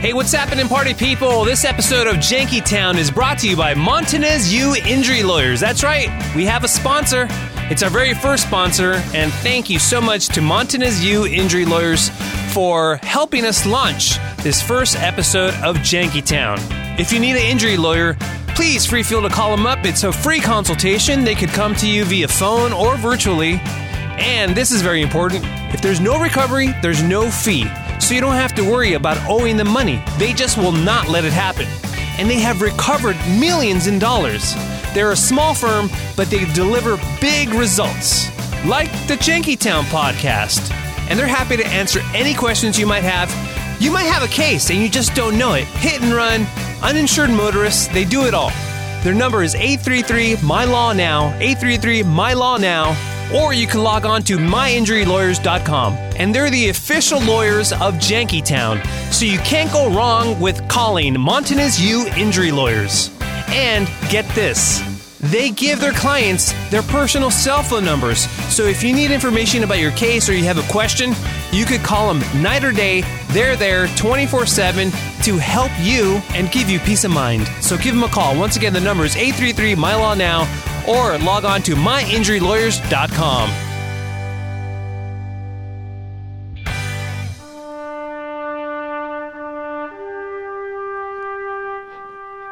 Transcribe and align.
Hey, 0.00 0.12
what's 0.12 0.30
happening, 0.30 0.68
party 0.68 0.94
people? 0.94 1.44
This 1.44 1.64
episode 1.64 2.06
of 2.06 2.18
Janky 2.18 2.64
Town 2.64 2.96
is 2.96 3.10
brought 3.10 3.36
to 3.40 3.48
you 3.48 3.56
by 3.56 3.74
Montanez 3.74 4.54
U 4.54 4.76
Injury 4.86 5.24
Lawyers. 5.24 5.58
That's 5.58 5.82
right, 5.82 6.08
we 6.36 6.44
have 6.44 6.62
a 6.62 6.68
sponsor. 6.68 7.26
It's 7.68 7.82
our 7.82 7.90
very 7.90 8.14
first 8.14 8.44
sponsor, 8.44 8.92
and 9.12 9.32
thank 9.32 9.68
you 9.68 9.80
so 9.80 10.00
much 10.00 10.28
to 10.28 10.40
Montanez 10.40 11.04
U 11.04 11.26
Injury 11.26 11.64
Lawyers 11.64 12.10
for 12.54 13.00
helping 13.02 13.44
us 13.44 13.66
launch 13.66 14.18
this 14.44 14.62
first 14.62 14.94
episode 15.00 15.52
of 15.64 15.78
Janky 15.78 16.24
Town. 16.24 16.58
If 16.96 17.12
you 17.12 17.18
need 17.18 17.32
an 17.32 17.50
injury 17.50 17.76
lawyer, 17.76 18.16
please 18.54 18.86
free 18.86 19.02
feel 19.02 19.22
to 19.22 19.28
call 19.28 19.50
them 19.50 19.66
up. 19.66 19.84
It's 19.84 20.04
a 20.04 20.12
free 20.12 20.40
consultation. 20.40 21.24
They 21.24 21.34
could 21.34 21.50
come 21.50 21.74
to 21.74 21.88
you 21.88 22.04
via 22.04 22.28
phone 22.28 22.72
or 22.72 22.96
virtually. 22.98 23.60
And 24.20 24.54
this 24.54 24.70
is 24.70 24.80
very 24.80 25.02
important 25.02 25.44
if 25.74 25.82
there's 25.82 26.00
no 26.00 26.22
recovery, 26.22 26.68
there's 26.82 27.02
no 27.02 27.28
fee. 27.32 27.66
So 28.08 28.14
you 28.14 28.22
don't 28.22 28.36
have 28.36 28.54
to 28.54 28.62
worry 28.62 28.94
about 28.94 29.18
owing 29.28 29.58
them 29.58 29.68
money. 29.68 30.02
They 30.16 30.32
just 30.32 30.56
will 30.56 30.72
not 30.72 31.10
let 31.10 31.26
it 31.26 31.32
happen. 31.34 31.66
And 32.18 32.30
they 32.30 32.38
have 32.38 32.62
recovered 32.62 33.18
millions 33.38 33.86
in 33.86 33.98
dollars. 33.98 34.54
They're 34.94 35.12
a 35.12 35.16
small 35.16 35.52
firm, 35.52 35.90
but 36.16 36.30
they 36.30 36.50
deliver 36.54 36.96
big 37.20 37.50
results, 37.50 38.30
like 38.64 38.90
the 39.08 39.16
Jankytown 39.16 39.82
podcast. 39.90 40.72
And 41.10 41.18
they're 41.18 41.26
happy 41.26 41.58
to 41.58 41.66
answer 41.66 42.00
any 42.14 42.32
questions 42.32 42.78
you 42.78 42.86
might 42.86 43.02
have. 43.02 43.28
You 43.78 43.90
might 43.90 44.04
have 44.04 44.22
a 44.22 44.32
case 44.32 44.70
and 44.70 44.78
you 44.78 44.88
just 44.88 45.14
don't 45.14 45.36
know 45.36 45.52
it. 45.52 45.64
Hit 45.64 46.00
and 46.00 46.14
run, 46.14 46.46
uninsured 46.80 47.28
motorists, 47.28 47.88
they 47.88 48.06
do 48.06 48.24
it 48.24 48.32
all. 48.32 48.52
Their 49.04 49.12
number 49.12 49.42
is 49.42 49.54
833 49.54 50.36
My 50.42 50.64
Law 50.64 50.94
Now, 50.94 51.36
833 51.40 52.04
My 52.04 52.32
Law 52.32 52.56
Now, 52.56 52.96
or 53.34 53.52
you 53.52 53.66
can 53.66 53.82
log 53.82 54.04
on 54.04 54.22
to 54.24 54.38
myinjurylawyers.com. 54.38 55.92
And 56.16 56.34
they're 56.34 56.50
the 56.50 56.68
official 56.68 57.20
lawyers 57.22 57.72
of 57.72 57.94
Jankytown, 57.94 58.84
so 59.12 59.24
you 59.24 59.38
can't 59.38 59.72
go 59.72 59.90
wrong 59.90 60.38
with 60.40 60.66
calling 60.68 61.18
Montanez 61.18 61.80
U 61.80 62.06
Injury 62.16 62.50
Lawyers. 62.50 63.10
And 63.48 63.88
get 64.10 64.26
this. 64.34 64.82
They 65.20 65.50
give 65.50 65.80
their 65.80 65.92
clients 65.92 66.52
their 66.70 66.82
personal 66.82 67.30
cell 67.30 67.62
phone 67.62 67.84
numbers. 67.84 68.28
So 68.54 68.64
if 68.64 68.84
you 68.84 68.94
need 68.94 69.10
information 69.10 69.64
about 69.64 69.78
your 69.78 69.90
case 69.92 70.28
or 70.28 70.34
you 70.34 70.44
have 70.44 70.58
a 70.58 70.72
question, 70.72 71.12
you 71.50 71.64
could 71.64 71.80
call 71.80 72.12
them 72.12 72.42
night 72.42 72.62
or 72.62 72.70
day. 72.70 73.02
They're 73.28 73.56
there 73.56 73.88
24 73.96 74.46
7 74.46 74.90
to 75.22 75.38
help 75.38 75.72
you 75.80 76.22
and 76.34 76.50
give 76.52 76.70
you 76.70 76.78
peace 76.80 77.04
of 77.04 77.10
mind. 77.10 77.48
So 77.60 77.76
give 77.76 77.94
them 77.94 78.04
a 78.04 78.08
call. 78.08 78.38
Once 78.38 78.56
again, 78.56 78.72
the 78.72 78.80
number 78.80 79.04
is 79.04 79.16
833 79.16 79.74
My 79.74 79.94
Law 79.96 80.14
Now 80.14 80.46
or 80.88 81.18
log 81.18 81.44
on 81.44 81.62
to 81.62 81.74
myinjurylawyers.com. 81.74 83.50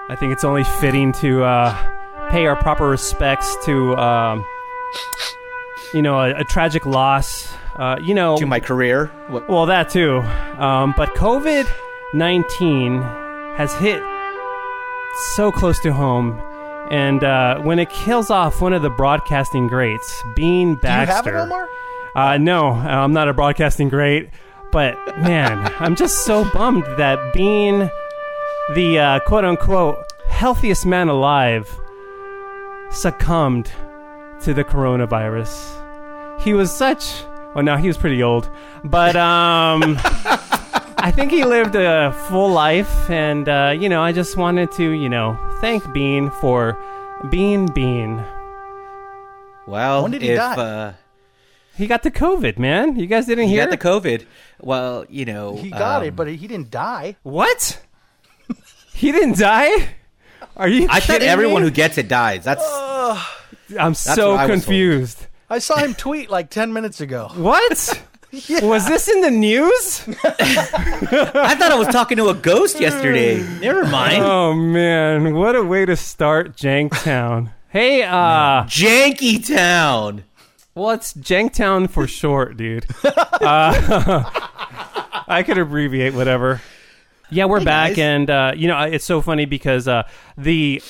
I 0.08 0.14
think 0.14 0.32
it's 0.32 0.44
only 0.44 0.64
fitting 0.64 1.12
to 1.14 1.42
uh, 1.42 2.30
pay 2.30 2.46
our 2.46 2.56
proper 2.56 2.88
respects 2.88 3.56
to, 3.64 3.96
um, 3.96 4.46
you 5.92 6.00
know, 6.00 6.20
a, 6.20 6.40
a 6.40 6.44
tragic 6.44 6.86
loss. 6.86 7.52
Uh, 7.74 7.98
you 8.00 8.14
know, 8.14 8.38
to 8.38 8.46
my 8.46 8.58
career. 8.58 9.06
What, 9.28 9.50
well, 9.50 9.66
that 9.66 9.90
too. 9.90 10.20
Um, 10.58 10.94
but 10.96 11.10
COVID 11.14 11.68
19 12.14 13.02
has 13.02 13.74
hit 13.74 14.02
so 15.34 15.52
close 15.52 15.78
to 15.80 15.92
home. 15.92 16.40
And 16.90 17.24
uh, 17.24 17.60
when 17.62 17.78
it 17.78 17.90
kills 17.90 18.30
off 18.30 18.60
one 18.60 18.72
of 18.72 18.82
the 18.82 18.90
broadcasting 18.90 19.66
greats, 19.66 20.22
Bean 20.34 20.76
Baxter. 20.76 21.30
Do 21.30 21.30
you 21.30 21.36
have 21.36 21.48
it, 21.48 21.52
Omar? 21.52 21.68
Uh, 22.14 22.38
no, 22.38 22.70
I'm 22.70 23.12
not 23.12 23.28
a 23.28 23.34
broadcasting 23.34 23.88
great. 23.88 24.30
But 24.72 24.96
man, 25.18 25.72
I'm 25.80 25.96
just 25.96 26.24
so 26.24 26.44
bummed 26.52 26.84
that 26.98 27.32
Bean, 27.32 27.90
the 28.74 28.98
uh, 28.98 29.20
quote 29.20 29.44
unquote 29.44 29.96
healthiest 30.28 30.84
man 30.86 31.08
alive, 31.08 31.68
succumbed 32.90 33.70
to 34.42 34.54
the 34.54 34.64
coronavirus. 34.64 35.72
He 36.42 36.52
was 36.52 36.72
such. 36.72 37.22
Well, 37.54 37.64
now 37.64 37.78
he 37.78 37.88
was 37.88 37.96
pretty 37.96 38.22
old, 38.22 38.50
but 38.84 39.16
um, 39.16 39.98
I 41.06 41.12
think 41.12 41.30
he 41.30 41.44
lived 41.44 41.76
a 41.76 42.10
full 42.26 42.50
life, 42.50 43.08
and 43.08 43.48
uh, 43.48 43.72
you 43.78 43.88
know, 43.88 44.02
I 44.02 44.10
just 44.10 44.36
wanted 44.36 44.72
to, 44.72 44.90
you 44.90 45.08
know, 45.08 45.38
thank 45.60 45.92
Bean 45.92 46.30
for 46.30 46.76
being 47.30 47.66
Bean. 47.66 48.24
well, 49.68 50.02
When 50.02 50.10
did 50.10 50.22
he 50.22 50.30
if, 50.30 50.36
die? 50.36 50.56
Uh, 50.56 50.94
He 51.76 51.86
got 51.86 52.02
the 52.02 52.10
COVID, 52.10 52.58
man. 52.58 52.98
You 52.98 53.06
guys 53.06 53.26
didn't 53.26 53.44
he 53.44 53.50
hear? 53.54 53.66
got 53.66 53.70
the 53.70 53.78
COVID. 53.78 54.26
Well, 54.60 55.06
you 55.08 55.26
know, 55.26 55.54
He 55.54 55.70
got 55.70 56.02
um, 56.02 56.08
it, 56.08 56.16
but 56.16 56.26
he 56.26 56.48
didn't 56.48 56.72
die. 56.72 57.14
what? 57.22 57.80
he 58.92 59.12
didn't 59.12 59.38
die? 59.38 59.90
Are 60.56 60.66
you? 60.66 60.88
I 60.90 60.98
thought 60.98 61.22
everyone 61.22 61.62
me? 61.62 61.68
who 61.68 61.70
gets 61.72 61.98
it 61.98 62.08
dies. 62.08 62.42
That's 62.42 62.64
I'm 63.78 63.94
so 63.94 64.32
what 64.32 64.40
I 64.40 64.48
confused. 64.48 65.28
I 65.48 65.60
saw 65.60 65.76
him 65.76 65.94
tweet 65.94 66.30
like 66.30 66.50
10 66.50 66.72
minutes 66.72 67.00
ago. 67.00 67.30
What? 67.36 68.02
Was 68.62 68.86
this 68.86 69.08
in 69.08 69.20
the 69.20 69.30
news? 69.30 70.02
I 70.24 71.54
thought 71.54 71.72
I 71.72 71.76
was 71.78 71.88
talking 71.88 72.16
to 72.18 72.28
a 72.28 72.34
ghost 72.34 72.80
yesterday. 72.80 73.42
Never 73.60 73.84
mind. 73.84 74.22
Oh 74.22 74.52
man, 74.52 75.34
what 75.34 75.54
a 75.56 75.62
way 75.62 75.86
to 75.86 75.96
start 75.96 76.56
Janktown. 76.56 77.52
Hey, 77.68 78.02
uh, 78.02 78.64
Janky 78.64 79.46
Town. 79.46 80.24
well, 80.74 80.90
it's 80.90 81.12
Janktown 81.14 81.88
for 81.88 82.06
short, 82.06 82.56
dude. 82.56 82.86
Uh, 83.38 84.24
I 85.28 85.42
could 85.44 85.58
abbreviate 85.58 86.14
whatever. 86.14 86.60
Yeah, 87.30 87.44
we're 87.44 87.62
back, 87.62 87.90
guys. 87.90 87.98
and 87.98 88.30
uh, 88.30 88.52
you 88.56 88.66
know 88.66 88.80
it's 88.82 89.04
so 89.04 89.20
funny 89.20 89.44
because 89.44 89.86
uh, 89.86 90.08
the 90.36 90.82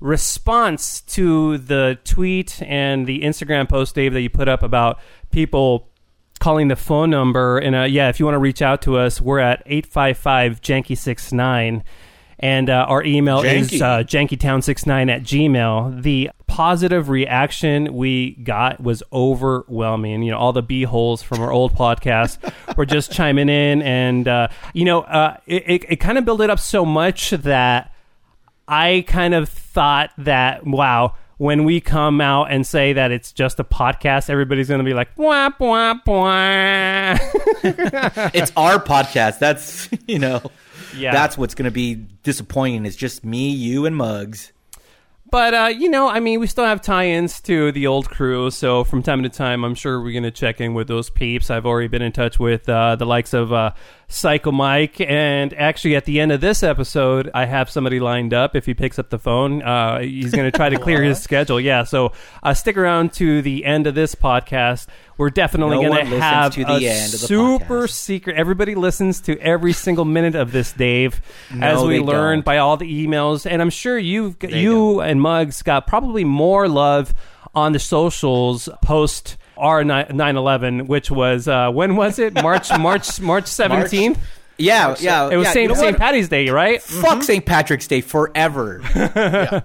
response 0.00 1.00
to 1.02 1.58
the 1.58 1.98
tweet 2.04 2.60
and 2.62 3.06
the 3.06 3.22
Instagram 3.22 3.68
post, 3.68 3.94
Dave, 3.94 4.12
that 4.12 4.20
you 4.20 4.30
put 4.30 4.48
up 4.48 4.62
about 4.62 5.00
people 5.30 5.88
calling 6.42 6.66
the 6.66 6.74
phone 6.74 7.08
number, 7.08 7.58
and 7.58 7.76
uh, 7.76 7.82
yeah, 7.82 8.08
if 8.08 8.18
you 8.18 8.26
want 8.26 8.34
to 8.34 8.40
reach 8.40 8.62
out 8.62 8.82
to 8.82 8.98
us, 8.98 9.20
we're 9.20 9.38
at 9.38 9.62
eight 9.64 9.86
five 9.86 10.18
five 10.18 10.60
janky 10.60 10.98
six 10.98 11.32
nine. 11.32 11.84
And 12.40 12.68
uh, 12.68 12.86
our 12.88 13.04
email 13.04 13.42
is 13.42 13.70
Janky. 13.70 13.80
uh, 13.80 14.02
jankytown69 14.02 15.08
at 15.12 15.22
gmail. 15.22 16.02
The 16.02 16.30
positive 16.48 17.08
reaction 17.08 17.94
we 17.94 18.32
got 18.32 18.82
was 18.82 19.04
overwhelming. 19.12 20.24
You 20.24 20.32
know, 20.32 20.38
all 20.38 20.52
the 20.52 20.62
b 20.64 20.82
holes 20.82 21.22
from 21.22 21.38
our 21.38 21.52
old 21.52 21.74
podcast 21.74 22.52
were 22.76 22.86
just 22.86 23.12
chiming 23.12 23.48
in, 23.48 23.80
and 23.82 24.26
uh, 24.26 24.48
you 24.74 24.84
know, 24.84 25.02
uh, 25.02 25.36
it, 25.46 25.62
it, 25.68 25.84
it 25.90 25.96
kind 25.96 26.18
of 26.18 26.24
built 26.24 26.40
it 26.40 26.50
up 26.50 26.58
so 26.58 26.84
much 26.84 27.30
that 27.30 27.94
I 28.66 29.04
kind 29.06 29.34
of 29.34 29.48
thought 29.48 30.10
that 30.18 30.66
wow. 30.66 31.14
When 31.42 31.64
we 31.64 31.80
come 31.80 32.20
out 32.20 32.52
and 32.52 32.64
say 32.64 32.92
that 32.92 33.10
it's 33.10 33.32
just 33.32 33.58
a 33.58 33.64
podcast, 33.64 34.30
everybody's 34.30 34.68
going 34.68 34.78
to 34.78 34.84
be 34.84 34.94
like, 34.94 35.08
wah, 35.16 35.50
wah, 35.58 35.96
wah. 36.06 37.18
It's 38.32 38.52
our 38.56 38.78
podcast. 38.78 39.40
That's 39.40 39.88
you 40.06 40.20
know. 40.20 40.40
Yeah. 40.96 41.10
That's 41.10 41.36
what's 41.36 41.56
going 41.56 41.64
to 41.64 41.72
be 41.72 41.96
disappointing. 42.22 42.86
It's 42.86 42.94
just 42.94 43.24
me, 43.24 43.50
you, 43.50 43.86
and 43.86 43.96
Mugs. 43.96 44.52
But 45.32 45.54
uh, 45.54 45.72
you 45.76 45.88
know, 45.88 46.08
I 46.08 46.20
mean, 46.20 46.38
we 46.38 46.46
still 46.46 46.66
have 46.66 46.80
tie-ins 46.80 47.40
to 47.40 47.72
the 47.72 47.88
old 47.88 48.08
crew, 48.08 48.50
so 48.52 48.84
from 48.84 49.02
time 49.02 49.24
to 49.24 49.28
time, 49.28 49.64
I'm 49.64 49.74
sure 49.74 50.00
we're 50.00 50.12
going 50.12 50.22
to 50.22 50.30
check 50.30 50.60
in 50.60 50.74
with 50.74 50.86
those 50.86 51.10
peeps. 51.10 51.50
I've 51.50 51.66
already 51.66 51.88
been 51.88 52.02
in 52.02 52.12
touch 52.12 52.38
with 52.38 52.68
uh, 52.68 52.94
the 52.94 53.06
likes 53.06 53.32
of 53.32 53.52
uh, 53.52 53.72
Psycho 54.12 54.52
Mike, 54.52 55.00
and 55.00 55.54
actually, 55.54 55.96
at 55.96 56.04
the 56.04 56.20
end 56.20 56.32
of 56.32 56.40
this 56.40 56.62
episode, 56.62 57.30
I 57.34 57.46
have 57.46 57.70
somebody 57.70 57.98
lined 57.98 58.34
up. 58.34 58.54
If 58.54 58.66
he 58.66 58.74
picks 58.74 58.98
up 58.98 59.10
the 59.10 59.18
phone, 59.18 59.62
uh, 59.62 60.00
he's 60.00 60.32
going 60.32 60.50
to 60.50 60.56
try 60.56 60.68
to 60.68 60.78
clear 60.78 61.02
his 61.02 61.18
schedule. 61.22 61.58
Yeah, 61.60 61.84
so 61.84 62.12
uh, 62.42 62.52
stick 62.54 62.76
around 62.76 63.12
to 63.14 63.40
the 63.42 63.64
end 63.64 63.86
of 63.86 63.94
this 63.94 64.14
podcast. 64.14 64.86
We're 65.16 65.30
definitely 65.30 65.76
No 65.82 65.88
going 65.90 66.10
to 66.10 66.20
have 66.20 66.52
to 66.54 66.64
the 66.64 66.72
a 66.72 66.90
end 66.90 67.14
of 67.14 67.20
the 67.20 67.26
super 67.26 67.84
podcast. 67.84 67.90
secret. 67.90 68.36
Everybody 68.36 68.74
listens 68.74 69.20
to 69.22 69.38
every 69.38 69.72
single 69.72 70.04
minute 70.04 70.34
of 70.34 70.52
this, 70.52 70.72
Dave, 70.72 71.20
as 71.60 71.82
we 71.82 71.94
they 71.98 72.00
learn 72.00 72.38
don't. 72.38 72.44
by 72.44 72.58
all 72.58 72.76
the 72.76 73.06
emails. 73.06 73.50
And 73.50 73.62
I'm 73.62 73.70
sure 73.70 73.98
you've 73.98 74.38
They 74.38 74.60
you 74.60 75.00
and 75.00 75.20
Muggs 75.20 75.62
got 75.62 75.86
probably 75.86 76.24
more 76.24 76.68
love 76.68 77.14
on 77.54 77.72
the 77.72 77.78
socials 77.78 78.68
post 78.82 79.36
our 79.62 79.82
9/11, 79.82 80.86
which 80.88 81.10
was 81.10 81.48
uh, 81.48 81.70
when 81.70 81.96
was 81.96 82.18
it? 82.18 82.34
March 82.34 82.68
March 82.78 83.20
March 83.20 83.44
17th. 83.44 84.18
Yeah, 84.58 84.94
yeah. 85.00 85.30
It 85.30 85.36
was 85.36 85.46
yeah, 85.46 85.52
St. 85.52 85.62
you 85.62 85.68
know 85.68 85.74
St. 85.74 85.96
Patty's 85.96 86.28
Day, 86.28 86.50
right? 86.50 86.82
Fuck 86.82 87.22
St. 87.22 87.46
Patrick's 87.46 87.86
Day 87.86 88.02
forever. 88.02 89.64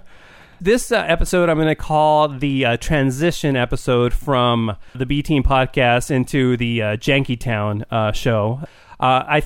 This 0.60 0.90
uh, 0.90 0.96
episode 1.06 1.48
I'm 1.48 1.56
going 1.56 1.68
to 1.68 1.76
call 1.76 2.26
the 2.28 2.64
uh, 2.64 2.76
transition 2.78 3.54
episode 3.54 4.12
from 4.12 4.76
the 4.92 5.06
B 5.06 5.22
Team 5.22 5.44
podcast 5.44 6.10
into 6.10 6.56
the 6.56 6.82
uh, 6.82 6.96
Janky 6.96 7.38
Town 7.38 7.84
uh, 7.92 8.10
show. 8.10 8.62
Uh, 8.98 9.22
I 9.28 9.42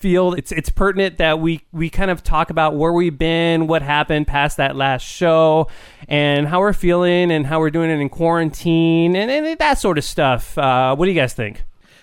feel 0.00 0.32
it's 0.32 0.50
it's 0.50 0.70
pertinent 0.70 1.18
that 1.18 1.38
we 1.38 1.60
we 1.72 1.90
kind 1.90 2.10
of 2.10 2.24
talk 2.24 2.50
about 2.50 2.74
where 2.74 2.92
we've 2.92 3.18
been, 3.18 3.66
what 3.66 3.82
happened 3.82 4.26
past 4.26 4.56
that 4.56 4.74
last 4.74 5.02
show, 5.02 5.68
and 6.08 6.48
how 6.48 6.60
we're 6.60 6.72
feeling 6.72 7.30
and 7.30 7.46
how 7.46 7.60
we're 7.60 7.70
doing 7.70 7.90
it 7.90 8.00
in 8.00 8.08
quarantine 8.08 9.14
and, 9.14 9.30
and 9.30 9.58
that 9.58 9.78
sort 9.78 9.98
of 9.98 10.04
stuff. 10.04 10.56
Uh, 10.58 10.96
what 10.96 11.04
do 11.04 11.12
you 11.12 11.20
guys 11.20 11.34
think? 11.34 11.62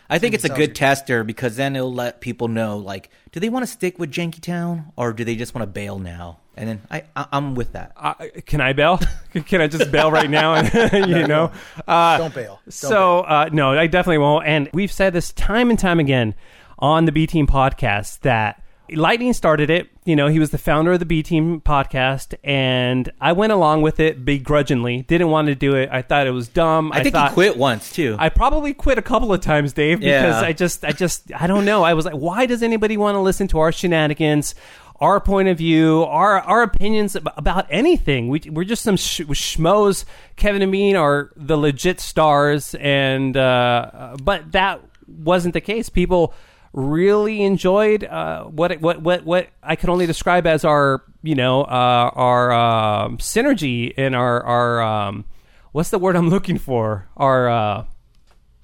I 0.09 0.19
think 0.19 0.33
it's 0.33 0.45
a 0.45 0.49
good 0.49 0.57
good. 0.57 0.75
tester 0.75 1.23
because 1.25 1.57
then 1.57 1.75
it'll 1.75 1.93
let 1.93 2.21
people 2.21 2.47
know, 2.47 2.77
like, 2.77 3.09
do 3.33 3.41
they 3.41 3.49
want 3.49 3.63
to 3.63 3.67
stick 3.71 3.99
with 3.99 4.09
Jankytown 4.09 4.93
or 4.95 5.11
do 5.11 5.25
they 5.25 5.35
just 5.35 5.53
want 5.53 5.63
to 5.63 5.67
bail 5.67 5.99
now? 5.99 6.39
And 6.55 6.69
then 6.69 6.81
I, 6.89 7.03
I 7.15 7.25
I'm 7.33 7.55
with 7.55 7.73
that. 7.73 7.91
Uh, 7.97 8.13
can 8.45 8.61
I 8.61 8.73
bail? 8.73 8.99
can 9.45 9.59
I 9.59 9.67
just 9.67 9.91
bail 9.91 10.09
right 10.09 10.29
now? 10.29 10.53
And 10.55 10.71
you 11.09 11.27
know, 11.27 11.51
uh, 11.87 12.17
Don't 12.17 12.33
bail. 12.33 12.61
Don't 12.63 12.71
so 12.71 13.21
uh, 13.21 13.49
no, 13.51 13.71
I 13.71 13.87
definitely 13.87 14.19
won't. 14.19 14.45
And 14.45 14.69
we've 14.71 14.91
said 14.91 15.13
this 15.13 15.33
time 15.33 15.69
and 15.69 15.77
time 15.77 15.99
again 15.99 16.35
on 16.79 17.05
the 17.05 17.11
B 17.11 17.25
Team 17.27 17.47
podcast 17.47 18.19
that 18.21 18.63
Lightning 18.89 19.33
started 19.33 19.69
it. 19.69 19.89
You 20.05 20.15
know, 20.15 20.27
he 20.27 20.39
was 20.39 20.51
the 20.51 20.57
founder 20.57 20.93
of 20.93 20.99
the 20.99 21.05
B 21.05 21.21
Team 21.21 21.59
podcast, 21.59 22.35
and 22.43 23.11
I 23.19 23.33
went 23.33 23.51
along 23.51 23.81
with 23.81 23.99
it 23.99 24.23
begrudgingly. 24.23 25.01
Didn't 25.01 25.29
want 25.29 25.47
to 25.49 25.55
do 25.55 25.75
it. 25.75 25.89
I 25.91 26.01
thought 26.01 26.25
it 26.25 26.31
was 26.31 26.47
dumb. 26.47 26.91
I 26.93 27.03
think 27.03 27.13
thought, 27.13 27.31
he 27.31 27.33
quit 27.33 27.57
once 27.57 27.91
too. 27.91 28.15
I 28.17 28.29
probably 28.29 28.73
quit 28.73 28.97
a 28.97 29.01
couple 29.01 29.33
of 29.33 29.41
times, 29.41 29.73
Dave, 29.73 29.99
because 29.99 30.41
Yeah. 30.41 30.47
I 30.47 30.53
just, 30.53 30.85
I 30.85 30.91
just, 30.93 31.33
I 31.33 31.47
don't 31.47 31.65
know. 31.65 31.83
I 31.83 31.95
was 31.95 32.05
like, 32.05 32.13
why 32.15 32.45
does 32.45 32.63
anybody 32.63 32.95
want 32.95 33.15
to 33.15 33.19
listen 33.19 33.49
to 33.49 33.59
our 33.59 33.73
shenanigans, 33.73 34.55
our 35.01 35.19
point 35.19 35.49
of 35.49 35.57
view, 35.57 36.03
our 36.05 36.39
our 36.39 36.61
opinions 36.63 37.17
about 37.17 37.67
anything? 37.69 38.29
We, 38.29 38.39
we're 38.49 38.63
just 38.63 38.83
some 38.83 38.95
sh- 38.95 39.19
schmoes. 39.21 40.05
Kevin 40.37 40.61
and 40.61 40.71
Bean 40.71 40.95
are 40.95 41.33
the 41.35 41.57
legit 41.57 41.99
stars, 41.99 42.73
and 42.75 43.35
uh, 43.35 44.15
but 44.23 44.53
that 44.53 44.79
wasn't 45.07 45.53
the 45.55 45.61
case. 45.61 45.89
People 45.89 46.33
really 46.73 47.41
enjoyed 47.43 48.03
uh, 48.03 48.43
what 48.45 48.79
what 48.81 49.01
what 49.01 49.23
what 49.25 49.47
I 49.63 49.75
could 49.75 49.89
only 49.89 50.05
describe 50.05 50.45
as 50.47 50.63
our 50.65 51.03
you 51.23 51.35
know 51.35 51.61
uh, 51.63 52.11
our 52.13 52.51
um 52.51 53.17
synergy 53.17 53.93
and 53.97 54.15
our 54.15 54.43
our 54.43 54.81
um, 54.81 55.25
what's 55.71 55.89
the 55.89 55.99
word 55.99 56.15
I'm 56.15 56.29
looking 56.29 56.57
for 56.57 57.07
our 57.17 57.49
uh, 57.49 57.85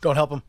Don't 0.02 0.16
help 0.16 0.32
him. 0.32 0.44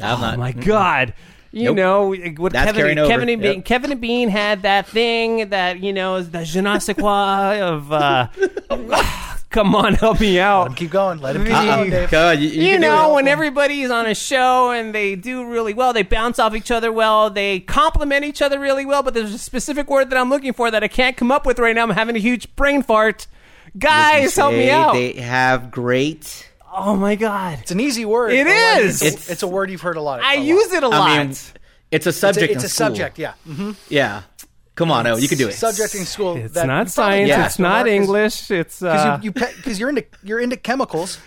I'm 0.00 0.18
oh 0.18 0.20
not. 0.20 0.38
my 0.38 0.52
god. 0.52 1.14
You 1.50 1.72
Nope. 1.72 1.76
know, 1.76 2.14
what 2.36 2.52
That's 2.52 2.66
Kevin, 2.66 2.74
carrying 2.80 2.98
over. 2.98 3.08
Kevin, 3.08 3.28
and 3.30 3.40
Bean, 3.42 3.54
Yep. 3.56 3.64
Kevin 3.64 3.92
and 3.92 4.00
Bean 4.02 4.28
had 4.28 4.62
that 4.62 4.86
thing 4.86 5.48
that 5.48 5.80
you 5.80 5.94
know 5.94 6.16
is 6.16 6.30
the 6.30 6.44
je 6.44 6.60
ne 6.60 6.78
sais 6.78 6.94
quoi 6.94 7.58
of. 7.62 7.90
Come 9.50 9.74
on, 9.74 9.94
help 9.94 10.20
me 10.20 10.36
Let 10.36 10.40
him 10.40 10.42
out. 10.70 10.76
keep 10.76 10.90
going. 10.90 11.20
Let 11.20 11.34
him 11.36 11.44
keep 11.44 11.52
going, 11.52 11.90
Dave. 11.90 12.10
God, 12.10 12.38
you, 12.38 12.48
you 12.48 12.62
You 12.62 12.72
can 12.72 12.80
do 12.82 12.86
know, 12.88 13.12
it. 13.12 13.14
when 13.14 13.28
everybody's 13.28 13.90
on 13.90 14.04
a 14.06 14.14
show 14.14 14.70
and 14.72 14.94
they 14.94 15.16
do 15.16 15.48
really 15.50 15.72
well, 15.72 15.92
they 15.94 16.02
bounce 16.02 16.38
off 16.38 16.54
each 16.54 16.70
other 16.70 16.92
well, 16.92 17.30
they 17.30 17.60
compliment 17.60 18.24
each 18.26 18.42
other 18.42 18.58
really 18.60 18.84
well, 18.84 19.02
but 19.02 19.14
there's 19.14 19.32
a 19.32 19.38
specific 19.38 19.88
word 19.88 20.10
that 20.10 20.18
I'm 20.18 20.28
looking 20.28 20.52
for 20.52 20.70
that 20.70 20.84
I 20.84 20.88
can't 20.88 21.16
come 21.16 21.32
up 21.32 21.46
with 21.46 21.58
right 21.58 21.74
now. 21.74 21.82
I'm 21.84 21.90
having 21.90 22.14
a 22.14 22.18
huge 22.18 22.54
brain 22.56 22.82
fart. 22.82 23.26
Guys, 23.78 24.36
help 24.36 24.52
me 24.52 24.70
out. 24.70 24.92
They 24.94 25.12
have 25.14 25.70
great. 25.70 26.50
oh 26.74 26.94
my 26.96 27.14
god. 27.14 27.58
It's 27.62 27.70
an 27.70 27.80
easy 27.80 28.04
word. 28.04 28.32
It 28.32 28.46
like. 28.46 28.84
It's, 28.84 29.02
It's- 29.02 29.30
it's 29.30 29.42
a 29.42 29.48
word 29.48 29.70
you've 29.70 29.80
heard 29.80 29.96
a 29.96 30.02
lot. 30.02 30.20
I 30.22 30.34
a 30.34 30.36
lot. 30.38 30.46
use 30.46 30.72
it 30.72 30.82
a 30.82 30.88
lot. 30.88 31.08
I 31.10 31.18
mean, 31.22 31.30
it's 31.30 32.06
a 32.06 32.08
It's 32.10 32.18
subject. 32.18 32.50
a, 32.50 32.54
it's 32.54 32.64
in 32.64 32.66
a 32.66 32.68
subject. 32.68 33.18
Yeah. 33.18 33.32
hmm 33.44 33.72
Yeah. 33.88 34.22
Come 34.78 34.92
on, 34.92 35.08
oh, 35.08 35.16
you 35.16 35.26
can 35.26 35.38
do 35.38 35.48
it. 35.48 35.54
Subject 35.54 35.92
in 35.96 36.04
school. 36.04 36.36
it's 36.36 36.54
that 36.54 36.66
not 36.68 36.88
science, 36.88 37.28
Yeah. 37.28 37.46
it's 37.46 37.58
not 37.58 37.88
English, 37.88 38.48
it's 38.52 38.80
uh, 38.80 39.18
Because 39.18 39.24
you, 39.24 39.32
you, 39.34 39.56
because 39.56 39.80
you're 39.80 39.88
into 39.88 40.04
you're 40.22 40.38
into 40.38 40.56
chemicals. 40.56 41.18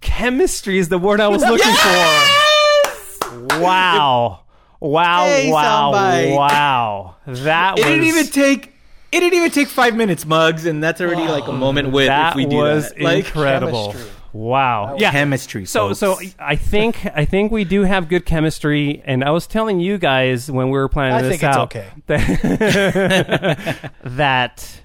chemistry 0.00 0.78
is 0.78 0.88
the 0.88 0.96
word 0.98 1.20
I 1.20 1.26
was 1.26 1.42
looking 1.50 1.74
for. 1.74 3.58
Wow. 3.60 4.40
Wow, 4.80 5.24
Hey, 5.24 5.50
wow, 5.50 5.92
somebody. 5.92 6.32
wow. 6.32 7.16
That 7.26 7.78
It 7.78 7.84
was 7.84 7.92
didn't 7.92 8.04
even 8.04 8.26
take. 8.28 8.74
It 9.10 9.20
didn't 9.20 9.34
even 9.38 9.50
take 9.50 9.66
five 9.68 9.96
minutes, 9.96 10.24
Mugs, 10.24 10.64
and 10.66 10.80
that's 10.84 11.00
already 11.00 11.26
like 11.26 11.48
a 11.48 11.52
moment 11.52 11.90
with 11.90 12.06
that 12.06 12.30
if 12.30 12.36
we 12.36 12.46
do 12.46 12.56
was 12.56 12.90
that. 12.90 13.00
Like 13.00 13.24
incredible. 13.24 13.92
Chemistry. 13.92 14.12
Wow. 14.38 14.94
Yeah. 15.00 15.10
chemistry. 15.10 15.66
So 15.66 15.88
folks. 15.88 15.98
so 15.98 16.20
I 16.38 16.54
think 16.54 17.04
I 17.06 17.24
think 17.24 17.50
we 17.50 17.64
do 17.64 17.82
have 17.82 18.08
good 18.08 18.24
chemistry 18.24 19.02
and 19.04 19.24
I 19.24 19.30
was 19.30 19.48
telling 19.48 19.80
you 19.80 19.98
guys 19.98 20.48
when 20.48 20.66
we 20.70 20.78
were 20.78 20.88
planning 20.88 21.14
I 21.14 21.22
this 21.22 21.40
think 21.40 21.42
it's 21.42 21.56
out 21.56 21.74
okay. 21.74 21.88
that, 22.06 23.92
that 24.04 24.80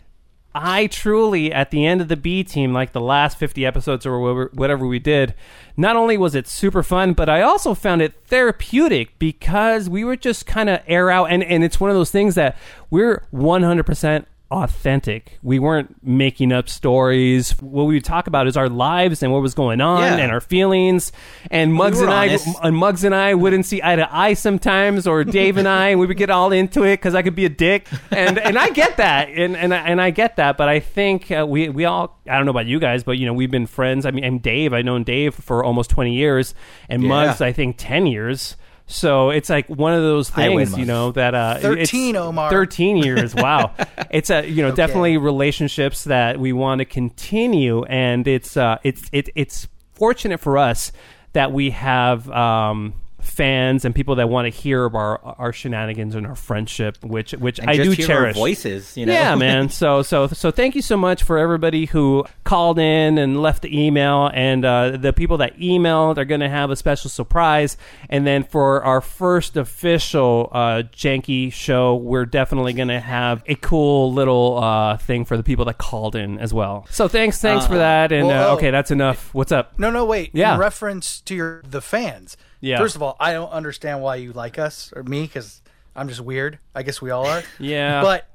I 0.56 0.88
truly 0.88 1.54
at 1.54 1.70
the 1.70 1.86
end 1.86 2.02
of 2.02 2.08
the 2.08 2.18
B 2.18 2.44
team 2.44 2.74
like 2.74 2.94
the 2.94 3.02
last 3.02 3.38
50 3.38 3.64
episodes 3.64 4.08
or 4.08 4.20
whatever, 4.20 4.50
whatever 4.56 4.88
we 4.88 4.98
did 4.98 5.36
not 5.78 5.96
only 5.96 6.18
was 6.18 6.34
it 6.34 6.48
super 6.48 6.82
fun 6.82 7.14
but 7.14 7.30
I 7.30 7.44
also 7.44 7.76
found 7.76 8.02
it 8.02 8.16
therapeutic 8.26 9.20
because 9.20 9.88
we 9.88 10.04
were 10.04 10.16
just 10.16 10.48
kind 10.48 10.68
of 10.68 10.82
air 10.88 11.12
out 11.12 11.26
and 11.26 11.44
and 11.44 11.64
it's 11.64 11.80
one 11.80 11.92
of 11.92 11.96
those 11.96 12.10
things 12.10 12.34
that 12.34 12.58
we're 12.90 13.24
100% 13.32 14.26
authentic. 14.54 15.40
We 15.42 15.58
weren't 15.60 15.96
making 16.04 16.52
up 16.52 16.70
stories. 16.70 17.52
What 17.62 17.84
we 17.86 17.96
would 17.96 18.06
talk 18.06 18.28
about 18.28 18.48
is 18.48 18.56
our 18.56 18.70
lives 18.70 19.24
and 19.24 19.34
what 19.34 19.42
was 19.42 19.54
going 19.54 19.82
on 19.82 20.02
Yeah. 20.02 20.18
and 20.18 20.32
our 20.32 20.40
feelings. 20.40 21.12
And 21.52 21.74
Muggs 21.74 21.98
were 21.98 22.06
and 22.06 22.14
I, 22.14 22.28
honest. 22.30 22.48
and 22.64 22.76
Muggs 22.78 23.04
and 23.04 23.16
I 23.16 23.34
wouldn't 23.34 23.66
see 23.66 23.82
eye 23.84 23.96
to 23.96 24.16
eye 24.16 24.34
sometimes, 24.34 25.08
or 25.08 25.24
Dave 25.24 25.58
and 25.58 25.68
I, 25.68 25.90
and 25.90 26.00
we 26.00 26.06
would 26.06 26.18
get 26.18 26.30
all 26.30 26.52
into 26.52 26.84
it 26.84 26.98
because 26.98 27.16
I 27.16 27.22
could 27.24 27.36
be 27.36 27.46
a 27.46 27.50
dick, 27.50 27.88
and 28.12 28.38
and 28.38 28.58
I 28.58 28.70
get 28.70 28.98
that, 28.98 29.30
and 29.30 29.58
and 29.58 29.74
I, 29.74 29.78
and 29.80 30.00
I 30.02 30.12
get 30.12 30.36
that. 30.36 30.56
But 30.58 30.70
I 30.70 30.80
think 30.80 31.32
uh, 31.32 31.46
we 31.48 31.70
we 31.70 31.86
all, 31.86 32.20
I 32.30 32.36
don't 32.38 32.46
know 32.46 32.52
about 32.52 32.68
you 32.68 32.80
guys, 32.80 33.04
but 33.04 33.18
you 33.18 33.26
know 33.26 33.34
we've 33.34 33.52
been 33.52 33.68
friends. 33.68 34.06
I 34.06 34.12
mean, 34.12 34.24
I'm 34.24 34.38
Dave. 34.40 34.74
I've 34.74 34.86
known 34.86 35.04
Dave 35.04 35.34
for 35.34 35.64
almost 35.64 35.90
20 35.90 36.14
years, 36.14 36.54
and 36.90 37.02
Muggs, 37.04 37.42
I 37.42 37.52
think 37.52 37.76
10 37.80 38.06
years. 38.08 38.56
So 38.86 39.30
it's 39.30 39.50
like 39.50 39.68
one 39.70 39.94
of 39.94 40.02
those 40.02 40.30
things, 40.30 40.78
you 40.78 40.86
know, 40.86 41.12
that 41.14 41.34
uh, 41.34 41.56
it's- 41.58 41.90
13, 41.90 42.16
Omar. 42.16 42.50
13 42.50 42.98
years. 42.98 43.34
Wow. 43.44 43.74
it's 44.12 44.30
a, 44.30 44.48
you 44.48 44.62
know, 44.62 44.74
definitely 44.76 45.18
relationships 45.18 46.04
that 46.06 46.40
we 46.40 46.54
want 46.54 46.80
to 46.80 46.86
continue. 46.86 47.84
And 47.86 48.28
it's, 48.28 48.58
uh, 48.58 48.78
it's, 48.84 49.04
it, 49.12 49.30
it's 49.36 49.68
fortunate 49.94 50.40
for 50.40 50.58
us 50.58 50.92
that 51.34 51.52
we 51.52 51.72
have, 51.72 52.30
um, 52.30 52.94
fans 53.24 53.86
and 53.86 53.96
people 53.96 54.16
that 54.16 54.30
want 54.30 54.46
to 54.46 54.50
hear 54.50 54.84
our 54.84 55.20
our 55.24 55.54
shenanigans 55.54 56.16
and 56.16 56.28
our 56.28 56.36
friendship 56.36 56.98
which 57.04 57.32
which 57.34 57.60
And 57.60 57.70
I 57.70 57.78
just 57.78 57.90
do 57.90 57.96
hear 57.96 58.08
cherish 58.08 58.36
voices, 58.36 58.98
you 58.98 59.06
know. 59.06 59.14
yeah, 59.14 59.36
man. 59.48 59.70
So 59.70 60.02
so 60.02 60.28
so 60.28 60.52
thank 60.52 60.76
you 60.76 60.82
so 60.82 60.98
much 60.98 61.24
for 61.24 61.38
everybody 61.38 61.86
who 61.86 62.26
called 62.44 62.80
in 62.80 63.18
and 63.18 63.42
left 63.42 63.62
the 63.62 63.86
email, 63.86 64.30
and 64.34 64.66
uh, 64.66 64.98
the 64.98 65.14
people 65.14 65.38
that 65.38 65.58
emailed 65.58 66.18
are 66.18 66.26
going 66.26 66.42
to 66.42 66.50
have 66.50 66.72
a 66.72 66.76
special 66.76 67.10
surprise. 67.10 67.78
And 68.10 68.26
then 68.28 68.44
for 68.44 68.84
our 68.84 69.02
first 69.02 69.58
official 69.58 70.50
uh, 70.52 70.84
janky 70.92 71.52
show, 71.52 71.96
we're 71.96 72.26
definitely 72.26 72.74
going 72.74 72.90
to 72.90 73.00
have 73.00 73.44
a 73.48 73.56
cool 73.56 74.14
little 74.14 74.58
uh, 74.58 74.98
thing 74.98 75.26
for 75.26 75.38
the 75.38 75.44
people 75.44 75.66
that 75.66 75.78
called 75.78 76.16
in 76.16 76.40
as 76.40 76.54
well. 76.54 76.86
So 76.90 77.08
thanks, 77.08 77.40
thanks 77.40 77.66
for 77.66 77.78
that. 77.78 78.12
And 78.12 78.28
well, 78.28 78.50
uh, 78.50 78.52
oh. 78.52 78.58
okay, 78.58 78.72
that's 78.72 78.92
enough. 78.92 79.34
What's 79.34 79.52
up? 79.52 79.78
No, 79.80 79.90
no, 79.90 80.06
wait. 80.06 80.32
Yeah. 80.34 80.54
In 80.54 80.60
reference 80.60 81.22
to 81.22 81.36
your 81.36 81.64
the 81.68 81.82
fans. 81.82 82.38
Yeah. 82.64 82.78
First 82.78 82.96
of 82.96 83.04
all, 83.04 83.18
I 83.20 83.34
don't 83.34 83.52
understand 83.52 84.02
why 84.02 84.16
you 84.16 84.32
like 84.32 84.58
us 84.58 84.94
or 84.96 85.04
me 85.04 85.24
because 85.24 85.62
I'm 85.96 86.08
just 86.08 86.22
weird. 86.22 86.60
I 86.74 86.84
guess 86.84 87.02
we 87.02 87.12
all 87.12 87.26
are. 87.28 87.44
Yeah. 87.60 88.02
But 88.02 88.26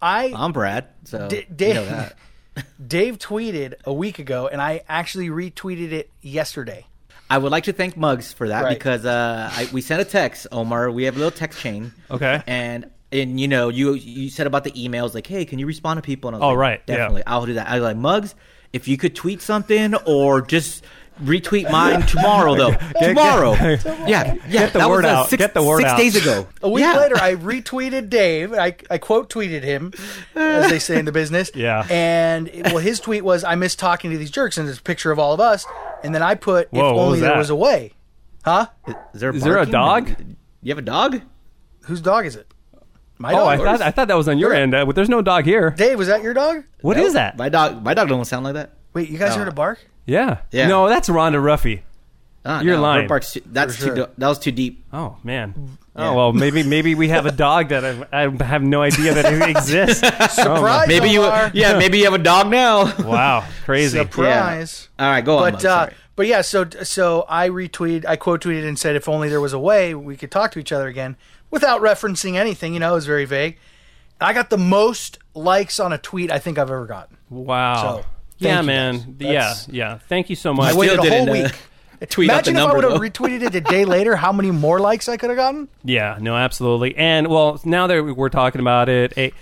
I 0.00 0.32
I'm 0.34 0.52
Brad, 0.52 0.86
so 1.04 1.28
D- 1.28 1.36
you 1.36 1.42
Dave, 1.54 1.74
know 1.76 1.84
that. 1.84 2.16
Dave 2.86 3.18
tweeted 3.18 3.74
a 3.84 3.92
week 3.92 4.18
ago, 4.18 4.48
and 4.48 4.60
I 4.62 4.82
actually 4.88 5.28
retweeted 5.28 5.92
it 5.92 6.10
yesterday. 6.22 6.86
I 7.28 7.38
would 7.38 7.50
like 7.52 7.64
to 7.64 7.72
thank 7.72 7.96
Mugs 7.96 8.32
for 8.32 8.48
that 8.48 8.62
Right. 8.64 8.78
because 8.78 9.04
uh, 9.04 9.50
I, 9.52 9.68
we 9.72 9.80
sent 9.82 10.00
a 10.00 10.04
text, 10.04 10.46
Omar. 10.52 10.90
We 10.90 11.04
have 11.04 11.16
a 11.16 11.18
little 11.18 11.30
text 11.36 11.60
chain. 11.60 11.92
Okay. 12.10 12.42
And 12.46 12.90
and 13.12 13.38
you 13.40 13.46
know 13.48 13.68
you 13.68 13.92
you 13.94 14.30
said 14.30 14.46
about 14.46 14.64
the 14.64 14.70
emails 14.72 15.12
like, 15.14 15.26
hey, 15.26 15.44
can 15.44 15.58
you 15.58 15.66
respond 15.66 15.98
to 15.98 16.02
people? 16.02 16.28
And 16.28 16.36
I 16.36 16.38
was 16.38 16.44
Oh, 16.44 16.48
like, 16.50 16.58
right, 16.58 16.82
yeah. 16.86 16.96
definitely, 16.96 17.22
I'll 17.26 17.44
do 17.46 17.54
that. 17.54 17.68
I 17.68 17.74
was 17.74 17.82
like 17.82 17.96
Mugs, 17.96 18.34
if 18.72 18.88
you 18.88 18.96
could 18.96 19.14
tweet 19.14 19.42
something 19.42 19.94
or 20.06 20.40
just 20.40 20.84
retweet 21.22 21.70
mine 21.70 22.02
tomorrow 22.02 22.54
though. 22.54 22.72
tomorrow, 23.00 23.52
yeah, 23.54 23.76
yeah. 24.06 24.34
Get 24.50 24.72
the 24.72 24.78
that 24.80 24.88
word 24.88 25.04
was, 25.04 25.12
uh, 25.12 25.16
out. 25.16 25.28
Six, 25.30 25.40
Get 25.40 25.54
the 25.54 25.62
word 25.62 25.78
six 25.80 25.90
out. 25.90 25.96
days 25.98 26.16
ago. 26.16 26.46
A 26.62 26.68
week 26.68 26.82
Yeah. 26.82 26.96
later, 26.98 27.16
I 27.16 27.34
retweeted 27.36 28.10
Dave. 28.10 28.52
I, 28.52 28.76
I 28.90 28.98
quote 28.98 29.30
tweeted 29.30 29.62
him, 29.62 29.92
as 30.34 30.68
they 30.70 30.78
say 30.78 30.98
in 30.98 31.04
the 31.04 31.12
business. 31.12 31.50
Yeah. 31.56 31.86
And 31.90 32.50
well, 32.66 32.78
his 32.78 33.00
tweet 33.00 33.24
was, 33.24 33.42
"I 33.44 33.54
miss 33.54 33.74
talking 33.74 34.10
to 34.10 34.18
these 34.18 34.30
jerks," 34.30 34.58
and 34.58 34.66
there's 34.68 34.78
a 34.78 34.82
picture 34.82 35.10
of 35.10 35.18
all 35.18 35.32
of 35.32 35.40
us. 35.40 35.64
And 36.04 36.14
then 36.14 36.22
I 36.22 36.34
put, 36.34 36.68
Whoa, 36.70 36.90
"If 36.90 36.96
only 36.98 37.10
was 37.12 37.20
there 37.20 37.30
that? 37.30 37.38
was 37.38 37.50
a 37.50 37.56
way." 37.56 37.92
Huh? 38.44 38.66
Is 39.14 39.20
there, 39.20 39.34
Is 39.34 39.42
there 39.42 39.58
a 39.58 39.66
barking? 39.66 40.14
dog? 40.14 40.36
You 40.62 40.70
have 40.72 40.78
a 40.78 40.82
dog? 40.82 41.20
Whose 41.86 42.00
dog 42.00 42.26
is 42.26 42.36
it? 42.36 42.46
My 43.18 43.32
Oh, 43.32 43.36
dog. 43.36 43.48
I 43.48 43.56
thought 43.56 43.82
I 43.82 43.90
thought 43.90 44.08
that 44.08 44.16
was 44.16 44.28
on 44.28 44.38
your 44.38 44.50
Where- 44.50 44.58
end. 44.62 44.74
Uh, 44.74 44.84
but 44.84 44.94
there's 44.94 45.08
no 45.08 45.22
dog 45.22 45.44
here. 45.44 45.70
Dave, 45.70 45.96
was 45.98 46.08
that 46.08 46.22
your 46.22 46.34
dog? 46.34 46.64
What 46.82 46.96
is 46.98 47.14
that? 47.14 47.38
My 47.38 47.48
dog. 47.48 47.82
My 47.82 47.94
dog 47.94 48.08
don't 48.08 48.24
sound 48.26 48.44
like 48.44 48.54
that. 48.54 48.74
Wait, 48.92 49.08
you 49.08 49.16
guys 49.18 49.34
Oh. 49.34 49.38
heard 49.38 49.48
a 49.48 49.52
bark? 49.52 49.78
Yeah. 50.06 50.38
Yeah. 50.52 50.68
No, 50.68 50.88
that's 50.88 51.08
Rhonda 51.08 51.40
Ruffy. 51.42 51.80
Uh, 52.44 52.60
You're 52.62 52.76
no, 52.76 52.82
lying. 52.82 53.02
Bird 53.02 53.08
Park's 53.08 53.32
too- 53.32 53.42
that's 53.46 53.76
For 53.76 53.86
too. 53.86 53.94
do- 53.94 54.06
That 54.18 54.28
was 54.28 54.38
too 54.38 54.52
deep. 54.52 54.84
Oh 54.92 55.16
man. 55.24 55.54
Yeah. 55.96 56.10
Oh 56.10 56.14
well, 56.14 56.32
maybe 56.32 56.62
maybe 56.62 56.94
we 56.94 57.08
have 57.08 57.26
a 57.26 57.32
dog 57.32 57.70
that 57.70 58.06
I, 58.12 58.24
I 58.26 58.44
have 58.44 58.62
no 58.62 58.82
idea 58.82 59.14
that 59.14 59.24
it 59.32 59.48
exists. 59.48 60.00
Surprise! 60.34 60.86
Maybe 60.88 61.08
you. 61.08 61.22
Omar. 61.24 61.50
Yeah, 61.54 61.78
maybe 61.78 61.98
you 61.98 62.04
have 62.04 62.12
a 62.14 62.18
dog 62.18 62.48
now. 62.50 62.92
Wow, 63.02 63.44
crazy. 63.64 63.98
Surprise! 63.98 64.88
All 64.98 65.10
right, 65.10 65.24
go 65.24 65.38
on. 65.38 65.42
But 65.44 65.52
Muggs, 65.54 65.64
uh, 65.64 65.68
sorry. 65.86 65.94
but 66.14 66.26
yeah, 66.26 66.42
so 66.42 66.68
so 66.82 67.24
I 67.28 67.48
retweeted, 67.48 68.04
I 68.06 68.16
quote 68.16 68.42
tweeted 68.42 68.68
and 68.68 68.78
said, 68.78 68.94
"If 68.94 69.08
only 69.08 69.28
there 69.30 69.40
was 69.40 69.54
a 69.54 69.58
way 69.58 69.94
we 69.94 70.16
could 70.16 70.30
talk 70.30 70.52
to 70.52 70.58
each 70.58 70.70
other 70.70 70.86
again," 70.86 71.16
without 71.50 71.80
referencing 71.80 72.34
anything. 72.36 72.74
You 72.74 72.80
know, 72.80 72.92
it 72.92 72.94
was 72.96 73.06
very 73.06 73.24
vague. 73.24 73.56
I 74.20 74.32
got 74.34 74.50
the 74.50 74.58
most 74.58 75.18
likes 75.34 75.80
on 75.80 75.92
a 75.92 75.98
tweet 75.98 76.30
I 76.30 76.38
think 76.38 76.58
I've 76.58 76.70
ever 76.70 76.86
gotten. 76.86 77.16
Wow. 77.30 78.02
So, 78.02 78.06
yeah, 78.38 78.60
you, 78.60 78.66
man. 78.66 79.16
guys. 79.18 79.68
Yeah, 79.68 79.74
yeah. 79.92 79.98
Thank 80.08 80.30
you 80.30 80.36
so 80.36 80.50
I 80.52 80.54
much. 80.54 80.68
still 80.70 80.80
waited 80.80 80.98
a 80.98 81.02
whole 81.02 81.26
didn't, 81.26 81.28
uh, 81.28 81.32
week. 81.32 81.54
Tweet 82.10 82.30
out 82.30 82.44
the 82.44 82.50
Imagine 82.50 82.56
if 82.56 82.62
I 82.62 82.74
would 82.74 82.84
have 82.84 83.00
retweeted 83.00 83.42
it 83.42 83.54
a 83.54 83.60
day 83.60 83.84
later, 83.96 84.16
how 84.16 84.30
many 84.32 84.50
more 84.50 84.78
likes 84.80 85.08
I 85.08 85.16
could 85.16 85.30
have 85.30 85.36
gotten? 85.38 85.68
Yeah, 85.82 86.18
no, 86.20 86.36
absolutely. 86.36 86.94
And 86.96 87.28
well, 87.28 87.58
now 87.64 87.86
that 87.86 88.02
we're 88.02 88.28
talking 88.28 88.60
about 88.60 88.90
it, 88.90 89.16
it, 89.16 89.34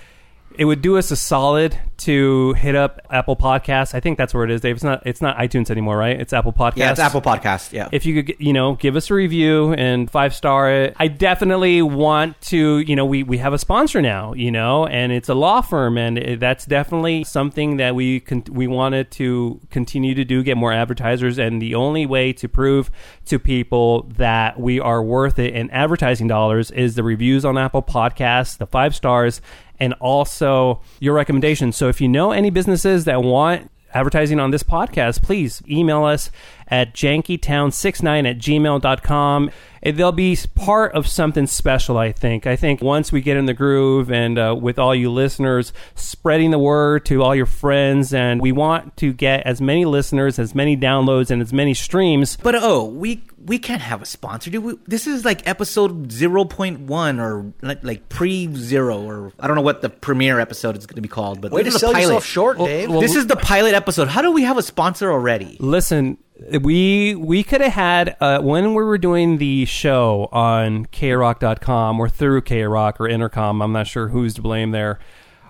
it 0.57 0.65
would 0.65 0.83
do 0.83 0.97
us 0.99 1.11
a 1.11 1.17
solid 1.17 1.79
to 1.97 2.53
hit 2.55 2.75
up 2.75 3.01
Apple 3.11 3.37
Podcasts. 3.37 3.95
I 3.95 4.01
think 4.01 4.19
that's 4.19 4.35
where 4.35 4.45
it 4.45 4.51
is, 4.51 4.61
Dave. 4.61 4.77
It's 4.77 4.85
not 4.85 5.03
it's 5.07 5.23
not 5.23 5.37
iTunes 5.39 5.71
anymore, 5.71 5.97
right? 5.97 6.19
It's 6.21 6.33
Apple 6.33 6.53
Podcasts. 6.53 6.77
Yeah, 6.77 6.91
it's 6.91 7.01
Apple 7.01 7.23
Podcast. 7.23 7.73
Yeah. 7.73 7.89
If 7.93 8.05
you 8.07 8.23
could, 8.23 8.37
you 8.39 8.53
know, 8.53 8.75
give 8.75 8.97
us 8.97 9.11
a 9.11 9.15
review 9.15 9.73
and 9.75 10.11
five 10.11 10.35
star 10.35 10.71
it. 10.71 10.97
I 10.99 11.09
definitely 11.09 11.83
want 11.83 12.41
to, 12.43 12.79
you 12.79 12.97
know, 12.97 13.05
we, 13.05 13.23
we 13.23 13.39
have 13.39 13.53
a 13.53 13.59
sponsor 13.59 14.03
now, 14.03 14.33
you 14.35 14.51
know, 14.51 14.87
and 14.87 15.13
it's 15.13 15.29
a 15.29 15.35
law 15.35 15.61
firm, 15.61 15.97
and 15.99 16.19
it- 16.19 16.41
that's 16.41 16.67
definitely 16.67 17.25
something 17.25 17.77
that 17.79 17.95
we 17.95 18.21
con- 18.21 18.45
we 18.51 18.67
wanted 18.67 19.11
to 19.13 19.61
continue 19.71 20.15
to 20.15 20.25
do, 20.25 20.43
get 20.43 20.57
more 20.57 20.73
advertisers, 20.73 21.39
and 21.39 21.63
the 21.63 21.75
only 21.75 22.07
way 22.07 22.33
to 22.35 22.49
prove 22.49 22.91
to 23.27 23.39
people 23.39 24.03
that 24.17 24.59
we 24.61 24.79
are 24.81 25.03
worth 25.03 25.39
it 25.39 25.55
in 25.55 25.71
advertising 25.71 26.27
dollars 26.29 26.71
is 26.73 26.97
the 26.97 27.03
reviews 27.03 27.45
on 27.45 27.57
Apple 27.57 27.83
Podcasts, 27.83 28.59
the 28.59 28.67
five 28.67 28.95
stars, 28.95 29.41
and 29.81 29.93
also 29.95 30.81
your 31.01 31.15
recommendations. 31.15 31.77
So 31.77 31.89
if 31.89 32.01
you 32.01 32.09
know 32.09 32.33
any 32.33 32.51
businesses 32.51 33.05
that 33.07 33.23
want 33.23 33.71
advertising 33.93 34.41
on 34.41 34.51
this 34.51 34.63
podcast, 34.65 35.23
please 35.23 35.63
email 35.69 36.03
us 36.05 36.31
at 36.67 36.95
jankytown69 36.95 38.29
at 38.29 38.39
gmail.com. 38.39 39.51
It- 39.83 39.97
They'll 39.97 40.11
be 40.13 40.37
part 40.57 40.93
of 40.95 41.07
something 41.07 41.47
special, 41.47 41.99
I 41.99 42.11
think. 42.11 42.47
I 42.47 42.57
think 42.57 42.81
once 42.83 43.13
we 43.13 43.21
get 43.21 43.37
in 43.37 43.47
the 43.47 43.55
groove 43.55 44.11
and 44.11 44.39
uh, 44.39 44.57
with 44.59 44.79
all 44.79 44.95
you 44.95 45.11
listeners, 45.13 45.73
spreading 45.95 46.51
the 46.51 46.59
word 46.59 47.05
to 47.07 47.23
all 47.23 47.35
your 47.37 47.47
friends, 47.47 48.13
and 48.15 48.41
we 48.41 48.51
want 48.51 48.97
to 48.97 49.13
get 49.13 49.47
as 49.47 49.61
many 49.61 49.85
listeners, 49.85 50.39
as 50.39 50.55
many 50.55 50.77
downloads, 50.77 51.31
and 51.31 51.41
as 51.43 51.53
many 51.53 51.75
streams. 51.75 52.37
But 52.43 52.55
oh, 52.57 52.85
we 52.85 53.23
we 53.45 53.59
can't 53.59 53.83
have 53.83 54.01
a 54.03 54.07
sponsor, 54.07 54.51
dude. 54.51 54.65
We, 54.65 54.75
this 54.87 55.07
is 55.07 55.25
like 55.25 55.47
episode 55.49 56.11
zero 56.11 56.45
point 56.45 56.81
one 56.81 57.21
or 57.21 57.53
like, 57.63 57.85
like 57.85 58.09
pre 58.09 58.53
zero 58.55 59.03
or 59.03 59.33
I 59.39 59.47
don't 59.47 59.57
know 59.57 59.63
what 59.63 59.83
the 59.83 59.91
premiere 59.91 60.41
episode 60.41 60.77
is 60.77 60.87
going 60.87 60.97
to 60.97 61.03
be 61.03 61.09
called. 61.09 61.41
But 61.41 61.53
Way 61.53 61.63
this 61.63 61.75
to 61.75 61.77
is 61.77 61.81
the 61.83 61.87
sell 61.87 61.93
pilot. 61.93 62.03
yourself 62.07 62.25
short, 62.25 62.59
Well, 62.59 62.67
Dave. 62.67 62.91
well, 62.91 63.01
this 63.01 63.15
is 63.17 63.27
the 63.27 63.37
pilot 63.37 63.75
episode. 63.75 64.09
How 64.09 64.23
do 64.23 64.33
we 64.33 64.43
have 64.43 64.57
a 64.59 64.63
sponsor 64.63 65.13
already? 65.13 65.57
Listen, 65.61 66.19
we 66.61 67.15
we 67.15 67.43
could 67.43 67.61
have 67.61 67.73
had 67.73 68.17
uh, 68.21 68.41
when 68.41 68.75
we 68.75 68.83
were 68.85 68.99
doing 68.99 69.39
the 69.39 69.65
show 69.67 70.29
on 70.33 70.87
kroq.com 70.87 72.01
or 72.01 72.09
through 72.09 72.43
krock 72.43 73.01
or 73.01 73.09
Entercom. 73.09 73.63
I'm 73.63 73.73
not 73.73 73.87
sure 73.87 74.09
who's 74.09 74.35
to 74.35 74.43
blame 74.43 74.71
there. 74.73 74.99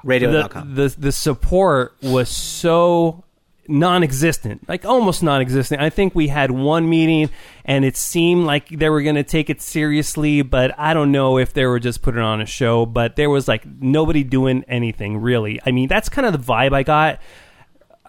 Radio.com. 0.02 0.74
The, 0.74 0.88
the 0.88 1.00
the 1.00 1.12
support 1.12 1.94
was 2.02 2.28
so 2.28 3.23
non-existent, 3.68 4.68
like 4.68 4.84
almost 4.84 5.22
non-existent. 5.22 5.80
I 5.80 5.90
think 5.90 6.14
we 6.14 6.28
had 6.28 6.50
one 6.50 6.88
meeting, 6.88 7.30
and 7.64 7.84
it 7.84 7.96
seemed 7.96 8.44
like 8.44 8.68
they 8.68 8.88
were 8.88 9.02
going 9.02 9.16
to 9.16 9.24
take 9.24 9.50
it 9.50 9.62
seriously, 9.62 10.42
but 10.42 10.78
I 10.78 10.94
don't 10.94 11.12
know 11.12 11.38
if 11.38 11.52
they 11.52 11.66
were 11.66 11.80
just 11.80 12.02
putting 12.02 12.20
on 12.20 12.40
a 12.40 12.46
show. 12.46 12.86
But 12.86 13.16
there 13.16 13.30
was 13.30 13.48
like 13.48 13.64
nobody 13.66 14.24
doing 14.24 14.64
anything 14.68 15.18
really. 15.18 15.60
I 15.64 15.70
mean, 15.70 15.88
that's 15.88 16.08
kind 16.08 16.26
of 16.26 16.32
the 16.32 16.52
vibe 16.52 16.72
I 16.72 16.82
got. 16.82 17.20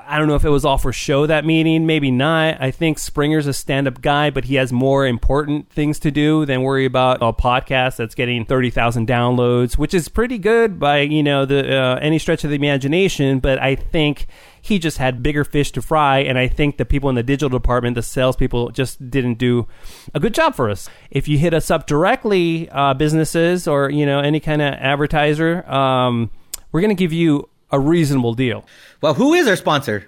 I 0.08 0.18
don't 0.20 0.28
know 0.28 0.36
if 0.36 0.46
it 0.46 0.50
was 0.50 0.66
all 0.66 0.78
for 0.78 0.94
show 0.94 1.26
that 1.26 1.46
meeting, 1.46 1.86
maybe 1.86 2.12
not. 2.12 2.62
I 2.62 2.72
think 2.72 3.00
Springer's 3.00 3.48
a 3.48 3.54
stand-up 3.54 4.02
guy, 4.02 4.30
but 4.30 4.46
he 4.46 4.56
has 4.56 4.72
more 4.72 5.06
important 5.06 5.70
things 5.72 6.00
to 6.00 6.12
do 6.12 6.46
than 6.46 6.62
worry 6.62 6.86
about 6.86 7.22
a 7.22 7.34
podcast 7.34 7.96
that's 7.96 8.16
getting 8.16 8.46
thirty 8.46 8.70
thousand 8.70 9.08
downloads, 9.08 9.78
which 9.78 9.94
is 9.94 10.08
pretty 10.08 10.38
good 10.38 10.80
by 10.80 11.00
you 11.00 11.24
know 11.24 11.46
the 11.46 11.76
uh, 11.76 11.96
any 12.02 12.20
stretch 12.20 12.44
of 12.44 12.50
the 12.50 12.56
imagination. 12.56 13.40
But 13.40 13.60
I 13.62 13.76
think 13.76 14.28
he 14.62 14.80
just 14.80 14.98
had 14.98 15.24
bigger 15.24 15.44
fish 15.44 15.72
to 15.74 15.82
fry, 15.82 16.20
and 16.20 16.38
I 16.38 16.48
think 16.48 16.78
the 16.78 16.86
people 16.86 17.10
in 17.10 17.16
the 17.16 17.24
digital 17.24 17.50
department, 17.50 17.96
the 17.96 18.02
salespeople, 18.02 18.72
just 18.72 19.10
didn't 19.10 19.36
do 19.36 19.68
a 20.14 20.20
good 20.20 20.34
job 20.34 20.56
for 20.56 20.70
us. 20.70 20.90
If 21.10 21.28
you 21.28 21.38
hit 21.38 21.54
us 21.54 21.72
up 21.72 21.88
directly, 21.88 22.70
uh, 22.70 22.94
businesses 22.94 23.68
or 23.68 23.90
you 23.90 24.06
know 24.06 24.20
any 24.20 24.40
kind 24.40 24.62
of 24.62 24.74
advertiser, 24.74 25.70
um, 25.70 26.32
we're 26.72 26.82
going 26.82 26.96
to 26.96 27.00
give 27.00 27.14
you 27.14 27.50
a 27.72 27.80
reasonable 27.80 28.34
deal. 28.34 28.66
Well, 29.02 29.14
who 29.14 29.34
is 29.34 29.48
our 29.48 29.56
sponsor? 29.56 30.08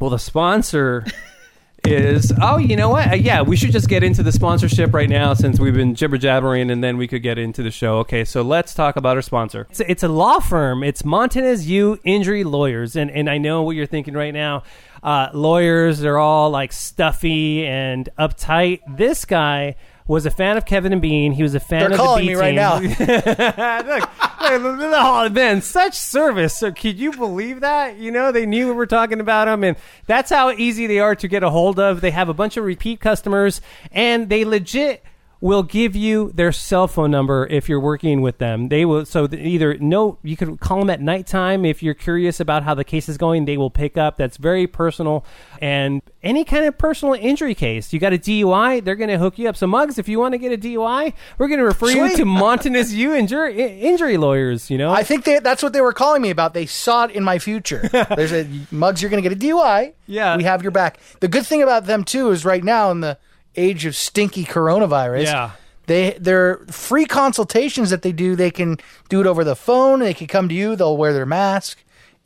Well, 0.00 0.10
the 0.10 0.18
sponsor 0.18 1.04
is. 1.84 2.32
Oh, 2.40 2.58
you 2.58 2.76
know 2.76 2.88
what? 2.88 3.12
Uh, 3.12 3.14
yeah, 3.14 3.42
we 3.42 3.56
should 3.56 3.72
just 3.72 3.88
get 3.88 4.02
into 4.02 4.22
the 4.22 4.32
sponsorship 4.32 4.92
right 4.92 5.08
now 5.08 5.34
since 5.34 5.60
we've 5.60 5.74
been 5.74 5.94
jibber 5.94 6.18
jabbering, 6.18 6.70
and 6.70 6.82
then 6.82 6.96
we 6.96 7.06
could 7.06 7.22
get 7.22 7.38
into 7.38 7.62
the 7.62 7.70
show. 7.70 7.98
Okay, 7.98 8.24
so 8.24 8.42
let's 8.42 8.74
talk 8.74 8.96
about 8.96 9.16
our 9.16 9.22
sponsor. 9.22 9.66
It's, 9.70 9.80
it's 9.80 10.02
a 10.02 10.08
law 10.08 10.40
firm. 10.40 10.82
It's 10.82 11.04
Montanez 11.04 11.68
U 11.68 11.98
Injury 12.04 12.44
Lawyers, 12.44 12.96
and 12.96 13.10
and 13.10 13.28
I 13.30 13.38
know 13.38 13.62
what 13.62 13.76
you're 13.76 13.86
thinking 13.86 14.14
right 14.14 14.34
now. 14.34 14.64
Uh, 15.02 15.28
lawyers, 15.34 15.98
they're 15.98 16.18
all 16.18 16.50
like 16.50 16.72
stuffy 16.72 17.66
and 17.66 18.08
uptight. 18.18 18.80
This 18.96 19.24
guy 19.26 19.76
was 20.06 20.26
a 20.26 20.30
fan 20.30 20.56
of 20.56 20.66
Kevin 20.66 20.92
and 20.92 21.00
Bean. 21.00 21.32
He 21.32 21.42
was 21.42 21.54
a 21.54 21.60
fan 21.60 21.82
of. 21.82 21.88
They're 21.90 21.98
of 21.98 22.04
calling 22.04 22.26
the 22.26 22.32
B 22.32 22.34
me 22.34 22.40
right 22.40 22.54
now. 22.54 22.78
look, 23.98 24.10
oh, 24.40 25.28
man, 25.30 25.62
such 25.62 25.94
service. 25.94 26.56
So, 26.56 26.72
could 26.72 26.98
you 26.98 27.12
believe 27.12 27.60
that? 27.60 27.96
You 27.96 28.10
know, 28.10 28.30
they 28.30 28.46
knew 28.46 28.66
we 28.68 28.72
were 28.72 28.86
talking 28.86 29.20
about 29.20 29.46
them, 29.46 29.64
and 29.64 29.76
that's 30.06 30.30
how 30.30 30.50
easy 30.50 30.86
they 30.86 31.00
are 31.00 31.14
to 31.16 31.28
get 31.28 31.42
a 31.42 31.50
hold 31.50 31.78
of. 31.78 32.00
They 32.00 32.10
have 32.10 32.28
a 32.28 32.34
bunch 32.34 32.56
of 32.56 32.64
repeat 32.64 33.00
customers, 33.00 33.60
and 33.90 34.28
they 34.28 34.44
legit 34.44 35.02
will 35.44 35.62
give 35.62 35.94
you 35.94 36.32
their 36.34 36.50
cell 36.50 36.88
phone 36.88 37.10
number 37.10 37.46
if 37.50 37.68
you're 37.68 37.78
working 37.78 38.22
with 38.22 38.38
them. 38.38 38.70
They 38.70 38.86
will 38.86 39.04
so 39.04 39.28
either 39.30 39.76
no, 39.76 40.16
you 40.22 40.38
could 40.38 40.58
call 40.58 40.78
them 40.78 40.88
at 40.88 41.02
nighttime 41.02 41.66
if 41.66 41.82
you're 41.82 41.92
curious 41.92 42.40
about 42.40 42.62
how 42.62 42.72
the 42.72 42.82
case 42.82 43.10
is 43.10 43.18
going. 43.18 43.44
They 43.44 43.58
will 43.58 43.68
pick 43.68 43.98
up. 43.98 44.16
That's 44.16 44.38
very 44.38 44.66
personal, 44.66 45.22
and 45.60 46.00
any 46.22 46.44
kind 46.44 46.64
of 46.64 46.78
personal 46.78 47.12
injury 47.12 47.54
case. 47.54 47.92
You 47.92 48.00
got 48.00 48.14
a 48.14 48.18
DUI, 48.18 48.82
they're 48.82 48.96
going 48.96 49.10
to 49.10 49.18
hook 49.18 49.38
you 49.38 49.46
up. 49.46 49.54
So, 49.54 49.66
Mugs, 49.66 49.98
if 49.98 50.08
you 50.08 50.18
want 50.18 50.32
to 50.32 50.38
get 50.38 50.50
a 50.50 50.56
DUI, 50.56 51.12
we're 51.36 51.48
going 51.48 51.60
to 51.60 51.66
refer 51.66 51.90
you 51.90 52.16
to 52.16 52.24
Montanez 52.24 52.94
U 52.94 53.12
injury 53.12 53.60
injury 53.82 54.16
lawyers. 54.16 54.70
You 54.70 54.78
know, 54.78 54.92
I 54.92 55.02
think 55.02 55.24
they, 55.24 55.40
that's 55.40 55.62
what 55.62 55.74
they 55.74 55.82
were 55.82 55.92
calling 55.92 56.22
me 56.22 56.30
about. 56.30 56.54
They 56.54 56.64
saw 56.64 57.04
it 57.04 57.10
in 57.10 57.22
my 57.22 57.38
future. 57.38 57.86
There's 58.16 58.32
a 58.32 58.48
Mugs, 58.70 59.02
you're 59.02 59.10
going 59.10 59.22
to 59.22 59.28
get 59.28 59.36
a 59.36 59.46
DUI. 59.46 59.92
Yeah. 60.06 60.38
We 60.38 60.44
have 60.44 60.62
your 60.62 60.72
back. 60.72 60.98
The 61.20 61.28
good 61.28 61.44
thing 61.44 61.62
about 61.62 61.84
them, 61.84 62.02
too, 62.02 62.30
is 62.30 62.46
right 62.46 62.64
now 62.64 62.90
in 62.90 63.00
the 63.00 63.18
age 63.56 63.86
of 63.86 63.94
stinky 63.96 64.44
coronavirus, 64.44 65.24
Yeah. 65.24 65.50
they 65.86 66.16
they're 66.20 66.58
free 66.70 67.06
consultations 67.06 67.90
that 67.90 68.02
they 68.02 68.12
do. 68.12 68.36
They 68.36 68.50
can 68.50 68.78
do 69.08 69.20
it 69.20 69.26
over 69.26 69.44
the 69.44 69.56
phone. 69.56 70.00
They 70.00 70.14
can 70.14 70.26
come 70.26 70.48
to 70.48 70.54
you. 70.54 70.76
They'll 70.76 70.96
wear 70.96 71.12
their 71.12 71.26
mask. 71.26 71.78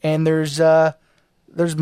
And 0.02 0.26
there's, 0.26 0.60
uh, 0.60 0.92
there's, 1.58 1.74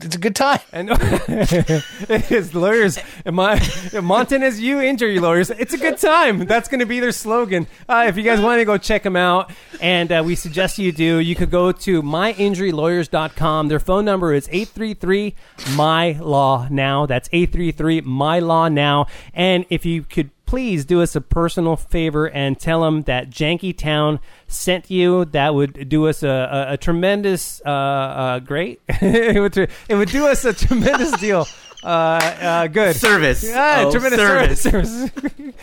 it's 0.00 0.16
a 0.16 0.18
good 0.18 0.34
time. 0.34 0.58
And 0.72 0.90
his 2.24 2.52
lawyers, 2.52 2.98
my 3.24 3.60
Montanez 4.02 4.60
U 4.60 4.80
injury 4.80 5.20
lawyers. 5.20 5.50
It's 5.50 5.72
a 5.72 5.78
good 5.78 5.98
time. 5.98 6.46
That's 6.46 6.68
going 6.68 6.80
to 6.80 6.86
be 6.86 6.98
their 6.98 7.12
slogan. 7.12 7.68
Uh, 7.88 8.06
if 8.08 8.16
you 8.16 8.24
guys 8.24 8.40
want 8.40 8.58
to 8.58 8.64
go 8.64 8.76
check 8.76 9.04
them 9.04 9.14
out, 9.14 9.52
and 9.80 10.10
uh, 10.10 10.22
we 10.26 10.34
suggest 10.34 10.78
you 10.78 10.90
do, 10.90 11.20
you 11.20 11.36
could 11.36 11.50
go 11.50 11.70
to 11.70 12.02
myinjurylawyers.com. 12.02 13.68
Their 13.68 13.78
phone 13.78 14.04
number 14.04 14.34
is 14.34 14.48
833 14.50 15.34
my 15.76 16.18
law 16.20 16.66
now. 16.68 17.06
That's 17.06 17.28
833 17.32 18.00
my 18.00 18.40
law 18.40 18.68
now. 18.68 19.06
And 19.32 19.64
if 19.70 19.86
you 19.86 20.02
could 20.02 20.30
please 20.48 20.86
do 20.86 21.02
us 21.02 21.14
a 21.14 21.20
personal 21.20 21.76
favor 21.76 22.26
and 22.30 22.58
tell 22.58 22.80
them 22.80 23.02
that 23.02 23.28
Janky 23.28 23.76
Town 23.76 24.18
sent 24.46 24.90
you. 24.90 25.26
That 25.26 25.54
would 25.54 25.90
do 25.90 26.06
us 26.06 26.22
a, 26.22 26.28
a, 26.70 26.72
a 26.72 26.76
tremendous, 26.78 27.60
uh, 27.66 27.68
uh, 27.68 28.38
great. 28.38 28.80
it, 28.88 29.38
would, 29.38 29.58
it 29.58 29.94
would 29.94 30.08
do 30.08 30.26
us 30.26 30.46
a 30.46 30.54
tremendous 30.54 31.12
deal. 31.20 31.46
Uh, 31.82 31.86
uh, 31.86 32.66
good 32.66 32.96
Service. 32.96 33.44
Yeah, 33.44 33.84
Oh, 33.86 33.90
tremendous 33.92 34.18
service. 34.60 34.60
service. 34.62 35.10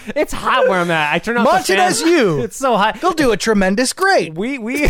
it's 0.15 0.31
hot 0.31 0.67
where 0.69 0.79
I'm 0.79 0.89
at. 0.91 1.13
I 1.13 1.19
turn 1.19 1.35
off 1.37 1.45
Montanez 1.45 1.99
the 1.99 2.05
fan. 2.05 2.13
U. 2.13 2.41
It's 2.43 2.55
so 2.57 2.77
hot. 2.77 3.01
They'll 3.01 3.11
do 3.11 3.31
a 3.31 3.37
tremendous 3.37 3.91
great. 3.91 4.33
We 4.33 4.57
we 4.57 4.89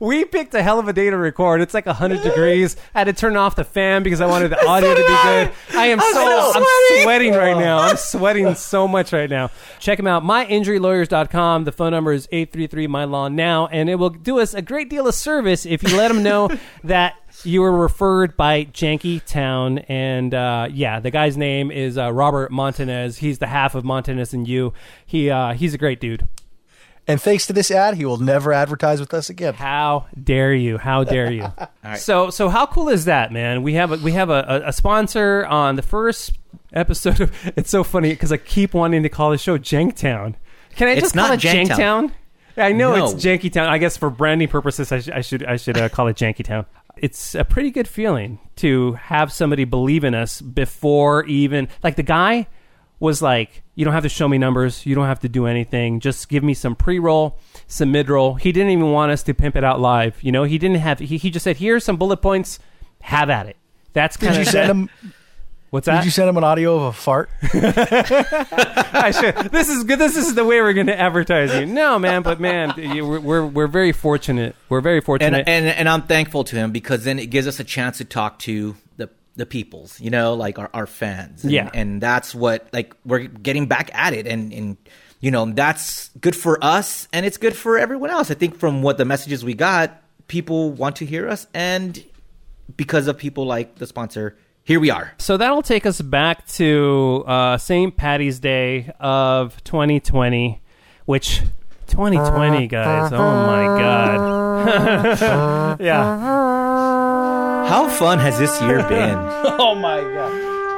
we 0.00 0.24
picked 0.24 0.54
a 0.54 0.62
hell 0.62 0.78
of 0.78 0.88
a 0.88 0.92
day 0.92 1.08
to 1.10 1.16
record. 1.16 1.60
It's 1.60 1.72
like 1.74 1.86
hundred 1.86 2.22
degrees. 2.22 2.76
I 2.94 3.00
had 3.00 3.04
to 3.04 3.12
turn 3.12 3.36
off 3.36 3.56
the 3.56 3.64
fan 3.64 4.02
because 4.02 4.20
I 4.20 4.26
wanted 4.26 4.50
the 4.50 4.64
audio 4.66 4.90
to 4.94 5.00
be 5.00 5.06
good. 5.06 5.50
I 5.78 5.86
am 5.86 6.00
so 6.00 6.12
so 6.12 6.52
I'm 6.54 7.02
sweating 7.02 7.32
right 7.32 7.56
now. 7.56 7.78
I'm 7.78 7.96
sweating 7.96 8.54
so 8.54 8.86
much 8.86 9.12
right 9.12 9.30
now. 9.30 9.50
Check 9.80 9.96
them 9.96 10.06
out. 10.06 10.22
Myinjurylawyers.com. 10.22 11.64
The 11.64 11.72
phone 11.72 11.92
number 11.92 12.12
is 12.12 12.28
eight 12.30 12.52
three 12.52 12.66
three 12.66 12.86
my 12.86 13.04
law 13.04 13.28
now, 13.28 13.66
and 13.68 13.88
it 13.88 13.94
will 13.96 14.10
do 14.10 14.38
us 14.38 14.54
a 14.54 14.62
great 14.62 14.90
deal 14.90 15.08
of 15.08 15.14
service 15.14 15.64
if 15.66 15.82
you 15.82 15.96
let 15.96 16.08
them 16.08 16.22
know 16.22 16.50
that. 16.84 17.14
You 17.44 17.60
were 17.62 17.72
referred 17.76 18.36
by 18.36 18.64
Janky 18.66 19.24
Town, 19.24 19.78
and 19.80 20.34
uh, 20.34 20.68
yeah, 20.70 21.00
the 21.00 21.10
guy's 21.10 21.36
name 21.36 21.70
is 21.70 21.96
uh, 21.96 22.12
Robert 22.12 22.50
Montanez. 22.50 23.18
He's 23.18 23.38
the 23.38 23.46
half 23.46 23.74
of 23.74 23.84
Montanez 23.84 24.32
and 24.34 24.46
you. 24.48 24.72
He 25.06 25.30
uh, 25.30 25.54
he's 25.54 25.74
a 25.74 25.78
great 25.78 26.00
dude. 26.00 26.26
And 27.06 27.18
thanks 27.22 27.46
to 27.46 27.54
this 27.54 27.70
ad, 27.70 27.94
he 27.94 28.04
will 28.04 28.18
never 28.18 28.52
advertise 28.52 29.00
with 29.00 29.14
us 29.14 29.30
again. 29.30 29.54
How 29.54 30.06
dare 30.22 30.52
you? 30.52 30.76
How 30.76 31.04
dare 31.04 31.32
you? 31.32 31.50
So 31.96 32.28
so 32.28 32.50
how 32.50 32.66
cool 32.66 32.90
is 32.90 33.06
that, 33.06 33.32
man? 33.32 33.62
We 33.62 33.72
have 33.74 33.92
a, 33.92 33.96
we 33.96 34.12
have 34.12 34.28
a, 34.28 34.44
a, 34.64 34.68
a 34.68 34.72
sponsor 34.74 35.46
on 35.46 35.76
the 35.76 35.82
first 35.82 36.32
episode 36.74 37.20
of. 37.22 37.32
It's 37.56 37.70
so 37.70 37.82
funny 37.82 38.10
because 38.10 38.30
I 38.30 38.36
keep 38.36 38.74
wanting 38.74 39.02
to 39.04 39.08
call 39.08 39.30
the 39.30 39.38
show 39.38 39.56
Janktown. 39.56 40.34
Can 40.76 40.88
I 40.88 40.92
It's 40.92 41.00
just 41.00 41.14
call 41.14 41.28
not 41.28 41.42
it 41.42 41.48
Janktown. 41.48 41.76
Janktown? 41.78 42.12
I 42.58 42.72
know 42.72 42.94
No. 42.94 43.04
it's 43.06 43.24
Janky 43.24 43.50
Town. 43.50 43.68
I 43.68 43.78
guess 43.78 43.96
for 43.96 44.10
branding 44.10 44.48
purposes, 44.48 44.90
I, 44.92 44.98
sh- 45.00 45.08
I 45.08 45.20
should 45.22 45.44
I 45.44 45.56
should 45.56 45.78
uh, 45.78 45.88
call 45.88 46.08
it 46.08 46.16
Janky 46.16 46.44
Town. 46.44 46.66
It's 47.02 47.34
a 47.34 47.44
pretty 47.44 47.70
good 47.70 47.88
feeling 47.88 48.38
to 48.56 48.92
have 48.94 49.32
somebody 49.32 49.64
believe 49.64 50.04
in 50.04 50.14
us 50.14 50.40
before 50.40 51.24
even 51.26 51.68
like 51.82 51.96
the 51.96 52.02
guy 52.02 52.46
was 53.00 53.22
like, 53.22 53.62
you 53.74 53.84
don't 53.84 53.94
have 53.94 54.02
to 54.02 54.08
show 54.08 54.26
me 54.26 54.38
numbers, 54.38 54.84
you 54.84 54.94
don't 54.94 55.06
have 55.06 55.20
to 55.20 55.28
do 55.28 55.46
anything, 55.46 56.00
just 56.00 56.28
give 56.28 56.42
me 56.42 56.52
some 56.52 56.74
pre-roll, 56.74 57.38
some 57.68 57.92
mid-roll. 57.92 58.34
He 58.34 58.50
didn't 58.50 58.70
even 58.70 58.90
want 58.90 59.12
us 59.12 59.22
to 59.24 59.34
pimp 59.34 59.54
it 59.54 59.62
out 59.62 59.80
live. 59.80 60.20
You 60.22 60.32
know, 60.32 60.42
he 60.42 60.58
didn't 60.58 60.78
have. 60.78 60.98
He, 60.98 61.16
he 61.16 61.30
just 61.30 61.44
said, 61.44 61.58
here's 61.58 61.84
some 61.84 61.96
bullet 61.96 62.16
points, 62.16 62.58
have 63.02 63.30
at 63.30 63.46
it. 63.46 63.56
That's 63.92 64.16
kind 64.16 64.34
Did 64.34 64.40
of 64.40 64.46
you 64.46 64.52
send 64.52 64.70
him? 64.70 64.90
What's 65.70 65.86
that? 65.86 65.96
Did 65.98 66.04
you 66.06 66.10
send 66.10 66.28
him 66.30 66.36
an 66.38 66.44
audio 66.44 66.76
of 66.76 66.82
a 66.82 66.92
fart? 66.92 67.28
I 67.42 69.10
should. 69.10 69.50
This 69.52 69.68
is 69.68 69.84
good. 69.84 69.98
This 69.98 70.16
is 70.16 70.34
the 70.34 70.44
way 70.44 70.60
we're 70.62 70.72
going 70.72 70.86
to 70.86 70.98
advertise 70.98 71.54
you. 71.54 71.66
No, 71.66 71.98
man, 71.98 72.22
but 72.22 72.40
man, 72.40 72.72
you- 72.78 73.06
we're 73.06 73.20
we're, 73.20 73.46
we're 73.46 73.66
very 73.66 73.92
fortunate. 73.92 74.56
We're 74.68 74.80
very 74.80 74.98
and, 74.98 75.04
fortunate. 75.04 75.46
and 75.48 75.66
and 75.66 75.88
I'm 75.88 76.02
thankful 76.02 76.44
to 76.44 76.56
him 76.56 76.72
because 76.72 77.04
then 77.04 77.18
it 77.18 77.26
gives 77.26 77.46
us 77.46 77.60
a 77.60 77.64
chance 77.64 77.98
to 77.98 78.04
talk 78.04 78.38
to 78.40 78.76
the 78.96 79.10
the 79.36 79.44
peoples, 79.46 80.00
you 80.00 80.10
know, 80.10 80.34
like 80.34 80.58
our, 80.58 80.70
our 80.72 80.86
fans. 80.86 81.44
And, 81.44 81.52
Yeah. 81.52 81.70
and 81.74 82.00
that's 82.00 82.34
what 82.34 82.68
like 82.72 82.94
we're 83.04 83.20
getting 83.26 83.66
back 83.66 83.90
at 83.94 84.14
it, 84.14 84.26
and 84.26 84.52
and 84.52 84.76
you 85.20 85.30
know 85.30 85.44
that's 85.52 86.08
good 86.20 86.34
for 86.36 86.62
us, 86.64 87.08
and 87.12 87.26
it's 87.26 87.36
good 87.36 87.54
for 87.56 87.78
everyone 87.78 88.08
else. 88.10 88.30
I 88.30 88.34
think 88.34 88.56
from 88.56 88.82
what 88.82 88.96
the 88.96 89.04
messages 89.04 89.44
we 89.44 89.52
got, 89.54 90.00
people 90.28 90.70
want 90.70 90.96
to 90.96 91.04
hear 91.04 91.28
us, 91.28 91.46
and 91.52 92.02
because 92.76 93.06
of 93.06 93.18
people 93.18 93.44
like 93.46 93.76
the 93.76 93.86
sponsor, 93.86 94.36
here 94.68 94.78
we 94.78 94.90
are. 94.90 95.14
so 95.16 95.38
that'll 95.38 95.62
take 95.62 95.86
us 95.86 95.98
back 96.02 96.46
to 96.46 97.24
uh, 97.26 97.56
St. 97.56 97.96
Patty's 97.96 98.38
Day 98.38 98.92
of 99.00 99.64
2020, 99.64 100.60
which 101.06 101.40
2020, 101.86 102.66
guys. 102.66 103.10
Oh 103.10 103.16
my 103.16 103.64
god. 103.80 105.80
yeah. 105.80 106.18
How 107.66 107.88
fun 107.88 108.18
has 108.18 108.38
this 108.38 108.60
year 108.60 108.86
been? 108.86 109.14
oh 109.58 109.74
my 109.74 110.02
god! 110.02 110.32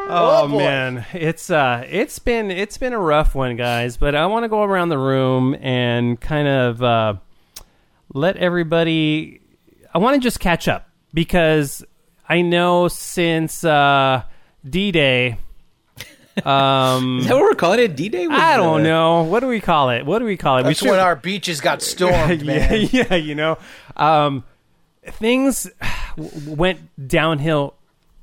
Oh, 0.08 0.42
Oh, 0.42 0.48
man, 0.48 1.04
it's 1.12 1.50
uh, 1.50 1.84
it's 1.90 2.20
been 2.20 2.52
it's 2.52 2.78
been 2.78 2.92
a 2.92 2.98
rough 2.98 3.34
one, 3.34 3.56
guys. 3.56 3.96
But 3.96 4.14
I 4.14 4.26
want 4.26 4.44
to 4.44 4.48
go 4.48 4.62
around 4.62 4.90
the 4.90 4.98
room 4.98 5.56
and 5.60 6.20
kind 6.20 6.46
of 6.46 6.80
uh, 6.80 7.14
let 8.14 8.36
everybody. 8.36 9.40
I 9.92 9.98
want 9.98 10.14
to 10.14 10.20
just 10.20 10.38
catch 10.38 10.68
up 10.68 10.88
because 11.12 11.84
I 12.30 12.42
know 12.42 12.86
since 12.86 13.64
uh, 13.64 14.22
D 14.64 14.92
Day. 14.92 15.36
Um, 16.44 17.18
Is 17.22 17.26
that 17.26 17.34
what 17.34 17.42
we're 17.42 17.54
calling 17.56 17.80
it? 17.80 17.96
D 17.96 18.08
Day? 18.08 18.24
I 18.30 18.56
don't 18.56 18.84
know. 18.84 19.24
What 19.24 19.40
do 19.40 19.48
we 19.48 19.58
call 19.58 19.90
it? 19.90 20.06
What 20.06 20.20
do 20.20 20.26
we 20.26 20.36
call 20.36 20.58
it? 20.58 20.62
That's 20.62 20.80
we 20.80 20.90
when 20.90 21.00
our 21.00 21.16
beaches 21.16 21.60
got 21.60 21.82
stormed, 21.92 22.46
man. 22.46 22.88
yeah, 22.92 23.04
yeah, 23.10 23.14
you 23.16 23.34
know, 23.34 23.58
um, 23.96 24.44
things 25.04 25.68
w- 26.16 26.54
went 26.54 26.78
downhill 27.08 27.74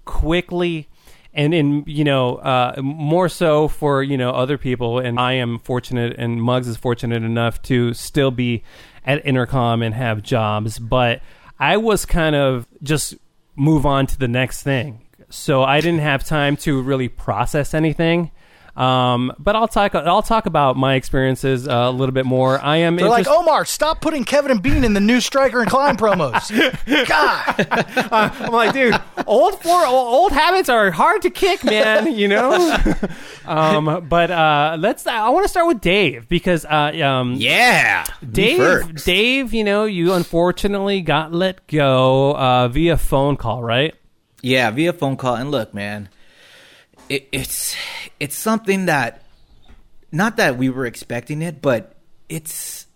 quickly, 0.06 0.88
and 1.34 1.54
in 1.54 1.84
you 1.86 2.06
know 2.06 2.38
uh, 2.38 2.76
more 2.82 3.28
so 3.28 3.68
for 3.68 4.02
you 4.02 4.16
know 4.18 4.30
other 4.30 4.58
people. 4.58 5.00
And 5.00 5.20
I 5.20 5.34
am 5.34 5.60
fortunate, 5.60 6.16
and 6.18 6.42
Muggs 6.42 6.70
is 6.70 6.78
fortunate 6.78 7.24
enough 7.24 7.62
to 7.64 7.94
still 7.94 8.32
be 8.32 8.64
at 9.06 9.22
Entercom 9.26 9.86
and 9.86 9.94
have 9.94 10.24
jobs, 10.24 10.80
but 10.80 11.22
I 11.60 11.76
was 11.76 12.06
kind 12.06 12.38
of 12.38 12.68
just 12.82 13.16
move 13.58 13.86
on 13.86 14.08
to 14.08 14.18
the 14.18 14.28
next 14.28 14.64
thing. 14.64 15.02
So 15.30 15.64
I 15.64 15.82
didn't 15.82 16.00
have 16.00 16.24
time 16.24 16.56
to 16.58 16.82
really 16.82 17.10
process 17.10 17.74
anything. 17.74 18.32
Um, 18.78 19.34
but 19.40 19.56
I'll 19.56 19.68
talk. 19.68 19.96
I'll 19.96 20.22
talk 20.22 20.46
about 20.46 20.78
my 20.78 20.94
experiences 20.94 21.68
uh, 21.68 21.72
a 21.72 21.92
little 21.92 22.14
bit 22.14 22.28
more. 22.28 22.62
I 22.62 22.78
am. 22.78 22.96
They're 22.96 23.10
like, 23.10 23.28
Omar, 23.28 23.66
stop 23.66 24.02
putting 24.02 24.24
Kevin 24.24 24.52
and 24.52 24.62
Bean 24.62 24.84
in 24.84 24.94
the 24.94 25.00
new 25.00 25.20
Stryker 25.20 25.62
and 25.62 25.70
Klein 25.70 25.98
promos. 25.98 26.48
God, 27.08 28.12
I'm 28.12 28.52
like, 28.52 28.74
dude, 28.74 29.00
old 29.26 29.60
for 29.64 29.84
old 29.84 30.32
habits 30.32 30.70
are 30.70 30.92
hard 30.92 31.24
to 31.24 31.32
kick, 31.32 31.64
man. 31.64 32.14
You 32.14 32.28
know. 32.28 32.78
um, 33.46 34.06
but 34.08 34.30
uh, 34.30 34.78
let's. 34.80 35.08
I 35.08 35.28
want 35.30 35.44
to 35.46 35.50
start 35.50 35.66
with 35.66 35.82
Dave 35.82 36.30
because 36.30 36.64
uh, 36.64 36.92
um, 37.04 37.34
Yeah, 37.34 38.06
Dave. 38.32 39.04
Dave, 39.04 39.56
you 39.56 39.64
know, 39.64 39.86
you 39.86 40.14
unfortunately 40.14 41.02
got 41.02 41.34
let 41.34 41.66
go 41.66 42.36
uh, 42.36 42.68
via 42.68 42.96
phone 42.96 43.38
call, 43.38 43.64
right? 43.64 43.96
Yeah, 44.44 44.70
via 44.70 44.94
phone 44.94 45.18
call. 45.18 45.34
And 45.34 45.50
look, 45.50 45.74
man, 45.74 46.10
it, 47.10 47.28
it's 47.32 47.76
it's 48.20 48.36
something 48.36 48.86
that 48.88 49.24
not 50.12 50.38
that 50.38 50.58
we 50.58 50.70
were 50.70 50.86
expecting 50.86 51.42
it, 51.42 51.62
but 51.62 51.96
it's 52.30 52.88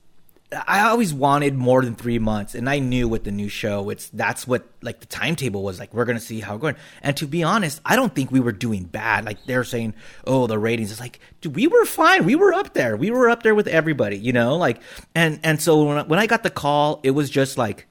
I 0.68 0.90
always 0.90 1.14
wanted 1.14 1.56
more 1.56 1.82
than 1.82 1.96
three 1.96 2.20
months, 2.20 2.56
and 2.56 2.70
I 2.70 2.80
knew 2.80 3.08
with 3.08 3.24
the 3.24 3.32
new 3.32 3.48
show, 3.48 3.90
it's 3.90 4.10
that's 4.10 4.46
what 4.46 4.68
like 4.82 5.00
the 5.00 5.06
timetable 5.06 5.64
was 5.64 5.80
like. 5.80 5.94
We're 5.94 6.04
gonna 6.04 6.20
see 6.20 6.42
how 6.42 6.54
we're 6.54 6.60
going. 6.60 6.76
And 7.02 7.16
to 7.18 7.28
be 7.28 7.44
honest, 7.44 7.80
I 7.86 7.96
don't 7.96 8.14
think 8.14 8.32
we 8.32 8.42
were 8.42 8.52
doing 8.52 8.84
bad. 8.84 9.24
Like 9.24 9.46
they're 9.46 9.64
saying, 9.64 9.94
oh, 10.28 10.48
the 10.48 10.60
ratings. 10.60 10.92
It's 10.92 11.00
like, 11.00 11.20
dude, 11.40 11.56
we 11.56 11.68
were 11.68 11.86
fine. 11.86 12.26
We 12.26 12.36
were 12.36 12.54
up 12.54 12.74
there. 12.74 12.98
We 12.98 13.12
were 13.12 13.30
up 13.30 13.44
there 13.44 13.56
with 13.56 13.68
everybody, 13.68 14.18
you 14.18 14.34
know. 14.34 14.58
Like, 14.58 14.82
and 15.16 15.40
and 15.42 15.62
so 15.62 15.86
when 15.86 15.98
I, 16.00 16.04
when 16.04 16.20
I 16.20 16.28
got 16.28 16.44
the 16.44 16.50
call, 16.50 17.00
it 17.04 17.12
was 17.12 17.30
just 17.30 17.58
like 17.58 17.88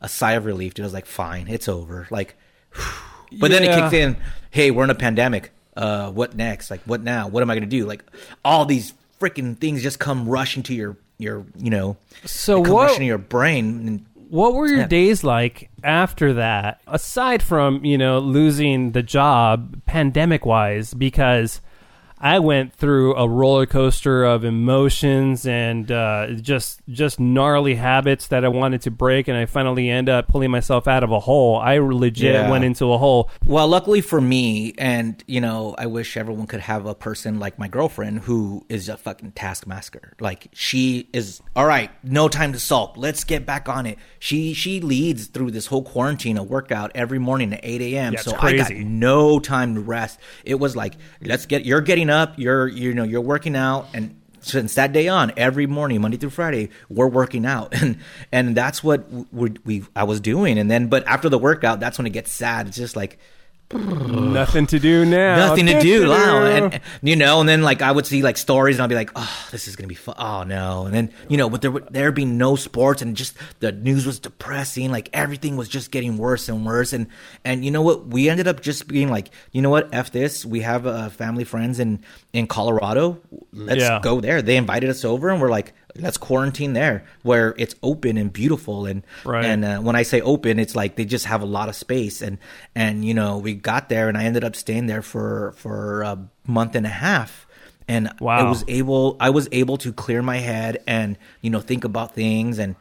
a 0.00 0.08
sigh 0.08 0.32
of 0.32 0.46
relief. 0.46 0.74
Dude, 0.74 0.84
I 0.84 0.86
was 0.86 0.94
like, 0.94 1.06
fine, 1.06 1.46
it's 1.48 1.68
over. 1.68 2.06
Like, 2.10 2.36
but 3.38 3.50
then 3.50 3.64
it 3.64 3.74
kicked 3.74 3.92
in. 3.92 4.16
Hey, 4.50 4.70
we're 4.70 4.84
in 4.84 4.90
a 4.90 4.94
pandemic. 4.94 5.52
Uh, 5.78 6.10
what 6.10 6.34
next? 6.34 6.70
Like, 6.72 6.80
what 6.86 7.02
now? 7.04 7.28
What 7.28 7.42
am 7.42 7.50
I 7.50 7.54
gonna 7.54 7.66
do? 7.66 7.86
Like, 7.86 8.02
all 8.44 8.64
these 8.66 8.92
freaking 9.20 9.56
things 9.56 9.82
just 9.82 9.98
come 10.00 10.28
rushing 10.28 10.62
to 10.64 10.74
your 10.74 10.96
your 11.18 11.44
you 11.56 11.70
know 11.70 11.96
So 12.24 12.62
come 12.62 12.74
what- 12.74 12.82
rushing 12.88 13.00
to 13.00 13.06
your 13.06 13.18
brain. 13.18 13.64
And 13.86 14.04
What 14.28 14.54
were 14.54 14.66
your 14.66 14.80
Yeah. 14.80 14.86
days 14.88 15.24
like 15.24 15.70
after 15.82 16.34
that? 16.34 16.80
Aside 16.86 17.42
from 17.42 17.84
you 17.84 17.96
know 17.96 18.18
losing 18.18 18.90
the 18.92 19.02
job, 19.02 19.80
pandemic 19.86 20.44
wise, 20.44 20.92
because 20.94 21.60
I 22.20 22.38
went 22.40 22.74
through 22.74 23.14
a 23.16 23.28
roller 23.28 23.66
coaster 23.66 24.24
of 24.24 24.44
emotions 24.44 25.46
and 25.46 25.90
uh, 25.90 26.32
just 26.32 26.80
just 26.88 27.20
gnarly 27.20 27.74
habits 27.76 28.28
that 28.28 28.44
I 28.44 28.48
wanted 28.48 28.82
to 28.82 28.90
break, 28.90 29.28
and 29.28 29.36
I 29.36 29.46
finally 29.46 29.88
end 29.88 30.08
up 30.08 30.28
pulling 30.28 30.50
myself 30.50 30.88
out 30.88 31.04
of 31.04 31.10
a 31.12 31.20
hole. 31.20 31.56
I 31.56 31.78
legit 31.78 32.34
Yeah. 32.34 32.50
went 32.50 32.64
into 32.64 32.92
a 32.92 32.98
hole. 32.98 33.30
Well, 33.46 33.68
luckily 33.68 34.00
for 34.00 34.20
me, 34.20 34.74
and 34.78 35.22
you 35.26 35.40
know, 35.40 35.74
I 35.78 35.86
wish 35.86 36.16
everyone 36.16 36.46
could 36.46 36.60
have 36.60 36.86
a 36.86 36.94
person 36.94 37.38
like 37.38 37.58
my 37.58 37.68
girlfriend 37.68 38.20
who 38.20 38.64
is 38.68 38.88
a 38.88 38.96
fucking 38.96 39.32
taskmaster. 39.32 40.14
Like 40.20 40.48
she 40.52 41.08
is 41.12 41.40
all 41.54 41.66
right, 41.66 41.90
no 42.02 42.28
time 42.28 42.52
to 42.52 42.58
sulk. 42.60 42.94
Let's 42.96 43.24
get 43.24 43.46
back 43.46 43.68
on 43.68 43.86
it. 43.86 43.98
She 44.18 44.54
she 44.54 44.80
leads 44.80 45.26
through 45.26 45.52
this 45.52 45.66
whole 45.66 45.82
quarantine 45.82 46.36
a 46.36 46.42
workout 46.42 46.90
every 46.94 47.18
morning 47.18 47.52
at 47.52 47.60
eight 47.62 47.80
a.m. 47.80 48.12
Yeah, 48.14 48.20
so 48.20 48.36
I 48.38 48.56
got 48.56 48.72
no 48.72 49.38
time 49.38 49.74
to 49.74 49.80
rest. 49.80 50.18
It 50.44 50.56
was 50.56 50.74
like, 50.74 50.94
let's 51.22 51.46
get 51.46 51.64
you're 51.64 51.80
getting 51.80 52.07
up, 52.10 52.38
you're 52.38 52.66
you 52.66 52.94
know 52.94 53.04
you're 53.04 53.20
working 53.20 53.56
out, 53.56 53.86
and 53.94 54.20
since 54.40 54.74
that 54.74 54.92
day 54.92 55.08
on, 55.08 55.32
every 55.36 55.66
morning, 55.66 56.00
Monday 56.00 56.16
through 56.16 56.30
Friday, 56.30 56.70
we're 56.88 57.08
working 57.08 57.46
out, 57.46 57.74
and 57.80 57.98
and 58.32 58.56
that's 58.56 58.82
what 58.82 59.10
we, 59.32 59.54
we 59.64 59.84
I 59.94 60.04
was 60.04 60.20
doing. 60.20 60.58
And 60.58 60.70
then, 60.70 60.88
but 60.88 61.06
after 61.06 61.28
the 61.28 61.38
workout, 61.38 61.80
that's 61.80 61.98
when 61.98 62.06
it 62.06 62.10
gets 62.10 62.32
sad. 62.32 62.68
It's 62.68 62.76
just 62.76 62.96
like 62.96 63.18
Nothing 63.70 64.66
to 64.68 64.78
do 64.78 65.04
now. 65.04 65.36
nothing 65.36 65.66
to 65.66 65.78
do. 65.80 66.08
Wow. 66.08 66.44
And, 66.46 66.80
you 67.02 67.16
know, 67.16 67.40
and 67.40 67.48
then 67.48 67.60
like 67.62 67.82
I 67.82 67.92
would 67.92 68.06
see 68.06 68.22
like 68.22 68.38
stories 68.38 68.76
and 68.76 68.82
I'd 68.82 68.88
be 68.88 68.94
like, 68.94 69.10
oh, 69.14 69.48
this 69.50 69.68
is 69.68 69.76
going 69.76 69.84
to 69.84 69.88
be 69.88 69.94
fun. 69.94 70.14
Oh 70.18 70.42
no. 70.44 70.86
And 70.86 70.94
then, 70.94 71.12
you 71.28 71.36
know, 71.36 71.50
but 71.50 71.60
there 71.60 71.70
would 71.70 71.86
there 71.92 72.10
be 72.10 72.24
no 72.24 72.56
sports 72.56 73.02
and 73.02 73.14
just 73.14 73.36
the 73.60 73.70
news 73.72 74.06
was 74.06 74.18
depressing. 74.18 74.90
Like 74.90 75.10
everything 75.12 75.56
was 75.58 75.68
just 75.68 75.90
getting 75.90 76.16
worse 76.16 76.48
and 76.48 76.64
worse. 76.64 76.94
And, 76.94 77.08
and 77.44 77.62
you 77.62 77.70
know 77.70 77.82
what? 77.82 78.06
We 78.06 78.30
ended 78.30 78.48
up 78.48 78.62
just 78.62 78.88
being 78.88 79.10
like, 79.10 79.28
you 79.52 79.60
know 79.60 79.70
what? 79.70 79.90
F 79.92 80.12
this. 80.12 80.46
We 80.46 80.60
have 80.60 80.86
uh, 80.86 81.10
family 81.10 81.44
friends 81.44 81.78
in, 81.78 82.02
in 82.32 82.46
Colorado. 82.46 83.20
Let's 83.52 83.82
Yeah. 83.82 84.00
go 84.02 84.22
there. 84.22 84.40
They 84.40 84.56
invited 84.56 84.88
us 84.88 85.04
over 85.04 85.28
and 85.28 85.42
we're 85.42 85.50
like, 85.50 85.74
let's 85.98 86.16
quarantine 86.16 86.72
there 86.72 87.04
where 87.22 87.54
it's 87.58 87.74
open 87.82 88.16
and 88.16 88.32
beautiful. 88.32 88.86
And, 88.86 89.02
Right. 89.24 89.44
and, 89.44 89.64
uh, 89.64 89.78
when 89.78 89.96
I 89.96 90.02
say 90.02 90.20
open, 90.20 90.58
it's 90.58 90.74
like 90.76 90.96
they 90.96 91.04
just 91.04 91.26
have 91.26 91.42
a 91.42 91.46
lot 91.46 91.68
of 91.68 91.74
space, 91.76 92.22
and 92.22 92.38
and 92.74 93.04
you 93.04 93.14
know 93.14 93.38
we 93.38 93.54
got 93.54 93.88
there, 93.88 94.08
and 94.08 94.16
I 94.16 94.24
ended 94.24 94.44
up 94.44 94.56
staying 94.56 94.86
there 94.86 95.02
for 95.02 95.52
for 95.56 96.02
a 96.02 96.18
month 96.46 96.74
and 96.74 96.86
a 96.86 96.90
half, 96.90 97.46
and 97.86 98.08
I 98.46 98.48
was 98.48 98.64
able 98.68 99.16
I 99.20 99.30
was 99.30 99.48
able 99.52 99.76
to 99.78 99.92
clear 99.92 100.22
my 100.22 100.38
head 100.38 100.82
and 100.86 101.16
you 101.40 101.50
know 101.50 101.60
think 101.60 101.84
about 101.84 102.14
things, 102.14 102.58
and 102.58 102.76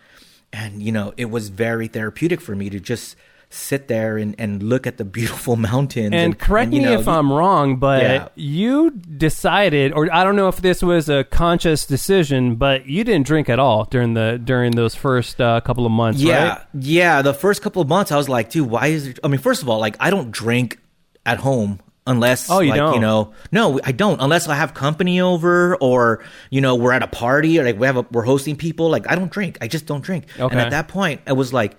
and 0.53 0.81
you 0.81 0.91
know 0.91 1.13
it 1.17 1.29
was 1.29 1.49
very 1.49 1.87
therapeutic 1.87 2.39
for 2.41 2.55
me 2.55 2.69
to 2.69 2.79
just 2.79 3.15
sit 3.49 3.87
there 3.87 4.17
and, 4.17 4.35
and 4.37 4.61
look 4.61 4.85
at 4.85 4.97
the 4.97 5.05
beautiful 5.05 5.55
mountains. 5.69 6.09
And 6.13 6.37
correct 6.37 6.73
you 6.73 6.79
me 6.81 6.85
know, 6.85 6.99
if 6.99 7.07
I'm 7.07 7.31
wrong, 7.31 7.77
but 7.77 8.01
Yeah. 8.03 8.27
you 8.35 8.91
decided, 8.91 9.93
or 9.93 10.13
I 10.13 10.23
don't 10.23 10.35
know 10.35 10.47
if 10.49 10.57
this 10.57 10.81
was 10.81 11.07
a 11.09 11.23
conscious 11.23 11.85
decision, 11.85 12.55
but 12.55 12.87
you 12.87 13.03
didn't 13.03 13.25
drink 13.25 13.47
at 13.49 13.57
all 13.59 13.85
during 13.85 14.13
the 14.15 14.39
during 14.43 14.71
those 14.71 14.95
first 14.95 15.39
uh, 15.39 15.61
couple 15.61 15.85
of 15.85 15.91
months, 15.91 16.19
Yeah, 16.21 16.49
right? 16.49 16.61
yeah. 16.73 17.21
The 17.21 17.33
first 17.33 17.61
couple 17.61 17.81
of 17.81 17.87
months, 17.87 18.11
I 18.11 18.17
was 18.17 18.27
like, 18.27 18.49
dude, 18.49 18.69
why 18.69 18.87
is 18.87 19.07
it? 19.07 19.19
I 19.23 19.27
mean, 19.29 19.39
first 19.39 19.61
of 19.61 19.69
all, 19.69 19.79
like, 19.79 19.95
I 19.99 20.09
don't 20.09 20.29
drink 20.31 20.79
at 21.25 21.37
home 21.39 21.79
unless, 22.05 22.49
Oh, 22.49 22.59
you 22.59 22.69
like, 22.71 22.77
don't? 22.79 22.93
you 22.95 22.99
know, 22.99 23.33
no, 23.51 23.79
I 23.83 23.91
don't 23.91 24.21
unless 24.21 24.47
I 24.47 24.55
have 24.55 24.73
company 24.73 25.19
over 25.21 25.75
or 25.77 26.23
you 26.49 26.59
know 26.61 26.75
we're 26.75 26.93
at 26.93 27.03
a 27.03 27.07
party 27.07 27.59
or 27.59 27.63
like 27.65 27.79
we 27.79 27.85
have 27.87 27.97
a, 27.97 28.05
we're 28.11 28.23
hosting 28.23 28.55
people. 28.57 28.89
Like, 28.89 29.09
I 29.09 29.15
don't 29.15 29.31
drink. 29.31 29.57
I 29.61 29.67
just 29.67 29.85
don't 29.85 30.01
drink. 30.03 30.25
Okay. 30.37 30.51
And 30.51 30.59
at 30.59 30.71
that 30.71 30.89
point, 30.89 31.21
I 31.25 31.31
was 31.33 31.53
like. 31.53 31.77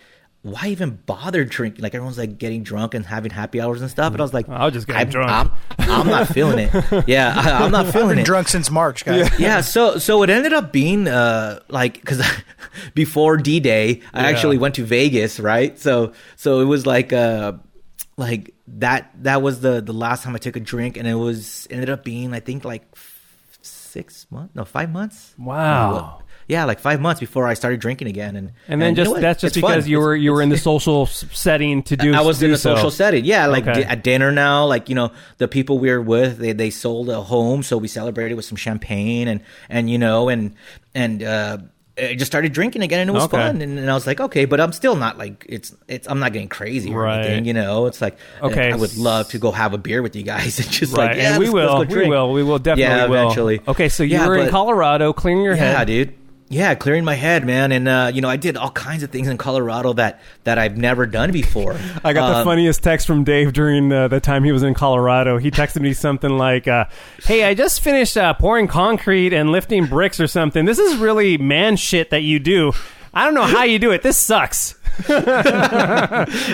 Why 0.50 0.68
even 0.68 0.98
bother 1.06 1.44
drinking? 1.44 1.82
Like 1.82 1.94
everyone's 1.94 2.18
like 2.18 2.38
getting 2.38 2.62
drunk 2.62 2.94
and 2.94 3.04
having 3.04 3.30
happy 3.30 3.60
hours 3.60 3.80
and 3.80 3.90
stuff. 3.90 4.12
And 4.12 4.20
I 4.20 4.24
was 4.24 4.34
like, 4.34 4.48
I'll 4.48 4.70
just 4.70 4.86
get 4.86 4.96
I'm, 4.96 5.08
drunk. 5.10 5.52
I'm, 5.78 5.90
I'm 5.90 6.06
not 6.06 6.28
feeling 6.28 6.58
it. 6.58 7.04
Yeah, 7.08 7.32
I, 7.36 7.64
I'm 7.64 7.70
not 7.70 7.86
I've 7.86 7.92
feeling 7.92 8.08
been 8.10 8.18
it. 8.20 8.24
drunk 8.26 8.48
since 8.48 8.70
March, 8.70 9.04
guys. 9.04 9.30
Yeah, 9.38 9.60
so 9.60 9.98
so 9.98 10.22
it 10.22 10.30
ended 10.30 10.52
up 10.52 10.72
being 10.72 11.08
uh 11.08 11.60
like 11.68 11.94
because 11.94 12.20
before 12.94 13.36
D 13.36 13.60
Day, 13.60 14.02
I 14.12 14.22
Yeah. 14.22 14.28
actually 14.28 14.58
went 14.58 14.74
to 14.76 14.84
Vegas, 14.84 15.38
right? 15.40 15.78
So 15.78 16.12
so 16.36 16.60
it 16.60 16.64
was 16.64 16.86
like 16.86 17.12
uh 17.12 17.52
like 18.16 18.54
that 18.78 19.10
that 19.22 19.42
was 19.42 19.60
the 19.60 19.80
the 19.80 19.92
last 19.92 20.22
time 20.24 20.34
I 20.34 20.38
took 20.38 20.56
a 20.56 20.60
drink, 20.60 20.96
and 20.96 21.06
it 21.06 21.14
was 21.14 21.66
ended 21.70 21.88
up 21.90 22.04
being 22.04 22.34
I 22.34 22.40
think 22.40 22.64
like 22.64 22.82
f- 22.94 23.58
six 23.62 24.26
months, 24.30 24.54
no 24.54 24.64
five 24.64 24.90
months. 24.90 25.34
Wow. 25.38 26.22
Yeah, 26.48 26.64
like 26.64 26.80
five 26.80 27.00
months 27.00 27.20
before 27.20 27.46
I 27.46 27.52
started 27.54 27.78
drinking 27.78 28.08
again, 28.08 28.34
and 28.34 28.52
And 28.68 28.80
then 28.80 28.96
you 28.96 29.04
know 29.04 29.10
just 29.10 29.20
that's 29.20 29.40
just 29.42 29.56
It's 29.56 29.60
fun. 29.60 29.70
because 29.72 29.86
you 29.88 29.98
were 30.00 30.16
you 30.16 30.32
were 30.32 30.40
in 30.42 30.48
the 30.48 30.56
social 30.56 31.04
setting 31.06 31.82
to 31.84 31.96
do. 31.96 32.14
I 32.14 32.22
was 32.22 32.38
do 32.38 32.46
in 32.46 32.52
a 32.52 32.56
so. 32.56 32.74
social 32.74 32.90
setting. 32.90 33.24
Yeah, 33.26 33.46
like 33.46 33.64
Okay. 33.68 33.82
di- 33.82 33.84
at 33.84 34.02
dinner 34.02 34.32
now, 34.32 34.64
like 34.64 34.88
you 34.88 34.94
know, 34.94 35.12
the 35.36 35.46
people 35.46 35.78
we 35.78 35.90
were 35.90 36.00
with, 36.00 36.38
they 36.38 36.52
they 36.52 36.70
sold 36.70 37.10
a 37.10 37.20
home, 37.20 37.62
so 37.62 37.76
we 37.76 37.86
celebrated 37.86 38.34
with 38.34 38.46
some 38.46 38.56
champagne 38.56 39.28
and 39.28 39.40
and 39.68 39.90
you 39.90 39.98
know 39.98 40.28
and 40.30 40.54
and 40.94 41.22
uh 41.22 41.58
I 42.00 42.14
just 42.14 42.30
started 42.30 42.52
drinking 42.52 42.82
again 42.82 43.00
and 43.00 43.10
it 43.10 43.12
was 43.12 43.24
Okay. 43.24 43.36
fun 43.36 43.60
and, 43.60 43.76
and 43.76 43.90
I 43.90 43.94
was 43.94 44.06
like 44.06 44.20
okay 44.20 44.44
but 44.44 44.60
I'm 44.60 44.70
still 44.72 44.94
not 44.94 45.18
like 45.18 45.44
it's 45.48 45.74
it's 45.88 46.06
I'm 46.08 46.20
not 46.20 46.32
getting 46.32 46.48
crazy 46.48 46.94
or 46.94 47.02
Right. 47.02 47.18
anything 47.26 47.44
you 47.44 47.52
know 47.52 47.86
it's 47.86 48.00
like 48.00 48.16
Okay. 48.40 48.70
I 48.70 48.76
would 48.76 48.96
love 48.96 49.28
to 49.30 49.38
go 49.40 49.50
have 49.50 49.74
a 49.74 49.78
beer 49.78 50.00
with 50.00 50.14
you 50.14 50.22
guys 50.22 50.58
and 50.62 50.70
just 50.70 50.96
Right, 50.96 51.08
like 51.08 51.16
yeah 51.16 51.30
and 51.34 51.40
we 51.42 51.50
will, 51.50 51.84
we 51.84 52.08
will, 52.08 52.32
we 52.32 52.42
will 52.44 52.60
definitely 52.60 52.82
yeah 52.84 53.06
will. 53.06 53.14
eventually 53.22 53.60
Okay, 53.66 53.88
so 53.88 54.04
you 54.04 54.16
Yeah, 54.16 54.28
were 54.28 54.36
in 54.38 54.48
Colorado, 54.48 55.12
clearing 55.12 55.42
your 55.42 55.56
yeah, 55.56 55.76
head. 55.76 55.86
dude. 55.88 56.14
Yeah, 56.50 56.74
clearing 56.74 57.04
my 57.04 57.14
head, 57.14 57.44
man, 57.44 57.72
and 57.72 57.86
uh, 57.86 58.10
you 58.14 58.22
know 58.22 58.28
I 58.30 58.36
did 58.36 58.56
all 58.56 58.70
kinds 58.70 59.02
of 59.02 59.10
things 59.10 59.28
in 59.28 59.36
Colorado 59.36 59.92
that 59.94 60.20
that 60.44 60.56
I've 60.56 60.78
never 60.78 61.04
done 61.04 61.30
before. 61.30 61.72
I 62.04 62.14
got 62.14 62.30
the 62.30 62.36
Um, 62.38 62.44
funniest 62.44 62.82
text 62.82 63.06
from 63.06 63.22
Dave 63.22 63.52
during 63.52 63.92
uh, 63.92 64.08
the 64.08 64.18
time 64.18 64.44
he 64.44 64.52
was 64.52 64.62
in 64.62 64.72
Colorado. 64.72 65.36
He 65.36 65.50
texted 65.50 65.82
me 65.82 65.92
something 65.92 66.38
like, 66.38 66.66
uh, 66.66 66.86
"Hey, 67.24 67.44
I 67.44 67.52
just 67.52 67.82
finished 67.82 68.16
uh, 68.16 68.32
pouring 68.32 68.66
concrete 68.66 69.34
and 69.34 69.52
lifting 69.52 69.84
bricks 69.86 70.20
or 70.20 70.26
something. 70.26 70.64
This 70.64 70.78
is 70.78 70.96
really 70.96 71.36
man 71.36 71.76
shit 71.76 72.08
that 72.10 72.22
you 72.22 72.38
do. 72.38 72.72
I 73.12 73.24
don't 73.26 73.34
know 73.34 73.42
how 73.44 73.64
you 73.64 73.78
do 73.78 73.90
it. 73.90 74.02
This 74.02 74.16
sucks." 74.16 74.74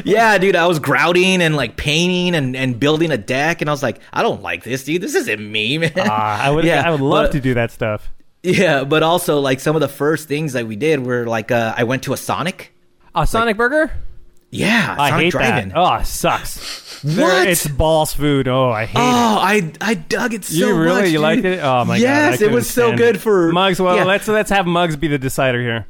Yeah, 0.05 0.39
dude, 0.39 0.57
I 0.57 0.67
was 0.67 0.79
grouting 0.79 1.41
and 1.41 1.57
like 1.57 1.77
painting 1.77 2.35
and, 2.35 2.57
and 2.57 2.79
building 2.79 3.11
a 3.11 3.17
deck, 3.17 3.61
and 3.61 3.71
I 3.71 3.73
was 3.73 3.83
like, 3.83 4.01
I 4.13 4.23
don't 4.23 4.43
like 4.43 4.65
this, 4.65 4.85
dude. 4.85 5.01
This 5.03 5.15
isn't 5.15 5.41
me, 5.41 5.79
man. 5.79 5.93
Ah, 5.97 6.43
I 6.45 6.51
would, 6.51 6.65
Yeah, 6.67 6.83
I 6.87 6.91
would 6.91 7.01
love 7.01 7.27
but- 7.27 7.33
to 7.33 7.41
do 7.41 7.55
that 7.55 7.71
stuff. 7.71 8.11
Yeah, 8.45 8.85
but 8.85 9.03
also 9.03 9.41
like 9.41 9.59
some 9.61 9.75
of 9.75 9.81
the 9.81 9.89
first 9.89 10.29
things 10.29 10.53
that 10.53 10.67
we 10.67 10.77
did 10.77 11.01
were 11.05 11.27
like 11.27 11.51
uh, 11.51 11.75
I 11.77 11.85
went 11.85 12.03
to 12.05 12.13
a 12.13 12.17
Sonic. 12.17 12.73
A 13.15 13.27
Sonic 13.27 13.57
Burger? 13.57 13.91
Yeah, 14.51 14.95
I 14.99 15.11
Sonic 15.11 15.25
hate 15.25 15.31
Drive-In. 15.31 15.69
that. 15.71 15.79
Oh, 15.79 15.95
it 15.95 16.07
sucks. 16.07 17.01
There- 17.03 17.25
What? 17.27 17.49
It's 17.49 17.67
balls 17.67 18.15
food. 18.15 18.47
Oh, 18.47 18.71
I 18.71 18.85
hate 18.87 18.99
it. 18.99 19.03
Oh, 19.03 19.39
I 19.41 19.73
I 19.81 19.95
dug 19.95 20.33
it 20.35 20.45
so 20.45 20.55
You 20.55 20.77
really 20.79 21.01
much. 21.03 21.07
you 21.07 21.13
dude. 21.15 21.21
liked 21.23 21.45
it? 21.45 21.61
Oh 21.63 21.85
my 21.85 21.97
god! 21.97 22.03
Yes, 22.03 22.41
it 22.43 22.51
was 22.51 22.69
so 22.71 22.97
good 22.97 23.17
it. 23.17 23.19
for 23.19 23.51
Mugs. 23.53 23.81
Well, 23.81 23.97
yeah. 23.97 24.05
let's 24.05 24.29
let's 24.29 24.51
have 24.51 24.67
Mugs 24.67 24.97
be 24.97 25.09
the 25.09 25.19
decider 25.19 25.61
here. 25.61 25.87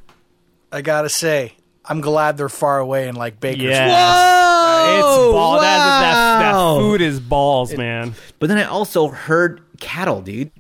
I 0.73 0.81
gotta 0.83 1.09
say, 1.09 1.53
I'm 1.85 2.01
glad 2.01 2.37
they're 2.37 2.49
far 2.49 2.79
away 2.79 3.07
in 3.09 3.17
like 3.17 3.39
Baker's. 3.41 3.63
Yeah. 3.65 3.89
Whoa, 3.89 4.97
it's 4.99 5.33
ball. 5.33 5.61
That, 5.61 5.79
that, 6.01 6.39
that 6.53 6.55
food 6.81 7.01
is 7.01 7.21
balls, 7.21 7.77
man. 7.77 8.15
But 8.39 8.49
then 8.49 8.59
I 8.59 8.65
also 8.65 9.09
heard 9.09 9.61
cattle, 9.81 10.21
dude. 10.23 10.51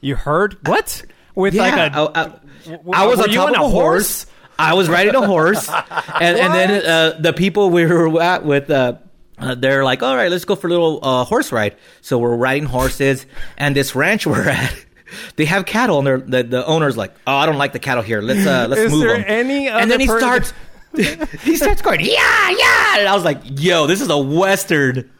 You 0.00 0.14
heard 0.16 0.56
what? 0.68 1.04
With 1.36 1.54
Yeah, 1.54 1.62
like 1.62 1.74
a 1.74 1.96
I, 1.96 2.22
I- 2.24 2.32
I 2.92 3.06
was 3.06 3.20
on 3.20 3.28
top 3.28 3.48
on 3.50 3.54
of 3.54 3.60
a 3.60 3.64
a 3.66 3.68
horse. 3.68 4.26
I 4.58 4.74
was 4.74 4.88
riding 4.88 5.14
a 5.14 5.24
horse, 5.24 5.68
and, 6.20 6.38
and 6.38 6.54
then 6.54 6.84
uh, 6.84 7.16
the 7.20 7.32
people 7.32 7.70
we 7.70 7.84
were 7.86 8.20
at 8.20 8.44
with, 8.44 8.70
uh, 8.70 8.94
uh, 9.38 9.54
they're 9.54 9.84
like, 9.84 10.02
"All 10.02 10.16
right, 10.16 10.30
let's 10.30 10.46
go 10.46 10.56
for 10.56 10.66
a 10.66 10.70
little 10.70 10.98
uh, 11.02 11.24
horse 11.24 11.52
ride." 11.52 11.76
So 12.00 12.18
we're 12.18 12.34
riding 12.34 12.64
horses, 12.64 13.26
and 13.58 13.76
this 13.76 13.94
ranch 13.94 14.26
we're 14.26 14.48
at, 14.48 14.74
they 15.36 15.44
have 15.44 15.66
cattle, 15.66 15.98
and 16.08 16.26
the 16.32 16.42
the 16.42 16.66
owner's 16.66 16.96
like, 16.96 17.14
"Oh, 17.26 17.36
I 17.36 17.44
don't 17.46 17.58
like 17.58 17.72
the 17.74 17.78
cattle 17.78 18.02
here. 18.02 18.20
Let's 18.22 18.46
uh, 18.46 18.66
let's 18.68 18.80
Is 18.80 18.90
move 18.92 19.06
them." 19.06 19.24
any 19.26 19.68
and 19.68 19.90
then 19.90 20.00
he 20.00 20.06
starts, 20.06 20.54
he 20.96 21.54
starts 21.56 21.82
going, 21.82 22.00
"Yeah, 22.00 22.50
yeah," 22.50 22.98
and 22.98 23.06
I 23.08 23.14
was 23.14 23.24
like, 23.24 23.42
"Yo, 23.44 23.86
this 23.86 24.00
is 24.00 24.08
a 24.08 24.18
western." 24.18 25.10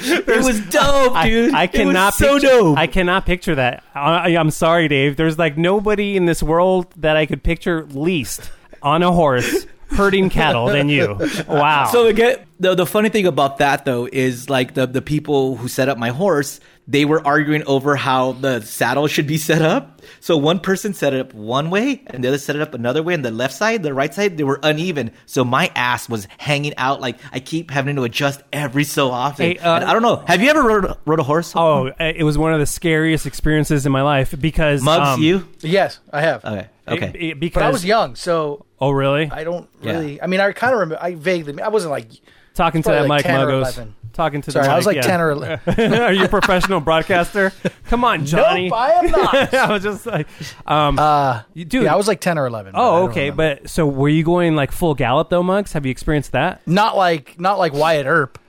It 0.28 0.44
was 0.44 0.60
dope, 0.66 1.14
I, 1.14 1.28
dude. 1.28 1.54
I 1.54 1.64
It 1.64 1.72
cannot 1.72 2.06
was 2.06 2.16
so 2.16 2.34
picture, 2.34 2.48
dope. 2.48 2.78
I 2.78 2.86
cannot 2.86 3.26
picture 3.26 3.54
that. 3.56 3.82
I, 3.94 4.36
I'm 4.36 4.50
sorry, 4.50 4.88
Dave. 4.88 5.16
There's 5.16 5.38
like 5.38 5.56
nobody 5.56 6.16
in 6.16 6.26
this 6.26 6.42
world 6.42 6.86
that 6.96 7.16
I 7.16 7.26
could 7.26 7.42
picture 7.42 7.84
least 7.86 8.50
on 8.82 9.02
a 9.02 9.10
horse 9.12 9.66
herding 9.90 10.30
cattle 10.30 10.66
than 10.66 10.88
you. 10.88 11.18
Wow. 11.48 11.88
So 11.92 12.06
again, 12.06 12.36
the 12.60 12.74
the 12.74 12.86
funny 12.86 13.08
thing 13.08 13.26
about 13.26 13.58
that 13.58 13.84
though 13.84 14.08
is 14.10 14.48
like 14.50 14.74
the 14.74 14.86
the 14.86 15.02
people 15.02 15.56
who 15.56 15.68
set 15.68 15.88
up 15.88 15.98
my 15.98 16.10
horse, 16.10 16.60
they 16.86 17.04
were 17.04 17.24
arguing 17.26 17.62
over 17.66 17.96
how 17.96 18.32
the 18.32 18.60
saddle 18.62 19.06
should 19.06 19.26
be 19.26 19.38
set 19.38 19.62
up. 19.62 20.00
So 20.20 20.36
one 20.36 20.58
person 20.60 20.94
set 20.94 21.12
it 21.14 21.20
up 21.20 21.34
one 21.34 21.70
way, 21.70 22.02
and 22.06 22.24
the 22.24 22.28
other 22.28 22.38
set 22.38 22.56
it 22.56 22.62
up 22.62 22.74
another 22.74 23.02
way. 23.02 23.14
And 23.14 23.24
the 23.24 23.30
left 23.30 23.54
side, 23.54 23.82
the 23.82 23.92
right 23.94 24.12
side, 24.12 24.36
they 24.38 24.44
were 24.44 24.58
uneven. 24.62 25.12
So 25.26 25.44
my 25.44 25.70
ass 25.74 26.08
was 26.08 26.26
hanging 26.38 26.74
out. 26.76 27.00
Like 27.00 27.18
I 27.32 27.40
keep 27.40 27.70
having 27.70 27.96
to 27.96 28.04
adjust 28.04 28.42
every 28.52 28.84
so 28.84 29.10
often. 29.10 29.46
Hey, 29.52 29.58
uh, 29.58 29.86
I 29.88 29.92
don't 29.92 30.02
know. 30.02 30.16
Have 30.26 30.42
you 30.42 30.50
ever 30.50 30.62
rode, 30.62 30.96
rode 31.06 31.20
a 31.20 31.24
horse? 31.24 31.52
oh, 31.54 31.86
it 31.98 32.24
was 32.24 32.36
one 32.38 32.52
of 32.54 32.60
the 32.60 32.66
scariest 32.66 33.26
experiences 33.26 33.86
in 33.86 33.92
my 33.92 34.02
life 34.02 34.34
because 34.38 34.82
Mugs, 34.82 35.08
um, 35.16 35.22
you? 35.22 35.46
Yes, 35.60 36.00
I 36.12 36.20
have. 36.22 36.44
Okay. 36.44 36.68
Okay. 36.88 37.06
it- 37.08 37.16
it- 37.32 37.40
because 37.40 37.60
But 37.60 37.66
I 37.66 37.70
was 37.70 37.84
young, 37.84 38.14
so 38.16 38.64
Oh, 38.80 38.90
really? 38.90 39.28
I 39.30 39.44
don't 39.44 39.68
Yeah. 39.82 39.92
really. 39.92 40.22
I 40.22 40.26
mean, 40.26 40.40
I 40.40 40.52
kind 40.52 40.72
of 40.72 40.80
remember. 40.80 41.02
I 41.02 41.14
vaguely. 41.14 41.60
I 41.60 41.68
wasn't 41.68 41.90
like. 41.92 42.08
Talking 42.54 42.82
to 42.82 42.88
that 42.90 43.06
like 43.08 43.24
mic, 43.24 43.26
10 43.26 43.40
or 43.40 43.46
Muggos. 43.46 43.92
Talking 44.14 44.42
to 44.42 44.50
Sorry, 44.50 44.64
the 44.64 44.68
mic. 44.68 44.72
I 44.72 44.76
was 44.76 44.86
like 44.86 44.96
yeah. 44.96 45.02
ten 45.02 45.20
or 45.20 45.30
eleven. 45.30 45.92
Are 46.02 46.12
you 46.12 46.24
a 46.24 46.28
professional 46.28 46.80
broadcaster? 46.80 47.52
Come 47.84 48.02
on, 48.02 48.26
Johnny. 48.26 48.68
Nope, 48.68 48.76
I 48.76 48.90
am 48.94 49.10
not. 49.12 49.54
I 49.54 49.72
was 49.72 49.84
just 49.84 50.06
like, 50.06 50.26
um, 50.66 50.98
Uh, 50.98 51.42
dude. 51.54 51.84
yeah, 51.84 51.92
I 51.92 51.96
was 51.96 52.08
like 52.08 52.20
ten 52.20 52.36
or 52.36 52.46
eleven. 52.46 52.72
oh, 52.74 53.02
don't 53.02 53.10
okay. 53.10 53.30
remember. 53.30 53.60
But 53.60 53.70
so 53.70 53.86
were 53.86 54.08
you 54.08 54.24
going 54.24 54.56
like 54.56 54.72
full 54.72 54.94
gallop 54.96 55.30
though, 55.30 55.44
Mugs? 55.44 55.72
Have 55.74 55.86
you 55.86 55.92
experienced 55.92 56.32
that? 56.32 56.66
not 56.66 56.96
like 56.96 57.38
not 57.38 57.60
like 57.60 57.72
Wyatt 57.74 58.06
Earp. 58.06 58.40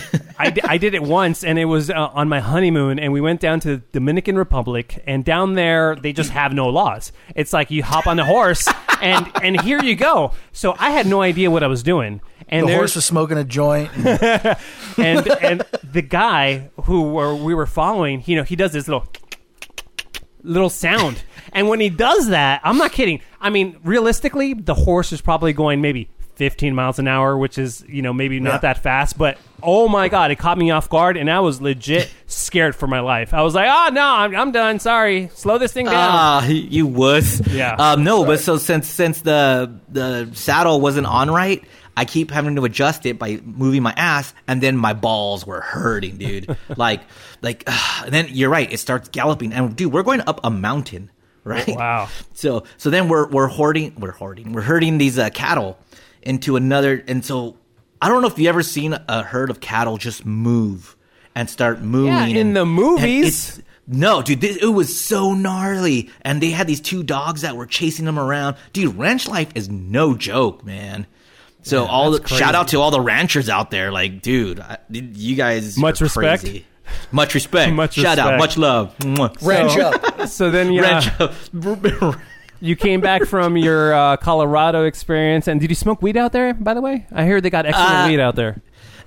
I, 0.38 0.54
I 0.64 0.78
did 0.78 0.94
it 0.94 1.02
once, 1.02 1.42
and 1.44 1.58
it 1.58 1.64
was 1.64 1.88
uh, 1.90 1.94
on 2.12 2.28
my 2.28 2.40
honeymoon, 2.40 2.98
and 2.98 3.12
we 3.12 3.20
went 3.20 3.40
down 3.40 3.60
to 3.60 3.76
the 3.76 3.82
Dominican 3.92 4.36
Republic, 4.36 5.02
and 5.06 5.24
down 5.24 5.54
there 5.54 5.96
they 5.96 6.12
just 6.12 6.30
have 6.30 6.52
no 6.52 6.68
laws. 6.68 7.12
It's 7.34 7.52
like 7.52 7.70
you 7.70 7.82
hop 7.82 8.06
on 8.06 8.16
the 8.16 8.24
horse, 8.24 8.66
and 9.02 9.30
and 9.42 9.60
here 9.62 9.82
you 9.82 9.94
go. 9.96 10.32
So 10.52 10.74
I 10.78 10.90
had 10.90 11.06
no 11.06 11.22
idea 11.22 11.50
what 11.50 11.62
I 11.62 11.66
was 11.68 11.82
doing, 11.82 12.20
and 12.48 12.64
The 12.64 12.66
there's- 12.68 12.78
horse 12.80 12.96
was 12.96 13.04
smoking 13.04 13.38
a 13.38 13.44
joint. 13.44 13.90
and 13.96 15.26
and 15.42 15.62
the 15.82 16.02
guy 16.02 16.70
who 16.84 17.10
were, 17.12 17.34
we 17.34 17.54
were 17.54 17.66
following, 17.66 18.22
you 18.26 18.36
know, 18.36 18.42
he 18.42 18.56
does 18.56 18.72
this 18.72 18.88
little 18.88 19.06
little 20.42 20.70
sound, 20.70 21.22
and 21.52 21.68
when 21.68 21.80
he 21.80 21.88
does 21.90 22.28
that, 22.28 22.60
I'm 22.62 22.78
not 22.78 22.92
kidding. 22.92 23.20
I 23.40 23.50
mean, 23.50 23.78
realistically, 23.84 24.54
the 24.54 24.74
horse 24.74 25.12
is 25.12 25.20
probably 25.20 25.52
going 25.52 25.80
maybe 25.80 26.08
15 26.36 26.74
miles 26.74 26.98
an 26.98 27.08
hour, 27.08 27.36
which 27.36 27.58
is 27.58 27.84
you 27.88 28.02
know 28.02 28.12
maybe 28.12 28.40
not 28.40 28.54
Yeah. 28.54 28.58
that 28.58 28.82
fast, 28.82 29.18
but 29.18 29.38
oh 29.62 29.88
my 29.88 30.08
god, 30.08 30.30
it 30.30 30.36
caught 30.36 30.56
me 30.58 30.70
off 30.70 30.88
guard, 30.88 31.16
and 31.16 31.30
I 31.30 31.40
was 31.40 31.60
legit 31.60 32.10
scared 32.26 32.74
for 32.76 32.86
my 32.86 33.00
life. 33.00 33.34
I 33.34 33.42
was 33.42 33.54
like, 33.54 33.68
oh 33.70 33.92
no, 33.92 34.04
I'm, 34.06 34.34
I'm 34.36 34.52
done. 34.52 34.78
Sorry, 34.78 35.30
slow 35.34 35.58
this 35.58 35.72
thing 35.72 35.86
down. 35.86 35.94
Ah, 35.96 36.46
you 36.46 36.86
wuss. 36.86 37.40
Yeah. 37.48 37.74
Um, 37.76 38.04
no, 38.04 38.24
but 38.24 38.40
so 38.40 38.56
since 38.58 38.86
since 38.88 39.22
the 39.22 39.74
the 39.88 40.30
saddle 40.34 40.80
wasn't 40.80 41.06
on 41.06 41.30
right, 41.30 41.64
I 41.96 42.04
keep 42.04 42.30
having 42.30 42.56
to 42.56 42.64
adjust 42.64 43.06
it 43.06 43.18
by 43.18 43.40
moving 43.44 43.82
my 43.82 43.94
ass, 43.96 44.34
and 44.46 44.62
then 44.62 44.76
my 44.76 44.92
balls 44.92 45.46
were 45.46 45.60
hurting, 45.62 46.18
dude. 46.18 46.54
like 46.76 47.00
like, 47.42 47.64
and 47.66 48.12
then 48.12 48.28
you're 48.30 48.50
right. 48.50 48.70
It 48.72 48.78
starts 48.78 49.08
galloping, 49.08 49.52
and 49.52 49.74
dude, 49.74 49.92
we're 49.92 50.02
going 50.02 50.20
up 50.26 50.40
a 50.44 50.50
mountain, 50.50 51.10
right? 51.44 51.66
Wow. 51.68 52.08
So 52.34 52.64
so 52.76 52.90
then 52.90 53.08
we're 53.08 53.26
we're 53.28 53.46
hoarding 53.48 53.94
we're 53.98 54.12
hoarding 54.12 54.52
we're 54.52 54.60
herding 54.62 54.98
these 54.98 55.18
uh, 55.18 55.30
cattle 55.30 55.78
into 56.26 56.56
another, 56.56 57.02
and 57.08 57.24
so 57.24 57.56
I 58.02 58.08
don't 58.10 58.20
know 58.20 58.28
if 58.28 58.38
you 58.38 58.48
ever 58.48 58.62
seen 58.62 58.92
a 59.08 59.22
herd 59.22 59.48
of 59.50 59.60
cattle 59.60 59.96
just 59.96 60.26
move 60.26 60.96
and 61.34 61.48
start 61.48 61.80
moving. 61.80 62.12
Yeah, 62.12 62.26
in 62.26 62.36
and- 62.48 62.56
the 62.56 62.66
movies. 62.66 63.62
no, 63.86 64.20
dude, 64.22 64.40
this, 64.40 64.56
it 64.56 64.66
was 64.66 64.98
so 65.00 65.32
gnarly, 65.32 66.10
and 66.22 66.42
they 66.42 66.50
had 66.50 66.66
these 66.66 66.80
two 66.80 67.02
dogs 67.02 67.40
that 67.42 67.56
were 67.56 67.66
chasing 67.66 68.04
them 68.04 68.18
around. 68.18 68.56
Dude, 68.72 68.96
ranch 68.98 69.28
life 69.28 69.48
is 69.54 69.68
no 69.70 70.14
joke, 70.14 70.64
man. 70.64 71.06
So 71.62 71.84
all 71.86 72.10
the, 72.12 72.18
that's 72.18 72.32
shout 72.36 72.54
out 72.54 72.68
to 72.68 72.80
all 72.80 72.90
the 72.92 73.00
ranchers 73.00 73.48
out 73.48 73.70
there, 73.72 73.90
like, 73.90 74.22
dude, 74.22 74.60
I, 74.60 74.78
you 74.88 75.34
guys 75.34 75.76
Much 75.78 76.00
are 76.00 76.04
respect. 76.04 76.42
crazy. 76.42 76.66
Much 77.10 77.34
respect. 77.34 77.72
Much 77.74 77.94
shout 77.94 78.16
respect. 78.18 78.34
out, 78.34 78.38
much 78.38 78.56
love. 78.56 78.96
Mwah. 78.98 79.44
Ranch 79.44 79.72
So- 79.72 79.80
up. 79.90 80.28
So 80.28 80.50
then, 80.50 80.72
yeah, 80.72 80.82
Ranch 80.82 81.20
up. 81.20 81.34
you 82.60 82.76
came 82.76 83.00
back 83.00 83.24
from 83.24 83.56
your 83.56 83.92
uh, 83.94 84.16
Colorado 84.16 84.84
experience, 84.84 85.46
and 85.48 85.60
did 85.60 85.70
you 85.70 85.76
smoke 85.76 86.02
weed 86.02 86.16
out 86.16 86.32
there? 86.32 86.54
By 86.54 86.74
the 86.74 86.80
way, 86.82 87.06
I 87.12 87.24
hear 87.24 87.40
they 87.40 87.50
got 87.50 87.66
excellent 87.66 87.90
Uh, 87.90 88.06
weed 88.08 88.20
out 88.20 88.36
there. 88.36 88.62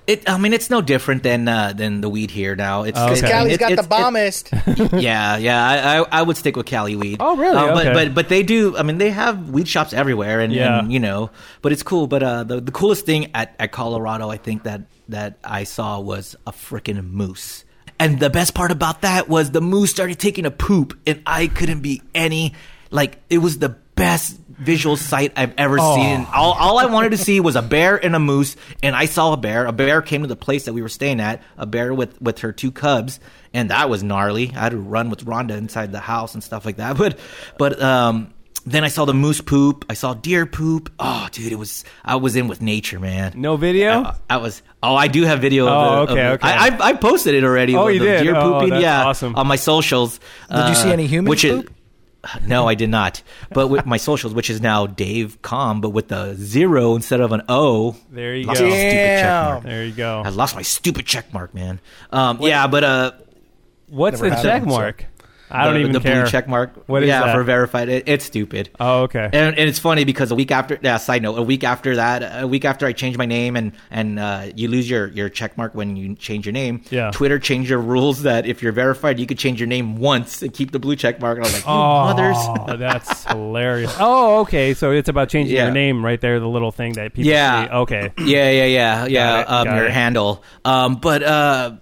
It, 0.06 0.28
I 0.28 0.38
mean, 0.38 0.52
it's 0.54 0.70
no 0.70 0.80
different 0.80 1.22
than 1.22 1.46
uh, 1.46 1.72
than 1.76 2.00
the 2.00 2.08
weed 2.08 2.30
here 2.32 2.56
now. 2.56 2.82
It's 2.82 2.98
Oh, 2.98 3.04
Because 3.06 3.22
Okay. 3.22 3.32
I 3.32 3.44
mean, 3.44 3.48
Cali's 3.48 3.54
it- 3.54 3.60
got 3.60 3.68
the 3.68 4.16
it's- 4.16 4.44
it- 4.92 4.92
yeah, 5.02 5.36
yeah. 5.36 5.64
I, 5.68 5.98
I 6.00 6.06
I 6.20 6.22
would 6.22 6.36
stick 6.36 6.56
with 6.56 6.66
Cali 6.66 6.96
weed. 6.96 7.18
Oh, 7.20 7.36
really? 7.36 7.56
Uh, 7.56 7.74
but 7.74 7.86
Okay. 7.86 7.92
but 7.92 8.14
but 8.14 8.28
they 8.28 8.42
do. 8.42 8.76
I 8.76 8.82
mean, 8.82 8.98
they 8.98 9.10
have 9.10 9.50
weed 9.50 9.68
shops 9.68 9.92
everywhere, 9.92 10.40
and, 10.40 10.52
Yeah. 10.52 10.80
and 10.80 10.92
you 10.92 10.98
know, 10.98 11.30
but 11.62 11.70
it's 11.70 11.82
cool. 11.84 12.06
But 12.08 12.22
uh, 12.22 12.44
the 12.44 12.60
the 12.60 12.72
coolest 12.72 13.04
thing 13.06 13.30
at, 13.34 13.54
at 13.60 13.70
Colorado, 13.72 14.30
I 14.30 14.36
think 14.38 14.64
that 14.64 14.82
that 15.10 15.38
I 15.44 15.64
saw 15.64 16.00
was 16.00 16.34
a 16.46 16.50
freaking 16.52 17.10
moose. 17.10 17.64
And 18.00 18.18
the 18.18 18.30
best 18.30 18.54
part 18.54 18.70
about 18.70 19.02
that 19.02 19.28
was 19.28 19.50
the 19.50 19.60
moose 19.60 19.90
started 19.90 20.18
taking 20.18 20.46
a 20.46 20.50
poop, 20.50 20.98
and 21.06 21.20
I 21.26 21.48
couldn't 21.48 21.82
be 21.82 22.00
any 22.14 22.54
like 22.90 23.18
it 23.30 23.38
was 23.38 23.58
the 23.58 23.70
best 23.94 24.38
visual 24.48 24.96
sight 24.96 25.32
I've 25.36 25.54
ever 25.56 25.78
Oh. 25.80 25.94
seen. 25.96 26.26
All, 26.34 26.52
all 26.52 26.78
I 26.78 26.86
wanted 26.86 27.10
to 27.12 27.16
see 27.18 27.40
was 27.40 27.56
a 27.56 27.62
bear 27.62 27.96
and 28.02 28.14
a 28.14 28.18
moose, 28.18 28.56
and 28.82 28.94
I 28.94 29.06
saw 29.06 29.32
a 29.32 29.36
bear. 29.36 29.66
A 29.66 29.72
bear 29.72 30.02
came 30.02 30.22
to 30.22 30.28
the 30.28 30.36
place 30.36 30.64
that 30.66 30.72
we 30.74 30.82
were 30.82 30.88
staying 30.88 31.20
at. 31.20 31.42
A 31.56 31.66
bear 31.66 31.92
with 31.94 32.20
with 32.20 32.40
her 32.40 32.52
two 32.52 32.70
cubs, 32.72 33.20
and 33.54 33.70
that 33.70 33.88
was 33.88 34.02
gnarly. 34.02 34.52
I 34.54 34.60
had 34.60 34.72
to 34.72 34.78
run 34.78 35.08
with 35.10 35.24
Rhonda 35.24 35.56
inside 35.56 35.92
the 35.92 36.00
house 36.00 36.34
and 36.34 36.42
stuff 36.44 36.64
like 36.66 36.76
that. 36.76 36.96
But 36.98 37.18
but 37.58 37.80
um. 37.82 38.34
Then 38.66 38.84
I 38.84 38.88
saw 38.88 39.06
the 39.06 39.14
moose 39.14 39.40
poop. 39.40 39.86
I 39.88 39.94
saw 39.94 40.12
deer 40.12 40.44
poop. 40.44 40.92
Oh, 40.98 41.26
dude, 41.32 41.50
it 41.50 41.56
was 41.56 41.82
I 42.04 42.16
was 42.16 42.36
in 42.36 42.46
with 42.46 42.60
nature, 42.60 43.00
man. 43.00 43.32
No 43.34 43.56
video? 43.56 44.02
I, 44.02 44.14
I 44.28 44.36
was. 44.36 44.60
Oh, 44.82 44.94
I 44.94 45.08
do 45.08 45.22
have 45.22 45.40
video. 45.40 45.66
Oh, 45.66 46.02
of 46.02 46.08
the, 46.08 46.12
okay, 46.12 46.26
of 46.26 46.32
okay. 46.34 46.48
I, 46.48 46.66
I, 46.66 46.88
I 46.88 46.92
posted 46.92 47.34
it 47.34 47.42
already. 47.42 47.74
Oh, 47.74 47.86
you 47.88 48.00
the 48.00 48.04
did? 48.04 48.22
Deer 48.24 48.36
Oh, 48.36 48.52
pooping, 48.52 48.68
that's 48.70 48.82
yeah, 48.82 49.04
awesome. 49.06 49.34
on 49.34 49.46
my 49.46 49.56
socials. 49.56 50.20
Did 50.54 50.68
you 50.68 50.74
see 50.74 50.92
any 50.92 51.06
humans 51.06 51.30
which 51.30 51.44
is- 51.46 51.62
poop? 51.62 51.72
No, 52.46 52.68
I 52.68 52.74
did 52.74 52.90
not. 52.90 53.22
But 53.50 53.68
with 53.68 53.86
my 53.86 53.96
socials, 53.96 54.34
which 54.34 54.50
is 54.50 54.60
now 54.60 54.86
Dave 54.86 55.40
Com, 55.42 55.80
but 55.80 55.90
with 55.90 56.10
a 56.12 56.34
zero 56.36 56.94
instead 56.94 57.20
of 57.20 57.32
an 57.32 57.42
O. 57.48 57.96
There 58.10 58.34
you 58.36 58.44
Lost 58.44 58.60
go. 58.60 58.66
my 58.68 58.72
stupid 58.72 59.20
check 59.20 59.34
mark. 59.52 59.62
There 59.64 59.84
you 59.84 59.92
go. 59.92 60.22
I 60.24 60.28
lost 60.28 60.54
my 60.56 60.62
stupid 60.62 61.06
check 61.06 61.32
mark, 61.32 61.54
man. 61.54 61.80
Um, 62.10 62.38
yeah, 62.40 62.66
but 62.66 62.84
uh, 62.84 63.12
What's 63.88 64.20
Never 64.20 64.30
the 64.30 64.36
had 64.36 64.42
check 64.44 64.62
one, 64.62 64.70
so- 64.70 64.76
mark? 64.78 65.04
I 65.50 65.64
don't 65.64 65.74
the, 65.74 65.80
even 65.80 65.92
the 65.92 66.00
care. 66.00 66.22
blue 66.22 66.30
check 66.30 66.48
mark. 66.48 66.72
What 66.88 67.02
is 67.02 67.08
yeah, 67.08 67.24
that? 67.26 67.34
for 67.34 67.42
verified. 67.42 67.88
It, 67.88 68.04
it's 68.06 68.24
stupid. 68.24 68.70
Oh, 68.78 69.02
okay. 69.02 69.24
And, 69.32 69.58
and 69.58 69.68
it's 69.68 69.78
funny 69.78 70.04
because 70.04 70.30
a 70.30 70.34
week 70.34 70.50
after, 70.50 70.78
yeah, 70.82 70.96
side 70.98 71.22
note, 71.22 71.36
a 71.38 71.42
week 71.42 71.64
after 71.64 71.96
that, 71.96 72.42
a 72.42 72.46
week 72.46 72.64
after 72.64 72.86
I 72.86 72.92
changed 72.92 73.18
my 73.18 73.26
name 73.26 73.56
and 73.56 73.72
and 73.90 74.18
uh, 74.18 74.46
you 74.54 74.68
lose 74.68 74.88
your 74.88 75.08
your 75.08 75.28
check 75.28 75.56
mark 75.58 75.74
when 75.74 75.96
you 75.96 76.14
change 76.14 76.46
your 76.46 76.52
name. 76.52 76.82
Yeah. 76.90 77.10
Twitter 77.12 77.38
changed 77.38 77.70
their 77.70 77.78
rules 77.78 78.22
that 78.22 78.46
if 78.46 78.62
you're 78.62 78.72
verified, 78.72 79.18
you 79.18 79.26
could 79.26 79.38
change 79.38 79.60
your 79.60 79.66
name 79.68 79.96
once 79.96 80.42
and 80.42 80.52
keep 80.52 80.70
the 80.72 80.78
blue 80.78 80.96
check 80.96 81.20
mark. 81.20 81.38
And 81.38 81.46
I 81.46 81.48
was 81.48 81.54
like, 81.54 81.68
Oh, 81.68 82.04
mothers. 82.04 82.78
that's 82.80 83.24
hilarious. 83.30 83.94
Oh, 83.98 84.40
okay. 84.40 84.74
So 84.74 84.92
it's 84.92 85.08
about 85.08 85.28
changing 85.28 85.56
Yeah. 85.56 85.64
your 85.64 85.72
name 85.74 86.04
right 86.04 86.20
there, 86.20 86.40
the 86.40 86.48
little 86.48 86.72
thing 86.72 86.92
that 86.94 87.12
people 87.14 87.30
Yeah. 87.30 87.66
see. 87.66 87.72
Okay. 87.72 88.12
Yeah, 88.18 88.50
yeah, 88.50 88.64
yeah, 88.64 89.06
yeah. 89.06 89.40
it, 89.40 89.50
Um, 89.50 89.66
your 89.76 89.86
it. 89.86 89.90
handle. 89.92 90.42
Um, 90.64 90.96
but 90.96 91.22
uh, 91.22 91.72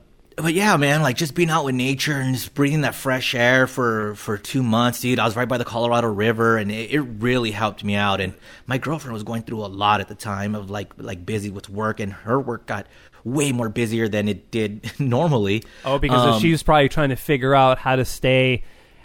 but 0.41 0.55
yeah, 0.55 0.77
man, 0.77 1.03
like 1.03 1.17
just 1.17 1.35
being 1.35 1.51
out 1.51 1.65
with 1.65 1.75
nature 1.75 2.13
and 2.15 2.35
just 2.35 2.55
breathing 2.55 2.83
that 2.83 2.95
fresh 2.95 3.35
air 3.35 3.67
for 3.67 4.15
for 4.15 4.39
two 4.39 4.63
months, 4.63 5.01
dude. 5.01 5.19
I 5.19 5.25
was 5.25 5.37
right 5.37 5.49
by 5.49 5.59
the 5.59 5.65
Colorado 5.65 6.09
River, 6.09 6.57
and 6.57 6.71
it, 6.71 6.93
it 6.93 7.01
really 7.01 7.51
helped 7.51 7.83
me 7.85 7.95
out. 7.95 8.21
And 8.21 8.35
my 8.67 8.79
girlfriend 8.79 9.13
was 9.15 9.25
going 9.25 9.43
through 9.43 9.65
a 9.65 9.67
lot 9.67 10.01
at 10.01 10.09
the 10.09 10.15
time 10.15 10.55
of 10.55 10.71
like 10.71 10.93
like 10.97 11.27
busy 11.27 11.51
with 11.51 11.69
work, 11.69 12.01
and 12.01 12.13
her 12.13 12.39
work 12.41 12.67
got 12.67 12.87
way 13.25 13.53
more 13.53 13.69
busier 13.69 14.09
than 14.09 14.29
it 14.29 14.51
did 14.51 14.93
normally. 15.01 15.65
Oh, 15.85 15.99
because 15.99 16.35
Um, 16.37 16.41
she's 16.41 16.63
probably 16.63 16.89
trying 16.89 17.11
to 17.11 17.17
figure 17.17 17.55
out 17.55 17.79
how 17.79 17.97
to 17.97 18.05
stay. 18.05 18.63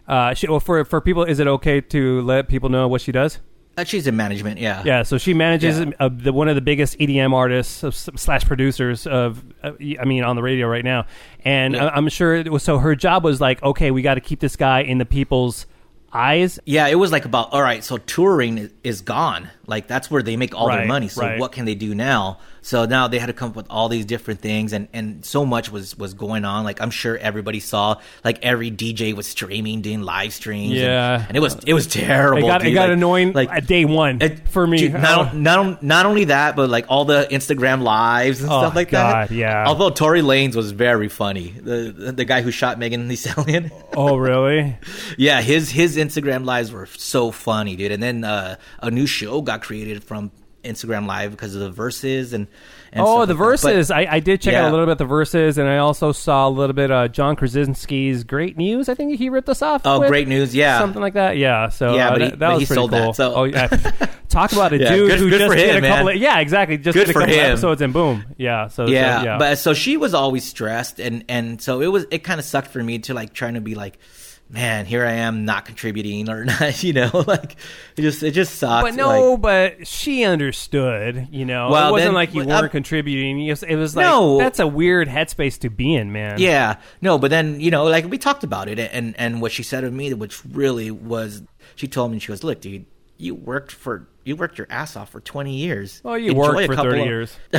Uh, 0.08 0.34
she, 0.34 0.48
well, 0.48 0.60
for 0.60 0.84
for 0.86 1.02
people, 1.02 1.24
is 1.24 1.40
it 1.40 1.48
okay 1.48 1.82
to 1.82 2.22
let 2.22 2.48
people 2.48 2.70
know 2.70 2.88
what 2.88 3.02
she 3.02 3.12
does? 3.12 3.40
Uh, 3.78 3.84
she's 3.84 4.06
in 4.08 4.16
management, 4.16 4.60
yeah. 4.60 4.84
Yeah, 4.86 5.04
so 5.04 5.18
she 5.18 5.34
manages 5.34 5.80
Yeah. 5.80 5.92
uh, 6.00 6.10
the, 6.12 6.32
one 6.34 6.48
of 6.48 6.56
the 6.56 6.62
biggest 6.62 6.98
EDM 7.00 7.34
artists 7.34 7.84
of, 7.84 7.96
slash 7.96 8.46
producers 8.46 9.08
of, 9.08 9.44
uh, 9.64 9.72
I 10.00 10.06
mean, 10.06 10.24
on 10.24 10.36
the 10.36 10.44
radio 10.44 10.68
right 10.68 10.84
now, 10.86 11.06
and 11.44 11.74
Yeah. 11.74 11.86
I, 11.88 11.96
I'm 11.96 12.08
sure 12.10 12.36
it 12.36 12.52
was. 12.52 12.64
So 12.64 12.78
her 12.80 12.96
job 12.96 13.24
was 13.24 13.42
like, 13.42 13.62
okay, 13.64 13.92
we 13.92 14.02
got 14.02 14.16
to 14.16 14.22
keep 14.22 14.40
this 14.40 14.56
guy 14.56 14.82
in 14.82 14.98
the 15.00 15.06
people's 15.06 15.66
eyes. 16.12 16.60
Yeah, 16.66 16.88
it 16.88 16.96
was 16.96 17.12
like 17.12 17.26
about 17.26 17.52
all 17.54 17.62
right. 17.64 17.84
So 17.84 17.98
touring 17.98 18.70
is 18.84 19.02
gone. 19.02 19.50
Like 19.66 19.88
that's 19.88 20.12
where 20.12 20.22
they 20.22 20.36
make 20.36 20.54
all 20.54 20.68
Right, 20.68 20.78
their 20.80 20.88
money. 20.88 21.08
So 21.08 21.22
right. 21.22 21.40
what 21.40 21.52
can 21.54 21.66
they 21.66 21.76
do 21.76 21.96
now? 21.96 22.40
So 22.62 22.86
now 22.86 23.08
they 23.10 23.20
had 23.20 23.26
to 23.28 23.34
come 23.34 23.50
up 23.50 23.56
with 23.58 23.66
all 23.70 23.90
these 23.90 24.06
different 24.06 24.40
things, 24.42 24.72
and 24.74 24.88
and 24.94 25.24
so 25.26 25.46
much 25.46 25.72
was 25.72 25.98
was 25.98 26.14
going 26.14 26.46
on. 26.46 26.64
Like 26.64 26.82
I'm 26.82 26.92
sure 26.92 27.18
everybody 27.18 27.60
saw. 27.60 28.00
Like 28.24 28.40
every 28.44 28.72
DJ 28.72 29.14
was 29.14 29.28
streaming, 29.28 29.82
doing 29.82 30.02
live 30.02 30.34
streams. 30.34 30.74
Yeah. 30.74 31.26
and, 31.28 31.36
it 31.36 31.40
was 31.42 31.56
it 31.66 31.74
was 31.74 31.88
terrible. 31.88 32.38
It 32.40 32.48
got 32.48 32.66
it 32.66 32.72
got 32.72 32.90
Like- 32.90 32.98
annoying 32.98 33.34
Like 33.34 33.50
at 33.50 33.68
day 33.68 33.86
one 33.86 34.22
it- 34.22 34.48
for 34.50 34.66
me. 34.68 34.78
dude, 34.78 34.94
not, 34.94 35.36
not 35.36 35.82
not 35.84 36.06
only 36.06 36.26
that, 36.26 36.56
but 36.56 36.70
like 36.70 36.86
all 36.90 37.06
the 37.06 37.28
Instagram 37.32 37.82
lives 37.84 38.42
and 38.42 38.50
Oh, 38.52 38.60
stuff 38.62 38.76
like 38.76 38.92
God, 38.92 39.30
that. 39.30 39.34
yeah. 39.36 39.66
Although 39.68 39.90
Tory 39.90 40.22
Lanez 40.22 40.56
was 40.56 40.72
very 40.72 41.10
funny, 41.10 41.50
the 41.52 41.94
the, 41.98 42.12
the 42.12 42.26
guy 42.26 42.42
who 42.42 42.52
shot 42.52 42.80
Megan 42.80 43.08
Thee 43.08 43.16
Stallion. 43.16 43.72
oh, 43.96 44.18
really? 44.18 44.78
Yeah, 45.18 45.42
his 45.42 45.70
his 45.70 45.96
Instagram 45.98 46.44
lives 46.46 46.72
were 46.72 46.86
so 46.88 47.32
funny, 47.32 47.76
dude. 47.76 47.92
And 47.92 48.02
then 48.02 48.24
uh, 48.24 48.56
a 48.80 48.90
new 48.90 49.06
show 49.06 49.42
got 49.42 49.53
created 49.62 50.04
from 50.04 50.32
Instagram 50.64 51.06
Live 51.08 51.32
because 51.32 51.56
of 51.56 51.62
the 51.62 51.72
verses 51.72 52.32
and. 52.32 52.48
and 52.94 53.02
oh, 53.02 53.06
the 53.06 53.18
like 53.20 53.28
that. 53.28 53.34
But- 53.34 53.38
verses. 53.44 53.92
I, 53.92 54.08
I 54.10 54.20
did 54.22 54.40
check 54.42 54.54
out 54.54 54.70
a 54.70 54.72
little 54.72 54.86
bit 54.86 54.98
the 54.98 55.04
verses, 55.06 55.58
and 55.58 55.68
I 55.68 55.80
also 55.80 56.14
saw 56.14 56.48
a 56.48 56.50
little 56.50 56.74
bit 56.74 56.90
uh, 56.90 57.10
John 57.10 57.36
Krasinski's 57.36 58.24
Great 58.24 58.56
News. 58.56 58.88
I 58.88 58.96
think 58.96 59.18
he 59.18 59.30
ripped 59.30 59.50
us 59.50 59.62
off. 59.62 59.82
Oh, 59.84 60.00
with. 60.00 60.08
great 60.10 60.30
news! 60.30 60.56
Yeah, 60.56 60.80
something 60.80 61.02
like 61.02 61.16
that. 61.16 61.36
Yeah. 61.38 61.68
So 61.70 61.96
Yeah, 61.96 62.08
uh, 62.08 62.12
but 62.12 62.22
he- 62.22 62.30
that, 62.30 62.40
that 62.40 62.48
but 62.48 62.54
was 62.54 62.60
he 62.62 62.66
pretty 62.68 62.80
sold 62.80 62.92
cool. 62.92 63.00
that, 63.00 63.16
so- 63.16 63.36
Oh 63.36 63.44
yeah. 63.44 63.68
Talk 64.30 64.52
about 64.54 64.74
a 64.74 64.80
Yeah, 64.80 64.96
dude 64.96 65.10
good- 65.12 65.20
who 65.20 65.30
good 65.30 65.40
just 65.40 65.56
did 65.58 65.76
him, 65.76 65.84
a 65.84 65.88
couple. 65.88 66.08
Of, 66.10 66.16
yeah, 66.16 66.40
exactly. 66.40 66.78
Just 66.80 66.96
Good 66.96 67.06
did 67.08 67.10
a 67.12 67.14
for 67.14 67.20
couple 67.20 67.36
him. 67.36 67.46
episodes 67.52 67.82
and 67.82 67.94
boom. 67.94 68.26
Yeah. 68.38 68.68
So 68.68 68.88
so, 68.88 68.92
yeah, 68.92 69.22
yeah. 69.24 69.38
but 69.38 69.58
so 69.60 69.74
she 69.76 69.96
was 69.98 70.14
always 70.16 70.44
stressed, 70.44 71.00
and 71.00 71.24
and 71.30 71.62
so 71.62 71.82
it 71.82 71.88
was. 71.88 72.06
It 72.10 72.20
kind 72.24 72.40
of 72.40 72.46
sucked 72.46 72.70
for 72.70 72.82
me 72.82 72.98
to 73.00 73.14
like 73.14 73.34
trying 73.34 73.54
to 73.56 73.62
be 73.62 73.76
like, 73.76 74.00
man, 74.50 74.86
here 74.86 75.06
I 75.06 75.14
am 75.14 75.46
not 75.46 75.66
contributing 75.66 76.30
or 76.30 76.46
not, 76.46 76.84
you 76.84 76.94
know, 76.94 77.10
like 77.28 77.56
it 77.98 78.02
just 78.02 78.22
it 78.24 78.32
just 78.32 78.56
sucks. 78.56 78.84
But 78.90 78.96
no, 78.96 79.32
like- 79.34 79.42
but 79.42 79.88
she 79.88 80.24
understood. 80.24 81.28
You 81.32 81.46
know, 81.46 81.70
Well, 81.70 81.90
it 81.90 81.92
wasn't 81.92 82.08
then- 82.10 82.14
like 82.14 82.34
you 82.34 82.46
weren't 82.46 82.66
uh, 82.66 82.70
contributing. 82.70 83.46
It 83.46 83.76
was 83.76 83.96
like 83.96 84.06
No. 84.06 84.38
that's 84.38 84.60
a 84.60 84.68
weird 84.68 85.08
headspace 85.08 85.60
to 85.60 85.70
be 85.70 85.96
in, 85.96 86.12
man. 86.12 86.40
Yeah, 86.40 86.78
no, 87.02 87.18
but 87.18 87.30
then 87.32 87.60
you 87.60 87.72
know, 87.72 87.86
like 87.86 88.06
we 88.10 88.18
talked 88.18 88.44
about 88.44 88.68
it, 88.68 88.80
and 88.80 89.16
and 89.20 89.42
what 89.42 89.52
she 89.52 89.64
said 89.64 89.84
of 89.84 89.94
me, 89.94 90.14
which 90.14 90.44
really 90.46 90.92
was, 90.92 91.44
she 91.76 91.88
told 91.88 92.12
me 92.12 92.20
she 92.20 92.28
goes, 92.28 92.44
"Look, 92.44 92.62
dude, 92.62 92.86
you 93.18 93.36
worked 93.36 93.72
for 93.72 94.08
you 94.26 94.36
worked 94.36 94.58
your 94.58 94.68
ass 94.70 94.96
off 94.96 95.10
for 95.10 95.20
twenty 95.20 95.58
years. 95.58 96.02
Well, 96.04 96.18
you 96.18 96.32
Enjoy 96.32 96.54
worked 96.56 96.66
for 96.68 96.76
thirty 96.76 97.02
of- 97.02 97.06
years. 97.08 97.36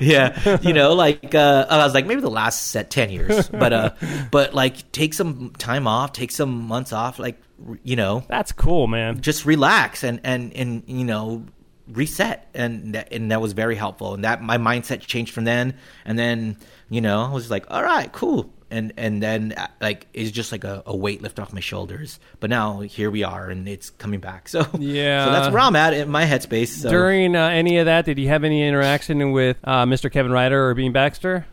yeah, 0.00 0.58
you 0.62 0.72
know, 0.72 0.94
like 0.94 1.34
uh, 1.34 1.66
I 1.68 1.78
was 1.78 1.94
like 1.94 2.06
maybe 2.06 2.20
the 2.20 2.30
last 2.30 2.68
set 2.68 2.90
ten 2.90 3.10
years, 3.10 3.48
but 3.48 3.72
uh, 3.72 3.90
but 4.30 4.54
like 4.54 4.90
take 4.92 5.14
some 5.14 5.50
time 5.58 5.86
off, 5.86 6.12
take 6.12 6.30
some 6.30 6.66
months 6.66 6.92
off, 6.92 7.18
like 7.18 7.40
you 7.82 7.96
know, 7.96 8.24
That's 8.28 8.52
cool, 8.52 8.86
man. 8.86 9.20
just 9.20 9.44
relax 9.46 10.04
and 10.04 10.20
and 10.24 10.52
and 10.54 10.82
you 10.86 11.04
know 11.04 11.44
reset 11.88 12.48
and 12.52 12.94
that, 12.96 13.12
and 13.12 13.30
that 13.30 13.40
was 13.40 13.52
very 13.52 13.76
helpful 13.76 14.14
and 14.14 14.24
that 14.24 14.42
my 14.42 14.58
mindset 14.58 14.98
changed 14.98 15.32
from 15.32 15.44
then 15.44 15.72
and 16.04 16.18
then 16.18 16.56
you 16.90 17.00
know 17.00 17.22
I 17.22 17.30
was 17.32 17.48
like 17.48 17.64
all 17.70 17.80
right 17.80 18.12
cool 18.12 18.52
and 18.70 18.92
and 18.96 19.22
then 19.22 19.54
like 19.80 20.06
it's 20.12 20.30
just 20.30 20.50
like 20.52 20.64
a, 20.64 20.82
a 20.86 20.96
weight 20.96 21.22
lift 21.22 21.38
off 21.38 21.52
my 21.52 21.60
shoulders 21.60 22.18
but 22.40 22.50
now 22.50 22.80
here 22.80 23.10
we 23.10 23.22
are 23.22 23.48
and 23.48 23.68
it's 23.68 23.90
coming 23.90 24.20
back 24.20 24.48
so 24.54 24.66
Yeah. 24.78 25.24
so 25.24 25.30
that's 25.32 25.52
where 25.52 25.60
I'm 25.62 25.76
at 25.76 25.92
in 25.94 26.08
my 26.10 26.24
headspace 26.24 26.68
so. 26.68 26.90
During 26.90 27.36
uh, 27.36 27.48
any 27.48 27.78
of 27.78 27.86
that, 27.86 28.04
did 28.04 28.18
you 28.18 28.28
have 28.28 28.42
any 28.44 28.66
interaction 28.66 29.32
with 29.32 29.56
uh, 29.64 29.84
Mr. 29.84 30.10
Kevin 30.10 30.32
Ryder 30.32 30.68
or 30.68 30.74
Bean 30.74 30.92
Baxter? 30.92 31.46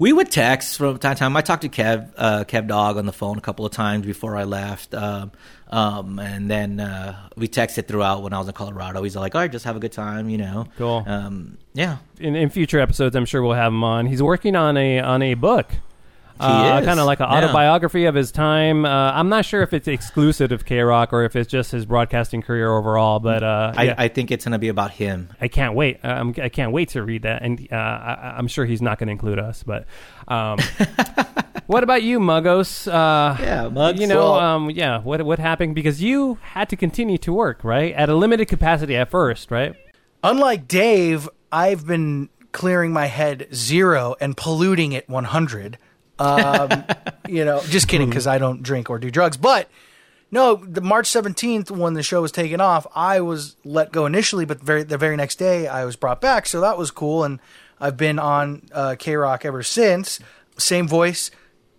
We 0.00 0.12
would 0.12 0.30
text 0.30 0.78
from 0.78 0.96
time 0.98 1.16
to 1.16 1.18
time. 1.18 1.36
I 1.36 1.40
talked 1.40 1.62
to 1.62 1.68
Kev, 1.68 2.12
uh, 2.16 2.44
Kev 2.44 2.68
Dog 2.68 2.98
on 2.98 3.06
the 3.06 3.12
phone 3.12 3.36
a 3.36 3.40
couple 3.40 3.66
of 3.66 3.72
times 3.72 4.06
before 4.06 4.36
I 4.36 4.44
left. 4.44 4.94
Um, 4.94 5.32
um, 5.66 6.20
and 6.20 6.48
then 6.48 6.78
uh, 6.78 7.16
we 7.36 7.48
texted 7.48 7.88
throughout 7.88 8.22
when 8.22 8.32
I 8.32 8.38
was 8.38 8.46
in 8.46 8.54
Colorado. 8.54 9.02
He's 9.02 9.16
like, 9.16 9.34
all 9.34 9.40
right, 9.40 9.50
just 9.50 9.64
have 9.64 9.74
a 9.74 9.80
good 9.80 9.90
time, 9.90 10.28
you 10.28 10.38
know. 10.38 10.66
Cool. 10.76 11.02
Um, 11.04 11.58
yeah. 11.74 11.96
In, 12.20 12.36
in 12.36 12.48
future 12.48 12.78
episodes, 12.78 13.16
I'm 13.16 13.24
sure 13.26 13.42
we'll 13.42 13.54
have 13.54 13.72
him 13.72 13.82
on. 13.82 14.06
He's 14.06 14.22
working 14.22 14.54
on 14.54 14.76
a 14.76 15.00
on 15.00 15.20
a 15.20 15.34
book. 15.34 15.72
Uh, 16.40 16.82
kind 16.82 17.00
of 17.00 17.06
like 17.06 17.20
an 17.20 17.28
yeah. 17.30 17.38
autobiography 17.38 18.04
of 18.04 18.14
his 18.14 18.30
time. 18.32 18.84
Uh, 18.84 19.12
I'm 19.12 19.28
not 19.28 19.44
sure 19.44 19.62
if 19.62 19.72
it's 19.72 19.88
exclusive 19.88 20.52
of 20.52 20.64
K 20.64 20.80
Rock 20.80 21.12
or 21.12 21.24
if 21.24 21.36
it's 21.36 21.50
just 21.50 21.72
his 21.72 21.86
broadcasting 21.86 22.42
career 22.42 22.70
overall, 22.70 23.18
but 23.20 23.42
uh, 23.42 23.72
I, 23.76 23.82
yeah. 23.84 23.94
I 23.98 24.08
think 24.08 24.30
it's 24.30 24.44
going 24.44 24.52
to 24.52 24.58
be 24.58 24.68
about 24.68 24.92
him. 24.92 25.28
I 25.40 25.48
can't 25.48 25.74
wait. 25.74 25.98
I'm, 26.02 26.34
I 26.40 26.48
can't 26.48 26.72
wait 26.72 26.90
to 26.90 27.02
read 27.02 27.22
that, 27.22 27.42
and 27.42 27.66
uh, 27.70 27.74
I, 27.74 28.34
I'm 28.36 28.48
sure 28.48 28.64
he's 28.64 28.82
not 28.82 28.98
going 28.98 29.08
to 29.08 29.12
include 29.12 29.38
us. 29.38 29.62
But 29.62 29.86
um, 30.28 30.58
what 31.66 31.82
about 31.82 32.02
you, 32.02 32.20
Muggos? 32.20 32.86
Uh, 32.86 33.36
Yeah, 33.40 33.68
Muggs. 33.68 34.00
You 34.00 34.06
know, 34.06 34.32
Well- 34.32 34.40
um, 34.40 34.70
yeah. 34.70 35.00
What 35.00 35.22
what 35.22 35.38
happened? 35.38 35.74
Because 35.74 36.02
you 36.02 36.38
had 36.42 36.68
to 36.70 36.76
continue 36.76 37.18
to 37.18 37.32
work, 37.32 37.64
right, 37.64 37.92
at 37.94 38.08
a 38.08 38.14
limited 38.14 38.46
capacity 38.48 38.96
at 38.96 39.10
first, 39.10 39.50
right? 39.50 39.74
Unlike 40.24 40.66
Dave, 40.66 41.28
I've 41.52 41.86
been 41.86 42.28
clearing 42.52 42.92
my 42.92 43.06
head 43.06 43.46
zero 43.54 44.16
and 44.20 44.36
polluting 44.36 44.92
it 44.92 45.08
100. 45.08 45.78
Um, 46.18 46.84
you 47.28 47.44
know, 47.44 47.60
just 47.68 47.88
kidding 47.88 48.08
because 48.08 48.26
I 48.26 48.38
don't 48.38 48.62
drink 48.62 48.90
or 48.90 48.98
do 48.98 49.10
drugs. 49.10 49.36
But 49.36 49.68
No, 50.30 50.56
the 50.56 50.80
March 50.80 51.06
seventeenth 51.06 51.70
when 51.70 51.94
the 51.94 52.02
show 52.02 52.20
was 52.22 52.32
taken 52.32 52.60
off, 52.60 52.86
I 52.94 53.20
was 53.20 53.56
let 53.64 53.92
go 53.92 54.04
initially, 54.06 54.44
but 54.44 54.60
very 54.60 54.82
the 54.82 54.98
very 54.98 55.16
next 55.16 55.36
day 55.36 55.66
I 55.66 55.84
was 55.84 55.96
brought 55.96 56.20
back, 56.20 56.46
so 56.46 56.60
that 56.60 56.76
was 56.76 56.90
cool, 56.90 57.24
and 57.24 57.38
I've 57.80 57.96
been 57.96 58.18
on 58.18 58.62
uh, 58.72 58.96
K 58.98 59.14
Rock 59.16 59.44
ever 59.44 59.62
since. 59.62 60.20
Same 60.58 60.88
voice, 60.88 61.30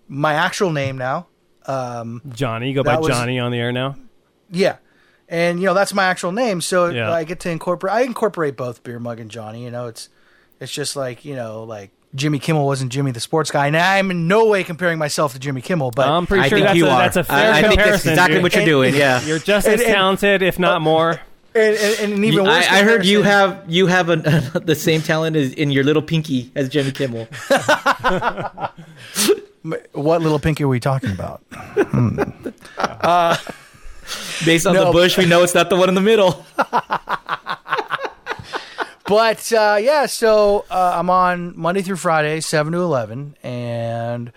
my 0.08 0.34
actual 0.34 0.72
name 0.72 0.98
now. 0.98 1.28
Um, 1.66 2.22
Johnny, 2.30 2.70
you 2.70 2.76
go 2.76 2.84
by 2.84 2.98
was- 2.98 3.10
Johnny 3.10 3.38
on 3.40 3.52
the 3.52 3.60
air 3.60 3.72
now. 3.72 3.96
yeah, 4.50 4.78
and 5.28 5.60
you 5.60 5.66
know 5.66 5.74
that's 5.76 5.94
my 5.94 6.06
actual 6.06 6.32
name, 6.32 6.62
so 6.62 6.88
Yeah. 6.88 7.12
I 7.12 7.26
get 7.26 7.42
to 7.42 7.50
incorporate. 7.52 7.94
I 7.94 8.02
incorporate 8.02 8.56
both 8.58 8.82
Beer 8.84 9.00
Mug 9.00 9.20
and 9.20 9.30
Johnny. 9.30 9.64
You 9.64 9.70
know, 9.70 9.88
it's 9.88 10.10
it's 10.60 10.72
just 10.72 10.96
like 10.96 11.26
you 11.26 11.36
know 11.36 11.64
like. 11.66 11.92
Jimmy 12.16 12.40
Kimmel 12.40 12.66
wasn't 12.66 12.92
Jimmy 12.92 13.12
the 13.12 13.20
sports 13.20 13.52
guy, 13.52 13.68
and 13.68 13.78
I'm 13.78 14.10
in 14.12 14.28
no 14.28 14.46
way 14.48 14.64
comparing 14.64 14.98
myself 14.98 15.34
to 15.34 15.40
Jimmy 15.40 15.62
Kimmel. 15.62 15.92
But 15.92 16.08
I'm 16.08 16.26
pretty 16.26 16.46
I 16.46 16.48
sure 16.50 16.58
think 16.58 16.68
that's 16.68 16.78
you 16.78 16.88
a, 16.88 16.90
are. 16.90 17.00
that's 17.00 17.18
a 17.18 17.24
fair 17.24 17.38
I, 17.54 17.58
I 17.58 17.62
think 17.62 17.74
comparison. 17.74 17.92
that's 17.92 18.06
exactly 18.08 18.34
dude. 18.36 18.44
what 18.44 18.56
you're 18.56 18.66
doing. 18.66 18.96
Yeah. 18.96 19.22
You're 19.26 19.40
just 19.40 19.68
And- 19.68 19.76
as 19.76 19.82
and- 19.82 19.94
talented, 19.94 20.42
if 20.42 20.58
not 20.58 20.82
more. 20.82 21.20
and, 21.56 21.76
and, 21.78 22.14
and 22.14 22.26
even 22.26 22.46
worse, 22.46 22.68
I, 22.70 22.80
I 22.80 22.84
heard 22.84 23.06
you 23.06 23.22
have 23.24 23.64
you 23.68 23.88
have 23.88 24.10
an, 24.10 24.22
the 24.66 24.76
same 24.76 25.02
talent 25.02 25.36
as 25.36 25.54
in 25.54 25.72
your 25.72 25.84
little 25.84 26.02
pinky 26.02 26.52
as 26.56 26.70
Jimmy 26.70 26.92
Kimmel. 26.92 27.28
What 29.92 30.22
little 30.22 30.40
pinky 30.40 30.64
are 30.64 30.70
we 30.70 30.80
talking 30.80 31.12
about? 31.12 31.42
Hmm. 31.52 32.20
Uh, 32.78 33.36
based 34.46 34.66
on 34.66 34.74
No. 34.74 34.86
the 34.86 34.92
bush, 34.94 35.18
we 35.18 35.26
know 35.26 35.44
it's 35.44 35.54
not 35.54 35.70
the 35.70 35.76
one 35.76 35.90
in 35.90 35.96
the 35.96 36.02
middle. 36.02 36.46
But 39.10 39.52
uh, 39.52 39.80
yeah, 39.82 40.06
so 40.06 40.66
uh, 40.70 40.94
I'm 40.96 41.10
on 41.10 41.58
Monday 41.58 41.82
through 41.82 41.96
Friday, 41.96 42.42
seven 42.42 42.74
to 42.74 42.80
eleven, 42.80 43.36
and 43.42 44.32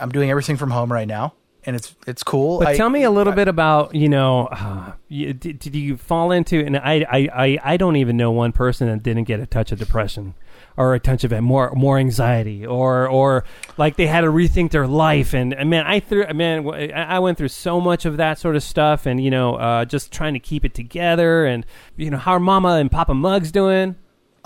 I'm 0.00 0.10
doing 0.10 0.30
everything 0.30 0.56
from 0.56 0.72
home 0.72 0.92
right 0.92 1.06
now, 1.06 1.34
and 1.64 1.76
it's 1.76 1.94
it's 2.08 2.24
cool. 2.24 2.58
But 2.58 2.66
I- 2.68 2.76
tell 2.76 2.90
me 2.90 3.04
a 3.04 3.10
little 3.12 3.32
bit 3.32 3.46
about 3.46 3.94
you 3.94 4.08
know, 4.08 4.48
uh, 4.50 4.94
you, 5.08 5.32
did, 5.32 5.60
did 5.60 5.76
you 5.76 5.96
fall 5.96 6.32
into? 6.32 6.58
And 6.58 6.76
I, 6.76 7.06
I, 7.08 7.28
I, 7.32 7.58
I 7.62 7.76
don't 7.76 7.94
even 7.94 8.16
know 8.16 8.32
one 8.32 8.50
person 8.50 8.88
that 8.88 9.04
didn't 9.04 9.24
get 9.24 9.38
a 9.38 9.46
touch 9.46 9.70
of 9.70 9.78
depression, 9.78 10.34
or 10.76 10.92
a 10.96 10.98
touch 10.98 11.22
of 11.22 11.30
more 11.40 11.70
more 11.76 11.96
anxiety, 11.96 12.66
or 12.66 13.08
or 13.08 13.44
like 13.76 13.94
they 13.94 14.08
had 14.08 14.22
to 14.22 14.26
rethink 14.26 14.72
their 14.72 14.88
life. 14.88 15.34
And, 15.34 15.54
and 15.54 15.70
man, 15.70 15.86
I 15.86 16.00
threw 16.00 16.26
man, 16.34 16.68
I 16.68 16.90
I 16.90 17.18
went 17.20 17.38
through 17.38 17.48
so 17.48 17.80
much 17.80 18.04
of 18.04 18.16
that 18.16 18.40
sort 18.40 18.56
of 18.56 18.64
stuff, 18.64 19.06
and 19.06 19.22
you 19.22 19.30
know, 19.30 19.54
uh, 19.54 19.84
just 19.84 20.10
trying 20.12 20.34
to 20.34 20.40
keep 20.40 20.64
it 20.64 20.74
together. 20.74 21.46
And 21.46 21.64
you 21.96 22.10
know, 22.10 22.18
how 22.18 22.32
are 22.32 22.40
Mama 22.40 22.70
and 22.80 22.90
Papa 22.90 23.14
Mugs 23.14 23.52
doing? 23.52 23.94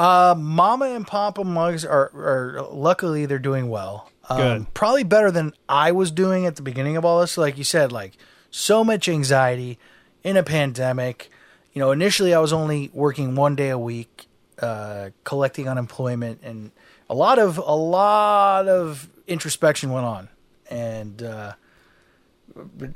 Uh, 0.01 0.35
Mama 0.35 0.87
and 0.87 1.07
Papa 1.07 1.45
Mugs 1.45 1.85
are, 1.85 2.11
are 2.15 2.67
luckily 2.71 3.27
they're 3.27 3.39
doing 3.39 3.69
well. 3.69 4.11
Um, 4.31 4.39
Good. 4.39 4.73
Probably 4.73 5.05
better 5.05 5.31
than 5.31 5.53
I 5.69 5.93
was 5.93 6.11
doing 6.11 6.47
at 6.47 6.57
the 6.57 6.63
beginning 6.63 6.97
of 6.97 7.05
all 7.05 7.21
this. 7.21 7.37
Like 7.37 7.59
you 7.59 7.65
said, 7.65 7.93
like 7.93 8.17
so 8.51 8.83
much 8.83 9.11
anxiety 9.11 9.79
in 10.25 10.39
a 10.39 10.43
pandemic. 10.43 11.31
You 11.75 11.81
know, 11.81 11.91
initially 11.91 12.33
I 12.33 12.39
was 12.39 12.51
only 12.51 12.91
working 12.95 13.35
one 13.35 13.57
day 13.57 13.69
a 13.69 13.77
week, 13.79 14.27
uh, 14.63 15.11
collecting 15.25 15.69
unemployment, 15.69 16.41
and 16.43 16.71
a 17.11 17.15
lot 17.15 17.39
of 17.39 17.59
a 17.59 17.77
lot 17.77 18.69
of 18.69 19.07
introspection 19.27 19.91
went 19.91 20.07
on. 20.07 20.29
And 20.71 21.23
uh, 21.23 21.53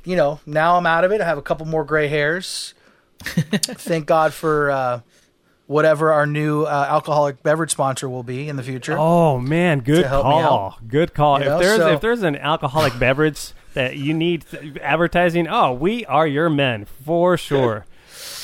you 0.04 0.16
know, 0.16 0.40
now 0.46 0.78
I'm 0.78 0.86
out 0.86 1.04
of 1.04 1.12
it. 1.12 1.20
I 1.20 1.26
have 1.26 1.36
a 1.36 1.42
couple 1.42 1.66
more 1.66 1.84
gray 1.84 2.08
hairs. 2.08 2.72
Thank 3.20 4.06
God 4.06 4.32
for. 4.32 4.70
Uh, 4.70 5.00
whatever 5.66 6.12
our 6.12 6.26
new 6.26 6.64
uh, 6.64 6.86
alcoholic 6.88 7.42
beverage 7.42 7.70
sponsor 7.70 8.08
will 8.08 8.22
be 8.22 8.48
in 8.48 8.56
the 8.56 8.62
future. 8.62 8.96
Oh 8.98 9.38
man, 9.38 9.80
good 9.80 10.02
To 10.02 10.08
help 10.08 10.26
me 10.26 10.32
call. 10.32 10.78
Good 10.86 11.14
call. 11.14 11.38
You 11.38 11.42
if 11.44 11.48
know, 11.50 11.58
there's 11.58 11.76
so- 11.78 11.88
if 11.92 12.00
there's 12.00 12.22
an 12.22 12.36
alcoholic 12.36 12.98
beverage 12.98 13.52
that 13.74 13.96
you 13.96 14.14
need 14.14 14.44
th- 14.50 14.76
advertising, 14.78 15.48
oh, 15.48 15.72
we 15.72 16.04
are 16.06 16.26
your 16.26 16.48
men 16.48 16.84
for 16.84 17.36
sure. 17.36 17.86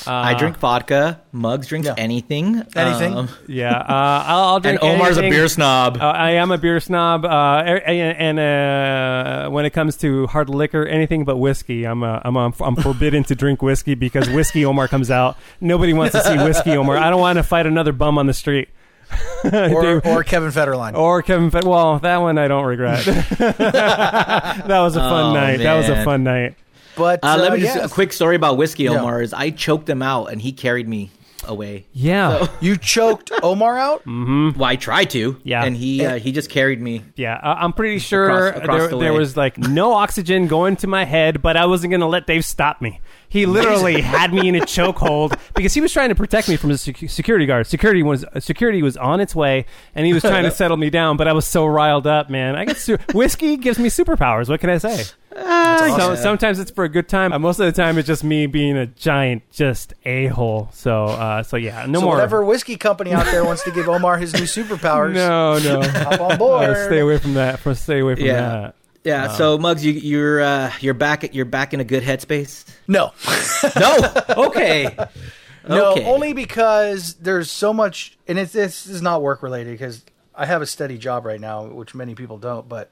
I 0.07 0.33
drink 0.33 0.57
vodka. 0.57 1.21
Mugs 1.31 1.67
drinks 1.67 1.87
Yeah. 1.87 1.93
anything. 1.97 2.63
Anything. 2.75 3.15
Um, 3.15 3.29
Yeah, 3.47 3.77
uh, 3.77 3.83
I'll, 4.27 4.39
I'll 4.43 4.55
and 4.55 4.63
drink. 4.63 4.83
Omar's 4.83 5.17
anything. 5.17 5.25
a 5.33 5.35
beer 5.35 5.47
snob. 5.47 5.97
Uh, 6.01 6.05
I 6.05 6.31
am 6.31 6.51
a 6.51 6.57
beer 6.57 6.79
snob, 6.79 7.23
uh, 7.25 7.27
and, 7.63 8.39
and 8.39 8.39
uh, 8.39 9.49
when 9.51 9.65
it 9.65 9.71
comes 9.71 9.95
to 9.97 10.25
hard 10.27 10.49
liquor, 10.49 10.85
anything 10.85 11.23
but 11.23 11.37
whiskey, 11.37 11.85
I'm 11.85 12.03
uh, 12.03 12.19
I'm 12.23 12.35
I'm, 12.35 12.53
I'm 12.59 12.75
forbidden 12.75 13.23
to 13.25 13.35
drink 13.35 13.61
whiskey 13.61 13.93
because 13.95 14.29
whiskey 14.29 14.65
Omar 14.65 14.87
comes 14.87 15.11
out. 15.11 15.37
Nobody 15.59 15.93
wants 15.93 16.13
to 16.13 16.23
see 16.23 16.37
whiskey 16.37 16.71
Omar. 16.71 16.97
I 16.97 17.09
don't 17.09 17.21
want 17.21 17.37
to 17.37 17.43
fight 17.43 17.65
another 17.67 17.91
bum 17.91 18.17
on 18.17 18.25
the 18.27 18.33
street. 18.33 18.69
or, 19.43 20.01
or 20.07 20.23
Kevin 20.23 20.51
Federline. 20.51 20.95
Or 20.97 21.21
Kevin. 21.21 21.51
Fe- 21.51 21.59
well, 21.65 21.99
that 21.99 22.17
one 22.17 22.37
I 22.37 22.47
don't 22.47 22.63
regret. 22.63 23.03
that 23.05 24.67
was 24.79 24.95
a 24.95 24.99
fun 24.99 25.25
Oh, 25.25 25.33
night. 25.33 25.57
That 25.57 25.75
was 25.75 25.89
a 25.89 26.03
fun 26.03 26.23
night. 26.23 26.55
But 26.95 27.19
Uh, 27.23 27.37
let 27.39 27.51
uh, 27.51 27.55
me 27.55 27.61
just 27.61 27.75
yeah, 27.75 27.85
a 27.85 27.89
quick 27.89 28.13
story 28.13 28.35
about 28.35 28.57
whiskey 28.57 28.83
Yeah. 28.83 28.99
Omar 28.99 29.21
is 29.21 29.33
I 29.33 29.49
choked 29.51 29.89
him 29.89 30.01
out 30.01 30.25
and 30.31 30.41
he 30.41 30.51
carried 30.51 30.87
me 30.87 31.11
away. 31.47 31.87
Yeah, 31.91 32.45
you 32.61 32.77
choked 32.77 33.31
Omar 33.41 33.75
out. 33.77 34.05
Well, 34.05 34.63
I 34.63 34.75
tried 34.75 35.09
to. 35.11 35.37
Yeah. 35.43 35.63
and 35.65 35.75
he 35.75 36.05
uh, 36.05 36.19
he 36.19 36.31
just 36.31 36.49
carried 36.51 36.79
me. 36.81 37.03
yeah. 37.15 37.39
I- 37.41 37.63
I'm 37.63 37.73
pretty 37.73 37.97
sure 37.99 38.29
Across- 38.49 38.63
across 38.63 38.79
there, 38.81 38.87
the 38.89 38.97
there 38.99 39.13
was 39.13 39.35
like 39.35 39.57
no 39.81 39.93
oxygen 39.93 40.45
going 40.47 40.75
to 40.77 40.87
my 40.87 41.03
head, 41.03 41.41
but 41.41 41.57
I 41.57 41.65
wasn't 41.65 41.89
going 41.91 42.01
to 42.01 42.07
let 42.07 42.27
Dave 42.27 42.45
stop 42.45 42.79
me. 42.81 42.99
He 43.27 43.45
literally 43.47 44.01
had 44.15 44.33
me 44.33 44.49
in 44.49 44.55
a 44.55 44.59
chokehold 44.59 45.39
because 45.55 45.73
he 45.73 45.79
was 45.81 45.91
trying 45.93 46.09
to 46.09 46.15
protect 46.15 46.47
me 46.49 46.57
from 46.57 46.69
the 46.69 46.77
sec- 46.77 47.09
security 47.09 47.45
guard. 47.47 47.65
Security 47.65 48.03
was 48.03 48.23
security 48.39 48.83
was 48.83 48.95
on 48.97 49.19
its 49.19 49.33
way, 49.33 49.65
and 49.95 50.05
he 50.05 50.13
was 50.13 50.21
trying 50.21 50.43
to 50.43 50.51
settle 50.51 50.77
me 50.77 50.89
down. 50.91 51.17
But 51.17 51.27
I 51.27 51.33
was 51.33 51.47
so 51.47 51.65
riled 51.65 52.05
up, 52.05 52.29
man. 52.29 52.55
I 52.55 52.65
get 52.65 52.77
su- 52.77 52.97
whiskey 53.13 53.57
gives 53.57 53.79
me 53.79 53.89
superpowers. 53.89 54.47
What 54.49 54.59
can 54.59 54.69
I 54.69 54.77
say? 54.77 55.05
So, 55.33 56.15
sometimes 56.15 56.59
it's 56.59 56.71
for 56.71 56.83
a 56.83 56.89
good 56.89 57.07
time. 57.07 57.31
Uh, 57.33 57.39
Most 57.39 57.59
of 57.59 57.65
the 57.65 57.71
time, 57.71 57.97
it's 57.97 58.07
just 58.07 58.23
me 58.23 58.45
being 58.47 58.77
a 58.77 58.85
giant, 58.85 59.43
just 59.51 59.93
a 60.05 60.27
hole. 60.27 60.69
So, 60.73 61.05
uh, 61.05 61.43
so 61.43 61.57
yeah, 61.57 61.85
no 61.87 61.99
so 61.99 62.05
more. 62.05 62.15
whatever 62.15 62.43
whiskey 62.43 62.75
company 62.77 63.13
out 63.13 63.25
there 63.25 63.43
wants 63.45 63.63
to 63.63 63.71
give 63.71 63.87
Omar 63.87 64.17
his 64.17 64.33
new 64.33 64.41
superpowers, 64.41 65.13
No, 65.13 65.57
no. 65.59 65.81
hop 65.89 66.19
on 66.21 66.37
board. 66.39 66.69
Uh, 66.69 66.85
stay 66.87 66.99
away 66.99 67.17
from 67.17 67.35
that. 67.35 67.59
For 67.59 67.73
stay 67.73 67.99
away 67.99 68.15
from 68.15 68.25
Yeah. 68.25 68.41
that. 68.41 68.75
Yeah. 69.03 69.27
so 69.29 69.57
Mugs, 69.57 69.83
you, 69.85 69.93
you're 69.93 70.41
uh, 70.41 70.71
you're 70.79 70.93
back 70.93 71.23
at 71.23 71.33
you're 71.33 71.45
back 71.45 71.73
in 71.73 71.79
a 71.79 71.83
good 71.83 72.03
headspace. 72.03 72.65
No, 72.87 73.13
No. 73.79 74.45
Okay. 74.47 74.87
no, 75.67 75.91
Okay. 75.93 76.05
only 76.05 76.33
because 76.33 77.15
there's 77.15 77.49
so 77.49 77.73
much, 77.73 78.17
and 78.27 78.37
it's 78.37 78.51
this 78.53 78.85
is 78.85 79.01
not 79.01 79.21
work 79.23 79.41
related 79.41 79.71
because 79.71 80.03
I 80.35 80.45
have 80.45 80.61
a 80.61 80.67
steady 80.67 80.97
job 80.99 81.25
right 81.25 81.39
now, 81.41 81.65
which 81.65 81.95
many 81.95 82.13
people 82.15 82.37
don't. 82.37 82.69
But 82.69 82.91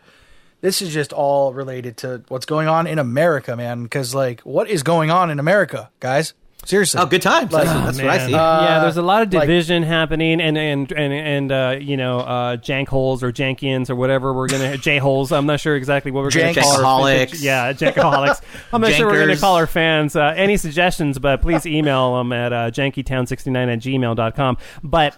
this 0.61 0.81
is 0.81 0.93
just 0.93 1.13
all 1.13 1.53
related 1.53 1.97
to 1.97 2.23
what's 2.27 2.45
going 2.45 2.67
on 2.67 2.87
in 2.87 2.99
America, 2.99 3.55
man. 3.55 3.83
Because 3.83 4.13
like, 4.15 4.41
what 4.41 4.69
is 4.69 4.83
going 4.83 5.11
on 5.11 5.29
in 5.29 5.39
America, 5.39 5.89
guys? 5.99 6.33
Seriously. 6.65 6.99
Oh, 7.01 7.05
good 7.05 7.21
times. 7.21 7.53
Like- 7.53 7.63
that's 7.63 7.97
that's 7.97 7.97
what 8.01 8.09
I 8.09 8.17
Man. 8.17 8.27
see. 8.27 8.31
yeah, 8.33 8.79
there's 8.81 8.97
a 8.97 9.01
lot 9.01 9.21
of 9.21 9.33
like- 9.33 9.43
division 9.47 9.81
happening, 9.81 10.41
and 10.41 10.57
and 10.57 10.91
and 10.91 11.13
and 11.13 11.51
uh, 11.53 11.77
you 11.79 11.95
know, 11.95 12.19
uh, 12.19 12.57
jank 12.57 12.89
holes 12.89 13.23
or 13.23 13.31
jankians 13.31 13.89
or 13.89 13.95
whatever 13.95 14.33
we're 14.33 14.49
gonna 14.49 14.75
j 14.89 14.97
holes. 14.97 15.31
I'm 15.31 15.45
not 15.45 15.61
sure 15.61 15.77
exactly 15.77 16.11
what 16.11 16.21
we're 16.25 16.31
gonna 16.31 16.53
Janks. 16.53 16.61
call 16.61 16.85
our 16.85 17.01
Jankaholics. 17.05 17.41
Yeah, 17.41 17.71
jankaholics. 17.71 18.41
I'm 18.73 18.81
not 18.81 18.91
sure 18.91 19.07
we're 19.07 19.21
gonna 19.21 19.37
call 19.37 19.55
our 19.55 19.67
fans. 19.67 20.17
Uh, 20.17 20.33
any 20.35 20.57
suggestions? 20.57 21.17
But 21.17 21.41
please 21.41 21.65
email 21.65 22.17
them 22.17 22.33
at 22.33 22.51
uh, 22.51 22.71
jankytown69 22.71 23.73
at 23.73 23.79
gmail.com. 23.79 24.57
But 24.83 25.15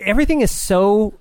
everything 0.00 0.42
is 0.42 0.50
so 0.50 1.14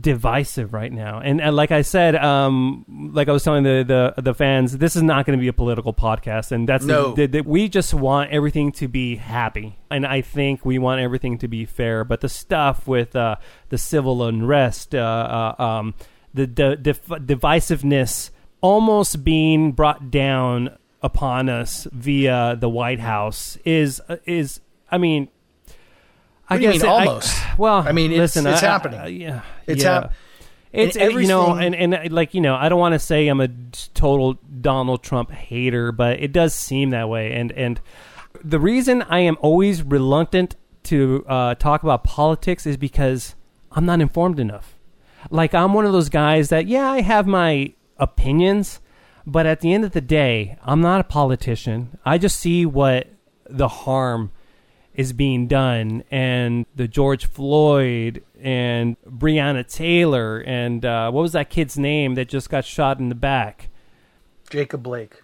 divisive 0.00 0.72
right 0.72 0.92
now 0.92 1.20
and, 1.20 1.40
and 1.40 1.56
like 1.56 1.70
i 1.70 1.82
said 1.82 2.14
um 2.16 2.84
like 3.14 3.28
i 3.28 3.32
was 3.32 3.42
telling 3.42 3.62
the 3.62 3.84
the, 3.86 4.22
the 4.22 4.34
fans 4.34 4.76
this 4.78 4.96
is 4.96 5.02
not 5.02 5.24
going 5.26 5.38
to 5.38 5.40
be 5.40 5.48
a 5.48 5.52
political 5.52 5.94
podcast 5.94 6.52
and 6.52 6.68
that's 6.68 6.84
No. 6.84 7.12
the, 7.14 7.26
the, 7.26 7.40
we 7.40 7.68
just 7.68 7.94
want 7.94 8.30
everything 8.30 8.72
to 8.72 8.88
be 8.88 9.16
happy 9.16 9.78
and 9.90 10.06
i 10.06 10.20
think 10.20 10.64
we 10.64 10.78
want 10.78 11.00
everything 11.00 11.38
to 11.38 11.48
be 11.48 11.64
fair 11.64 12.04
but 12.04 12.20
the 12.20 12.28
stuff 12.28 12.86
with 12.86 13.16
uh 13.16 13.36
the 13.70 13.78
civil 13.78 14.22
unrest 14.24 14.94
uh, 14.94 15.54
uh 15.58 15.62
um 15.62 15.94
the, 16.34 16.46
divisiveness 16.46 18.30
almost 18.60 19.24
being 19.24 19.72
brought 19.72 20.10
down 20.10 20.76
upon 21.02 21.48
us 21.48 21.86
via 21.92 22.56
the 22.58 22.68
white 22.68 23.00
house 23.00 23.56
is 23.64 24.00
is 24.24 24.60
i 24.90 24.98
mean 24.98 25.28
I 26.48 26.58
guess 26.58 26.82
mean, 26.82 26.90
I- 26.90 27.06
almost? 27.06 27.36
well, 27.58 27.78
I 27.86 27.92
mean, 27.92 28.12
it's- 28.12 28.34
listen, 28.36 28.46
it's 28.46 28.62
I- 28.62 28.66
happening. 28.66 29.00
I- 29.00 29.06
yeah, 29.08 29.40
It's 29.66 29.82
yeah. 29.82 29.92
hap- 30.02 30.12
It's 30.72 30.96
and 30.96 31.12
you 31.12 31.26
know, 31.26 31.54
and 31.54 31.74
and 31.74 31.94
uh, 31.94 32.00
like 32.10 32.34
you 32.34 32.40
know, 32.40 32.54
I 32.54 32.68
don't 32.68 32.78
want 32.78 32.92
to 32.94 32.98
say 32.98 33.28
I'm 33.28 33.40
a 33.40 33.48
total 33.94 34.34
Donald 34.60 35.02
Trump 35.02 35.30
hater, 35.30 35.90
but 35.92 36.20
it 36.20 36.32
does 36.32 36.54
seem 36.54 36.90
that 36.90 37.08
way. 37.08 37.32
And 37.32 37.50
and 37.52 37.80
the 38.44 38.60
reason 38.60 39.02
I 39.02 39.20
am 39.20 39.36
always 39.40 39.82
reluctant 39.82 40.56
to 40.84 41.24
uh, 41.28 41.54
talk 41.54 41.82
about 41.82 42.04
politics 42.04 42.66
is 42.66 42.76
because 42.76 43.34
I'm 43.72 43.86
not 43.86 44.00
informed 44.00 44.38
enough. 44.38 44.74
Like 45.30 45.54
I'm 45.54 45.72
one 45.72 45.86
of 45.86 45.92
those 45.92 46.08
guys 46.10 46.50
that 46.50 46.66
yeah, 46.66 46.90
I 46.90 47.00
have 47.00 47.26
my 47.26 47.72
opinions, 47.98 48.80
but 49.26 49.46
at 49.46 49.60
the 49.60 49.72
end 49.72 49.84
of 49.84 49.92
the 49.92 50.00
day, 50.02 50.58
I'm 50.62 50.80
not 50.82 51.00
a 51.00 51.04
politician. 51.04 51.98
I 52.04 52.18
just 52.18 52.38
see 52.38 52.66
what 52.66 53.08
the 53.48 53.68
harm 53.68 54.30
is 54.96 55.12
being 55.12 55.46
done 55.46 56.02
and 56.10 56.66
the 56.74 56.88
George 56.88 57.26
Floyd 57.26 58.24
and 58.40 58.96
Breonna 59.08 59.64
Taylor 59.70 60.38
and 60.40 60.84
uh, 60.84 61.10
what 61.12 61.22
was 61.22 61.32
that 61.32 61.50
kid's 61.50 61.78
name 61.78 62.14
that 62.16 62.28
just 62.28 62.50
got 62.50 62.64
shot 62.64 62.98
in 62.98 63.08
the 63.08 63.14
back? 63.14 63.68
Jacob 64.50 64.82
Blake. 64.82 65.22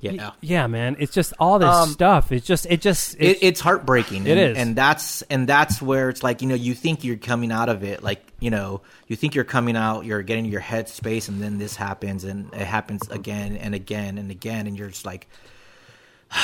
Yeah. 0.00 0.32
yeah, 0.42 0.66
man. 0.66 0.96
It's 0.98 1.14
just 1.14 1.32
all 1.38 1.58
this 1.58 1.68
Um, 1.70 1.88
stuff. 1.88 2.30
It's 2.30 2.46
just 2.46 2.66
it 2.66 2.82
just 2.82 3.14
it, 3.18 3.38
it's 3.40 3.58
heartbreaking. 3.60 4.26
It 4.26 4.36
and, 4.36 4.40
is. 4.40 4.58
and 4.58 4.76
that's 4.76 5.22
and 5.22 5.48
that's 5.48 5.80
where 5.80 6.10
it's 6.10 6.22
like 6.22 6.42
you 6.42 6.48
know 6.48 6.54
you 6.54 6.74
think 6.74 7.04
you're 7.04 7.16
coming 7.16 7.50
out 7.50 7.70
of 7.70 7.82
it, 7.82 8.02
like 8.02 8.22
you 8.38 8.50
know 8.50 8.82
you 9.08 9.16
think 9.16 9.34
you're 9.34 9.44
coming 9.44 9.76
out, 9.78 10.04
you're 10.04 10.20
getting 10.20 10.44
your 10.44 10.60
head 10.60 10.90
space, 10.90 11.28
and 11.28 11.42
then 11.42 11.56
this 11.56 11.74
happens, 11.74 12.24
and 12.24 12.52
it 12.52 12.66
happens 12.66 13.08
again 13.08 13.56
and 13.56 13.74
again 13.74 14.18
and 14.18 14.30
again, 14.30 14.66
and 14.66 14.76
you're 14.78 14.90
just 14.90 15.06
like, 15.06 15.26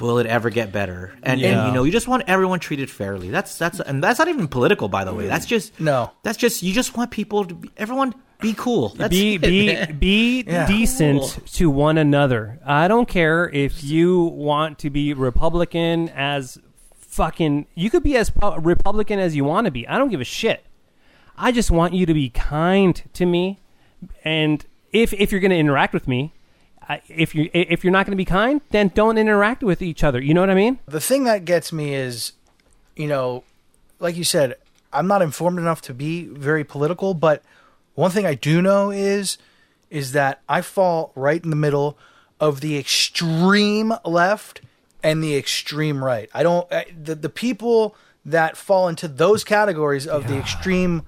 will 0.00 0.18
it 0.18 0.26
ever 0.26 0.50
get 0.50 0.72
better? 0.72 1.14
And, 1.22 1.40
Yeah. 1.40 1.58
and 1.58 1.68
you 1.68 1.74
know 1.74 1.84
you 1.84 1.92
just 1.92 2.08
want 2.08 2.24
everyone 2.26 2.58
treated 2.60 2.90
fairly. 2.90 3.30
That's 3.30 3.56
that's 3.58 3.80
and 3.80 4.02
that's 4.02 4.18
not 4.18 4.28
even 4.28 4.48
political, 4.48 4.88
by 4.88 5.04
the 5.04 5.14
way. 5.14 5.26
That's 5.26 5.46
just 5.46 5.78
No. 5.80 6.10
That's 6.22 6.38
just 6.38 6.62
you 6.62 6.72
just 6.72 6.96
want 6.96 7.10
people 7.10 7.44
to 7.44 7.54
be, 7.54 7.70
everyone 7.76 8.14
be 8.40 8.52
cool. 8.54 8.90
That's 8.90 9.10
be 9.10 9.36
it, 9.36 9.40
be 9.40 9.66
man. 9.72 9.98
be 9.98 10.42
Yeah. 10.46 10.66
decent 10.66 11.20
Cool. 11.20 11.28
to 11.54 11.70
one 11.70 11.96
another. 11.98 12.60
I 12.66 12.86
don't 12.88 13.08
care 13.08 13.48
if 13.48 13.82
you 13.82 14.24
want 14.24 14.78
to 14.80 14.90
be 14.90 15.14
Republican 15.14 16.10
as 16.10 16.58
fucking. 16.98 17.66
You 17.74 17.88
could 17.90 18.02
be 18.02 18.16
as 18.16 18.30
Republican 18.58 19.18
as 19.18 19.34
you 19.34 19.44
want 19.44 19.64
to 19.64 19.70
be. 19.70 19.88
I 19.88 19.96
don't 19.98 20.10
give 20.10 20.20
a 20.20 20.24
shit. 20.24 20.64
I 21.38 21.52
just 21.52 21.70
want 21.70 21.94
you 21.94 22.06
to 22.06 22.14
be 22.14 22.28
kind 22.30 23.02
to 23.14 23.26
me, 23.26 23.60
and 24.24 24.64
if 24.92 25.12
if 25.14 25.30
you're 25.32 25.40
going 25.40 25.50
to 25.50 25.56
interact 25.58 25.92
with 25.94 26.08
me, 26.08 26.32
if 27.08 27.34
you 27.34 27.50
if 27.52 27.84
you're 27.84 27.92
not 27.92 28.06
going 28.06 28.12
to 28.12 28.16
be 28.16 28.24
kind, 28.24 28.60
then 28.70 28.90
don't 28.94 29.18
interact 29.18 29.62
with 29.62 29.82
each 29.82 30.04
other. 30.04 30.20
You 30.20 30.34
know 30.34 30.40
what 30.40 30.50
I 30.50 30.54
mean? 30.54 30.78
The 30.86 31.00
thing 31.00 31.24
that 31.24 31.44
gets 31.44 31.72
me 31.72 31.94
is, 31.94 32.32
you 32.94 33.08
know, 33.08 33.44
like 33.98 34.16
you 34.16 34.24
said, 34.24 34.54
I'm 34.92 35.06
not 35.06 35.22
informed 35.22 35.58
enough 35.58 35.82
to 35.82 35.94
be 35.94 36.26
very 36.26 36.64
political, 36.64 37.14
but 37.14 37.42
one 37.94 38.10
thing 38.10 38.26
I 38.26 38.34
do 38.34 38.62
know 38.62 38.90
is 38.90 39.38
is 39.90 40.12
that 40.12 40.42
I 40.48 40.62
fall 40.62 41.12
right 41.14 41.42
in 41.42 41.50
the 41.50 41.56
middle 41.56 41.96
of 42.40 42.60
the 42.60 42.76
extreme 42.76 43.94
left 44.04 44.60
and 45.02 45.22
the 45.22 45.36
extreme 45.36 46.04
right. 46.04 46.28
I 46.34 46.42
don't 46.42 46.70
I, 46.72 46.86
the 47.00 47.14
the 47.14 47.28
people 47.28 47.96
that 48.24 48.56
fall 48.56 48.88
into 48.88 49.06
those 49.06 49.44
categories 49.44 50.06
of 50.06 50.26
the 50.26 50.36
extreme 50.36 51.02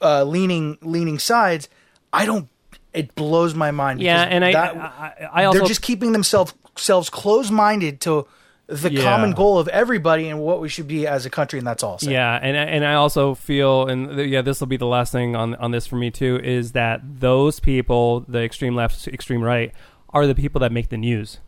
uh, 0.00 0.24
leaning 0.24 0.78
leaning 0.80 1.18
sides. 1.18 1.68
I 2.12 2.26
don't. 2.26 2.48
It 2.94 3.14
blows 3.14 3.54
my 3.54 3.70
mind. 3.70 4.00
Yeah, 4.02 4.22
and 4.22 4.44
I- 4.44 4.52
that- 4.52 4.76
I- 4.76 5.12
I 5.32 5.44
also- 5.44 5.60
they're 5.60 5.68
just 5.68 5.82
keeping 5.82 6.12
themselves 6.12 6.54
selves 6.76 7.10
closed 7.10 7.50
minded 7.50 8.00
to 8.02 8.26
the 8.66 8.90
Yeah. 8.92 9.02
common 9.02 9.32
goal 9.32 9.58
of 9.58 9.68
everybody 9.68 10.28
and 10.28 10.40
what 10.40 10.60
we 10.60 10.68
should 10.68 10.88
be 10.88 11.06
as 11.06 11.26
a 11.26 11.30
country, 11.30 11.58
and 11.58 11.66
that's 11.66 11.82
all. 11.82 11.98
I'll. 12.02 12.08
Yeah, 12.10 12.38
and 12.40 12.56
and 12.56 12.84
I 12.86 12.94
also 12.94 13.34
feel, 13.34 13.86
and 13.88 14.18
yeah, 14.30 14.40
this 14.40 14.60
will 14.60 14.66
be 14.68 14.76
the 14.78 14.86
last 14.86 15.12
thing 15.12 15.36
on 15.36 15.54
on 15.56 15.70
this 15.72 15.86
for 15.86 15.96
me 15.96 16.10
too, 16.10 16.40
is 16.42 16.72
that 16.72 17.00
those 17.20 17.60
people, 17.60 18.24
the 18.28 18.42
extreme 18.42 18.74
left, 18.74 19.06
extreme 19.08 19.42
right, 19.42 19.72
are 20.10 20.26
the 20.26 20.34
people 20.34 20.60
that 20.60 20.72
make 20.72 20.88
the 20.88 20.96
news. 20.96 21.38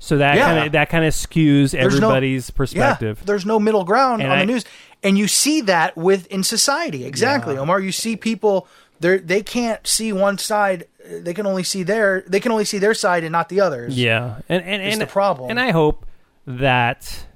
So 0.00 0.16
that 0.18 0.36
Yeah. 0.36 0.46
kind 0.46 0.66
of 0.66 0.72
that 0.72 0.88
kind 0.90 1.04
of 1.04 1.12
skews 1.14 1.72
There's 1.72 1.98
no- 2.00 2.08
everybody's 2.08 2.50
perspective. 2.50 3.18
Yeah, 3.20 3.26
there's 3.26 3.46
no 3.46 3.58
middle 3.58 3.82
ground 3.84 4.22
And 4.22 4.30
on 4.30 4.38
I- 4.38 4.42
the 4.42 4.52
news, 4.52 4.64
and 5.02 5.18
you 5.18 5.26
see 5.26 5.60
that 5.62 5.96
with 5.96 6.26
in 6.26 6.44
society. 6.44 7.04
Exactly. 7.04 7.56
Omar. 7.58 7.80
You 7.80 7.90
see 7.90 8.14
people 8.14 8.68
they 9.00 9.18
they 9.18 9.42
can't 9.42 9.86
see 9.86 10.12
one 10.12 10.38
side. 10.38 10.86
They 11.04 11.34
can 11.34 11.46
only 11.46 11.62
see 11.62 11.82
their 11.82 12.22
they 12.26 12.40
can 12.40 12.52
only 12.52 12.64
see 12.64 12.78
their 12.78 12.94
side 12.94 13.24
and 13.24 13.32
not 13.32 13.48
the 13.48 13.60
others. 13.60 13.98
yeah, 13.98 14.40
and 14.48 14.62
and 14.64 14.82
and 14.82 15.00
the 15.00 15.06
problem. 15.06 15.50
And 15.50 15.60
I 15.60 15.70
hope 15.70 16.06
that 16.46 17.26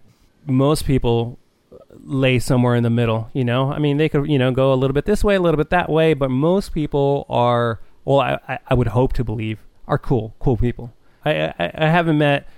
most 0.47 0.85
people 0.85 1.39
lay 2.05 2.39
somewhere 2.39 2.75
in 2.75 2.83
the 2.83 2.91
middle. 2.91 3.31
You 3.33 3.45
know, 3.45 3.73
I 3.73 3.79
mean, 3.79 3.97
they 3.97 4.09
could 4.09 4.29
you 4.29 4.39
know 4.39 4.51
go 4.51 4.73
a 4.73 4.77
little 4.77 4.95
bit 4.95 5.05
this 5.05 5.23
way, 5.23 5.35
a 5.37 5.41
little 5.41 5.59
bit 5.59 5.71
that 5.71 5.89
way, 5.89 6.15
but 6.15 6.31
most 6.31 6.73
people 6.73 7.27
are. 7.29 7.81
Well, 8.05 8.21
I 8.21 8.39
I, 8.49 8.59
I 8.69 8.75
would 8.75 8.89
hope 8.89 9.13
to 9.15 9.25
believe 9.25 9.59
are 9.87 9.99
cool, 9.99 10.35
cool 10.39 10.57
people. 10.57 10.93
I 11.25 11.49
I, 11.59 11.71
I 11.75 11.89
haven't 11.89 12.19
met. 12.19 12.49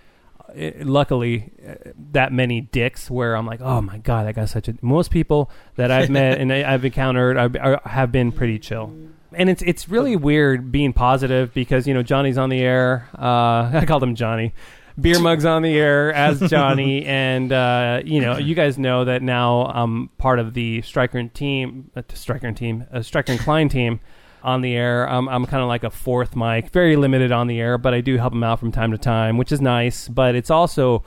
Uh, 0.57 0.71
Luckily, 0.85 1.51
uh, 1.67 1.75
that 2.13 2.33
many 2.33 2.61
dicks 2.61 3.11
where 3.11 3.37
I'm 3.37 3.47
like, 3.47 3.61
oh 3.61 3.81
my 3.81 3.99
god, 3.99 4.27
I 4.27 4.33
got 4.33 4.49
such 4.49 4.69
a. 4.69 4.75
Most 4.83 5.11
people 5.11 5.51
that 5.77 5.91
I've 5.91 6.11
met 6.11 6.39
and 6.41 6.53
I- 6.53 6.73
I've 6.73 6.85
encountered 6.85 7.37
are, 7.37 7.51
are, 7.61 7.81
have 7.89 8.13
been 8.13 8.31
pretty 8.33 8.59
chill, 8.59 8.93
and 9.33 9.51
it's 9.51 9.63
it's 9.63 9.89
really 9.89 10.17
weird 10.17 10.71
being 10.71 10.93
positive 10.93 11.53
because 11.55 11.87
you 11.87 11.95
know 11.95 12.03
Johnny's 12.03 12.39
on 12.39 12.51
the 12.51 12.61
air. 12.61 13.09
Uh, 13.19 13.71
I 13.75 13.85
called 13.87 14.03
him 14.03 14.15
Johnny. 14.15 14.55
Beer 15.01 15.19
mugs 15.21 15.45
on 15.45 15.63
the 15.63 15.77
air 15.77 16.13
as 16.13 16.39
Johnny, 16.49 17.05
and 17.05 17.53
uh, 17.53 18.01
you 18.05 18.21
know 18.21 18.39
you 18.39 18.55
guys 18.55 18.79
know 18.79 19.05
that 19.05 19.23
now 19.23 19.67
I'm 19.67 20.09
part 20.19 20.39
of 20.39 20.55
the 20.55 20.83
Stryker 20.83 21.19
and 21.19 21.35
team, 21.35 21.91
uh, 21.97 22.03
Stryker 22.13 22.47
and 22.47 22.57
team, 22.57 22.85
uh, 22.93 23.03
Stryker 23.03 23.33
and 23.33 23.41
Klein 23.41 23.69
team 23.69 23.99
on 24.45 24.61
the 24.61 24.77
air. 24.77 25.09
I'm, 25.09 25.29
I'm 25.29 25.47
kind 25.47 25.63
of 25.63 25.69
like 25.69 25.83
a 25.83 25.91
fourth 25.91 26.37
mic, 26.37 26.71
very 26.71 26.95
limited 26.95 27.33
on 27.33 27.49
the 27.49 27.59
air, 27.59 27.79
but 27.79 27.95
I 27.95 28.01
do 28.01 28.19
help 28.19 28.33
him 28.33 28.45
out 28.45 28.61
from 28.61 28.71
time 28.71 28.93
to 28.93 28.99
time, 28.99 29.39
which 29.39 29.51
is 29.51 29.61
nice. 29.61 30.07
But 30.07 30.37
it's 30.37 30.51
also, 30.51 31.03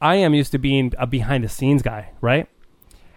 I 0.00 0.14
am 0.16 0.32
used 0.32 0.52
to 0.52 0.58
being 0.58 0.94
a 0.96 1.06
behind 1.06 1.44
the 1.44 1.48
scenes 1.48 1.82
guy, 1.82 2.10
right? 2.20 2.48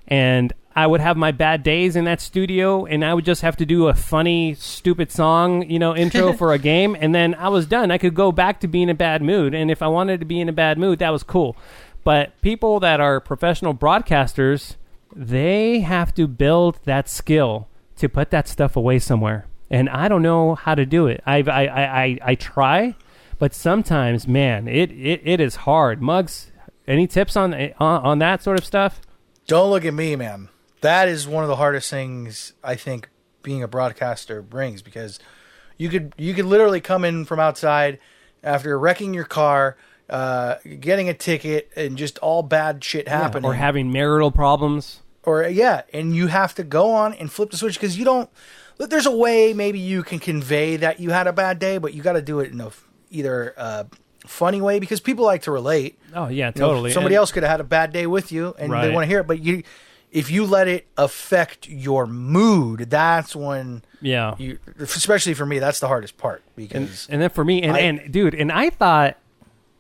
And 0.08 0.52
I 0.76 0.88
would 0.88 1.02
have 1.02 1.18
my 1.18 1.32
bad 1.32 1.64
days 1.64 1.96
in 1.96 2.06
that 2.06 2.22
studio, 2.22 2.86
and 2.86 3.04
I 3.04 3.14
would 3.14 3.26
just 3.26 3.42
have 3.42 3.58
to 3.58 3.66
do 3.66 3.88
a 3.88 3.94
funny, 3.94 4.56
stupid 4.56 5.12
song, 5.12 5.70
you 5.70 5.80
know, 5.80 5.96
intro 5.96 6.34
for 6.38 6.54
a 6.54 6.58
game, 6.58 6.96
and 7.00 7.14
then 7.14 7.36
I 7.36 7.50
was 7.50 7.66
done. 7.66 7.92
I 7.92 7.98
could 7.98 8.16
go 8.16 8.32
back 8.32 8.62
to 8.62 8.68
being 8.68 8.84
in 8.84 8.90
a 8.90 8.96
bad 8.96 9.22
mood, 9.22 9.54
and 9.54 9.70
if 9.70 9.82
I 9.82 9.88
wanted 9.88 10.22
to 10.22 10.26
be 10.26 10.40
in 10.40 10.50
a 10.50 10.54
bad 10.54 10.78
mood, 10.78 11.00
that 11.00 11.10
was 11.10 11.24
cool. 11.24 11.56
But 12.04 12.40
people 12.42 12.80
that 12.80 13.00
are 13.00 13.20
professional 13.20 13.74
broadcasters, 13.76 14.76
they 15.16 15.82
have 15.82 16.16
to 16.16 16.26
build 16.26 16.80
that 16.86 17.10
skill 17.10 17.68
to 17.98 18.10
put 18.10 18.32
that 18.32 18.48
stuff 18.48 18.76
away 18.76 18.98
somewhere, 18.98 19.46
and 19.72 19.90
I 19.90 20.08
don't 20.08 20.22
know 20.22 20.56
how 20.56 20.76
to 20.76 20.86
do 20.86 21.08
it. 21.08 21.24
I've, 21.26 21.48
I, 21.48 21.66
I, 21.66 22.04
I, 22.04 22.18
I 22.24 22.36
try, 22.36 22.96
but 23.40 23.56
sometimes, 23.56 24.28
man, 24.28 24.68
it, 24.68 24.92
it, 24.92 25.22
it 25.24 25.40
is 25.40 25.56
hard. 25.56 26.02
Mugs, 26.02 26.52
any 26.88 27.08
tips 27.08 27.36
on 27.36 27.54
on, 27.54 27.72
on 27.80 28.20
that 28.20 28.44
sort 28.44 28.60
of 28.60 28.66
stuff? 28.66 29.02
Don't 29.48 29.72
look 29.72 29.86
at 29.86 29.94
me, 29.94 30.16
man. 30.16 30.50
That 30.82 31.08
is 31.08 31.28
one 31.28 31.44
of 31.44 31.48
the 31.48 31.56
hardest 31.56 31.90
things 31.90 32.54
I 32.64 32.76
think 32.76 33.10
being 33.44 33.64
a 33.64 33.68
broadcaster 33.68 34.42
brings 34.42 34.82
because 34.82 35.20
you 35.78 35.90
could 35.90 36.14
you 36.18 36.34
could 36.34 36.46
literally 36.46 36.82
come 36.82 37.04
in 37.06 37.26
from 37.26 37.40
outside 37.40 38.00
after 38.44 38.78
wrecking 38.78 39.14
your 39.14 39.24
car, 39.24 39.78
uh, 40.10 40.56
getting 40.80 41.10
a 41.10 41.14
ticket, 41.14 41.72
and 41.76 41.98
just 41.98 42.18
all 42.20 42.44
bad 42.44 42.84
shit 42.84 43.08
happening. 43.08 43.46
or 43.46 43.54
having 43.54 43.92
marital 43.92 44.32
problems. 44.32 45.00
or 45.24 45.44
yeah, 45.44 45.84
and 45.94 46.16
you 46.16 46.28
have 46.28 46.54
to 46.56 46.64
go 46.64 46.92
on 46.92 47.14
and 47.14 47.32
flip 47.32 47.52
the 47.52 47.58
switch 47.58 47.76
because 47.76 47.98
you 47.98 48.06
don't. 48.06 48.30
There's 48.90 49.06
a 49.06 49.16
way 49.16 49.54
maybe 49.54 49.80
you 49.80 50.04
can 50.04 50.20
convey 50.20 50.78
that 50.78 51.00
you 51.00 51.10
had 51.12 51.28
a 51.28 51.34
bad 51.34 51.60
day, 51.60 51.78
but 51.78 51.94
you 51.94 52.02
got 52.02 52.14
to 52.14 52.22
do 52.22 52.40
it 52.40 52.52
in 52.52 52.62
a 52.62 52.70
either 53.10 53.54
a 53.58 53.86
funny 54.26 54.62
way 54.62 54.80
because 54.80 55.00
people 55.02 55.26
like 55.26 55.42
to 55.44 55.52
relate. 55.52 55.98
Oh 56.14 56.28
yeah, 56.28 56.52
You 56.56 56.62
know, 56.62 56.68
totally. 56.68 56.92
somebody 56.92 57.16
And- 57.16 57.20
else 57.20 57.32
could 57.32 57.44
have 57.44 57.52
had 57.52 57.60
a 57.60 57.64
bad 57.66 57.92
day 57.94 58.08
with 58.08 58.32
you, 58.32 58.56
and 58.58 58.72
they 58.72 58.92
want 58.92 59.04
to 59.04 59.08
hear 59.08 59.20
it. 59.20 59.28
But 59.28 59.40
you, 59.40 59.64
if 60.12 60.30
you 60.30 60.46
let 60.46 60.68
it 60.68 60.88
affect 60.98 61.68
your 61.70 62.06
mood, 62.06 62.90
that's 62.90 63.36
when 63.36 63.82
Yeah. 64.02 64.36
you. 64.38 64.60
Especially 64.80 65.34
for 65.34 65.46
me, 65.46 65.60
that's 65.60 65.80
the 65.80 65.88
hardest 65.88 66.18
part 66.18 66.42
and, 66.58 66.68
because 66.68 67.08
and 67.10 67.22
then 67.22 67.30
for 67.30 67.44
me, 67.46 67.62
and, 67.64 67.74
I- 67.74 67.80
and 67.80 68.12
dude, 68.12 68.36
and 68.36 68.52
I 68.52 68.70
thought, 68.70 69.18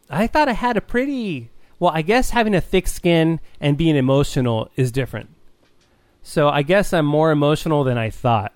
I 0.09 0.27
thought 0.27 0.49
I 0.49 0.53
had 0.53 0.75
a 0.77 0.81
pretty 0.81 1.49
well. 1.79 1.91
I 1.93 2.01
guess 2.01 2.31
having 2.31 2.53
a 2.55 2.61
thick 2.61 2.87
skin 2.87 3.39
and 3.59 3.77
being 3.77 3.95
emotional 3.95 4.69
is 4.75 4.91
different. 4.91 5.29
So 6.23 6.49
I 6.49 6.61
guess 6.61 6.93
I'm 6.93 7.05
more 7.05 7.31
emotional 7.31 7.83
than 7.83 7.97
I 7.97 8.09
thought 8.09 8.53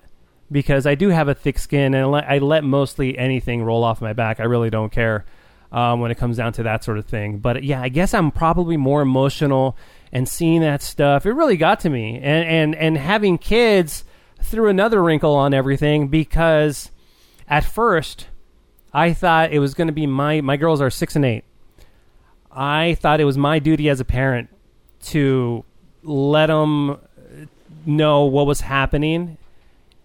because 0.50 0.86
I 0.86 0.94
do 0.94 1.08
have 1.08 1.28
a 1.28 1.34
thick 1.34 1.58
skin 1.58 1.94
and 1.94 2.14
I 2.14 2.38
let, 2.38 2.64
mostly 2.64 3.18
anything 3.18 3.62
roll 3.62 3.84
off 3.84 4.00
my 4.00 4.12
back. 4.12 4.40
I 4.40 4.44
really 4.44 4.70
don't 4.70 4.92
care 4.92 5.24
um, 5.72 6.00
when 6.00 6.10
it 6.10 6.16
comes 6.16 6.36
down 6.36 6.52
to 6.54 6.62
that 6.64 6.84
sort 6.84 6.98
of 6.98 7.06
thing. 7.06 7.38
But 7.38 7.64
yeah, 7.64 7.80
I 7.80 7.88
guess 7.88 8.14
I'm 8.14 8.30
probably 8.30 8.76
more 8.76 9.02
emotional 9.02 9.76
and 10.12 10.28
seeing 10.28 10.60
that 10.60 10.82
stuff. 10.82 11.26
It 11.26 11.32
really 11.32 11.56
got 11.56 11.80
to 11.80 11.90
me, 11.90 12.16
and 12.16 12.48
and 12.48 12.74
and 12.76 12.96
having 12.96 13.38
kids 13.38 14.04
threw 14.42 14.68
another 14.68 15.02
wrinkle 15.02 15.34
on 15.34 15.52
everything 15.52 16.08
because 16.08 16.90
at 17.48 17.64
first 17.64 18.28
I 18.92 19.12
thought 19.12 19.52
it 19.52 19.58
was 19.58 19.74
going 19.74 19.88
to 19.88 19.92
be 19.92 20.06
my 20.06 20.40
my 20.40 20.56
girls 20.56 20.80
are 20.80 20.90
six 20.90 21.16
and 21.16 21.24
eight. 21.24 21.44
I 22.52 22.94
thought 22.94 23.20
it 23.20 23.24
was 23.24 23.36
my 23.36 23.58
duty 23.58 23.88
as 23.90 24.00
a 24.00 24.04
parent 24.04 24.48
to 25.06 25.64
let 26.02 26.46
them 26.46 26.98
know 27.84 28.24
what 28.24 28.46
was 28.46 28.60
happening 28.62 29.36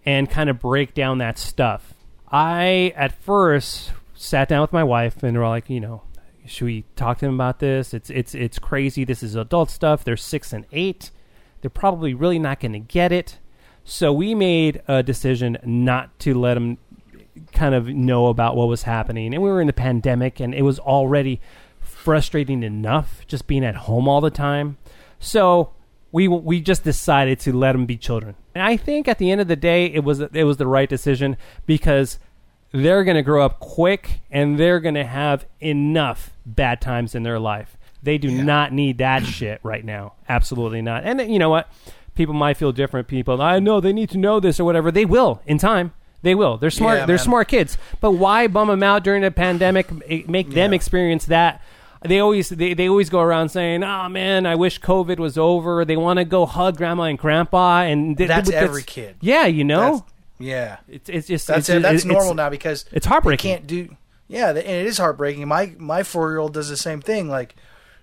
and 0.04 0.28
kind 0.28 0.50
of 0.50 0.58
break 0.60 0.94
down 0.94 1.18
that 1.18 1.38
stuff. 1.38 1.94
I 2.30 2.92
at 2.96 3.12
first 3.22 3.92
sat 4.14 4.48
down 4.48 4.62
with 4.62 4.72
my 4.72 4.84
wife 4.84 5.22
and 5.22 5.36
we're 5.36 5.48
like, 5.48 5.68
you 5.68 5.80
know, 5.80 6.02
should 6.46 6.64
we 6.64 6.84
talk 6.96 7.18
to 7.18 7.26
them 7.26 7.34
about 7.34 7.58
this? 7.60 7.94
It's 7.94 8.10
it's 8.10 8.34
it's 8.34 8.58
crazy. 8.58 9.04
This 9.04 9.22
is 9.22 9.34
adult 9.36 9.70
stuff. 9.70 10.04
They're 10.04 10.16
six 10.16 10.52
and 10.52 10.66
eight. 10.72 11.10
They're 11.60 11.70
probably 11.70 12.14
really 12.14 12.38
not 12.38 12.60
going 12.60 12.72
to 12.72 12.80
get 12.80 13.12
it. 13.12 13.38
So 13.84 14.12
we 14.12 14.34
made 14.34 14.82
a 14.88 15.02
decision 15.02 15.58
not 15.64 16.18
to 16.20 16.34
let 16.34 16.54
them 16.54 16.78
kind 17.52 17.74
of 17.74 17.88
know 17.88 18.26
about 18.26 18.56
what 18.56 18.68
was 18.68 18.82
happening. 18.82 19.34
And 19.34 19.42
we 19.42 19.48
were 19.48 19.60
in 19.60 19.66
the 19.66 19.72
pandemic, 19.72 20.40
and 20.40 20.54
it 20.54 20.62
was 20.62 20.78
already 20.78 21.40
frustrating 21.80 22.62
enough 22.62 23.22
just 23.26 23.46
being 23.46 23.64
at 23.64 23.74
home 23.74 24.08
all 24.08 24.20
the 24.20 24.30
time. 24.30 24.76
So 25.18 25.72
we 26.12 26.28
we 26.28 26.60
just 26.60 26.84
decided 26.84 27.40
to 27.40 27.52
let 27.52 27.72
them 27.72 27.86
be 27.86 27.96
children. 27.96 28.36
And 28.54 28.62
I 28.62 28.76
think 28.76 29.08
at 29.08 29.18
the 29.18 29.30
end 29.30 29.40
of 29.40 29.48
the 29.48 29.56
day, 29.56 29.86
it 29.86 30.04
was 30.04 30.20
it 30.20 30.44
was 30.44 30.58
the 30.58 30.66
right 30.66 30.88
decision 30.88 31.36
because 31.66 32.18
they're 32.70 33.04
going 33.04 33.16
to 33.16 33.22
grow 33.22 33.44
up 33.44 33.58
quick 33.60 34.20
and 34.30 34.58
they're 34.58 34.80
going 34.80 34.94
to 34.94 35.04
have 35.04 35.46
enough 35.60 36.30
bad 36.46 36.80
times 36.80 37.14
in 37.14 37.22
their 37.22 37.38
life. 37.38 37.76
They 38.02 38.18
do 38.18 38.30
not 38.30 38.72
need 38.72 38.98
that 38.98 39.24
shit 39.36 39.60
right 39.62 39.84
now. 39.84 40.14
Absolutely 40.28 40.82
not. 40.82 41.04
And 41.04 41.20
you 41.32 41.38
know 41.38 41.50
what? 41.50 41.68
People 42.14 42.34
might 42.34 42.56
feel 42.56 42.72
different. 42.72 43.08
People, 43.08 43.40
I 43.40 43.58
know 43.58 43.80
they 43.80 43.92
need 43.92 44.10
to 44.10 44.18
know 44.18 44.38
this 44.40 44.60
or 44.60 44.64
whatever. 44.64 44.90
They 44.90 45.04
will 45.06 45.40
in 45.46 45.58
time. 45.58 45.92
They 46.22 46.34
will. 46.34 46.56
They're 46.56 46.70
smart. 46.70 46.98
Yeah, 46.98 47.06
they're 47.06 47.16
man. 47.16 47.24
smart 47.24 47.48
kids. 47.48 47.76
But 48.00 48.12
why 48.12 48.46
bum 48.46 48.68
them 48.68 48.82
out 48.82 49.02
during 49.02 49.24
a 49.24 49.30
pandemic? 49.30 49.88
Eh, 50.08 50.22
make 50.28 50.50
them 50.50 50.72
Yeah. 50.72 50.76
experience 50.76 51.24
that. 51.26 51.60
They 52.04 52.18
always 52.18 52.48
they, 52.48 52.74
they 52.74 52.88
always 52.88 53.10
go 53.10 53.20
around 53.20 53.50
saying, 53.50 53.82
"Oh 53.84 54.08
man, 54.08 54.46
I 54.46 54.54
wish 54.54 54.80
COVID 54.80 55.18
was 55.18 55.38
over." 55.38 55.84
They 55.84 55.96
want 55.96 56.18
to 56.18 56.24
go 56.24 56.46
hug 56.46 56.76
grandma 56.76 57.04
and 57.04 57.18
grandpa, 57.18 57.82
and 57.82 58.16
th- 58.16 58.28
That's 58.28 58.50
th- 58.50 58.60
every 58.62 58.82
kid. 58.82 59.16
Yeah, 59.20 59.46
you 59.46 59.64
know, 59.64 59.80
That's- 59.80 60.02
yeah. 60.38 60.76
it's 60.88 61.08
it's 61.08 61.26
just 61.28 61.46
That's 61.46 61.60
it's, 61.60 61.68
it. 61.70 61.82
That's 61.82 62.04
it's- 62.04 62.12
normal 62.12 62.34
now 62.34 62.50
because 62.50 62.84
it's 62.92 63.06
heartbreaking. 63.06 63.50
They 63.50 63.54
can't 63.56 63.66
do. 63.66 63.96
Yeah, 64.28 64.48
and 64.50 64.58
it 64.58 64.86
is 64.86 64.98
heartbreaking. 64.98 65.46
My 65.46 65.74
my 65.78 66.02
four 66.02 66.30
year 66.30 66.38
old 66.38 66.54
does 66.54 66.68
the 66.68 66.76
same 66.76 67.00
thing. 67.00 67.28
Like, 67.28 67.54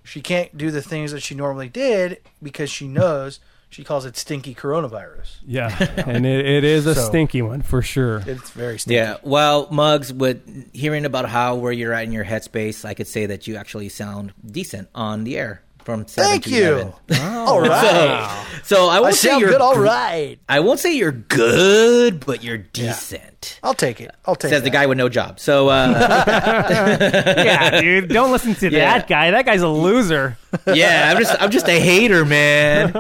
she 0.03 0.21
can't 0.21 0.55
do 0.57 0.71
the 0.71 0.81
things 0.81 1.11
that 1.11 1.21
she 1.21 1.35
normally 1.35 1.69
did 1.69 2.19
because 2.41 2.69
she 2.69 2.87
knows 2.87 3.39
she 3.69 3.83
calls 3.83 4.05
it 4.05 4.17
stinky 4.17 4.55
coronavirus. 4.55 5.37
Yeah, 5.45 5.69
and 6.07 6.25
it, 6.25 6.45
it 6.45 6.63
is 6.63 6.85
a 6.85 6.95
So- 6.95 7.01
stinky 7.09 7.41
one 7.41 7.61
for 7.61 7.81
sure. 7.81 8.23
It's 8.25 8.49
very 8.51 8.79
stinky. 8.79 8.95
Yeah. 8.95 9.17
Well, 9.23 9.67
Muggs, 9.71 10.11
with 10.11 10.73
hearing 10.73 11.05
about 11.05 11.29
how 11.29 11.55
where 11.55 11.71
you're 11.71 11.93
at 11.93 12.03
in 12.05 12.11
your 12.11 12.25
headspace, 12.25 12.83
I 12.85 12.93
could 12.93 13.07
say 13.07 13.25
that 13.27 13.47
you 13.47 13.55
actually 13.55 13.89
sound 13.89 14.33
decent 14.45 14.89
on 14.95 15.23
the 15.23 15.37
air 15.37 15.61
from 15.89 16.07
seven 16.07 16.29
Thank 16.29 16.43
to 16.43 16.49
you. 16.51 16.93
11. 17.09 17.37
All 17.47 17.61
right. 17.67 18.45
So 18.63 18.87
I 18.89 18.97
I 18.97 18.99
won't 18.99 19.15
say 19.15 19.39
you're 19.39 19.49
good. 19.49 19.61
All 19.61 19.73
gr- 19.75 19.81
right. 19.85 20.37
I 20.47 20.59
won't 20.59 20.79
say 20.79 20.93
you're 20.95 21.11
good, 21.11 22.23
but 22.23 22.43
you're 22.43 22.59
decent. 22.59 23.59
I'll 23.63 23.73
take 23.73 23.99
it. 23.99 24.11
I'll 24.25 24.35
take 24.35 24.49
it. 24.49 24.53
Says 24.53 24.61
it. 24.61 24.65
the 24.65 24.69
guy 24.69 24.85
with 24.85 24.99
no 24.99 25.09
job. 25.09 25.39
So 25.39 25.69
uh, 25.69 25.89
yeah, 27.37 27.81
dude, 27.81 28.09
don't 28.09 28.31
listen 28.31 28.53
to 28.55 28.69
Yeah. 28.69 28.99
that 28.99 29.07
guy. 29.07 29.31
That 29.31 29.45
guy's 29.45 29.61
a 29.63 29.67
loser. 29.67 30.37
yeah, 30.67 31.11
I'm 31.11 31.17
just 31.17 31.41
I'm 31.41 31.49
just 31.49 31.67
a 31.67 31.79
hater, 31.79 32.23
man. 32.25 32.91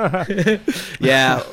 yeah. 0.99 1.43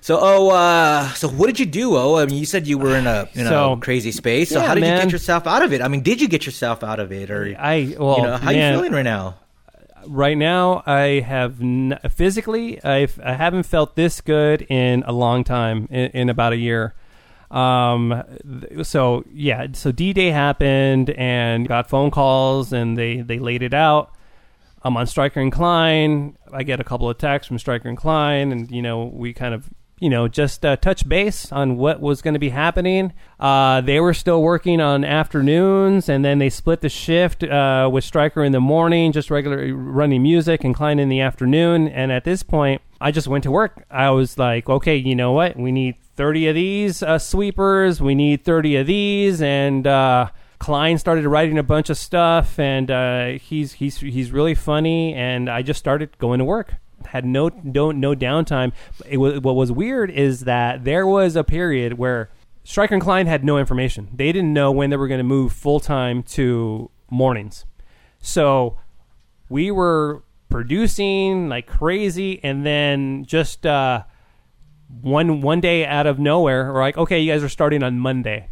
So 0.00 0.18
oh, 0.20 0.50
uh, 0.50 1.08
so 1.12 1.28
what 1.28 1.46
did 1.46 1.60
you 1.60 1.66
do? 1.66 1.96
Oh, 1.96 2.16
I 2.16 2.26
mean, 2.26 2.38
you 2.38 2.46
said 2.46 2.66
you 2.66 2.78
were 2.78 2.96
in 2.96 3.06
a 3.06 3.28
in 3.34 3.46
So- 3.46 3.76
crazy 3.76 4.10
space. 4.10 4.48
So 4.48 4.58
Yeah, 4.60 4.66
how 4.66 4.74
did 4.74 4.82
you 4.84 4.90
get 4.90 5.12
yourself 5.12 5.46
out 5.46 5.62
of 5.62 5.72
it? 5.72 5.82
I 5.82 5.88
mean, 5.88 6.02
did 6.02 6.20
you 6.20 6.26
get 6.26 6.46
yourself 6.46 6.82
out 6.82 6.98
of 6.98 7.12
it, 7.12 7.30
or 7.30 7.54
I 7.58 7.94
well, 7.98 8.16
you 8.16 8.22
know, 8.24 8.36
how 8.38 8.50
man, 8.50 8.72
you 8.72 8.78
feeling 8.78 8.92
right 8.92 9.02
now? 9.02 9.36
Right 10.06 10.36
now 10.36 10.82
I 10.86 11.20
have 11.20 11.60
n- 11.60 11.98
physically 12.10 12.82
I've, 12.82 13.20
I 13.22 13.34
haven't 13.34 13.64
felt 13.64 13.96
this 13.96 14.20
good 14.20 14.62
in 14.62 15.02
a 15.06 15.12
long 15.12 15.44
time 15.44 15.88
in, 15.90 16.10
in 16.10 16.28
about 16.28 16.52
a 16.52 16.56
year. 16.56 16.94
Um, 17.50 18.22
th- 18.60 18.86
so 18.86 19.24
yeah, 19.32 19.66
so 19.72 19.92
D 19.92 20.12
Day 20.12 20.30
happened 20.30 21.10
and 21.10 21.66
got 21.66 21.88
phone 21.90 22.10
calls 22.10 22.72
and 22.72 22.96
they 22.96 23.20
they 23.20 23.38
laid 23.38 23.62
it 23.62 23.74
out. 23.74 24.14
I'm 24.82 24.96
on 24.96 25.06
Stryker 25.06 25.40
and 25.40 25.52
Klein. 25.52 26.36
I 26.52 26.62
get 26.62 26.80
a 26.80 26.84
couple 26.84 27.10
of 27.10 27.18
texts 27.18 27.48
from 27.48 27.58
Stryker 27.58 27.88
and 27.88 27.98
Klein, 27.98 28.52
and 28.52 28.70
you 28.70 28.80
know 28.80 29.04
we 29.12 29.32
kind 29.32 29.52
of 29.54 29.68
you 30.00 30.10
know 30.10 30.26
just 30.26 30.64
uh, 30.64 30.76
touch 30.76 31.08
base 31.08 31.52
on 31.52 31.76
what 31.76 32.00
was 32.00 32.22
going 32.22 32.34
to 32.34 32.40
be 32.40 32.48
happening. 32.48 33.12
Uh, 33.38 33.80
they 33.80 34.00
were 34.00 34.14
still 34.14 34.42
working 34.42 34.80
on 34.80 35.04
afternoons, 35.04 36.08
and 36.08 36.24
then 36.24 36.38
they 36.38 36.50
split 36.50 36.80
the 36.80 36.88
shift 36.88 37.44
uh, 37.44 37.88
with 37.92 38.02
Stryker 38.02 38.42
in 38.42 38.52
the 38.52 38.60
morning, 38.60 39.12
just 39.12 39.30
regular 39.30 39.72
running 39.74 40.22
music, 40.22 40.64
and 40.64 40.74
Klein 40.74 40.98
in 40.98 41.08
the 41.08 41.20
afternoon. 41.20 41.86
And 41.86 42.10
at 42.10 42.24
this 42.24 42.42
point, 42.42 42.82
I 43.00 43.12
just 43.12 43.28
went 43.28 43.44
to 43.44 43.50
work. 43.50 43.84
I 43.90 44.10
was 44.10 44.38
like, 44.38 44.68
okay, 44.68 44.96
you 44.96 45.14
know 45.14 45.32
what? 45.32 45.56
We 45.56 45.70
need 45.70 45.96
30 46.16 46.48
of 46.48 46.54
these 46.56 47.02
uh, 47.02 47.18
sweepers. 47.18 48.00
We 48.00 48.14
need 48.14 48.44
30 48.44 48.76
of 48.76 48.86
these, 48.88 49.40
and. 49.40 49.86
Uh, 49.86 50.30
Klein 50.58 50.98
started 50.98 51.26
writing 51.26 51.56
a 51.56 51.62
bunch 51.62 51.88
of 51.88 51.96
stuff, 51.96 52.58
and 52.58 52.90
uh, 52.90 53.28
he's 53.40 53.72
he's 53.72 53.96
he's 53.96 54.30
really 54.30 54.54
funny. 54.54 55.14
And 55.14 55.48
I 55.48 55.62
just 55.62 55.80
started 55.80 56.10
going 56.18 56.38
to 56.38 56.44
work. 56.44 56.74
Had 57.10 57.24
no 57.24 57.50
no 57.64 57.90
no 57.90 58.14
downtime. 58.14 58.72
It 59.08 59.16
was 59.16 59.40
what 59.40 59.56
was 59.56 59.72
weird 59.72 60.10
is 60.12 60.40
that 60.40 60.84
there 60.84 61.06
was 61.06 61.34
a 61.34 61.42
period 61.42 61.94
where 61.98 62.30
Stryker 62.62 62.94
and 62.94 63.02
Klein 63.02 63.26
had 63.26 63.44
no 63.44 63.58
information. 63.58 64.08
They 64.14 64.30
didn't 64.30 64.52
know 64.52 64.70
when 64.70 64.90
they 64.90 64.96
were 64.96 65.08
going 65.08 65.18
to 65.18 65.24
move 65.24 65.52
full 65.52 65.80
time 65.80 66.22
to 66.34 66.88
mornings. 67.10 67.64
So 68.20 68.78
we 69.48 69.72
were 69.72 70.22
producing 70.50 71.48
like 71.48 71.66
crazy, 71.66 72.38
and 72.44 72.64
then 72.64 73.24
just 73.24 73.66
uh, 73.66 74.04
one 75.00 75.40
one 75.40 75.60
day 75.60 75.84
out 75.84 76.06
of 76.06 76.20
nowhere, 76.20 76.72
we're 76.72 76.80
like, 76.80 76.96
okay, 76.96 77.18
you 77.18 77.32
guys 77.32 77.42
are 77.42 77.48
starting 77.48 77.82
on 77.82 77.98
Monday, 77.98 78.50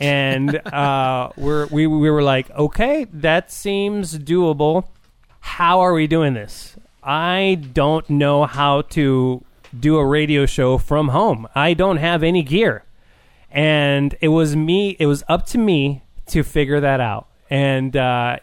and 0.00 0.56
uh, 0.72 1.30
we're 1.36 1.66
we 1.66 1.86
we 1.86 2.10
were 2.10 2.22
like, 2.22 2.50
okay, 2.52 3.06
that 3.12 3.50
seems 3.50 4.18
doable. 4.18 4.88
How 5.40 5.80
are 5.80 5.92
we 5.92 6.06
doing 6.06 6.34
this? 6.34 6.76
I 7.02 7.60
don't 7.72 8.08
know 8.10 8.44
how 8.44 8.82
to 8.82 9.44
do 9.78 9.96
a 9.96 10.06
radio 10.06 10.46
show 10.46 10.78
from 10.78 11.08
home. 11.08 11.46
I 11.54 11.74
don't 11.74 11.98
have 11.98 12.22
any 12.22 12.42
gear, 12.42 12.84
and 13.50 14.16
it 14.20 14.28
was 14.28 14.56
me. 14.56 14.96
It 14.98 15.06
was 15.06 15.24
up 15.28 15.46
to 15.46 15.58
me 15.58 16.02
to 16.26 16.42
figure 16.42 16.80
that 16.80 17.00
out, 17.00 17.28
and. 17.50 17.96
Uh, 17.96 18.38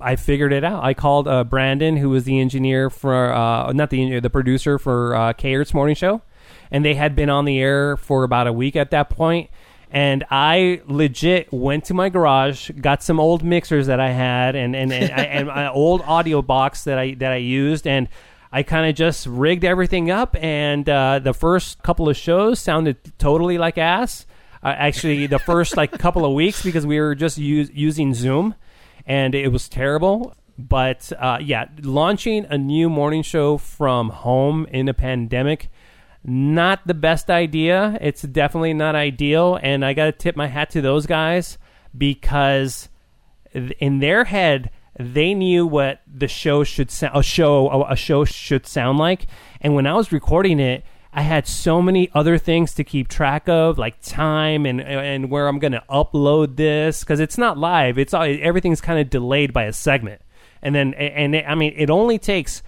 I 0.00 0.16
figured 0.16 0.52
it 0.52 0.62
out. 0.62 0.84
I 0.84 0.94
called 0.94 1.26
uh, 1.26 1.44
Brandon, 1.44 1.96
who 1.96 2.10
was 2.10 2.24
the 2.24 2.38
engineer 2.38 2.88
for, 2.88 3.32
uh, 3.32 3.72
not 3.72 3.90
the 3.90 4.00
engineer, 4.00 4.20
the 4.20 4.30
producer 4.30 4.78
for 4.78 5.14
uh, 5.14 5.32
morning 5.74 5.96
show, 5.96 6.22
and 6.70 6.84
they 6.84 6.94
had 6.94 7.16
been 7.16 7.28
on 7.28 7.44
the 7.44 7.58
air 7.58 7.96
for 7.96 8.22
about 8.22 8.46
a 8.46 8.52
week 8.52 8.76
at 8.76 8.90
that 8.92 9.10
point. 9.10 9.50
And 9.90 10.24
I 10.30 10.82
legit 10.86 11.52
went 11.52 11.84
to 11.86 11.94
my 11.94 12.10
garage, 12.10 12.70
got 12.70 13.02
some 13.02 13.18
old 13.18 13.42
mixers 13.42 13.86
that 13.86 14.00
I 14.00 14.10
had, 14.10 14.54
and 14.54 14.76
and 14.76 14.92
and, 14.92 15.12
I, 15.12 15.22
and 15.38 15.48
an 15.48 15.68
old 15.68 16.02
audio 16.02 16.42
box 16.42 16.84
that 16.84 16.98
I 16.98 17.14
that 17.14 17.32
I 17.32 17.36
used, 17.36 17.86
and 17.86 18.08
I 18.52 18.62
kind 18.62 18.88
of 18.88 18.94
just 18.94 19.26
rigged 19.26 19.64
everything 19.64 20.10
up. 20.10 20.36
And 20.38 20.88
uh, 20.88 21.20
the 21.20 21.32
first 21.32 21.82
couple 21.82 22.08
of 22.08 22.16
shows 22.16 22.58
sounded 22.60 22.96
totally 23.18 23.56
like 23.56 23.78
ass. 23.78 24.26
Uh, 24.62 24.74
actually, 24.76 25.26
the 25.26 25.38
first 25.38 25.76
like 25.76 25.92
couple 25.92 26.24
of 26.24 26.32
weeks 26.32 26.62
because 26.62 26.86
we 26.86 27.00
were 27.00 27.14
just 27.14 27.38
us- 27.38 27.70
using 27.72 28.12
Zoom 28.12 28.54
and 29.08 29.34
it 29.34 29.48
was 29.50 29.68
terrible. 29.68 30.34
But 30.56 31.12
uh, 31.18 31.38
yeah, 31.40 31.66
launching 31.82 32.44
a 32.50 32.58
new 32.58 32.88
morning 32.90 33.22
show 33.22 33.58
from 33.58 34.10
home 34.10 34.66
in 34.66 34.88
a 34.88 34.94
pandemic, 34.94 35.70
not 36.24 36.86
the 36.86 36.94
best 36.94 37.30
idea. 37.30 37.96
It's 38.00 38.22
definitely 38.22 38.74
not 38.74 38.94
ideal, 38.94 39.58
and 39.62 39.84
I 39.84 39.94
got 39.94 40.06
to 40.06 40.12
tip 40.12 40.36
my 40.36 40.48
hat 40.48 40.70
to 40.70 40.80
those 40.80 41.06
guys 41.06 41.58
because 41.96 42.88
in 43.54 44.00
their 44.00 44.24
head 44.24 44.70
they 44.98 45.32
knew 45.32 45.66
what 45.66 46.00
the 46.12 46.28
show 46.28 46.64
should 46.64 46.90
sound 46.90 47.16
a 47.16 47.22
show 47.22 47.84
a 47.88 47.96
show 47.96 48.24
should 48.24 48.66
sound 48.66 48.98
like 48.98 49.26
and 49.60 49.74
when 49.74 49.86
i 49.86 49.94
was 49.94 50.12
recording 50.12 50.58
it 50.58 50.84
i 51.12 51.22
had 51.22 51.46
so 51.46 51.80
many 51.80 52.10
other 52.14 52.36
things 52.36 52.74
to 52.74 52.84
keep 52.84 53.08
track 53.08 53.48
of 53.48 53.78
like 53.78 54.00
time 54.02 54.66
and 54.66 54.80
and 54.80 55.30
where 55.30 55.46
i'm 55.46 55.58
going 55.58 55.72
to 55.72 55.82
upload 55.88 56.56
this 56.56 57.04
cuz 57.04 57.20
it's 57.20 57.38
not 57.38 57.56
live 57.56 57.96
it's 57.96 58.12
all 58.12 58.24
everything's 58.24 58.80
kind 58.80 58.98
of 58.98 59.08
delayed 59.08 59.52
by 59.52 59.64
a 59.64 59.72
segment 59.72 60.20
and 60.62 60.74
then 60.74 60.92
and 60.94 61.34
it, 61.34 61.44
i 61.48 61.54
mean 61.54 61.72
it 61.76 61.90
only 61.90 62.18
takes 62.18 62.62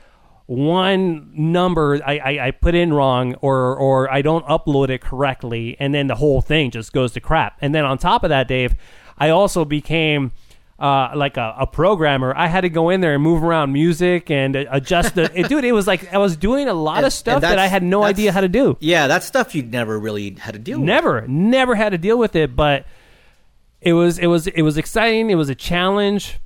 one 0.50 1.30
number 1.32 2.00
I, 2.04 2.18
I, 2.18 2.46
I 2.46 2.50
put 2.50 2.74
in 2.74 2.92
wrong 2.92 3.34
or 3.36 3.76
or 3.76 4.12
I 4.12 4.20
don't 4.20 4.44
upload 4.46 4.88
it 4.88 5.00
correctly 5.00 5.76
and 5.78 5.94
then 5.94 6.08
the 6.08 6.16
whole 6.16 6.40
thing 6.40 6.72
just 6.72 6.92
goes 6.92 7.12
to 7.12 7.20
crap. 7.20 7.56
And 7.60 7.72
then 7.72 7.84
on 7.84 7.98
top 7.98 8.24
of 8.24 8.30
that, 8.30 8.48
Dave, 8.48 8.74
I 9.16 9.28
also 9.28 9.64
became 9.64 10.32
uh, 10.80 11.12
like 11.14 11.36
a, 11.36 11.54
a 11.56 11.66
programmer. 11.68 12.34
I 12.36 12.48
had 12.48 12.62
to 12.62 12.68
go 12.68 12.90
in 12.90 13.00
there 13.00 13.14
and 13.14 13.22
move 13.22 13.44
around 13.44 13.72
music 13.72 14.28
and 14.28 14.56
adjust 14.56 15.14
the 15.14 15.30
it, 15.38 15.48
dude. 15.48 15.64
It 15.64 15.70
was 15.70 15.86
like 15.86 16.12
I 16.12 16.18
was 16.18 16.36
doing 16.36 16.66
a 16.66 16.74
lot 16.74 16.96
And- 16.96 17.06
of 17.06 17.12
stuff 17.12 17.42
that 17.42 17.60
I 17.60 17.68
had 17.68 17.84
no 17.84 18.02
idea 18.02 18.32
how 18.32 18.40
to 18.40 18.48
do. 18.48 18.76
Yeah, 18.80 19.06
that's 19.06 19.26
stuff 19.26 19.54
you 19.54 19.62
never 19.62 20.00
really 20.00 20.34
had 20.34 20.54
to 20.54 20.58
deal 20.58 20.80
with. 20.80 20.86
Never, 20.86 21.28
never 21.28 21.76
had 21.76 21.90
to 21.90 21.98
deal 21.98 22.18
with 22.18 22.34
it, 22.34 22.56
but 22.56 22.86
it 23.80 23.92
was 23.92 24.18
it 24.18 24.26
was 24.26 24.48
it 24.48 24.62
was 24.62 24.76
exciting. 24.76 25.30
It 25.30 25.36
was 25.36 25.48
a 25.48 25.54
challenge, 25.54 26.40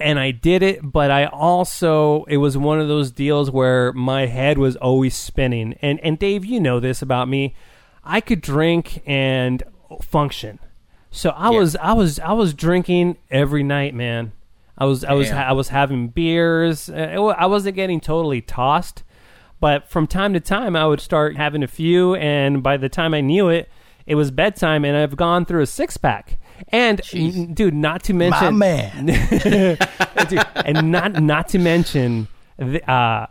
and 0.00 0.18
I 0.18 0.30
did 0.30 0.62
it. 0.62 0.80
But 0.82 1.10
I 1.10 1.26
also 1.26 2.24
it 2.24 2.38
was 2.38 2.56
one 2.56 2.80
of 2.80 2.88
those 2.88 3.10
deals 3.10 3.50
where 3.50 3.92
my 3.92 4.26
head 4.26 4.58
was 4.58 4.76
always 4.76 5.14
spinning. 5.16 5.74
And 5.82 6.00
and 6.00 6.18
Dave, 6.18 6.44
you 6.44 6.60
know 6.60 6.80
this 6.80 7.02
about 7.02 7.28
me. 7.28 7.54
I 8.04 8.20
could 8.20 8.40
drink 8.40 9.02
and 9.06 9.62
function. 10.02 10.58
So 11.10 11.30
I 11.30 11.50
Yeah. 11.50 11.58
was 11.58 11.76
I 11.76 11.92
was 11.92 12.18
I 12.20 12.32
was 12.32 12.54
drinking 12.54 13.16
every 13.30 13.62
night, 13.62 13.94
man. 13.94 14.32
I 14.78 14.84
was 14.86 15.04
I 15.04 15.12
was 15.12 15.28
Damn. 15.28 15.48
I 15.48 15.52
was 15.52 15.68
having 15.68 16.08
beers. 16.08 16.88
Uh, 16.88 17.34
I 17.36 17.46
wasn't 17.46 17.76
getting 17.76 18.00
totally 18.00 18.40
tossed, 18.40 19.02
but 19.60 19.88
from 19.90 20.06
time 20.06 20.32
to 20.32 20.40
time 20.40 20.74
I 20.74 20.86
would 20.86 21.00
start 21.00 21.36
having 21.36 21.62
a 21.62 21.68
few, 21.68 22.14
and 22.14 22.62
by 22.62 22.76
the 22.78 22.88
time 22.88 23.12
I 23.12 23.20
knew 23.20 23.48
it, 23.50 23.68
it 24.06 24.14
was 24.14 24.30
bedtime, 24.30 24.84
and 24.84 24.96
I've 24.96 25.16
gone 25.16 25.44
through 25.44 25.62
a 25.62 25.66
six 25.66 25.96
pack. 25.98 26.38
And 26.68 27.00
n- 27.12 27.54
dude, 27.54 27.74
not 27.74 28.04
to 28.04 28.14
mention, 28.14 28.44
My 28.44 28.50
man. 28.50 29.06
Dude, 30.28 30.46
and 30.54 30.92
not 30.92 31.22
not 31.22 31.48
to 31.48 31.58
mention 31.58 32.28
the, 32.56 32.88
uh, 32.90 33.26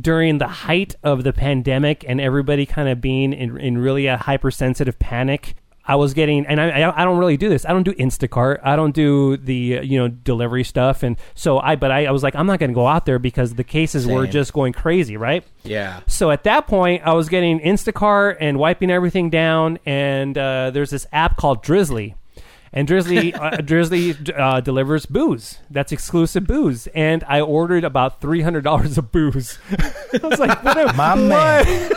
during 0.00 0.38
the 0.38 0.48
height 0.48 0.96
of 1.02 1.24
the 1.24 1.32
pandemic 1.32 2.04
and 2.06 2.20
everybody 2.20 2.66
kind 2.66 2.88
of 2.88 3.00
being 3.00 3.32
in, 3.32 3.58
in 3.58 3.78
really 3.78 4.06
a 4.06 4.16
hypersensitive 4.16 4.98
panic 4.98 5.54
I 5.88 5.94
was 5.94 6.14
getting, 6.14 6.46
and 6.46 6.60
I, 6.60 6.92
I 6.96 7.04
don't 7.04 7.18
really 7.18 7.36
do 7.36 7.48
this. 7.48 7.64
I 7.64 7.68
don't 7.68 7.84
do 7.84 7.92
Instacart. 7.92 8.58
I 8.64 8.74
don't 8.74 8.94
do 8.94 9.36
the 9.36 9.54
you 9.54 9.98
know 9.98 10.08
delivery 10.08 10.64
stuff, 10.64 11.02
and 11.04 11.16
so 11.34 11.60
I. 11.60 11.76
But 11.76 11.92
I, 11.92 12.06
I 12.06 12.10
was 12.10 12.22
like, 12.22 12.34
I'm 12.34 12.46
not 12.46 12.58
going 12.58 12.70
to 12.70 12.74
go 12.74 12.88
out 12.88 13.06
there 13.06 13.20
because 13.20 13.54
the 13.54 13.62
cases 13.64 14.06
were 14.06 14.26
just 14.26 14.52
going 14.52 14.72
crazy, 14.72 15.16
right? 15.16 15.44
Yeah. 15.62 16.00
So 16.08 16.30
at 16.32 16.42
that 16.44 16.66
point, 16.66 17.02
I 17.04 17.12
was 17.12 17.28
getting 17.28 17.60
Instacart 17.60 18.38
and 18.40 18.58
wiping 18.58 18.90
everything 18.90 19.30
down, 19.30 19.78
and 19.86 20.36
uh, 20.36 20.70
there's 20.70 20.90
this 20.90 21.06
app 21.12 21.36
called 21.36 21.62
Drizzly. 21.62 22.16
And 22.72 22.86
Drizzly, 22.86 23.32
uh, 23.34 23.58
Drizzly 23.58 24.14
uh, 24.36 24.60
delivers 24.60 25.06
booze. 25.06 25.58
That's 25.70 25.92
exclusive 25.92 26.46
booze. 26.46 26.86
And 26.88 27.24
I 27.28 27.40
ordered 27.40 27.84
about 27.84 28.20
three 28.20 28.42
hundred 28.42 28.64
dollars 28.64 28.98
of 28.98 29.12
booze. 29.12 29.58
I 29.70 30.18
was 30.22 30.38
like, 30.38 30.62
what 30.64 30.76
am- 30.76 30.96
My 30.96 31.14
man. 31.14 31.90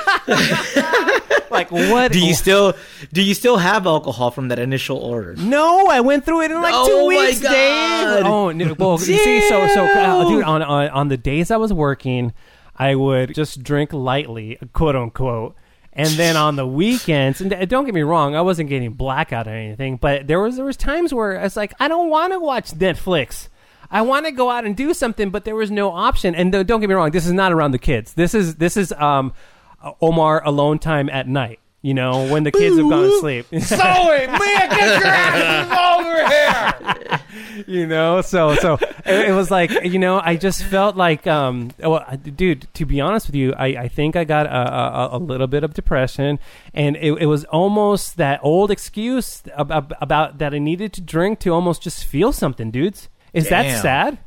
like 1.52 1.72
what? 1.72 2.12
Do 2.12 2.20
you 2.26 2.34
still 2.34 2.74
do 3.14 3.22
you 3.22 3.34
still 3.34 3.58
have 3.58 3.86
alcohol 3.88 4.32
from 4.32 4.50
that 4.50 4.60
initial 4.60 4.98
order? 4.98 5.36
No, 5.36 5.88
I 5.88 6.02
went 6.02 6.26
through 6.26 6.42
it 6.44 6.52
in 6.52 6.62
like 6.62 6.74
Oh 6.76 6.88
two 6.88 7.16
my 7.16 7.26
weeks, 7.26 7.42
God. 7.42 7.52
Dave. 7.52 8.26
Oh, 8.26 8.52
no, 8.52 8.74
well, 8.78 8.92
you 8.94 9.18
see, 9.18 9.48
so 9.50 9.68
so, 9.68 9.86
uh, 9.86 10.30
dude, 10.30 10.44
on, 10.44 10.62
on 10.62 10.90
on 10.90 11.08
the 11.08 11.18
days 11.18 11.52
I 11.52 11.58
was 11.58 11.74
working, 11.74 12.34
I 12.76 12.96
would 12.96 13.34
just 13.36 13.64
drink 13.64 13.92
lightly, 13.94 14.58
quote 14.74 14.96
unquote. 14.96 15.56
And 16.00 16.10
then 16.12 16.38
on 16.48 16.56
the 16.56 16.66
weekends, 16.66 17.42
and 17.42 17.70
don't 17.70 17.86
get 17.86 17.94
me 17.94 18.02
wrong, 18.02 18.36
I 18.36 18.42
wasn't 18.42 18.70
getting 18.70 18.94
blackout 18.94 19.48
or 19.48 19.54
anything, 19.54 19.98
but 19.98 20.28
there 20.28 20.40
was 20.40 20.56
there 20.56 20.66
was 20.66 20.78
times 20.78 21.14
where 21.14 21.40
I 21.40 21.44
was 21.44 21.58
like, 21.58 21.74
I 21.80 21.88
don't 21.88 22.10
want 22.10 22.34
to 22.34 22.40
watch 22.40 22.72
Netflix. 22.72 23.50
I 23.92 24.02
want 24.04 24.26
to 24.26 24.32
go 24.32 24.50
out 24.50 24.66
and 24.66 24.78
do 24.78 24.94
something, 24.94 25.30
but 25.32 25.46
there 25.46 25.56
was 25.56 25.72
no 25.72 25.92
option. 25.92 26.36
And 26.36 26.52
don't 26.52 26.68
don't 26.68 26.80
get 26.80 26.90
me 26.90 26.96
wrong, 26.96 27.12
this 27.12 27.26
is 27.26 27.34
not 27.34 27.52
around 27.52 27.72
the 27.72 27.80
kids. 27.80 28.14
This 28.14 28.34
is 28.34 28.56
this 28.56 28.78
is 28.78 28.92
um, 28.94 29.34
Omar 30.02 30.44
alone 30.46 30.80
time 30.80 31.10
at 31.10 31.28
night. 31.28 31.60
You 31.82 31.94
know, 31.94 32.28
when 32.30 32.44
the 32.44 32.52
kids 32.52 32.78
have 32.78 32.90
gone 32.90 33.04
to 33.10 33.20
sleep. 33.20 33.46
Zoe, 33.58 34.28
Mia, 34.28 34.28
get 34.28 35.00
your 35.00 35.08
asses 35.08 35.72
over 35.98 36.28
here. 36.28 37.20
you 37.68 37.86
know 37.86 38.22
so 38.22 38.56
so 38.56 38.74
it, 39.06 39.30
it 39.30 39.34
was 39.34 39.52
like 39.52 39.70
you 39.84 40.00
know 40.00 40.20
i 40.24 40.36
just 40.36 40.64
felt 40.64 40.96
like 40.96 41.28
um 41.28 41.72
well 41.80 42.06
dude 42.36 42.68
to 42.74 42.86
be 42.86 43.02
honest 43.02 43.28
with 43.28 43.36
you 43.36 43.54
i, 43.54 43.68
I 43.68 43.88
think 43.90 44.16
i 44.16 44.24
got 44.24 44.46
a, 44.46 44.50
a, 44.50 45.18
a 45.18 45.20
little 45.20 45.48
bit 45.48 45.64
of 45.64 45.74
depression 45.74 46.40
and 46.74 46.96
it, 46.96 47.12
it 47.14 47.26
was 47.26 47.44
almost 47.46 48.16
that 48.18 48.40
old 48.44 48.72
excuse 48.72 49.44
about, 49.56 49.92
about 50.02 50.38
that 50.38 50.54
i 50.54 50.58
needed 50.58 50.94
to 50.94 51.02
drink 51.02 51.40
to 51.40 51.54
almost 51.54 51.82
just 51.82 52.06
feel 52.06 52.32
something 52.32 52.72
dudes 52.72 53.10
is 53.34 53.50
that 53.50 53.82
sad 53.82 54.18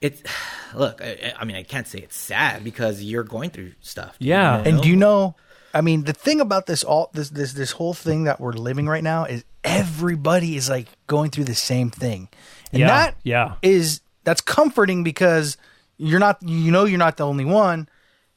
It's 0.00 0.22
look. 0.74 1.00
I, 1.02 1.32
I 1.36 1.44
mean, 1.44 1.56
I 1.56 1.62
can't 1.64 1.86
say 1.86 1.98
it's 1.98 2.16
sad 2.16 2.62
because 2.62 3.02
you're 3.02 3.24
going 3.24 3.50
through 3.50 3.72
stuff. 3.80 4.14
Yeah. 4.20 4.58
you 4.58 4.64
And 4.70 4.82
do 4.82 4.88
you 4.88 4.96
know? 4.96 5.34
I 5.78 5.80
mean, 5.80 6.02
the 6.02 6.12
thing 6.12 6.40
about 6.40 6.66
this 6.66 6.82
all 6.82 7.10
this 7.14 7.30
this 7.30 7.52
this 7.52 7.70
whole 7.70 7.94
thing 7.94 8.24
that 8.24 8.40
we're 8.40 8.52
living 8.52 8.86
right 8.88 9.04
now 9.04 9.24
is 9.24 9.44
everybody 9.62 10.56
is 10.56 10.68
like 10.68 10.88
going 11.06 11.30
through 11.30 11.44
the 11.44 11.54
same 11.54 11.90
thing, 11.90 12.28
and 12.72 12.80
Yeah, 12.80 12.86
that 12.88 13.16
yeah. 13.22 13.54
is 13.62 14.00
that's 14.24 14.40
comforting 14.40 15.04
because 15.04 15.56
you're 15.96 16.18
not 16.18 16.42
you 16.42 16.72
know 16.72 16.84
you're 16.84 16.98
not 16.98 17.16
the 17.16 17.24
only 17.26 17.44
one 17.44 17.88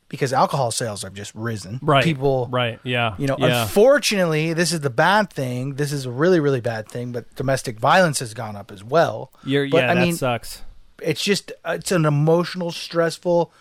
because 0.08 0.34
alcohol 0.34 0.70
sales 0.72 1.02
have 1.02 1.14
just 1.14 1.34
risen. 1.34 1.80
right 1.82 2.04
people 2.04 2.48
right 2.52 2.80
yeah 2.84 3.16
You 3.18 3.28
know, 3.28 3.38
yeah 3.40 3.64
unfortunately, 3.64 4.54
this 4.54 4.72
is 4.72 4.82
the 4.82 4.90
bad 4.90 5.32
thing. 5.32 5.76
This 5.76 5.92
is 5.92 6.06
a 6.06 6.12
really, 6.12 6.40
really 6.40 6.62
bad 6.62 6.88
thing. 6.90 7.12
But 7.12 7.34
domestic 7.36 7.80
violence 7.80 8.20
has 8.20 8.34
gone 8.36 8.56
up 8.56 8.72
as 8.72 8.84
well. 8.84 9.32
You're, 9.44 9.68
but, 9.68 9.78
yeah 9.78 9.92
I 9.92 9.96
that 9.96 10.02
mean, 10.02 10.16
sucks 10.16 10.62
it's 11.02 11.24
just 11.24 11.52
uh, 11.66 11.78
it's 11.80 11.92
an 11.92 12.06
emotional, 12.06 12.72
stressful, 12.72 13.52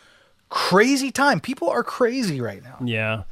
crazy 0.50 1.10
time. 1.10 1.40
People 1.40 1.70
are 1.70 1.82
crazy 1.82 2.40
right 2.40 2.62
now. 2.62 2.76
yeah 2.84 3.22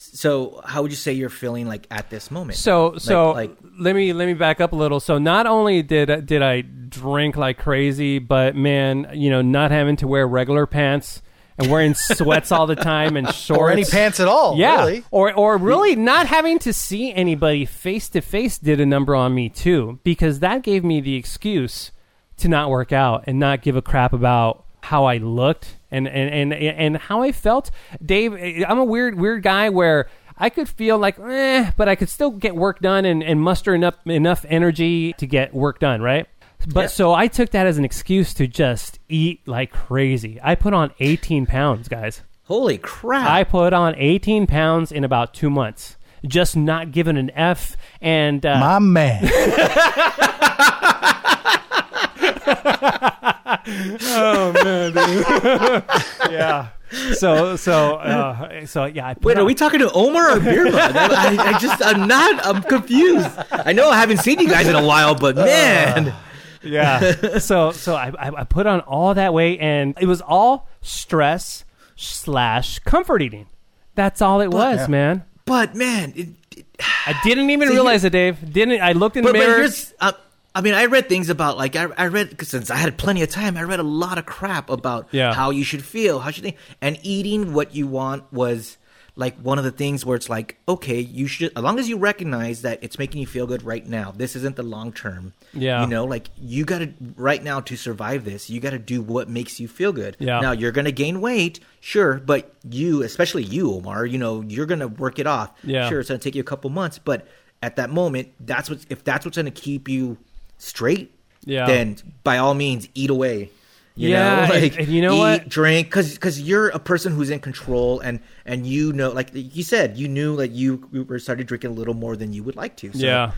So, 0.00 0.60
how 0.64 0.82
would 0.82 0.92
you 0.92 0.96
say 0.96 1.12
you're 1.12 1.28
feeling 1.28 1.66
like 1.66 1.86
at 1.90 2.08
this 2.08 2.30
moment? 2.30 2.56
So 2.58 2.90
Like- 2.90 3.00
so 3.00 3.30
like, 3.32 3.56
let 3.80 3.96
me 3.96 4.12
let 4.12 4.26
me 4.26 4.34
back 4.34 4.60
up 4.60 4.72
a 4.72 4.76
little. 4.76 5.00
So 5.00 5.18
not 5.18 5.46
only 5.46 5.82
did 5.82 6.24
did 6.26 6.40
I 6.42 6.60
drink 6.62 7.36
like 7.36 7.58
crazy, 7.58 8.18
but 8.20 8.54
man, 8.54 9.10
you 9.12 9.28
know, 9.30 9.42
not 9.42 9.70
having 9.72 9.96
to 9.96 10.06
wear 10.08 10.26
regular 10.26 10.66
pants 10.66 11.20
and 11.58 11.68
wearing 11.68 11.94
sweats 11.96 12.52
all 12.52 12.68
the 12.68 12.76
time 12.76 13.16
and 13.16 13.26
shorts 13.34 13.50
Or 13.60 13.70
any 13.72 13.84
pants 13.84 14.20
at 14.20 14.28
all. 14.28 14.56
Yeah, 14.56 14.84
Really. 14.84 15.04
or 15.10 15.32
or 15.34 15.56
really 15.58 15.96
not 15.96 16.28
having 16.28 16.60
to 16.60 16.72
see 16.72 17.12
anybody 17.12 17.64
face 17.64 18.08
to 18.10 18.20
face 18.20 18.56
did 18.56 18.78
a 18.78 18.86
number 18.86 19.16
on 19.16 19.34
me 19.34 19.48
too, 19.48 19.98
because 20.04 20.38
that 20.38 20.62
gave 20.62 20.84
me 20.84 21.00
the 21.00 21.16
excuse 21.16 21.90
to 22.36 22.46
not 22.48 22.70
work 22.70 22.92
out 22.92 23.24
and 23.26 23.40
not 23.40 23.62
give 23.62 23.74
a 23.74 23.82
crap 23.82 24.12
about 24.12 24.64
how 24.88 25.04
I 25.04 25.18
looked 25.18 25.76
and 25.90 26.08
and 26.08 26.52
and 26.52 26.54
and 26.54 26.96
how 26.96 27.22
I 27.22 27.32
felt. 27.32 27.70
Dave, 28.04 28.32
I'm 28.66 28.78
a 28.78 28.84
weird 28.84 29.16
weird 29.16 29.42
guy 29.42 29.68
where 29.68 30.08
I 30.38 30.48
could 30.48 30.68
feel 30.68 30.98
like, 30.98 31.18
eh, 31.18 31.70
but 31.76 31.88
I 31.88 31.94
could 31.94 32.08
still 32.08 32.30
get 32.30 32.56
work 32.56 32.80
done 32.80 33.04
and, 33.04 33.22
and 33.22 33.40
muster 33.40 33.74
enough 33.74 33.94
enough 34.06 34.46
energy 34.48 35.12
to 35.14 35.26
get 35.26 35.52
work 35.52 35.78
done, 35.78 36.00
right? 36.00 36.26
But 36.72 36.90
so 36.90 37.12
I 37.12 37.28
took 37.28 37.50
that 37.50 37.66
as 37.66 37.76
an 37.78 37.84
excuse 37.84 38.32
to 38.34 38.46
just 38.46 38.98
eat 39.08 39.46
like 39.46 39.72
crazy. 39.72 40.40
I 40.42 40.54
put 40.54 40.74
on 40.74 40.90
18 41.00 41.46
pounds, 41.46 41.88
guys. 41.88 42.22
holy 42.44 42.78
crap! 42.78 43.30
I 43.30 43.44
put 43.44 43.72
on 43.74 43.94
18 43.96 44.46
pounds 44.46 44.90
in 44.90 45.04
about 45.04 45.34
two 45.34 45.50
months. 45.50 45.96
Just 46.26 46.56
not 46.56 46.90
giving 46.92 47.16
an 47.16 47.30
F. 47.30 47.76
And 48.00 48.44
uh, 48.44 48.58
My 48.58 48.78
man. 48.80 49.22
yeah. 56.30 56.68
So 57.14 57.56
so 57.56 57.96
uh, 57.96 58.66
so 58.66 58.84
yeah. 58.86 59.08
I 59.08 59.14
put 59.14 59.24
Wait, 59.24 59.38
are 59.38 59.44
we 59.44 59.54
talking 59.54 59.80
to 59.80 59.90
Omar 59.92 60.36
or 60.36 60.40
Beer 60.40 60.66
I, 60.74 61.36
I, 61.38 61.58
just, 61.58 61.82
I'm 61.84 62.08
not. 62.08 62.44
I'm 62.46 62.62
confused. 62.62 63.28
I 63.50 63.72
know 63.72 63.90
I 63.90 63.96
haven't 63.96 64.18
seen 64.18 64.40
you 64.40 64.48
guys 64.48 64.68
in 64.68 64.74
a 64.74 64.84
while, 64.84 65.14
but 65.14 65.36
man, 65.36 66.14
Yeah. 66.62 67.38
so 67.38 67.72
so 67.72 67.94
I, 67.94 68.12
I 68.18 68.44
put 68.44 68.66
on 68.66 68.80
all 68.80 69.14
that 69.14 69.34
weight, 69.34 69.60
and 69.60 69.96
it 70.00 70.06
was 70.06 70.20
all 70.20 70.68
stress 70.80 71.64
slash 71.96 72.78
comfort 72.80 73.22
eating. 73.22 73.46
That's 73.94 74.22
all 74.22 74.40
it 74.40 74.50
was, 74.50 74.80
yeah. 74.80 74.86
man. 74.86 75.24
but 75.44 75.74
man, 75.74 76.12
it, 76.14 76.28
it, 76.56 76.66
I 77.06 77.18
didn't 77.24 77.50
even 77.50 77.68
realize 77.68 78.04
it, 78.04 78.10
Dave. 78.10 78.52
Didn't 78.52 78.80
I 78.80 78.92
looked 78.92 79.16
in 79.16 79.24
the 79.24 79.32
but, 79.32 79.38
but 79.38 79.46
mirror? 79.46 79.58
here's. 79.58 79.92
Uh, 80.00 80.12
I 80.54 80.60
mean, 80.60 80.74
I 80.74 80.86
read 80.86 81.08
things 81.08 81.28
about 81.28 81.56
like 81.56 81.76
I, 81.76 81.84
I 81.96 82.06
read 82.08 82.40
since 82.46 82.70
I 82.70 82.76
had 82.76 82.96
plenty 82.98 83.22
of 83.22 83.30
time. 83.30 83.56
I 83.56 83.62
read 83.62 83.80
a 83.80 83.84
lot 83.84 84.18
of 84.18 84.26
crap 84.26 84.70
about 84.70 85.08
Yeah. 85.12 85.32
how 85.34 85.50
you 85.50 85.62
should 85.64 85.84
feel, 85.84 86.18
how 86.20 86.28
you 86.28 86.32
should 86.32 86.44
think, 86.44 86.56
and 86.80 86.98
eating 87.02 87.52
what 87.52 87.74
you 87.74 87.86
want 87.86 88.32
was 88.32 88.76
like 89.14 89.36
one 89.40 89.58
of 89.58 89.64
the 89.64 89.72
things 89.72 90.06
where 90.06 90.14
it's 90.16 90.28
like, 90.28 90.56
okay, 90.68 91.00
you 91.00 91.26
should 91.26 91.52
as 91.56 91.62
long 91.62 91.78
as 91.78 91.88
you 91.88 91.96
recognize 91.98 92.62
that 92.62 92.78
it's 92.82 92.98
making 93.00 93.20
you 93.20 93.26
feel 93.26 93.46
good 93.48 93.62
right 93.64 93.84
now. 93.86 94.12
This 94.16 94.34
isn't 94.36 94.56
the 94.56 94.62
long 94.62 94.92
term. 94.92 95.32
Yeah. 95.52 95.80
you 95.82 95.88
know, 95.88 96.04
like 96.04 96.28
you 96.40 96.64
got 96.64 96.78
to 96.78 96.92
right 97.16 97.42
now 97.42 97.60
to 97.60 97.76
survive 97.76 98.24
this. 98.24 98.48
You 98.48 98.60
got 98.60 98.70
to 98.70 98.78
do 98.78 99.02
what 99.02 99.28
makes 99.28 99.58
you 99.60 99.68
feel 99.68 99.92
good. 99.92 100.16
Yeah. 100.18 100.40
Now 100.40 100.52
you're 100.52 100.72
gonna 100.72 100.92
gain 100.92 101.20
weight, 101.20 101.60
sure, 101.80 102.14
but 102.14 102.52
you, 102.68 103.02
especially 103.02 103.42
you, 103.44 103.72
Omar, 103.74 104.06
you 104.06 104.18
know, 104.18 104.40
you're 104.40 104.66
gonna 104.66 104.88
work 104.88 105.18
it 105.18 105.26
off. 105.26 105.50
Yeah. 105.62 105.88
sure, 105.88 106.00
it's 106.00 106.08
gonna 106.08 106.18
take 106.20 106.34
you 106.36 106.40
a 106.40 106.44
couple 106.44 106.70
months, 106.70 106.98
but 106.98 107.26
at 107.60 107.74
that 107.76 107.90
moment, 107.90 108.28
that's 108.40 108.70
what 108.70 108.86
if 108.88 109.02
that's 109.02 109.24
what's 109.24 109.36
gonna 109.36 109.50
keep 109.50 109.88
you 109.88 110.16
straight, 110.58 111.12
Yeah. 111.44 111.66
then 111.66 111.96
by 112.24 112.38
all 112.38 112.54
means 112.54 112.88
eat 112.94 113.10
away. 113.10 113.50
You 113.96 114.10
Yeah, 114.10 114.46
know, 114.46 114.54
like 114.60 114.78
and 114.78 114.86
you 114.88 115.02
know 115.02 115.14
eat, 115.14 115.18
what? 115.18 115.48
drink, 115.48 115.88
because 115.88 116.14
because 116.14 116.40
you're 116.40 116.68
a 116.68 116.78
person 116.78 117.12
who's 117.14 117.30
in 117.30 117.40
control, 117.40 117.98
and 117.98 118.20
and 118.46 118.64
you 118.66 118.92
know, 118.92 119.10
like 119.10 119.30
you 119.32 119.64
said, 119.64 119.96
you 119.96 120.06
knew 120.06 120.36
that 120.36 120.52
you 120.52 120.88
were 121.08 121.18
started 121.18 121.46
drinking 121.48 121.70
a 121.70 121.74
little 121.74 121.94
more 121.94 122.14
than 122.16 122.32
you 122.32 122.44
would 122.44 122.54
like 122.54 122.76
to. 122.76 122.92
So, 122.92 122.98
Yeah. 122.98 123.32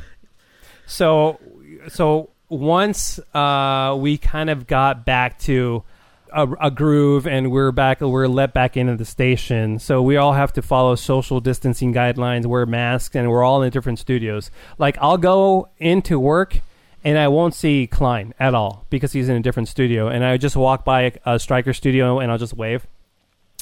So 0.87 1.41
so 1.89 2.31
once 2.49 3.19
uh, 3.35 3.97
we 3.99 4.19
kind 4.19 4.51
of 4.51 4.67
got 4.67 5.05
back 5.07 5.39
to 5.41 5.83
a, 6.33 6.47
a 6.61 6.71
groove 6.71 7.27
and 7.27 7.51
we're 7.51 7.73
back 7.73 8.01
we're 8.01 8.27
let 8.29 8.53
back 8.53 8.77
into 8.77 8.97
the 8.97 9.05
station. 9.05 9.79
So 9.79 10.03
we 10.03 10.17
all 10.17 10.33
have 10.35 10.53
to 10.55 10.63
follow 10.63 10.95
social 10.95 11.41
distancing 11.41 11.95
guidelines, 11.95 12.47
wear 12.47 12.67
masks, 12.67 13.15
and 13.17 13.31
we're 13.31 13.43
all 13.45 13.63
in 13.63 13.71
different 13.71 13.99
studios. 13.99 14.51
Like 14.79 14.99
I'll 15.01 15.17
go 15.19 15.69
into 15.79 16.19
work 16.19 16.61
and 17.05 17.19
I 17.19 17.29
won't 17.29 17.55
see 17.55 17.87
Klein 17.87 18.35
at 18.39 18.55
all 18.55 18.87
because 18.91 19.13
he's 19.13 19.29
in 19.29 19.37
a 19.37 19.41
different 19.41 19.69
studio, 19.69 20.09
and 20.09 20.25
I 20.25 20.37
just 20.37 20.57
walk 20.57 20.85
by 20.85 21.03
a, 21.03 21.13
a 21.35 21.39
Stryker 21.39 21.73
studio 21.73 22.19
and 22.21 22.31
I'll 22.31 22.39
just 22.39 22.55
wave, 22.55 22.87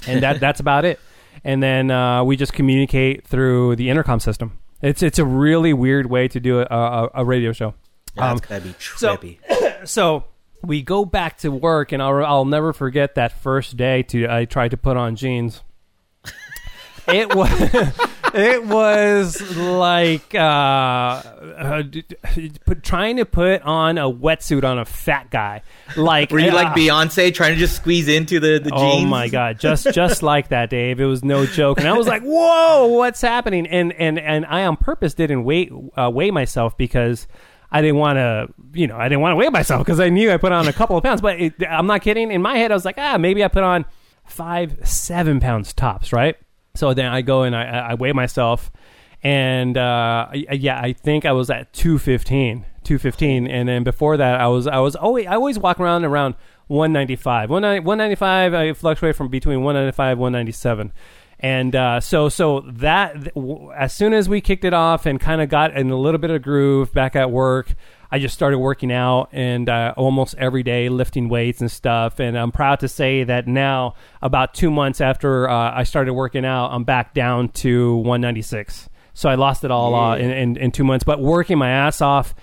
and 0.06 0.22
that 0.22 0.40
that's 0.44 0.60
about 0.60 0.84
it. 0.84 0.98
And 1.44 1.62
then 1.62 1.90
uh, 1.90 2.24
we 2.24 2.36
just 2.36 2.52
communicate 2.52 3.26
through 3.26 3.76
the 3.76 3.90
intercom 3.90 4.20
system. 4.20 4.58
It's 4.82 5.02
it's 5.02 5.18
a 5.18 5.24
really 5.24 5.72
weird 5.72 6.06
way 6.06 6.28
to 6.28 6.40
do 6.40 6.60
a, 6.60 6.64
a, 6.64 7.10
a 7.14 7.24
radio 7.24 7.52
show. 7.52 7.74
that's 8.16 8.32
Um, 8.32 8.38
gotta 8.48 8.60
be 8.64 8.74
so- 8.78 9.16
trippy. 9.16 9.38
so 9.88 10.24
we 10.64 10.82
go 10.82 11.04
back 11.04 11.38
to 11.38 11.50
work, 11.50 11.92
and 11.92 12.02
I'll, 12.02 12.24
I'll 12.24 12.44
never 12.44 12.72
forget 12.72 13.14
that 13.14 13.32
first 13.32 13.76
day. 13.76 14.02
To 14.04 14.26
I 14.28 14.44
tried 14.44 14.72
to 14.72 14.76
put 14.76 14.96
on 14.96 15.14
jeans. 15.16 15.62
It 17.08 17.34
was 17.34 17.50
it 18.34 18.64
was 18.64 19.56
like 19.56 20.34
uh, 20.34 20.38
uh, 20.38 21.82
d- 21.82 22.04
d- 22.34 22.52
put, 22.66 22.82
trying 22.82 23.16
to 23.16 23.24
put 23.24 23.62
on 23.62 23.98
a 23.98 24.10
wetsuit 24.10 24.64
on 24.64 24.78
a 24.78 24.84
fat 24.84 25.30
guy. 25.30 25.62
Like 25.96 26.30
Were 26.30 26.38
you 26.38 26.50
uh, 26.50 26.54
like 26.54 26.68
Beyonce 26.76 27.32
trying 27.34 27.54
to 27.54 27.58
just 27.58 27.76
squeeze 27.76 28.08
into 28.08 28.40
the, 28.40 28.58
the 28.62 28.70
Oh 28.72 28.98
jeans? 28.98 29.10
my 29.10 29.28
god, 29.28 29.58
just 29.60 29.92
just 29.92 30.22
like 30.22 30.48
that, 30.48 30.70
Dave. 30.70 31.00
It 31.00 31.06
was 31.06 31.24
no 31.24 31.46
joke, 31.46 31.78
and 31.78 31.88
I 31.88 31.96
was 31.96 32.06
like, 32.06 32.22
"Whoa, 32.22 32.86
what's 32.86 33.20
happening?" 33.20 33.66
And 33.66 33.92
and 33.94 34.18
and 34.18 34.44
I 34.46 34.64
on 34.66 34.76
purpose 34.76 35.14
didn't 35.14 35.44
weigh 35.44 35.70
uh, 35.96 36.10
weigh 36.12 36.30
myself 36.30 36.76
because 36.76 37.26
I 37.70 37.82
didn't 37.82 37.96
want 37.98 38.16
to, 38.16 38.48
you 38.72 38.86
know, 38.86 38.96
I 38.96 39.04
didn't 39.08 39.20
want 39.20 39.32
to 39.32 39.36
weigh 39.36 39.48
myself 39.50 39.84
because 39.84 40.00
I 40.00 40.08
knew 40.08 40.30
I 40.32 40.36
put 40.36 40.52
on 40.52 40.68
a 40.68 40.72
couple 40.72 40.96
of 40.96 41.02
pounds. 41.04 41.20
But 41.20 41.40
it, 41.40 41.54
I'm 41.68 41.86
not 41.86 42.02
kidding. 42.02 42.30
In 42.30 42.42
my 42.42 42.56
head, 42.58 42.70
I 42.70 42.74
was 42.74 42.84
like, 42.84 42.96
ah, 42.98 43.18
maybe 43.18 43.44
I 43.44 43.48
put 43.48 43.62
on 43.62 43.84
five, 44.24 44.78
seven 44.88 45.40
pounds 45.40 45.72
tops, 45.72 46.12
right? 46.12 46.36
So 46.78 46.94
then 46.94 47.06
I 47.06 47.22
go 47.22 47.42
and 47.42 47.56
I, 47.56 47.90
I 47.90 47.94
weigh 47.94 48.12
myself, 48.12 48.70
and 49.22 49.76
uh, 49.76 50.28
yeah, 50.32 50.80
I 50.80 50.92
think 50.92 51.24
I 51.24 51.32
was 51.32 51.50
at 51.50 51.72
215, 51.72 52.64
215, 52.84 53.46
and 53.48 53.68
then 53.68 53.82
before 53.82 54.16
that, 54.16 54.40
I 54.40 54.46
was 54.46 54.66
I 54.66 54.78
was 54.78 54.94
always 54.94 55.26
I 55.26 55.34
always 55.34 55.58
walk 55.58 55.80
around 55.80 56.04
around 56.04 56.36
195, 56.68 57.50
190 57.50 57.84
195. 57.84 58.54
I 58.54 58.72
fluctuate 58.74 59.16
from 59.16 59.28
between 59.28 59.62
195 59.62 60.18
197. 60.18 60.92
And 61.40 61.76
uh, 61.76 62.00
so, 62.00 62.28
so 62.28 62.60
that 62.66 63.32
as 63.76 63.94
soon 63.94 64.12
as 64.12 64.28
we 64.28 64.40
kicked 64.40 64.64
it 64.64 64.74
off 64.74 65.06
and 65.06 65.20
kind 65.20 65.40
of 65.40 65.48
got 65.48 65.76
in 65.76 65.88
a 65.90 65.96
little 65.96 66.18
bit 66.18 66.30
of 66.30 66.42
groove 66.42 66.92
back 66.92 67.14
at 67.14 67.30
work, 67.30 67.74
I 68.10 68.18
just 68.18 68.34
started 68.34 68.58
working 68.58 68.90
out 68.90 69.28
and 69.32 69.68
uh, 69.68 69.94
almost 69.96 70.34
every 70.38 70.62
day 70.62 70.88
lifting 70.88 71.28
weights 71.28 71.60
and 71.60 71.70
stuff. 71.70 72.20
And 72.20 72.38
I'm 72.38 72.52
proud 72.52 72.80
to 72.80 72.88
say 72.88 73.24
that 73.24 73.46
now, 73.46 73.94
about 74.22 74.54
two 74.54 74.70
months 74.70 75.00
after 75.00 75.48
uh, 75.48 75.72
I 75.74 75.82
started 75.82 76.14
working 76.14 76.44
out, 76.44 76.70
I'm 76.70 76.84
back 76.84 77.12
down 77.12 77.50
to 77.50 77.96
196. 77.96 78.88
So 79.12 79.28
I 79.28 79.34
lost 79.34 79.64
it 79.64 79.70
all 79.70 79.94
uh, 79.94 80.16
in, 80.16 80.30
in, 80.30 80.56
in 80.56 80.70
two 80.70 80.84
months, 80.84 81.04
but 81.04 81.20
working 81.20 81.58
my 81.58 81.70
ass 81.70 82.00
off 82.00 82.34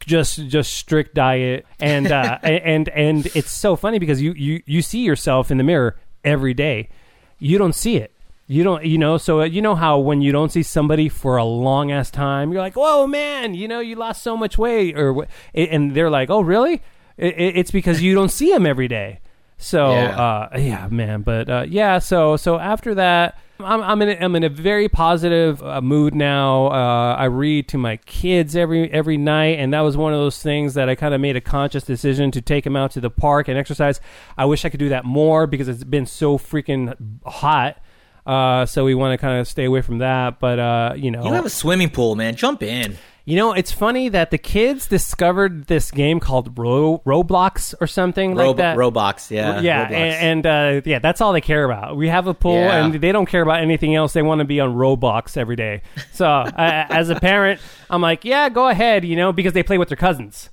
just 0.00 0.46
just 0.48 0.74
strict 0.74 1.14
diet. 1.14 1.64
And 1.80 2.12
uh 2.12 2.38
and 2.42 2.88
and 2.90 3.24
it's 3.34 3.50
so 3.50 3.76
funny 3.76 3.98
because 3.98 4.20
you 4.20 4.32
you 4.32 4.62
you 4.66 4.82
see 4.82 5.00
yourself 5.00 5.50
in 5.50 5.56
the 5.56 5.64
mirror 5.64 5.96
every 6.24 6.52
day. 6.52 6.90
You 7.38 7.56
don't 7.56 7.74
see 7.74 7.96
it 7.96 8.12
you 8.48 8.64
don't 8.64 8.84
you 8.84 8.98
know 8.98 9.18
so 9.18 9.42
uh, 9.42 9.44
you 9.44 9.60
know 9.62 9.74
how 9.74 9.98
when 9.98 10.20
you 10.22 10.32
don't 10.32 10.50
see 10.50 10.62
somebody 10.62 11.08
for 11.08 11.36
a 11.36 11.44
long 11.44 11.92
ass 11.92 12.10
time 12.10 12.50
you're 12.50 12.62
like 12.62 12.74
whoa 12.76 13.06
man 13.06 13.54
you 13.54 13.68
know 13.68 13.78
you 13.80 13.94
lost 13.94 14.22
so 14.22 14.36
much 14.36 14.56
weight 14.58 14.98
or 14.98 15.26
and 15.54 15.94
they're 15.94 16.10
like 16.10 16.30
oh 16.30 16.40
really 16.40 16.82
it's 17.18 17.70
because 17.70 18.00
you 18.02 18.14
don't 18.14 18.30
see 18.30 18.50
them 18.50 18.64
every 18.64 18.88
day 18.88 19.20
so 19.58 19.90
Yeah. 19.92 20.18
uh 20.52 20.58
yeah 20.58 20.88
man 20.88 21.22
but 21.22 21.48
uh 21.50 21.64
yeah 21.68 21.98
so 21.98 22.36
so 22.36 22.58
after 22.58 22.94
that 22.94 23.38
I'm, 23.60 23.82
I'm 23.82 24.02
in 24.02 24.08
a, 24.08 24.24
I'm 24.24 24.36
in 24.36 24.44
a 24.44 24.48
very 24.48 24.88
positive 24.88 25.60
uh, 25.64 25.80
mood 25.80 26.14
now. 26.14 26.68
Uh, 26.68 27.16
I 27.18 27.24
read 27.24 27.66
to 27.70 27.76
my 27.76 27.96
kids 27.96 28.54
every 28.54 28.88
every 28.92 29.16
night, 29.16 29.58
and 29.58 29.74
that 29.74 29.80
was 29.80 29.96
one 29.96 30.12
of 30.12 30.20
those 30.20 30.40
things 30.40 30.74
that 30.74 30.88
I 30.88 30.94
kind 30.94 31.12
of 31.12 31.20
made 31.20 31.34
a 31.34 31.40
conscious 31.40 31.82
decision 31.82 32.30
to 32.30 32.40
take 32.40 32.62
them 32.62 32.76
out 32.76 32.92
to 32.92 33.00
the 33.00 33.10
park 33.10 33.48
and 33.48 33.58
exercise. 33.58 34.00
I 34.36 34.44
wish 34.44 34.64
I 34.64 34.68
could 34.68 34.78
do 34.78 34.90
that 34.90 35.04
more 35.04 35.48
because 35.48 35.66
it's 35.66 35.82
been 35.82 36.06
so 36.06 36.38
freaking 36.38 36.94
hot. 37.26 37.82
Uh, 38.28 38.66
so 38.66 38.84
we 38.84 38.94
want 38.94 39.12
to 39.12 39.18
kind 39.18 39.40
of 39.40 39.48
stay 39.48 39.64
away 39.64 39.80
from 39.80 39.98
that. 39.98 40.38
But 40.38 40.58
uh, 40.58 40.92
you 40.96 41.10
know, 41.10 41.24
You 41.24 41.32
have 41.32 41.46
a 41.46 41.50
swimming 41.50 41.90
pool, 41.90 42.14
man. 42.14 42.36
Jump 42.36 42.62
in. 42.62 42.96
you 43.24 43.36
know, 43.36 43.52
it's 43.54 43.72
funny 43.72 44.08
that 44.10 44.30
the 44.30 44.38
kids 44.38 44.86
discovered 44.86 45.66
this 45.66 45.90
game 45.90 46.20
called 46.20 46.58
Ro- 46.58 47.02
Roblox 47.06 47.74
or 47.80 47.86
something 47.86 48.34
like 48.34 48.44
Rob- 48.46 48.56
that. 48.58 48.76
Robox, 48.76 49.30
yeah. 49.30 49.60
yeah, 49.60 49.86
Roblox. 49.88 49.92
and, 49.92 50.46
and 50.46 50.46
uh, 50.46 50.88
yeah, 50.88 50.98
that's 50.98 51.20
all 51.22 51.32
they 51.32 51.40
care 51.40 51.64
about. 51.64 51.96
We 51.96 52.08
have 52.08 52.26
a 52.26 52.34
pool, 52.34 52.52
Yeah. 52.54 52.84
and 52.84 52.94
they 52.94 53.12
don't 53.12 53.26
care 53.26 53.42
about 53.42 53.60
anything 53.60 53.94
else. 53.94 54.12
They 54.12 54.22
want 54.22 54.40
to 54.40 54.44
be 54.46 54.60
on 54.60 54.74
Roblox 54.74 55.36
every 55.36 55.56
day. 55.56 55.82
So, 56.12 56.26
uh, 56.26 56.50
as 56.90 57.08
a 57.10 57.16
parent, 57.20 57.60
I'm 57.90 58.00
like, 58.02 58.24
yeah, 58.26 58.48
go 58.50 58.68
ahead, 58.68 59.04
you 59.04 59.16
know, 59.16 59.32
because 59.32 59.52
they 59.54 59.62
play 59.62 59.78
with 59.78 59.88
their 59.88 59.96
cousins, 59.96 60.48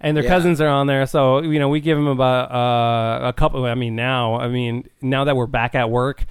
and 0.00 0.16
their 0.16 0.24
Yeah. 0.24 0.30
cousins 0.30 0.60
are 0.60 0.68
on 0.68 0.86
there. 0.88 1.06
So, 1.06 1.42
you 1.42 1.58
know, 1.58 1.68
we 1.68 1.80
give 1.80 1.96
them 1.98 2.06
about 2.08 2.50
uh, 2.52 3.28
a 3.28 3.32
couple. 3.32 3.64
I 3.64 3.74
mean, 3.74 3.94
now, 3.96 4.34
I 4.36 4.48
mean, 4.48 4.88
now 5.00 5.24
that 5.24 5.36
we're 5.36 5.46
back 5.46 5.74
at 5.76 5.90
work. 5.90 6.24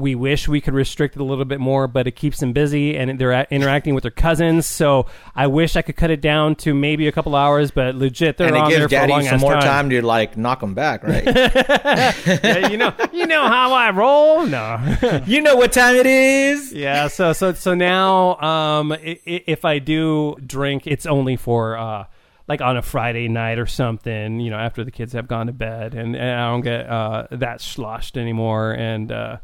We 0.00 0.14
wish 0.14 0.48
we 0.48 0.60
could 0.60 0.74
restrict 0.74 1.16
it 1.16 1.20
a 1.20 1.24
little 1.24 1.44
bit 1.44 1.60
more, 1.60 1.86
but 1.86 2.06
it 2.06 2.12
keeps 2.12 2.40
them 2.40 2.52
busy 2.52 2.96
and 2.96 3.18
they're 3.18 3.46
interacting 3.50 3.94
with 3.94 4.02
their 4.02 4.10
cousins. 4.10 4.66
So 4.66 5.06
I 5.36 5.46
wish 5.46 5.76
I 5.76 5.82
could 5.82 5.96
cut 5.96 6.10
it 6.10 6.20
down 6.20 6.54
to 6.56 6.74
maybe 6.74 7.06
a 7.06 7.12
couple 7.12 7.36
hours, 7.36 7.70
but 7.70 7.94
legit, 7.94 8.36
they're 8.38 8.48
and 8.48 8.56
it 8.56 8.60
on 8.60 8.70
there 8.70 8.78
gives 8.80 8.92
for 8.92 8.96
a 8.96 9.00
daddy 9.00 9.12
long 9.12 9.22
some 9.24 9.40
more 9.40 9.52
time. 9.52 9.62
time 9.62 9.90
to 9.90 10.02
like 10.02 10.36
knock 10.36 10.60
them 10.60 10.74
back, 10.74 11.02
right? 11.04 11.24
Yeah, 12.42 12.68
you 12.68 12.76
know, 12.76 12.92
you 13.12 13.26
know 13.26 13.46
how 13.46 13.72
I 13.72 13.90
roll. 13.90 14.46
No, 14.46 15.22
you 15.26 15.40
know 15.40 15.56
what 15.56 15.72
time 15.72 15.96
it 15.96 16.06
is. 16.06 16.72
yeah. 16.72 17.08
So, 17.08 17.32
so, 17.32 17.52
so 17.52 17.74
now, 17.74 18.36
um, 18.40 18.94
if 19.02 19.64
I 19.64 19.78
do 19.78 20.36
drink, 20.44 20.86
it's 20.86 21.06
only 21.06 21.36
for 21.36 21.76
uh, 21.76 22.04
like 22.48 22.60
on 22.60 22.76
a 22.76 22.82
Friday 22.82 23.28
night 23.28 23.58
or 23.58 23.66
something. 23.66 24.40
You 24.40 24.50
know, 24.50 24.56
after 24.58 24.84
the 24.84 24.90
kids 24.90 25.12
have 25.12 25.28
gone 25.28 25.46
to 25.46 25.52
bed, 25.52 25.94
and, 25.94 26.16
and 26.16 26.30
I 26.30 26.48
don't 26.50 26.62
get 26.62 26.88
uh 26.88 27.26
that 27.30 27.60
sloshed 27.60 28.16
anymore. 28.16 28.72
And 28.72 29.10
uh, 29.12 29.36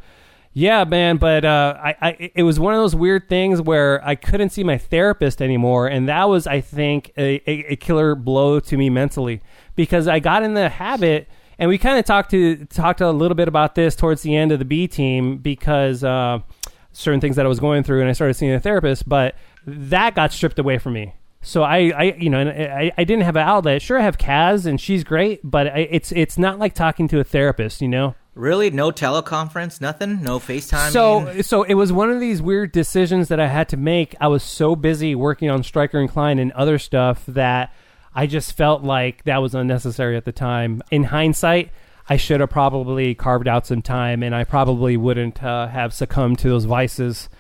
yeah, 0.59 0.85
man. 0.85 1.19
But 1.19 1.45
uh, 1.45 1.79
I, 1.85 1.97
I, 2.01 2.31
it 2.35 2.43
was 2.43 2.59
one 2.59 2.73
of 2.73 2.81
those 2.81 2.97
weird 2.97 3.29
things 3.29 3.61
where 3.61 4.03
I 4.03 4.15
couldn't 4.15 4.51
see 4.51 4.65
my 4.65 4.79
therapist 4.79 5.43
anymore, 5.43 5.87
and 5.87 6.09
that 6.09 6.31
was, 6.31 6.47
I 6.47 6.63
think, 6.63 7.13
a, 7.19 7.43
a, 7.47 7.73
a 7.73 7.77
killer 7.77 8.15
blow 8.15 8.59
to 8.61 8.77
me 8.79 8.89
mentally 8.89 9.43
because 9.75 10.09
I 10.09 10.19
got 10.19 10.43
in 10.43 10.55
the 10.55 10.71
habit 10.71 11.29
and 11.59 11.69
we 11.69 11.77
kind 11.77 11.99
of 11.99 12.07
talked 12.07 12.31
to 12.31 12.65
talked 12.67 13.03
a 13.03 13.11
little 13.11 13.35
bit 13.35 13.49
about 13.49 13.75
this 13.75 13.95
towards 13.95 14.23
the 14.23 14.35
end 14.35 14.51
of 14.51 14.59
the 14.59 14.65
B 14.65 14.89
team 14.89 15.37
because 15.37 16.03
uh, 16.03 16.39
certain 16.95 17.21
things 17.21 17.37
that 17.37 17.45
I 17.45 17.51
was 17.51 17.61
going 17.61 17.83
through, 17.83 18.01
and 18.01 18.09
I 18.09 18.15
started 18.15 18.33
seeing 18.33 18.53
a 18.53 18.61
therapist, 18.61 19.07
but 19.07 19.35
that 19.67 20.15
got 20.15 20.33
stripped 20.33 20.59
away 20.59 20.79
from 20.79 20.95
me. 20.95 21.17
So 21.43 21.65
I, 21.65 21.93
I 21.95 22.03
you 22.19 22.31
know, 22.31 22.41
I, 22.41 22.93
I 22.97 23.05
didn't 23.05 23.25
have 23.25 23.37
an 23.37 23.47
outlet. 23.47 23.83
Sure, 23.83 23.99
I 23.99 24.03
have 24.03 24.17
Kaz, 24.17 24.65
and 24.65 24.81
she's 24.81 25.05
great, 25.05 25.41
but 25.45 25.67
I, 25.67 25.81
it's 25.91 26.13
it's 26.13 26.39
not 26.39 26.59
like 26.59 26.73
talking 26.73 27.09
to 27.09 27.21
a 27.21 27.25
therapist, 27.25 27.83
you 27.83 27.89
know. 27.89 28.15
Really? 28.37 28.69
No 28.71 28.91
teleconference? 28.91 29.81
Nothing? 29.81 30.23
No 30.23 30.39
FaceTime? 30.39 30.91
So 30.91 31.41
so 31.41 31.63
it 31.63 31.73
was 31.73 31.91
one 31.91 32.11
of 32.11 32.21
these 32.21 32.43
weird 32.43 32.71
decisions 32.71 33.29
that 33.29 33.41
I 33.41 33.49
had 33.49 33.67
to 33.71 33.79
make. 33.79 34.15
I 34.21 34.29
was 34.29 34.43
so 34.43 34.77
busy 34.77 35.15
working 35.15 35.49
on 35.49 35.63
Stryker 35.63 35.99
and 35.99 36.09
Klein 36.09 36.39
and 36.39 36.53
other 36.53 36.79
stuff 36.79 37.25
that 37.27 37.75
I 38.15 38.27
just 38.27 38.53
felt 38.53 38.83
like 38.83 39.25
that 39.25 39.39
was 39.39 39.55
unnecessary 39.55 40.19
at 40.19 40.27
the 40.27 40.33
time. 40.33 40.83
In 40.91 41.05
hindsight, 41.05 41.71
I 42.11 42.19
should 42.19 42.41
have 42.41 42.51
probably 42.51 43.15
carved 43.15 43.49
out 43.49 43.67
some 43.67 43.81
time, 43.81 44.23
and 44.23 44.35
I 44.35 44.45
probably 44.45 44.99
wouldn't 44.99 45.43
uh, 45.43 45.69
have 45.69 45.95
succumbed 45.95 46.39
to 46.41 46.51
those 46.51 46.67
vices 46.67 47.31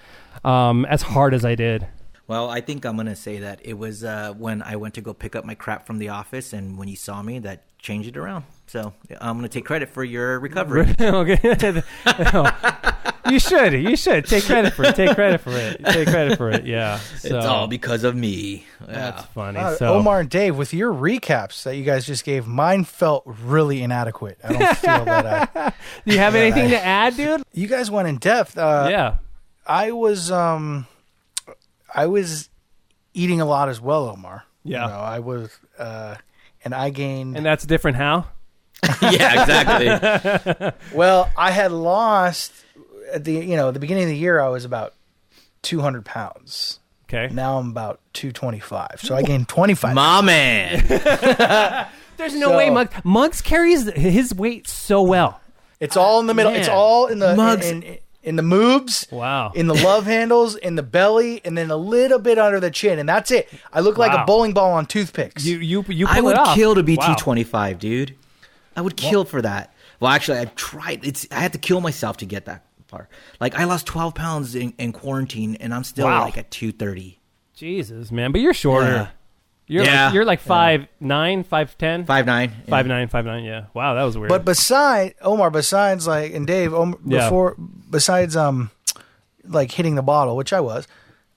um, 0.44 0.86
as 0.86 1.02
hard 1.02 1.34
as 1.34 1.44
I 1.44 1.56
did. 1.56 1.86
Well, 2.26 2.48
I 2.48 2.62
think 2.62 2.86
I'm 2.86 2.96
gonna 2.96 3.16
say 3.16 3.38
that 3.40 3.60
it 3.62 3.74
was 3.74 4.02
uh, 4.02 4.32
when 4.32 4.62
I 4.62 4.76
went 4.76 4.94
to 4.94 5.02
go 5.02 5.12
pick 5.12 5.36
up 5.36 5.44
my 5.44 5.54
crap 5.54 5.86
from 5.86 5.98
the 5.98 6.08
office, 6.08 6.54
and 6.54 6.78
when 6.78 6.88
you 6.88 6.96
saw 6.96 7.22
me, 7.22 7.38
that 7.40 7.64
changed 7.78 8.08
it 8.08 8.16
around. 8.16 8.44
So 8.76 8.92
I'm 9.22 9.38
gonna 9.38 9.48
take 9.48 9.64
credit 9.64 9.88
for 9.88 10.04
your 10.04 10.38
recovery. 10.38 10.94
okay. 11.00 11.82
you 13.30 13.40
should. 13.40 13.72
You 13.72 13.96
should 13.96 14.26
take 14.26 14.44
credit 14.44 14.74
for 14.74 14.84
it. 14.84 14.94
Take 14.94 15.14
credit 15.14 15.40
for 15.40 15.52
it. 15.52 15.82
Take 15.82 16.08
credit 16.08 16.36
for 16.36 16.50
it. 16.50 16.66
Yeah. 16.66 17.00
So, 17.16 17.38
it's 17.38 17.46
all 17.46 17.66
because 17.66 18.04
of 18.04 18.14
me. 18.14 18.66
that's 18.86 19.24
funny. 19.26 19.58
Uh, 19.58 19.74
so 19.76 19.94
Omar 19.94 20.20
and 20.20 20.30
Dave, 20.30 20.56
with 20.56 20.74
your 20.74 20.92
recaps 20.92 21.62
that 21.64 21.76
you 21.76 21.82
guys 21.84 22.06
just 22.06 22.24
gave, 22.24 22.46
mine 22.46 22.84
felt 22.84 23.24
really 23.26 23.82
inadequate. 23.82 24.38
I 24.44 24.52
don't 24.52 24.76
feel 24.76 25.04
that 25.06 25.50
I. 25.56 25.72
do 26.04 26.12
you 26.12 26.18
have 26.18 26.34
anything 26.34 26.68
to 26.68 26.78
add, 26.78 27.16
dude? 27.16 27.42
You 27.52 27.66
guys 27.66 27.90
went 27.90 28.06
in 28.06 28.18
depth. 28.18 28.58
Uh, 28.58 28.88
yeah. 28.90 29.16
I 29.66 29.90
was 29.92 30.30
um, 30.30 30.86
I 31.92 32.06
was 32.06 32.50
eating 33.14 33.40
a 33.40 33.46
lot 33.46 33.70
as 33.70 33.80
well, 33.80 34.10
Omar. 34.10 34.44
Yeah. 34.62 34.84
You 34.84 34.92
know, 34.92 34.98
I 34.98 35.18
was, 35.20 35.58
uh, 35.78 36.16
and 36.64 36.74
I 36.74 36.90
gained. 36.90 37.36
And 37.36 37.46
that's 37.46 37.64
different 37.64 37.96
how? 37.96 38.26
yeah, 39.02 39.42
exactly. 39.42 40.72
well, 40.96 41.30
I 41.36 41.50
had 41.50 41.72
lost 41.72 42.52
at 43.12 43.24
the 43.24 43.32
you 43.32 43.56
know 43.56 43.70
the 43.70 43.80
beginning 43.80 44.04
of 44.04 44.10
the 44.10 44.16
year. 44.16 44.40
I 44.40 44.48
was 44.48 44.64
about 44.64 44.94
two 45.62 45.80
hundred 45.80 46.04
pounds. 46.04 46.80
Okay. 47.08 47.32
Now 47.32 47.58
I'm 47.58 47.70
about 47.70 48.00
two 48.12 48.32
twenty 48.32 48.58
five. 48.60 48.96
So 48.98 49.14
I 49.14 49.22
gained 49.22 49.48
twenty 49.48 49.74
five. 49.74 49.94
My 49.94 50.20
man. 50.22 50.84
There's 52.16 52.34
no 52.34 52.48
So- 52.48 52.56
way 52.56 52.70
Muggs, 52.70 52.94
Muggs 53.04 53.40
carries 53.42 53.84
his 53.92 54.34
weight 54.34 54.66
so 54.66 55.02
well. 55.02 55.40
It's 55.80 55.96
all 55.96 56.20
in 56.20 56.26
the 56.26 56.34
middle. 56.34 56.52
It's 56.54 56.68
Man. 56.68 56.76
all 56.76 57.06
in 57.06 57.18
the 57.18 57.36
Mugs. 57.36 57.66
in, 57.70 57.82
in, 57.82 57.98
in 58.22 58.36
the 58.36 58.42
moobs. 58.42 59.12
Wow. 59.12 59.52
In 59.54 59.66
the 59.66 59.74
love 59.74 60.06
handles, 60.06 60.56
in 60.56 60.74
the 60.74 60.82
belly, 60.82 61.42
and 61.44 61.56
then 61.56 61.70
a 61.70 61.76
little 61.76 62.18
bit 62.18 62.38
under 62.38 62.58
the 62.58 62.70
chin, 62.70 62.98
and 62.98 63.06
that's 63.08 63.30
it. 63.30 63.48
I 63.72 63.80
look 63.80 63.98
like 63.98 64.12
Wow. 64.12 64.22
a 64.22 64.26
bowling 64.26 64.52
ball 64.54 64.72
on 64.72 64.86
toothpicks. 64.86 65.44
You 65.44 65.58
you 65.58 65.84
you 65.88 66.06
I 66.08 66.14
pull 66.16 66.24
would 66.24 66.32
it 66.36 66.38
off. 66.40 66.54
kill 66.56 66.74
to 66.74 66.82
be 66.82 66.96
Wow. 66.96 67.04
225, 67.14 67.78
dude. 67.78 68.16
I 68.76 68.80
would 68.82 68.96
kill 68.96 69.24
for 69.24 69.40
that. 69.42 69.72
Well, 70.00 70.12
actually, 70.12 70.38
I 70.40 70.44
tried. 70.44 71.04
It's 71.04 71.26
I 71.30 71.36
had 71.40 71.52
to 71.54 71.58
kill 71.58 71.80
myself 71.80 72.18
to 72.18 72.26
get 72.26 72.44
that 72.44 72.64
far. 72.86 73.08
Like 73.40 73.54
I 73.54 73.64
lost 73.64 73.86
12 73.86 74.14
pounds 74.14 74.54
in, 74.54 74.74
in 74.78 74.92
quarantine, 74.92 75.56
and 75.56 75.72
I'm 75.74 75.84
still 75.84 76.06
Wow. 76.06 76.22
like 76.24 76.36
at 76.38 76.50
230. 76.50 77.18
Jesus, 77.54 78.12
man, 78.12 78.32
but 78.32 78.40
you're 78.42 78.52
shorter. 78.54 78.86
Yeah. 78.88 79.08
You're 79.68 79.84
Yeah. 79.84 80.04
like, 80.04 80.14
you're 80.14 80.24
like 80.24 80.40
five 80.40 80.86
nine, 81.00 81.42
five 81.42 81.76
ten, 81.78 82.04
Five 82.04 82.24
nine. 82.26 82.52
five 82.68 82.86
nine, 82.86 83.08
five 83.08 83.24
nine. 83.24 83.42
Yeah. 83.44 83.64
Wow, 83.74 83.94
that 83.94 84.04
was 84.04 84.16
weird. 84.16 84.28
But 84.28 84.44
besides 84.44 85.14
Omar, 85.22 85.50
besides 85.50 86.06
like 86.06 86.32
and 86.34 86.46
Dave, 86.46 86.72
Yeah. 86.72 86.92
before 87.24 87.56
besides 87.90 88.36
um 88.36 88.70
like 89.48 89.72
hitting 89.72 89.94
the 89.96 90.02
bottle, 90.02 90.36
which 90.36 90.52
I 90.52 90.60
was, 90.60 90.86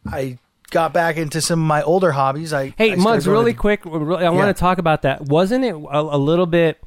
I 0.05 0.37
got 0.71 0.93
back 0.93 1.17
into 1.17 1.41
some 1.41 1.59
of 1.61 1.65
my 1.67 1.81
older 1.81 2.11
hobbies. 2.11 2.53
I 2.53 2.73
Hey, 2.77 2.91
I 2.91 2.95
started 2.95 3.01
Muggs, 3.03 3.27
really 3.27 3.53
to- 3.53 3.59
quick. 3.59 3.81
really- 3.85 4.17
I 4.25 4.29
Yeah. 4.29 4.29
want 4.29 4.55
to 4.55 4.59
talk 4.59 4.77
about 4.77 5.01
that. 5.03 5.21
Wasn't 5.25 5.63
it 5.63 5.73
a, 5.73 5.77
a 5.99 6.17
little 6.17 6.45
bit? 6.45 6.79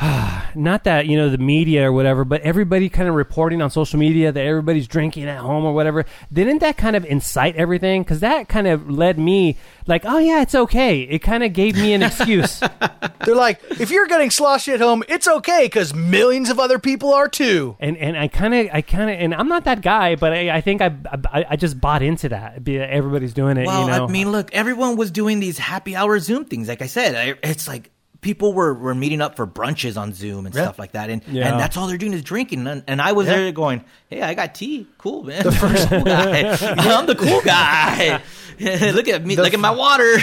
Not 0.54 0.84
that 0.84 1.06
you 1.06 1.18
know 1.18 1.28
the 1.28 1.38
media 1.38 1.88
or 1.88 1.92
whatever, 1.92 2.24
but 2.24 2.40
everybody 2.40 2.88
kind 2.88 3.08
of 3.08 3.14
reporting 3.14 3.60
on 3.60 3.70
social 3.70 3.98
media 3.98 4.32
that 4.32 4.40
everybody's 4.40 4.88
drinking 4.88 5.24
at 5.24 5.38
home 5.38 5.64
or 5.64 5.74
whatever. 5.74 6.06
Didn't 6.32 6.60
that 6.60 6.78
kind 6.78 6.96
of 6.96 7.04
incite 7.04 7.56
everything? 7.56 8.02
Because 8.02 8.20
that 8.20 8.48
kind 8.48 8.66
of 8.66 8.90
led 8.90 9.18
me 9.18 9.58
like, 9.86 10.04
oh 10.06 10.18
yeah, 10.18 10.40
it's 10.40 10.54
okay. 10.54 11.02
It 11.02 11.18
kind 11.18 11.44
of 11.44 11.52
gave 11.52 11.74
me 11.76 11.92
an 11.92 12.02
excuse. 12.02 12.60
They're 13.24 13.34
like, 13.34 13.60
if 13.70 13.90
you're 13.90 14.06
getting 14.06 14.30
sloshy 14.30 14.72
at 14.72 14.80
home, 14.80 15.04
it's 15.08 15.28
okay 15.28 15.66
because 15.66 15.94
millions 15.94 16.48
of 16.48 16.58
other 16.58 16.78
people 16.78 17.12
are 17.12 17.28
too. 17.28 17.76
and 17.78 17.96
and 17.98 18.16
I 18.16 18.28
kind 18.28 18.54
of 18.54 18.68
I 18.72 18.80
kind 18.80 19.10
of 19.10 19.18
and 19.18 19.34
I'm 19.34 19.48
not 19.48 19.64
that 19.64 19.82
guy, 19.82 20.16
but 20.16 20.32
I, 20.32 20.56
I 20.56 20.60
think 20.62 20.80
I, 20.80 20.96
I 21.30 21.44
I 21.50 21.56
just 21.56 21.78
bought 21.78 22.02
into 22.02 22.30
that. 22.30 22.66
Everybody's 22.66 23.34
doing 23.34 23.58
it. 23.58 23.66
Well, 23.66 23.82
you 23.82 23.90
know? 23.90 24.06
I 24.06 24.10
mean, 24.10 24.32
look, 24.32 24.52
everyone 24.54 24.96
was 24.96 25.10
doing 25.10 25.38
these 25.38 25.58
happy 25.58 25.94
hour 25.94 26.18
Zoom 26.18 26.46
things. 26.46 26.68
Like 26.68 26.80
I 26.80 26.86
said, 26.86 27.14
I, 27.14 27.34
it's 27.46 27.68
like 27.68 27.90
people 28.22 28.54
were, 28.54 28.72
were 28.72 28.94
meeting 28.94 29.20
up 29.20 29.36
for 29.36 29.46
brunches 29.46 30.00
on 30.00 30.14
Zoom 30.14 30.46
and 30.46 30.54
Yeah. 30.54 30.62
stuff 30.62 30.78
like 30.78 30.92
that, 30.92 31.10
and 31.10 31.20
Yeah. 31.30 31.50
and 31.50 31.60
that's 31.60 31.76
all 31.76 31.86
they're 31.88 31.98
doing 31.98 32.14
is 32.14 32.22
drinking. 32.22 32.66
And, 32.66 32.82
and 32.86 33.02
I 33.02 33.12
was 33.12 33.26
Yeah. 33.26 33.36
there 33.36 33.52
going, 33.52 33.84
"Hey, 34.08 34.22
I 34.22 34.32
got 34.32 34.54
tea. 34.54 34.86
Cool, 34.96 35.24
man. 35.24 35.42
The 35.42 35.52
first 35.64 35.88
cool 35.90 36.04
guy. 36.04 36.56
I'm 36.78 37.04
the 37.06 37.14
cool 37.16 37.42
guy. 37.42 38.22
look 38.58 39.08
at 39.08 39.26
me. 39.26 39.34
The 39.34 39.42
look 39.42 39.52
at 39.54 39.60
my 39.60 39.72
water. 39.72 40.16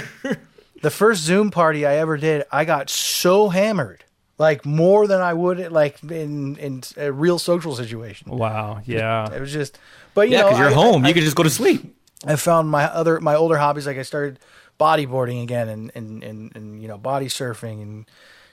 The 0.82 0.90
first 0.90 1.22
Zoom 1.24 1.52
party 1.52 1.86
I 1.86 1.98
ever 1.98 2.16
did, 2.18 2.46
I 2.52 2.64
got 2.64 2.90
so 2.90 3.50
hammered, 3.50 4.06
like 4.38 4.66
more 4.66 5.08
than 5.08 5.20
I 5.20 5.34
would 5.34 5.72
like 5.74 6.02
in 6.04 6.56
in 6.56 6.84
a 6.96 7.12
real 7.12 7.38
social 7.38 7.76
situation. 7.76 8.32
wow, 8.32 8.80
yeah. 8.86 9.30
It 9.34 9.42
was 9.42 9.52
just, 9.52 9.78
but 10.14 10.30
you 10.30 10.36
yeah, 10.36 10.42
know, 10.44 10.48
because 10.48 10.60
you're 10.60 10.70
I- 10.70 10.74
home. 10.74 11.04
I, 11.04 11.10
you 11.10 11.14
can 11.14 11.24
just 11.24 11.36
go 11.36 11.44
to 11.44 11.50
sleep. 11.50 11.96
I 12.26 12.38
found 12.38 12.70
my 12.70 12.86
other 12.86 13.20
my 13.20 13.36
older 13.36 13.58
hobbies 13.58 13.86
like 13.88 13.98
I 13.98 14.04
started 14.04 14.40
bodyboarding 14.80 15.44
again 15.44 15.70
and 15.70 15.92
and, 15.94 16.24
and 16.24 16.56
and 16.56 16.82
you 16.82 16.88
know 16.88 16.98
body 16.98 17.28
surfing 17.28 17.82
and 17.82 18.06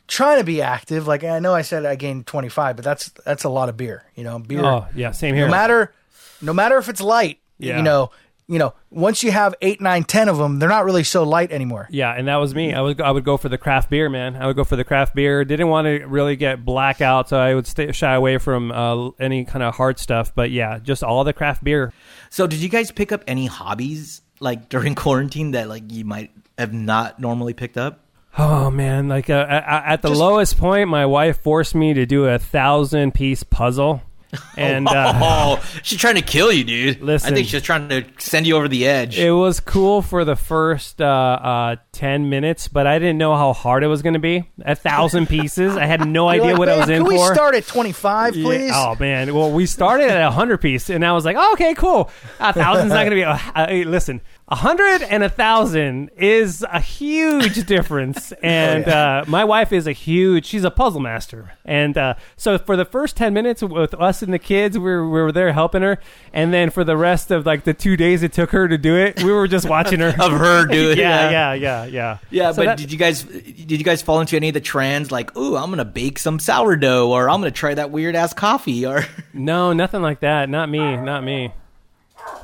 trying 0.08 0.38
to 0.38 0.44
be 0.44 0.62
active. 0.62 1.06
Like 1.06 1.24
I 1.24 1.38
know 1.38 1.54
I 1.54 1.62
said 1.62 1.84
I 1.84 1.96
gained 1.96 2.26
25, 2.26 2.76
but 2.76 2.84
that's 2.84 3.10
that's 3.24 3.44
a 3.44 3.48
lot 3.48 3.68
of 3.68 3.76
beer. 3.76 4.04
You 4.14 4.24
know, 4.24 4.38
beer. 4.38 4.64
Oh 4.64 4.86
yeah, 4.94 5.12
same 5.12 5.34
here. 5.34 5.46
no 5.46 5.50
matter 5.50 5.92
no 6.40 6.52
matter 6.52 6.76
if 6.78 6.88
it's 6.88 7.00
light. 7.00 7.38
Yeah. 7.58 7.78
You 7.78 7.82
know, 7.82 8.10
you 8.48 8.58
know, 8.58 8.74
once 8.90 9.22
you 9.24 9.32
have 9.32 9.54
eight, 9.60 9.80
nine, 9.80 10.04
ten 10.04 10.28
of 10.28 10.36
them, 10.36 10.58
they're 10.58 10.68
not 10.68 10.84
really 10.84 11.02
so 11.02 11.24
light 11.24 11.50
anymore. 11.50 11.88
Yeah, 11.90 12.12
and 12.12 12.28
that 12.28 12.36
was 12.36 12.54
me. 12.54 12.72
I 12.72 12.80
would 12.80 13.00
I 13.00 13.10
would 13.10 13.24
go 13.24 13.36
for 13.36 13.48
the 13.48 13.58
craft 13.58 13.90
beer, 13.90 14.08
man. 14.08 14.36
I 14.36 14.46
would 14.46 14.56
go 14.56 14.62
for 14.62 14.76
the 14.76 14.84
craft 14.84 15.14
beer. 15.14 15.44
Didn't 15.44 15.68
want 15.68 15.86
to 15.86 16.04
really 16.06 16.36
get 16.36 16.64
blackout, 16.64 17.28
so 17.28 17.38
I 17.38 17.54
would 17.54 17.66
stay 17.66 17.90
shy 17.92 18.14
away 18.14 18.38
from 18.38 18.70
uh, 18.70 19.10
any 19.18 19.44
kind 19.44 19.62
of 19.62 19.74
hard 19.74 19.98
stuff. 19.98 20.32
But 20.34 20.50
yeah, 20.50 20.78
just 20.78 21.02
all 21.02 21.24
the 21.24 21.32
craft 21.32 21.64
beer. 21.64 21.92
So, 22.30 22.46
did 22.46 22.60
you 22.60 22.68
guys 22.68 22.92
pick 22.92 23.10
up 23.10 23.24
any 23.26 23.46
hobbies 23.46 24.22
like 24.40 24.68
during 24.68 24.94
quarantine 24.96 25.52
that 25.52 25.68
like 25.68 25.90
you 25.92 26.04
might 26.04 26.30
have 26.58 26.72
not 26.72 27.18
normally 27.20 27.54
picked 27.54 27.76
up? 27.76 28.00
Oh 28.38 28.70
man, 28.70 29.08
like 29.08 29.30
uh, 29.30 29.46
at, 29.48 30.02
the 30.02 30.08
Just- 30.08 30.20
lowest 30.20 30.58
point, 30.58 30.90
my 30.90 31.06
wife 31.06 31.40
forced 31.42 31.74
me 31.74 31.94
to 31.94 32.04
do 32.04 32.26
a 32.26 32.38
thousand 32.38 33.14
piece 33.14 33.42
puzzle, 33.42 34.02
and 34.56 34.88
uh, 34.88 35.12
oh, 35.16 35.64
she's 35.82 35.98
trying 35.98 36.14
to 36.16 36.22
kill 36.22 36.52
you, 36.52 36.64
dude. 36.64 37.00
Listen. 37.02 37.32
I 37.32 37.36
think 37.36 37.48
she's 37.48 37.62
trying 37.62 37.88
to 37.88 38.04
send 38.18 38.46
you 38.46 38.56
over 38.56 38.68
the 38.68 38.86
edge. 38.86 39.18
it 39.18 39.30
was 39.30 39.60
cool 39.60 40.02
for 40.02 40.24
the 40.24 40.36
first 40.36 41.00
uh, 41.00 41.04
uh, 41.06 41.76
ten 41.92 42.28
minutes, 42.30 42.68
but 42.68 42.86
I 42.86 42.98
didn't 42.98 43.18
know 43.18 43.34
how 43.36 43.52
hard 43.52 43.82
it 43.84 43.88
was 43.88 44.02
going 44.02 44.14
to 44.14 44.18
be. 44.20 44.48
A 44.64 44.74
thousand 44.74 45.26
pieces, 45.28 45.76
I 45.76 45.86
had 45.86 46.06
no 46.06 46.28
idea 46.28 46.52
like, 46.52 46.58
what 46.58 46.68
I 46.68 46.76
was 46.78 46.88
in 46.88 46.98
can 46.98 47.06
for. 47.06 47.12
we 47.12 47.18
start 47.34 47.54
at 47.54 47.66
25, 47.66 48.36
Yeah. 48.36 48.44
please? 48.44 48.72
Oh 48.74 48.96
man, 48.98 49.34
well 49.34 49.50
we 49.52 49.66
started 49.66 50.08
at 50.10 50.20
a 50.20 50.30
hundred 50.30 50.58
piece, 50.58 50.90
and 50.90 51.04
I 51.04 51.12
was 51.12 51.24
like, 51.24 51.36
oh, 51.38 51.52
okay, 51.54 51.74
cool. 51.74 52.10
A 52.40 52.52
thousand's 52.52 52.92
not 52.92 53.04
gonna 53.04 53.16
be. 53.16 53.24
Uh, 53.24 53.38
uh, 53.54 53.66
hey, 53.68 53.84
listen, 53.84 54.20
a 54.48 54.54
hundred 54.54 55.02
and 55.02 55.24
a 55.24 55.28
thousand 55.28 56.10
is 56.16 56.64
a 56.70 56.78
huge 56.80 57.66
difference, 57.66 58.30
and 58.42 58.86
uh, 58.86 59.24
my 59.26 59.42
wife 59.44 59.72
is 59.72 59.88
a 59.88 59.92
huge. 59.92 60.46
She's 60.46 60.62
a 60.62 60.70
puzzle 60.70 61.00
master, 61.00 61.52
and 61.64 61.98
uh, 61.98 62.14
so 62.36 62.56
for 62.56 62.76
the 62.76 62.84
first 62.84 63.16
ten 63.16 63.34
minutes 63.34 63.60
with 63.62 63.92
us 63.94 64.22
and 64.22 64.32
the 64.32 64.38
kids, 64.38 64.78
we 64.78 64.84
were, 64.84 65.04
we 65.04 65.20
were 65.20 65.32
there 65.32 65.52
helping 65.52 65.82
her, 65.82 65.98
and 66.32 66.54
then 66.54 66.70
for 66.70 66.84
the 66.84 66.96
rest 66.96 67.32
of 67.32 67.44
like 67.44 67.64
the 67.64 67.74
two 67.74 67.96
days 67.96 68.22
it 68.22 68.32
took 68.32 68.50
her 68.50 68.68
to 68.68 68.78
do 68.78 68.94
it, 68.96 69.20
we 69.24 69.32
were 69.32 69.48
just 69.48 69.68
watching 69.68 69.98
her. 69.98 70.08
of 70.20 70.30
her 70.30 70.64
do 70.66 70.92
it. 70.92 70.98
yeah, 71.06 71.28
yeah, 71.30 71.52
yeah, 71.54 71.84
yeah. 71.84 72.18
Yeah, 72.30 72.52
So 72.52 72.62
but 72.62 72.64
that- 72.66 72.78
did 72.78 72.92
you 72.92 72.98
guys 72.98 73.24
did 73.24 73.72
you 73.72 73.82
guys 73.84 74.00
fall 74.00 74.20
into 74.20 74.36
any 74.36 74.48
of 74.48 74.54
the 74.54 74.60
trends 74.60 75.10
like, 75.10 75.36
ooh, 75.36 75.56
I'm 75.56 75.70
gonna 75.70 75.84
bake 75.84 76.20
some 76.20 76.38
sourdough 76.38 77.08
or 77.10 77.28
I'm 77.28 77.40
gonna 77.40 77.50
try 77.50 77.74
that 77.74 77.90
weird 77.90 78.14
ass 78.14 78.32
coffee 78.32 78.86
or 78.86 79.04
no, 79.32 79.72
nothing 79.72 80.02
like 80.02 80.20
that. 80.20 80.48
Not 80.48 80.68
me. 80.68 80.96
Not 80.96 81.24
me. 81.24 81.52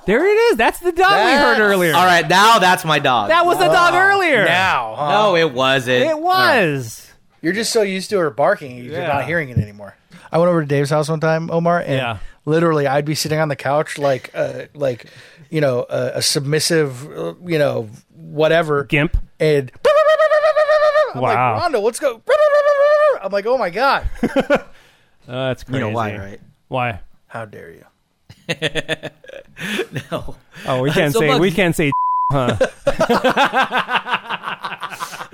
There 0.07 0.27
it 0.27 0.35
is. 0.53 0.57
That's 0.57 0.81
the 0.81 0.91
dog 0.93 1.11
we 1.13 1.33
heard 1.33 1.39
That's- 1.55 1.61
earlier. 1.61 1.95
All 1.95 2.05
right, 2.05 2.29
now 2.29 2.59
that's 2.59 2.85
my 2.85 2.99
dog. 2.99 3.29
That 3.29 3.47
was 3.47 3.59
the 3.59 3.67
dog 3.69 3.95
earlier. 3.95 4.45
Now, 4.45 4.95
huh? 4.97 5.11
no, 5.13 5.37
it 5.37 5.53
wasn't. 5.53 6.05
It 6.05 6.19
was. 6.19 7.13
You're 7.41 7.53
just 7.53 7.73
so 7.73 7.83
used 7.83 8.11
to 8.11 8.19
her 8.19 8.31
barking, 8.31 8.77
you're 8.79 8.95
Yeah. 9.01 9.09
not 9.09 9.25
hearing 9.27 9.49
it 9.51 9.59
anymore. 9.59 9.97
I 10.33 10.39
went 10.39 10.49
over 10.49 10.61
to 10.63 10.67
Dave's 10.67 10.91
house 10.91 11.09
one 11.09 11.21
time, 11.21 11.51
Omar, 11.51 11.81
and 11.81 11.93
Yeah. 11.97 12.19
literally 12.47 12.87
I'd 12.87 13.05
be 13.05 13.15
sitting 13.15 13.39
on 13.39 13.49
the 13.49 13.57
couch 13.57 13.99
like, 13.99 14.31
uh, 14.35 14.63
like, 14.75 15.07
you 15.51 15.61
know, 15.61 15.85
a, 15.91 16.13
a 16.17 16.23
submissive, 16.23 17.07
uh, 17.17 17.35
you 17.45 17.59
know, 17.59 17.89
whatever, 18.15 18.85
Gimp. 18.85 19.17
and 19.39 19.71
I'm 21.15 21.21
Wow. 21.21 21.53
like, 21.55 21.63
Rondo, 21.63 21.81
let's 21.81 22.01
go. 22.01 22.23
I'm 23.23 23.31
like, 23.31 23.47
oh 23.47 23.59
my 23.59 23.71
god, 23.71 24.09
Uh, 24.23 24.59
that's 25.29 25.63
crazy. 25.63 25.79
you 25.79 25.85
know 25.85 25.91
why, 25.95 26.17
right? 26.17 26.41
Why? 26.69 27.01
how 27.29 27.45
dare 27.45 27.71
you? 27.71 27.85
No. 30.11 30.37
Oh, 30.67 30.83
we 30.83 30.91
can't 30.99 31.13
So, 31.13 31.21
say. 31.21 31.29
Bugs- 31.29 31.41
we 31.41 31.51
can't 31.51 31.75
say. 31.77 31.93
Huh? 32.33 32.57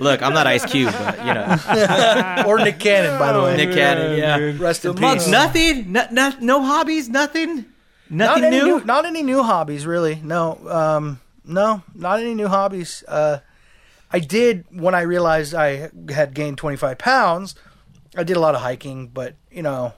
Look, 0.01 0.23
I'm 0.23 0.33
not 0.33 0.47
Ice 0.47 0.65
Cube, 0.65 0.93
but 0.97 1.19
you 1.27 1.35
know, 1.35 2.45
Or 2.47 2.59
Nick 2.59 2.79
Cannon, 2.79 3.19
by 3.19 3.33
the 3.33 3.43
way. 3.43 3.57
Nick 3.57 3.73
Cannon. 3.75 4.17
Yeah, 4.19 4.53
Rest 4.63 4.85
in 4.85 4.99
Mugs, 5.01 5.25
peace. 5.25 5.33
nothing, 5.33 5.93
no, 5.93 6.07
no, 6.13 6.33
no 6.41 6.63
hobbies, 6.65 7.09
nothing, 7.09 7.65
nothing 8.09 8.45
any 8.45 8.57
new. 8.59 8.79
new, 8.79 8.85
not 8.85 9.05
any 9.07 9.23
new 9.25 9.43
hobbies, 9.43 9.87
really. 9.87 10.17
No, 10.23 10.59
um, 10.69 11.21
no, 11.45 11.83
not 11.95 12.21
any 12.21 12.35
new 12.35 12.47
hobbies. 12.49 13.03
Uh, 13.09 13.39
I 14.13 14.21
did 14.21 14.65
when 14.71 14.95
I 14.95 15.01
realized 15.03 15.53
I 15.55 15.91
had 16.11 16.33
gained 16.35 16.59
25 16.59 16.99
pounds. 16.99 17.55
I 18.17 18.23
did 18.23 18.37
a 18.37 18.41
lot 18.41 18.55
of 18.55 18.61
hiking, 18.61 19.09
but 19.09 19.35
you 19.51 19.63
know, 19.63 19.95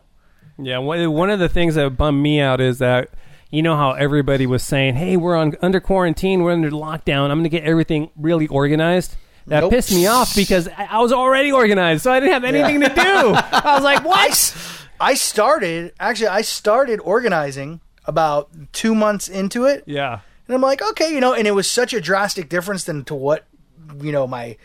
Yeah. 0.60 0.78
One 0.78 1.30
of 1.30 1.38
the 1.38 1.48
things 1.48 1.74
that 1.74 1.96
bummed 1.96 2.22
me 2.22 2.40
out 2.40 2.60
is 2.60 2.78
that 2.78 3.08
you 3.50 3.62
know 3.62 3.76
how 3.76 3.92
everybody 3.92 4.46
was 4.46 4.62
saying, 4.62 4.94
"Hey, 4.94 5.16
we're 5.16 5.36
on 5.36 5.54
under 5.62 5.80
quarantine. 5.80 6.42
We're 6.42 6.52
under 6.52 6.70
lockdown. 6.70 7.30
I'm 7.30 7.38
going 7.38 7.44
to 7.44 7.48
get 7.48 7.64
everything 7.64 8.10
really 8.16 8.46
organized." 8.46 9.16
That 9.46 9.60
Nope. 9.60 9.72
pissed 9.72 9.90
me 9.92 10.06
off 10.06 10.34
because 10.36 10.68
I, 10.68 10.86
I 10.90 10.98
was 11.00 11.12
already 11.12 11.50
organized, 11.50 12.02
so 12.02 12.12
I 12.12 12.20
didn't 12.20 12.34
have 12.34 12.44
anything 12.44 12.80
to 12.80 12.88
do. 12.88 12.94
I 13.02 13.72
was 13.74 13.82
like, 13.82 14.00
I, 14.00 14.06
"What?" 14.06 14.30
s- 14.30 14.86
I 15.00 15.14
started 15.14 15.92
actually. 15.98 16.28
I 16.28 16.42
started 16.42 17.00
organizing 17.00 17.80
about 18.04 18.50
two 18.72 18.94
months 18.94 19.28
into 19.28 19.64
it, 19.64 19.82
Yeah. 19.86 20.20
and 20.46 20.54
I'm 20.54 20.60
like, 20.60 20.82
okay, 20.82 21.12
you 21.12 21.20
know, 21.20 21.32
and 21.32 21.46
it 21.48 21.52
was 21.52 21.68
such 21.70 21.92
a 21.94 22.00
drastic 22.00 22.48
difference 22.48 22.84
than 22.84 23.04
to 23.06 23.14
what 23.14 23.46
you 24.00 24.12
know 24.12 24.26
my 24.26 24.56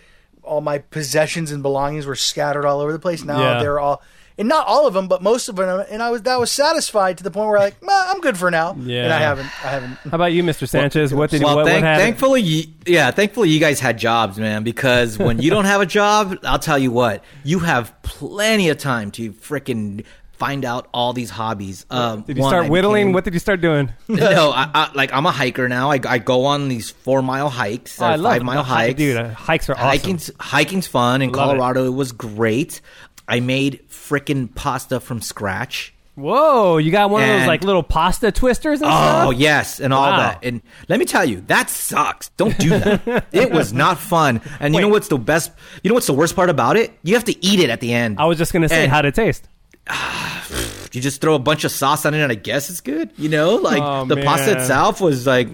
all 0.43 0.61
my 0.61 0.77
possessions 0.77 1.51
and 1.51 1.63
belongings 1.63 2.05
were 2.05 2.15
scattered 2.15 2.65
all 2.65 2.79
over 2.81 2.91
the 2.91 2.99
place. 2.99 3.23
Now 3.23 3.39
Yeah. 3.39 3.59
they're 3.59 3.79
all. 3.79 4.03
And 4.37 4.49
not 4.49 4.67
all 4.67 4.85
of 4.85 4.93
them, 4.93 5.07
but 5.07 5.23
most 5.23 5.47
of 5.47 5.55
them, 5.55 5.85
and 5.89 6.03
I 6.03 6.09
was 6.11 6.23
that 6.23 6.37
was 6.37 6.51
satisfied 6.51 7.17
to 7.19 7.23
the 7.23 7.31
point 7.31 7.47
where 7.49 7.57
like, 7.57 7.81
nah, 7.81 8.11
I'm 8.11 8.19
good 8.19 8.37
for 8.37 8.51
now. 8.51 8.75
Yeah. 8.77 9.05
And 9.05 9.13
I 9.13 9.19
haven't, 9.19 9.45
I 9.65 9.69
haven't. 9.69 9.91
How 9.95 10.09
about 10.15 10.33
you, 10.33 10.43
Mr. 10.43 10.67
Sanchez? 10.67 11.13
what 11.13 11.29
did 11.29 11.41
Well, 11.41 11.55
what, 11.55 11.65
thank, 11.65 11.75
what 11.75 11.83
happened? 11.83 12.03
thankfully, 12.03 12.41
you, 12.41 12.63
yeah, 12.85 13.11
thankfully 13.11 13.47
you 13.49 13.61
guys 13.61 13.79
had 13.79 13.97
jobs, 13.97 14.37
man. 14.37 14.63
Because 14.65 15.17
when 15.17 15.39
you 15.41 15.49
don't 15.49 15.63
have 15.63 15.79
a 15.79 15.85
job, 15.85 16.37
I'll 16.43 16.59
tell 16.59 16.77
you 16.77 16.91
what, 16.91 17.23
you 17.45 17.59
have 17.59 17.93
plenty 18.03 18.67
of 18.67 18.77
time 18.77 19.11
to 19.11 19.31
freaking 19.31 20.03
find 20.33 20.65
out 20.65 20.89
all 20.93 21.13
these 21.13 21.29
hobbies. 21.29 21.85
Um, 21.89 22.23
Did 22.23 22.35
you 22.35 22.43
one, 22.43 22.49
start 22.51 22.67
whittling? 22.69 23.05
became- 23.05 23.13
What 23.13 23.23
did 23.23 23.33
you 23.33 23.39
start 23.39 23.61
doing? 23.61 23.93
no, 24.09 24.51
I, 24.53 24.69
I, 24.73 24.91
like 24.93 25.13
I'm 25.13 25.25
a 25.25 25.31
hiker 25.31 25.69
now. 25.69 25.91
I, 25.91 25.99
I 26.05 26.17
go 26.17 26.43
on 26.43 26.67
these 26.67 26.89
four 26.91 27.21
mile 27.21 27.47
hikes, 27.49 28.01
Oh, 28.01 28.05
uh, 28.05 28.09
I 28.09 28.15
love 28.17 28.33
five 28.33 28.43
mile 28.43 28.63
hikes. 28.63 28.97
dude. 28.97 29.15
uh, 29.15 29.29
hikes 29.29 29.69
are 29.69 29.75
awesome. 29.75 29.87
Hiking's 29.87 30.31
hiking's 30.41 30.87
fun 30.87 31.21
in 31.21 31.31
Love 31.31 31.51
it. 31.51 31.57
Colorado. 31.57 31.85
It. 31.85 31.91
was 31.91 32.11
great. 32.11 32.81
I 33.27 33.39
made 33.39 33.81
freaking 33.89 34.53
pasta 34.53 34.99
from 34.99 35.21
scratch. 35.21 35.93
Whoa, 36.15 36.77
you 36.77 36.91
got 36.91 37.09
one 37.09 37.23
of 37.23 37.27
those 37.27 37.45
like 37.47 37.63
little 37.65 37.83
pasta 37.83 38.31
twisters 38.31 38.81
and 38.81 38.89
Oh 38.89 38.93
stuff? 39.31 39.33
yes, 39.35 39.79
and 39.81 39.93
all 39.93 40.09
Wow. 40.11 40.17
that. 40.17 40.39
And 40.43 40.61
let 40.87 40.97
me 40.97 41.05
tell 41.05 41.25
you, 41.25 41.41
that 41.47 41.69
sucks. 41.69 42.29
Don't 42.37 42.57
do 42.57 42.69
that. 42.69 43.25
it 43.33 43.51
was 43.51 43.73
not 43.73 43.97
fun. 43.99 44.39
And 44.61 44.73
you 44.73 44.79
know 44.79 44.87
what's 44.87 45.09
the 45.09 45.17
best? 45.17 45.51
You 45.83 45.89
know 45.89 45.95
what's 45.95 46.07
the 46.07 46.13
worst 46.13 46.33
part 46.35 46.49
about 46.49 46.77
it? 46.77 46.97
You 47.03 47.15
have 47.15 47.25
to 47.25 47.45
eat 47.45 47.59
it 47.59 47.69
at 47.69 47.81
the 47.81 47.91
end. 47.93 48.17
I 48.17 48.25
was 48.27 48.37
just 48.37 48.53
gonna 48.53 48.69
say, 48.69 48.83
And- 48.83 48.91
how'd 48.91 49.03
it 49.05 49.15
taste? 49.15 49.49
you 50.91 51.01
just 51.01 51.21
throw 51.21 51.35
a 51.35 51.39
bunch 51.39 51.63
of 51.63 51.71
sauce 51.71 52.05
on 52.05 52.13
it, 52.13 52.21
and 52.21 52.31
I 52.31 52.35
guess 52.35 52.69
it's 52.69 52.81
good. 52.81 53.09
You 53.17 53.29
know, 53.29 53.55
like 53.55 53.81
Oh, 53.83 54.05
the 54.05 54.17
pasta 54.17 54.53
itself 54.59 55.01
was 55.01 55.27
like, 55.27 55.47
eh, 55.47 55.51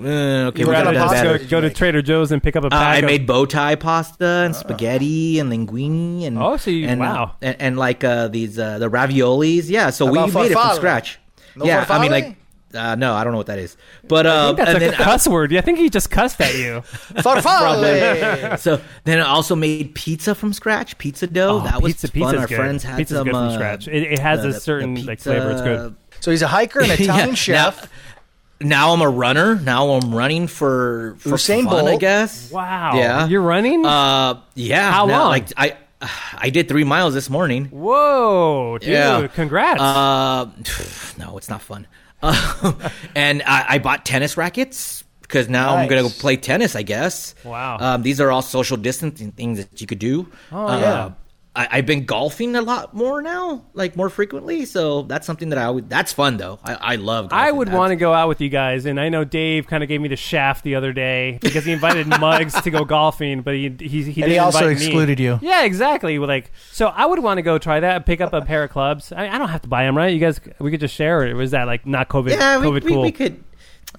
okay, 0.48 0.64
we're 0.66 0.72
got 0.74 0.86
kind 0.86 0.96
to 0.96 1.02
of 1.04 1.10
pasta 1.10 1.24
better. 1.34 1.46
Go 1.46 1.62
to? 1.62 1.70
Trader 1.70 2.02
Joe's 2.02 2.32
and 2.32 2.42
pick 2.42 2.56
up 2.56 2.64
a 2.64 2.68
Uh. 2.68 2.78
I 2.78 2.98
of- 2.98 3.06
made 3.06 3.26
bow 3.28 3.46
tie 3.46 3.76
pasta 3.76 4.26
and 4.46 4.56
spaghetti 4.56 5.40
and 5.40 5.52
linguine 5.52 6.26
and 6.26 6.38
Oh, 6.38 6.58
so 6.58 6.72
you- 6.72 6.88
and, 6.88 7.00
wow. 7.00 7.36
and, 7.42 7.56
and 7.60 7.78
like 7.78 8.04
uh, 8.04 8.28
these 8.28 8.58
uh, 8.60 8.80
the 8.80 8.90
raviolis. 8.90 9.70
Yeah, 9.70 9.90
so 9.90 10.06
we 10.06 10.18
About 10.20 10.34
made 10.34 10.52
it 10.52 10.54
from 10.54 10.76
scratch. 10.76 11.20
No 11.56 11.66
yeah, 11.66 11.86
I 11.90 12.00
mean 12.02 12.12
like 12.12 12.38
Uh, 12.74 12.96
no, 12.96 13.14
I 13.14 13.24
don't 13.24 13.32
know 13.34 13.38
what 13.38 13.48
that 13.48 13.60
is. 13.60 13.76
But 14.08 14.26
I 14.28 14.46
think 14.48 14.58
that's 14.58 14.70
and 14.70 14.78
a 14.78 14.80
then 14.80 14.94
I- 14.94 15.04
cuss 15.04 15.28
word. 15.28 15.54
I 15.56 15.62
think 15.62 15.78
he 15.80 15.90
just 15.90 16.10
cussed 16.12 16.40
at 16.42 16.56
you. 16.56 16.82
Farfalle. 17.22 18.58
so 18.60 18.82
then 19.04 19.20
I 19.20 19.28
also 19.28 19.56
made 19.56 19.94
pizza 19.96 20.36
from 20.36 20.54
scratch, 20.54 20.98
pizza 20.98 21.28
dough. 21.28 21.60
Oh, 21.62 21.64
that 21.66 21.82
was 21.82 21.94
pizza, 21.94 22.08
fun. 22.08 22.14
pizza's 22.14 22.40
Our 22.42 22.48
good. 22.48 22.56
friends 22.58 22.84
had 22.84 22.98
Pizza's 22.98 23.18
some 23.18 23.26
good 23.26 23.32
from 23.34 23.48
uh, 23.48 23.54
scratch. 23.54 23.88
It, 23.88 24.04
it 24.14 24.20
has 24.20 24.42
the- 24.42 24.50
a 24.50 24.52
the 24.54 24.60
certain 24.60 25.06
like 25.06 25.20
flavor. 25.20 25.52
It's 25.52 25.62
good. 25.62 25.96
so 26.20 26.32
he's 26.32 26.42
a 26.42 26.48
hiker 26.48 26.82
and 26.82 26.92
a 26.92 27.02
Italian 27.02 27.30
Yeah, 27.30 27.36
chef. 27.36 27.92
Now, 28.60 28.68
now 28.68 28.94
I'm 28.94 29.02
a 29.02 29.10
runner. 29.10 29.56
Now 29.56 29.90
I'm 29.92 30.14
running 30.14 30.48
for, 30.48 31.16
for 31.20 31.30
Usain 31.30 31.66
fun, 31.66 31.88
I 31.88 31.98
guess. 31.98 32.52
Wow. 32.52 32.92
Yeah. 32.96 33.28
You're 33.28 33.42
running? 33.42 33.86
Uh, 33.86 34.40
yeah. 34.56 34.92
How 34.92 35.06
now, 35.08 35.20
long? 35.24 35.30
Like 35.30 35.48
I, 35.58 35.78
I 36.38 36.50
did 36.52 36.68
three 36.68 36.84
miles 36.84 37.14
this 37.14 37.30
morning. 37.30 37.66
Whoa, 37.66 38.78
dude! 38.80 38.90
Yeah. 38.90 39.28
Congrats. 39.28 39.80
Uh, 39.82 40.50
no, 41.20 41.38
it's 41.38 41.50
not 41.50 41.62
fun. 41.62 41.86
Uh, 42.22 42.74
and 43.16 43.42
I, 43.44 43.66
I 43.70 43.78
bought 43.80 44.06
tennis 44.06 44.38
rackets 44.38 45.04
because 45.22 45.50
now 45.50 45.76
I'm 45.76 45.88
gonna 45.88 46.04
go 46.04 46.10
play 46.10 46.38
tennis. 46.38 46.76
I 46.76 46.84
guess. 46.84 47.36
Wow. 47.44 47.78
Um, 47.80 48.02
these 48.04 48.20
are 48.22 48.32
all 48.32 48.42
social 48.42 48.78
distancing 48.78 49.32
things 49.32 49.58
that 49.60 49.80
you 49.82 49.88
could 49.88 50.00
do. 50.00 50.28
Oh, 50.52 50.68
Uh, 50.68 50.80
yeah. 50.80 51.12
I, 51.54 51.68
I've 51.70 51.86
been 51.86 52.06
golfing 52.06 52.56
a 52.56 52.62
lot 52.62 52.94
more 52.94 53.22
now, 53.22 53.66
like 53.74 53.98
more 53.98 54.10
frequently. 54.10 54.64
So 54.64 55.02
that's 55.02 55.28
something 55.28 55.50
that 55.50 55.58
I 55.60 55.70
would. 55.70 55.90
That's 55.90 56.14
fun 56.14 56.38
though. 56.38 56.60
I, 56.64 56.74
I 56.76 56.96
love. 56.96 57.28
Golfing. 57.30 57.46
I 57.46 57.52
would 57.52 57.68
That's- 57.68 57.78
want 57.78 57.92
to 57.92 57.98
go 57.98 58.14
out 58.14 58.30
with 58.30 58.40
you 58.40 58.48
guys, 58.48 58.86
and 58.86 58.98
I 58.98 59.10
know 59.10 59.26
Dave 59.26 59.68
kind 59.68 59.84
of 59.84 59.90
gave 59.90 60.00
me 60.00 60.08
the 60.08 60.16
shaft 60.16 60.64
the 60.64 60.76
other 60.76 60.94
day 60.94 61.40
because 61.42 61.66
he 61.66 61.74
invited 61.74 62.08
Muggs 62.22 62.54
to 62.62 62.72
go 62.72 62.86
golfing, 62.86 63.42
but 63.42 63.56
he 63.56 63.64
he, 63.80 63.88
he 63.88 63.98
And 63.98 64.14
didn't 64.16 64.30
he 64.32 64.38
also 64.38 64.60
invite 64.60 64.80
me. 64.80 64.86
excluded 64.86 65.20
you. 65.20 65.40
Yeah, 65.42 65.66
exactly. 65.66 66.18
Like, 66.20 66.52
so 66.72 66.88
I 66.88 67.06
would 67.06 67.20
want 67.20 67.38
to 67.40 67.42
go 67.42 67.58
try 67.58 67.82
that, 67.82 68.06
pick 68.06 68.22
up 68.22 68.32
a 68.32 68.42
pair 68.42 68.64
of 68.64 68.72
clubs. 68.72 69.12
I, 69.12 69.28
I 69.28 69.38
don't 69.38 69.50
have 69.50 69.62
to 69.64 69.68
buy 69.68 69.84
them, 69.84 69.98
right? 69.98 70.14
You 70.14 70.20
guys, 70.22 70.40
we 70.60 70.72
could 70.72 70.80
just 70.80 70.96
share 70.96 71.26
it. 71.28 71.34
Was 71.34 71.52
that 71.52 71.68
like 71.68 71.86
not 71.86 72.08
COVID? 72.08 72.30
Yeah, 72.32 72.60
we, 72.60 72.68
COVID 72.68 72.84
we, 72.86 72.92
cool. 72.92 73.02
we 73.02 73.12
could. 73.12 73.44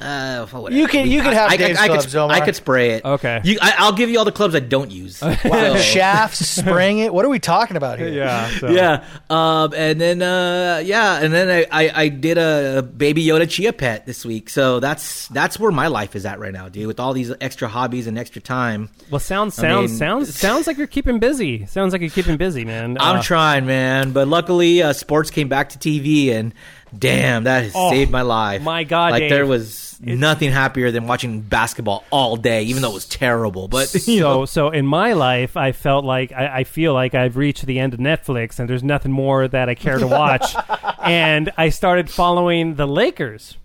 Uh, 0.00 0.46
whatever. 0.46 0.74
You 0.80 0.88
could- 0.88 1.04
We- 1.04 1.10
you 1.10 1.20
could 1.22 1.32
I- 1.32 1.34
have 1.34 1.50
I, 1.52 1.56
Dave's 1.58 1.78
I, 1.78 1.84
I, 1.84 1.86
clubs, 1.88 2.06
could, 2.06 2.16
Omar. 2.16 2.36
I 2.36 2.40
could 2.40 2.56
spray 2.56 2.90
it. 2.92 3.04
Okay. 3.04 3.40
You, 3.44 3.58
I, 3.60 3.74
I'll 3.78 3.92
give 3.92 4.08
you 4.08 4.18
all 4.18 4.24
the 4.24 4.32
clubs 4.32 4.54
I 4.54 4.60
don't 4.60 4.90
use. 4.90 5.20
Wow, 5.44 5.74
So- 5.74 5.76
shafts, 5.78 6.46
spraying 6.56 6.98
it. 7.00 7.12
What 7.12 7.24
are 7.24 7.28
we 7.28 7.38
talking 7.38 7.76
about 7.76 7.98
here? 7.98 8.08
yeah, 8.08 8.48
so. 8.58 8.70
yeah. 8.70 9.04
Um, 9.28 9.72
and 9.76 10.00
then 10.00 10.22
uh, 10.22 10.80
yeah, 10.84 11.20
and 11.22 11.32
then 11.32 11.48
I, 11.50 11.66
I, 11.86 12.02
I 12.04 12.08
did 12.08 12.38
a 12.38 12.82
Baby 12.82 13.24
Yoda 13.26 13.48
Chia 13.48 13.72
Pet 13.72 14.06
this 14.06 14.24
week. 14.24 14.48
So 14.50 14.80
that's 14.80 15.28
that's 15.28 15.58
where 15.58 15.70
my 15.70 15.88
life 15.88 16.16
is 16.16 16.24
at 16.26 16.38
right 16.40 16.52
now, 16.52 16.68
dude. 16.68 16.86
With 16.86 16.98
all 16.98 17.12
these 17.12 17.32
extra 17.40 17.68
hobbies 17.68 18.06
and 18.06 18.18
extra 18.18 18.40
time, 18.40 18.88
Well, 19.10 19.20
sounds 19.20 19.58
I 19.58 19.62
sounds 19.62 19.90
mean- 19.92 19.98
sounds 19.98 20.34
sounds 20.38 20.66
like 20.66 20.78
you're 20.78 20.86
keeping 20.86 21.18
busy. 21.18 21.66
Sounds 21.66 21.92
like 21.92 22.00
you're 22.00 22.10
keeping 22.10 22.36
busy, 22.38 22.64
man. 22.64 22.96
I'm 22.98 23.18
Uh, 23.18 23.22
trying, 23.22 23.66
man. 23.66 24.12
But 24.12 24.26
luckily, 24.28 24.82
uh, 24.82 24.92
sports 24.94 25.30
came 25.30 25.48
back 25.48 25.68
to 25.70 25.78
TV, 25.78 26.30
and 26.32 26.54
damn, 26.96 27.44
that 27.44 27.64
has 27.64 27.72
Oh, 27.74 27.90
saved 27.90 28.10
my 28.10 28.22
life. 28.22 28.62
my 28.62 28.84
God, 28.84 29.12
like 29.12 29.20
Dave. 29.22 29.30
there 29.30 29.46
was 29.46 29.98
nothing 30.04 30.50
happier 30.50 30.90
than 30.90 31.06
watching 31.06 31.40
basketball 31.42 32.04
all 32.10 32.36
day, 32.36 32.64
even 32.64 32.82
though 32.82 32.90
it 32.90 32.94
was 32.94 33.06
terrible. 33.06 33.68
But 33.68 33.92
you 34.06 34.18
so 34.20 34.34
know, 34.40 34.44
so 34.46 34.70
in 34.70 34.84
my 34.86 35.12
life 35.12 35.56
i 35.56 35.70
felt 35.72 36.04
like 36.04 36.32
I, 36.32 36.58
I 36.60 36.64
feel 36.64 36.92
like 36.92 37.14
i've 37.14 37.36
reached 37.36 37.64
the 37.66 37.78
end 37.78 37.94
of 37.94 38.00
netflix 38.00 38.58
and 38.58 38.68
there's 38.68 38.82
nothing 38.82 39.12
more 39.12 39.46
that 39.46 39.68
i 39.68 39.74
care 39.76 39.98
to 39.98 40.06
watch 40.08 40.56
and 41.04 41.50
i 41.56 41.68
started 41.68 42.10
following 42.10 42.74
the 42.74 42.86
lakers 42.86 43.56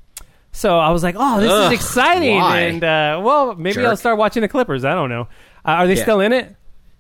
so 0.52 0.78
i 0.78 0.92
was 0.92 1.02
like 1.02 1.16
oh 1.18 1.40
this 1.40 1.52
Ugh, 1.52 1.72
is 1.74 1.80
exciting 1.80 2.36
why? 2.38 2.60
and 2.60 2.84
uh, 2.84 3.20
well 3.24 3.56
maybe 3.56 3.84
i'll 3.86 3.98
start 3.98 4.18
watching 4.20 4.42
the 4.42 4.48
clippers 4.48 4.86
i 4.86 4.94
don't 4.94 5.10
know 5.10 5.22
uh, 5.66 5.72
are 5.82 5.88
they 5.88 5.96
Yeah. 5.96 6.04
still 6.04 6.20
in 6.22 6.34
it 6.34 6.56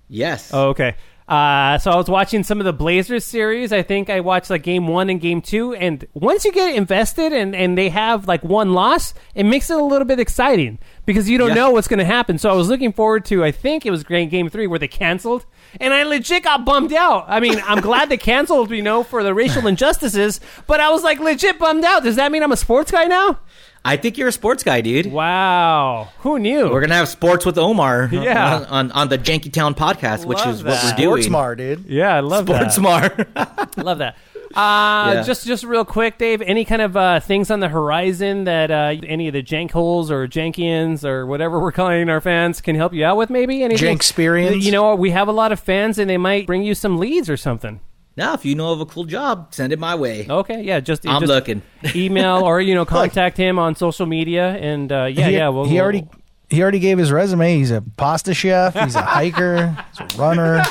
yes, 0.09 0.51
Oh, 0.53 0.69
okay. 0.69 0.95
Uh, 1.27 1.77
so 1.77 1.91
I 1.91 1.97
was 1.97 2.07
watching 2.09 2.41
some 2.43 2.59
of 2.61 2.65
the 2.65 2.71
Blazers 2.71 3.25
series. 3.25 3.73
I 3.73 3.83
think 3.83 4.09
I 4.09 4.21
watched 4.21 4.49
like 4.49 4.63
game 4.63 4.87
one 4.87 5.09
and 5.09 5.19
game 5.19 5.41
two. 5.41 5.73
And 5.73 6.07
once 6.13 6.45
you 6.45 6.53
get 6.53 6.73
invested 6.75 7.33
and, 7.33 7.53
and 7.53 7.77
they 7.77 7.89
have 7.89 8.27
like 8.29 8.43
one 8.45 8.71
loss, 8.73 9.13
it 9.35 9.43
makes 9.43 9.69
it 9.69 9.75
a 9.77 9.83
little 9.83 10.05
bit 10.05 10.21
exciting 10.21 10.79
because 11.05 11.29
you 11.29 11.37
don't 11.37 11.49
Yeah. 11.49 11.55
know 11.55 11.71
what's 11.71 11.89
going 11.89 11.99
to 11.99 12.05
happen. 12.05 12.37
So 12.37 12.49
I 12.49 12.53
was 12.53 12.69
looking 12.69 12.93
forward 12.93 13.25
to, 13.25 13.43
I 13.43 13.51
think 13.51 13.85
it 13.85 13.91
was 13.91 14.05
game, 14.05 14.29
game 14.29 14.47
three 14.49 14.67
where 14.67 14.79
they 14.79 14.87
canceled. 14.87 15.45
And 15.81 15.93
I 15.93 16.03
legit 16.03 16.43
got 16.43 16.63
bummed 16.63 16.93
out. 16.93 17.25
I 17.27 17.41
mean, 17.41 17.59
I'm 17.65 17.81
glad 17.81 18.07
they 18.07 18.15
canceled, 18.17 18.71
you 18.71 18.81
know, 18.81 19.03
for 19.03 19.21
the 19.21 19.33
racial 19.33 19.67
injustices, 19.67 20.39
but 20.65 20.79
I 20.79 20.91
was 20.91 21.03
like 21.03 21.19
legit 21.19 21.59
bummed 21.59 21.83
out. 21.83 22.03
Does 22.03 22.15
that 22.15 22.31
mean 22.31 22.41
I'm 22.41 22.53
a 22.53 22.57
sports 22.57 22.89
guy 22.89 23.03
now? 23.03 23.39
I 23.87 23.97
think 23.97 24.17
you're 24.17 24.27
a 24.27 24.31
sports 24.31 24.63
guy, 24.63 24.81
dude. 24.81 25.11
Wow. 25.11 26.09
Who 26.19 26.39
knew? 26.39 26.69
We're 26.69 26.81
gonna 26.81 26.95
have 26.95 27.07
sports 27.09 27.45
with 27.45 27.57
Omar, 27.57 28.09
Yeah. 28.11 28.55
on, 28.57 28.65
on, 28.65 28.91
on 28.91 29.09
the 29.09 29.17
Janky 29.17 29.51
Town 29.51 29.73
podcast, 29.75 30.25
which 30.25 30.39
Love 30.39 30.55
is 30.55 30.63
what 30.63 30.83
we're 30.83 30.95
doing. 30.95 31.23
Sportsmar, 31.23 31.57
dude. 31.57 31.85
yeah, 31.87 32.15
I 32.15 32.19
love 32.19 32.45
that. 32.47 32.67
Sportsmar. 32.67 33.77
Love 33.83 33.97
that. 33.99 34.15
Uh, 34.55 35.11
Yeah. 35.15 35.23
Just 35.23 35.45
just 35.45 35.63
real 35.63 35.85
quick, 35.85 36.17
Dave. 36.17 36.41
Any 36.41 36.65
kind 36.65 36.81
of 36.81 36.95
uh, 36.97 37.19
things 37.19 37.51
on 37.51 37.59
the 37.59 37.67
horizon 37.69 38.45
that 38.45 38.71
uh, 38.71 38.95
any 39.05 39.27
of 39.27 39.33
the 39.33 39.43
jank 39.43 39.71
holes 39.71 40.09
or 40.09 40.27
jankians 40.27 41.03
or 41.03 41.25
whatever 41.25 41.59
we're 41.59 41.71
calling 41.73 42.09
our 42.09 42.21
fans 42.21 42.61
can 42.61 42.75
help 42.75 42.93
you 42.93 43.03
out 43.05 43.17
with? 43.17 43.29
Maybe 43.29 43.61
anything. 43.63 43.97
Janksperians? 43.97 44.61
You 44.63 44.71
know, 44.71 44.95
we 44.95 45.11
have 45.11 45.27
a 45.27 45.31
lot 45.33 45.51
of 45.51 45.59
fans, 45.59 45.99
and 45.99 46.09
they 46.09 46.17
might 46.17 46.47
bring 46.47 46.63
you 46.63 46.73
some 46.75 46.97
leads 46.97 47.29
or 47.29 47.37
something. 47.37 47.79
Now, 48.17 48.33
if 48.33 48.43
you 48.43 48.55
know 48.55 48.71
of 48.73 48.81
a 48.81 48.85
cool 48.85 49.05
job, 49.05 49.53
send 49.53 49.71
it 49.71 49.79
my 49.79 49.93
way. 49.95 50.25
Okay, 50.27 50.63
yeah, 50.63 50.79
just 50.79 51.07
I'm 51.07 51.21
just 51.21 51.29
looking. 51.31 51.61
email 51.95 52.37
or 52.43 52.59
you 52.59 52.73
know 52.75 52.83
contact 52.85 53.37
him 53.37 53.59
on 53.59 53.75
social 53.75 54.05
media, 54.07 54.49
and 54.55 54.91
uh, 54.91 55.05
yeah, 55.05 55.27
he, 55.27 55.35
yeah. 55.35 55.49
We'll, 55.49 55.65
he 55.65 55.75
we'll- 55.75 55.83
already 55.83 56.07
he 56.49 56.61
already 56.61 56.79
gave 56.79 56.97
his 56.97 57.11
resume. 57.11 57.57
He's 57.57 57.71
a 57.71 57.81
pasta 57.81 58.33
chef. 58.33 58.73
He's 58.73 58.95
a 58.95 59.01
hiker. 59.01 59.77
He's 59.91 60.15
a 60.15 60.17
runner. 60.17 60.63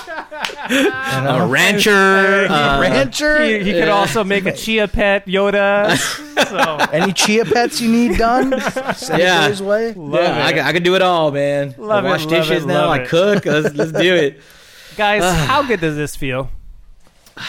You 0.70 0.90
I'm 0.92 1.42
a 1.42 1.46
rancher. 1.46 1.90
uh, 2.50 2.80
rancher. 2.80 3.44
He, 3.44 3.62
he 3.62 3.72
could 3.72 3.88
also 3.90 4.24
make 4.24 4.46
a 4.46 4.52
chia 4.52 4.88
pet 4.88 5.26
Yoda. 5.26 5.96
so 6.48 6.76
Any 6.92 7.12
chia 7.12 7.44
pets 7.44 7.80
you 7.80 7.90
need 7.90 8.16
done, 8.16 8.58
send 8.94 9.20
Yeah. 9.20 9.44
it 9.44 9.50
his 9.50 9.62
way. 9.62 9.90
yeah, 9.94 10.46
I, 10.46 10.52
can- 10.52 10.64
I 10.66 10.72
can 10.72 10.82
do 10.82 10.94
it 10.94 11.02
all, 11.02 11.30
man. 11.30 11.74
Love 11.78 12.04
I 12.04 12.08
it, 12.08 12.10
wash 12.10 12.20
love 12.22 12.30
dishes 12.30 12.64
it, 12.64 12.66
now. 12.66 12.86
love 12.86 12.90
I 13.00 13.06
cook. 13.06 13.44
Let's, 13.44 13.74
let's 13.74 13.92
do 13.92 14.14
it. 14.14 14.40
guys, 14.96 15.22
how 15.46 15.62
good 15.62 15.80
does 15.80 15.94
this 15.96 16.16
feel? 16.16 16.50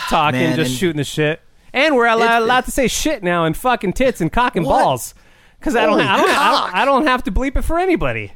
Talking, 0.10 0.40
Man, 0.42 0.56
just 0.56 0.72
and- 0.72 0.80
shooting 0.80 0.98
the 0.98 1.04
shit, 1.04 1.42
and 1.74 1.96
we're 1.96 2.08
allowed, 2.08 2.26
It's- 2.26 2.42
allowed 2.42 2.66
to 2.66 2.72
say 2.72 2.88
shit 2.88 3.24
now 3.24 3.46
and 3.46 3.56
fucking 3.56 3.94
tits 3.94 4.22
and 4.22 4.32
cock 4.32 4.56
and 4.56 4.66
What? 4.66 4.82
balls 4.84 5.14
because 5.60 5.76
I 5.76 5.86
don't, 5.86 5.94
Holy 6.00 6.04
I 6.04 6.18
don't, 6.18 6.30
I 6.30 6.52
don't, 6.52 6.76
I 6.76 6.86
don't 6.86 7.08
have 7.08 7.24
to 7.24 7.32
bleep 7.32 7.56
it 7.58 7.62
for 7.64 7.80
anybody. 7.80 8.34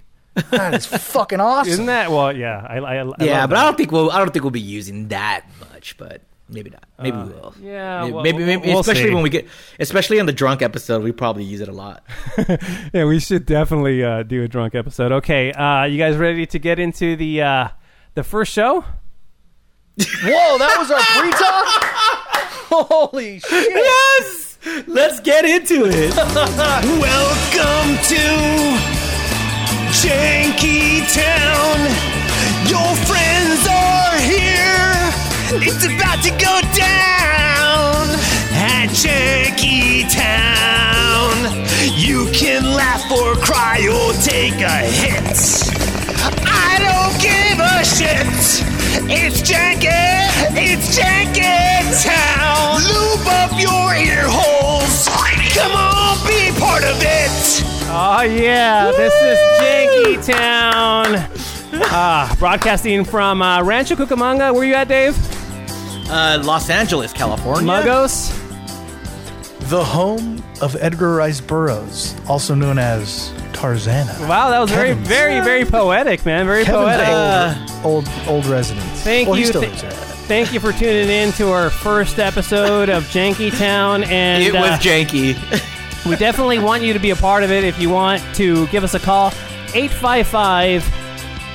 That 0.51 0.73
is 0.75 0.85
fucking 0.85 1.41
awesome. 1.41 1.73
Isn't 1.73 1.85
that 1.87 2.09
well? 2.09 2.35
Yeah, 2.35 2.65
I, 2.67 2.77
I, 2.77 2.95
I 3.03 3.03
yeah, 3.19 3.45
but 3.47 3.55
that. 3.55 3.61
I 3.61 3.65
don't 3.65 3.75
think 3.75 3.91
we'll. 3.91 4.09
I 4.11 4.17
don't 4.19 4.31
think 4.31 4.43
we'll 4.45 4.51
be 4.51 4.61
using 4.61 5.09
that 5.09 5.45
much. 5.59 5.97
But 5.97 6.21
maybe 6.47 6.69
not. 6.69 6.85
Maybe 6.97 7.17
we 7.17 7.23
will. 7.23 7.47
Uh, 7.47 7.51
yeah, 7.61 8.01
maybe, 8.03 8.13
well, 8.13 8.23
maybe, 8.23 8.45
maybe 8.45 8.67
we'll 8.69 8.79
especially 8.79 9.09
see. 9.09 9.13
when 9.13 9.23
we 9.23 9.29
get, 9.29 9.45
especially 9.77 10.21
on 10.21 10.27
the 10.27 10.31
drunk 10.33 10.61
episode, 10.61 11.03
we 11.03 11.11
probably 11.11 11.43
use 11.43 11.59
it 11.59 11.67
a 11.67 11.73
lot. 11.73 12.05
Yeah, 12.93 13.03
we 13.05 13.19
should 13.19 13.45
definitely 13.45 14.05
uh, 14.05 14.23
do 14.23 14.41
a 14.43 14.47
drunk 14.47 14.73
episode. 14.73 15.11
Okay, 15.11 15.51
uh, 15.51 15.83
you 15.83 15.97
guys 15.97 16.15
ready 16.15 16.45
to 16.45 16.59
get 16.59 16.79
into 16.79 17.17
the 17.17 17.41
uh, 17.41 17.67
the 18.13 18.23
first 18.23 18.53
show? 18.53 18.85
Whoa, 19.99 20.57
that 20.57 20.75
was 20.79 20.89
our 20.89 21.03
pre-talk. 21.19 21.67
Holy 22.71 23.39
shit! 23.39 23.69
Yes, 23.75 24.57
let's 24.87 25.19
get 25.19 25.43
into 25.43 25.83
it. 25.85 26.15
Welcome 26.15 27.99
to 28.07 28.23
Janky 29.91 31.03
Town. 31.11 31.75
Your 32.71 32.95
friends 33.03 33.67
are 33.67 34.15
here. 34.23 34.95
It's 35.59 35.83
about 35.83 36.23
to 36.23 36.31
go 36.39 36.55
down 36.71 38.15
at 38.55 38.87
Janky 38.95 40.07
Town. 40.07 41.67
You 41.99 42.31
can 42.31 42.63
laugh 42.63 43.11
or 43.11 43.35
cry 43.35 43.85
or 43.91 44.13
take 44.23 44.61
a 44.61 44.87
hit. 44.87 45.35
I 46.47 46.79
don't 46.79 47.19
give 47.19 47.59
a 47.59 47.83
shit. 47.83 48.80
It's 48.93 49.41
Janky, 49.41 49.87
it's 50.55 50.97
Janky 50.97 52.03
Town. 52.03 52.81
Lube 52.81 53.27
up 53.27 53.51
your 53.59 53.93
ear 53.95 54.23
holes. 54.27 55.07
Come 55.53 55.71
on, 55.71 56.17
be 56.27 56.51
part 56.59 56.83
of 56.83 56.97
it. 56.99 57.63
Oh 57.93 58.21
yeah, 58.21 58.91
this 58.91 59.13
is 59.13 59.37
Janky 59.61 60.25
Town. 60.33 61.15
Uh, 61.73 62.35
broadcasting 62.35 63.03
from 63.05 63.41
uh, 63.41 63.61
Rancho 63.63 63.95
Cucamonga. 63.95 64.53
Where 64.53 64.65
you 64.65 64.73
at, 64.73 64.87
Dave? 64.87 65.17
Uh, 66.09 66.41
Los 66.43 66.69
Angeles, 66.69 67.13
California. 67.13 67.69
Mugos. 67.71 68.37
The 69.69 69.83
home 69.83 70.43
of 70.61 70.75
Edgar 70.81 71.15
Rice 71.15 71.39
Burroughs, 71.39 72.13
also 72.27 72.53
known 72.55 72.77
as 72.77 73.31
Tarzana. 73.53 74.27
Wow, 74.27 74.49
that 74.49 74.59
was 74.59 74.69
very, 74.69 74.89
Kevin's- 74.89 75.07
very, 75.07 75.39
very 75.39 75.65
poetic, 75.65 76.25
man. 76.25 76.45
Very 76.45 76.65
Kevin's 76.65 76.83
poetic. 76.83 77.07
Uh, 77.07 77.81
old, 77.83 78.07
old, 78.07 78.27
old 78.27 78.45
residence. 78.47 78.85
Thank 79.01 79.29
well, 79.29 79.37
you. 79.37 79.43
He 79.43 79.47
still 79.49 79.61
th- 79.61 79.71
lives 79.71 79.81
there. 79.83 79.91
thank 79.91 80.51
you 80.51 80.59
for 80.59 80.73
tuning 80.73 81.09
in 81.09 81.31
to 81.33 81.51
our 81.51 81.69
first 81.69 82.19
episode 82.19 82.89
of 82.89 83.03
Janky 83.05 83.55
Town, 83.57 84.03
and 84.05 84.43
it 84.43 84.53
was 84.53 84.71
uh, 84.71 84.77
janky. 84.79 85.35
we 86.09 86.15
definitely 86.17 86.59
want 86.59 86.83
you 86.83 86.91
to 86.91 86.99
be 86.99 87.11
a 87.11 87.15
part 87.15 87.43
of 87.43 87.51
it. 87.51 87.63
If 87.63 87.79
you 87.79 87.89
want 87.89 88.21
to 88.35 88.67
give 88.67 88.83
us 88.83 88.93
a 88.93 88.99
call, 88.99 89.31
eight 89.73 89.91
five 89.91 90.27
five. 90.27 90.83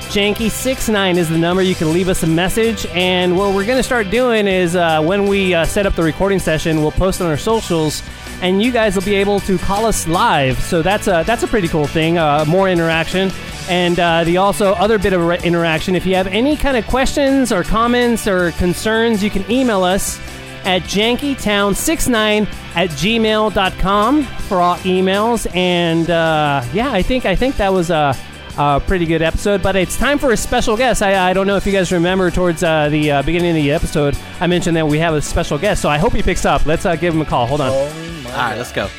Janky 0.07 0.49
six 0.49 0.89
nine 0.89 1.17
is 1.17 1.29
the 1.29 1.37
number. 1.37 1.61
You 1.61 1.75
can 1.75 1.93
leave 1.93 2.09
us 2.09 2.23
a 2.23 2.27
message, 2.27 2.85
and 2.87 3.37
what 3.37 3.53
we're 3.53 3.65
going 3.65 3.77
to 3.77 3.83
start 3.83 4.09
doing 4.09 4.47
is 4.47 4.75
uh, 4.75 5.01
when 5.01 5.27
we 5.27 5.53
uh, 5.53 5.65
set 5.65 5.85
up 5.85 5.95
the 5.95 6.03
recording 6.03 6.39
session, 6.39 6.81
we'll 6.81 6.91
post 6.91 7.21
on 7.21 7.27
our 7.27 7.37
socials 7.37 8.01
and 8.41 8.61
you 8.61 8.71
guys 8.71 8.95
will 8.95 9.03
be 9.03 9.15
able 9.15 9.39
to 9.41 9.57
call 9.57 9.85
us 9.85 10.07
live. 10.07 10.59
So 10.59 10.81
that's 10.81 11.07
a 11.07 11.23
that's 11.25 11.43
a 11.43 11.47
pretty 11.47 11.67
cool 11.67 11.87
thing. 11.87 12.17
Uh, 12.17 12.45
more 12.47 12.69
interaction, 12.69 13.31
and 13.69 13.99
uh, 13.99 14.23
the 14.23 14.37
also 14.37 14.73
other 14.73 14.97
bit 14.97 15.13
of 15.13 15.25
re- 15.25 15.39
interaction. 15.43 15.95
If 15.95 16.05
you 16.05 16.15
have 16.15 16.27
any 16.27 16.55
kind 16.55 16.77
of 16.77 16.87
questions 16.87 17.51
or 17.51 17.63
comments 17.63 18.27
or 18.27 18.51
concerns, 18.53 19.23
you 19.23 19.29
can 19.29 19.49
email 19.51 19.83
us 19.83 20.19
at 20.65 20.83
jankytown69 20.83 22.47
at 22.75 22.89
gmail.com 22.89 24.23
for 24.23 24.57
all 24.59 24.75
emails. 24.77 25.55
And 25.55 26.09
uh, 26.09 26.63
yeah, 26.73 26.91
I 26.91 27.01
think 27.01 27.25
I 27.25 27.35
think 27.35 27.57
that 27.57 27.71
was 27.73 27.89
a, 27.89 28.15
a 28.57 28.79
pretty 28.79 29.05
good 29.05 29.21
episode. 29.21 29.61
But 29.61 29.75
it's 29.75 29.97
time 29.97 30.19
for 30.19 30.31
a 30.31 30.37
special 30.37 30.75
guest. 30.77 31.01
I, 31.01 31.29
I 31.29 31.33
don't 31.33 31.47
know 31.47 31.55
if 31.55 31.65
you 31.65 31.71
guys 31.71 31.91
remember 31.91 32.31
towards 32.31 32.63
uh, 32.63 32.89
the 32.89 33.11
uh, 33.11 33.21
beginning 33.23 33.51
of 33.51 33.55
the 33.55 33.71
episode, 33.71 34.17
I 34.39 34.47
mentioned 34.47 34.75
that 34.77 34.87
we 34.87 34.99
have 34.99 35.13
a 35.13 35.21
special 35.21 35.57
guest. 35.57 35.81
So 35.81 35.89
I 35.89 35.97
hope 35.97 36.13
he 36.13 36.21
picks 36.23 36.45
up. 36.45 36.65
Let's 36.65 36.85
uh, 36.85 36.95
give 36.95 37.13
him 37.13 37.21
a 37.21 37.25
call. 37.25 37.47
Hold 37.47 37.61
on. 37.61 37.69
Oh 37.71 38.23
All 38.27 38.31
right, 38.31 38.57
let's 38.57 38.71
go. 38.71 38.89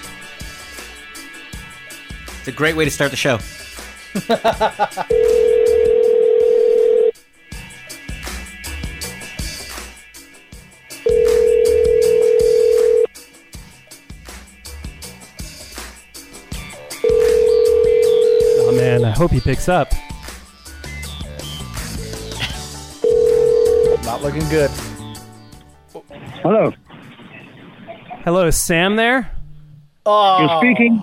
It's 2.39 2.49
a 2.49 2.53
great 2.53 2.77
way 2.77 2.85
to 2.85 2.91
start 2.91 3.11
the 3.11 3.17
show. 3.17 3.39
I 19.09 19.13
hope 19.13 19.31
he 19.31 19.41
picks 19.41 19.71
up. 19.71 19.91
Not 24.05 24.23
looking 24.23 24.47
good. 24.51 24.71
Hello, 26.43 26.75
Hello, 28.25 28.47
is 28.47 28.61
Sam 28.61 28.97
there? 28.97 29.31
Oh, 30.05 30.41
you're 30.41 30.59
speaking. 30.61 31.03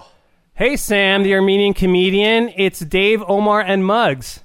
Hey, 0.54 0.76
Sam, 0.78 1.24
the 1.24 1.34
Armenian 1.34 1.74
comedian. 1.74 2.52
It's 2.56 2.80
Dave, 2.80 3.24
Omar, 3.28 3.62
and 3.62 3.84
Muggs. 3.84 4.42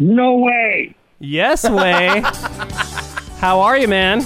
No 0.00 0.38
way, 0.38 0.96
Yes, 1.20 1.68
way. 1.70 2.22
How 3.38 3.60
are 3.60 3.78
you, 3.78 3.86
man? 3.86 4.24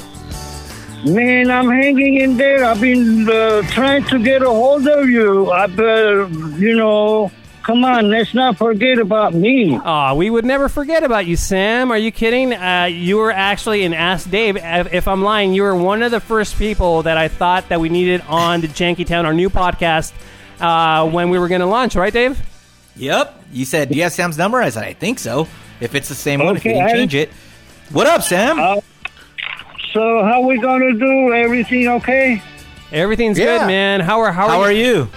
man! 1.04 1.50
I'm 1.50 1.68
hanging 1.68 2.14
in 2.16 2.38
there. 2.38 2.64
I've 2.64 2.80
been 2.80 3.28
uh, 3.28 3.60
trying 3.68 4.04
to 4.06 4.18
get 4.18 4.40
a 4.40 4.48
hold 4.48 4.88
of 4.88 5.06
you. 5.10 5.50
I've, 5.50 5.78
uh, 5.78 6.28
you 6.56 6.74
know, 6.76 7.30
come 7.62 7.84
on, 7.84 8.10
let's 8.10 8.34
not 8.34 8.56
forget 8.56 8.98
about 8.98 9.34
me. 9.34 9.76
Aw, 9.76 10.14
we 10.14 10.30
would 10.30 10.44
never 10.44 10.68
forget 10.68 11.02
about 11.02 11.26
you, 11.26 11.36
Sam. 11.36 11.90
Are 11.90 11.98
you 11.98 12.10
kidding? 12.10 12.52
Uh, 12.52 12.84
you 12.90 13.16
were 13.18 13.32
actually 13.32 13.84
in 13.84 13.94
Ask 13.94 14.30
Dave. 14.30 14.56
If 14.56 14.92
if 14.92 15.08
I'm 15.08 15.22
lying, 15.22 15.52
you 15.52 15.62
were 15.62 15.74
one 15.74 16.02
of 16.02 16.10
the 16.10 16.20
first 16.20 16.56
people 16.58 17.02
that 17.04 17.16
I 17.16 17.28
thought 17.28 17.68
that 17.68 17.80
we 17.80 17.88
needed 17.88 18.22
on 18.28 18.60
the 18.60 18.68
Janky 18.68 19.06
Town, 19.06 19.26
our 19.26 19.34
new 19.34 19.50
podcast, 19.50 20.12
uh, 20.60 21.08
when 21.10 21.30
we 21.30 21.38
were 21.38 21.48
going 21.48 21.60
to 21.60 21.66
launch, 21.66 21.94
right, 21.96 22.12
Dave? 22.12 22.40
Yep. 22.96 23.44
You 23.52 23.64
said, 23.64 23.88
do 23.88 23.96
you 23.96 24.02
have 24.02 24.12
Sam's 24.12 24.36
number? 24.38 24.60
I 24.60 24.68
said, 24.70 24.84
I 24.84 24.92
think 24.92 25.18
so. 25.18 25.48
If 25.80 25.94
it's 25.94 26.08
the 26.08 26.14
same 26.14 26.44
one, 26.44 26.56
if 26.56 26.64
you 26.64 26.72
Okay, 26.72 26.80
didn't 26.80 26.94
change 26.96 27.14
it. 27.14 27.30
What 27.90 28.06
up, 28.06 28.22
Sam? 28.22 28.58
Uh, 28.60 28.80
So 29.92 30.22
how 30.22 30.42
we 30.42 30.58
gonna 30.58 30.92
do? 30.92 31.32
Everything 31.32 31.88
okay? 31.88 32.40
Everything's 32.92 33.38
Yeah. 33.38 33.58
good, 33.58 33.66
man. 33.66 34.00
How 34.00 34.20
are 34.20 34.30
how, 34.32 34.48
How 34.48 34.60
are 34.60 34.70
you? 34.72 35.08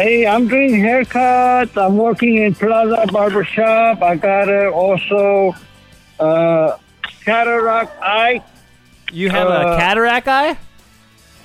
Hey, 0.00 0.26
I'm 0.26 0.48
doing 0.48 0.70
haircuts. 0.80 1.76
I'm 1.76 1.98
working 1.98 2.36
in 2.36 2.54
Plaza 2.54 3.04
Barbershop. 3.12 4.00
I 4.00 4.16
got 4.16 4.48
uh, 4.48 4.70
also 4.70 5.54
uh, 6.18 6.78
cataract 7.26 8.00
eye. 8.02 8.42
You 9.12 9.28
have 9.28 9.46
a 9.48 9.50
Uh, 9.50 9.78
cataract 9.78 10.26
eye? 10.26 10.56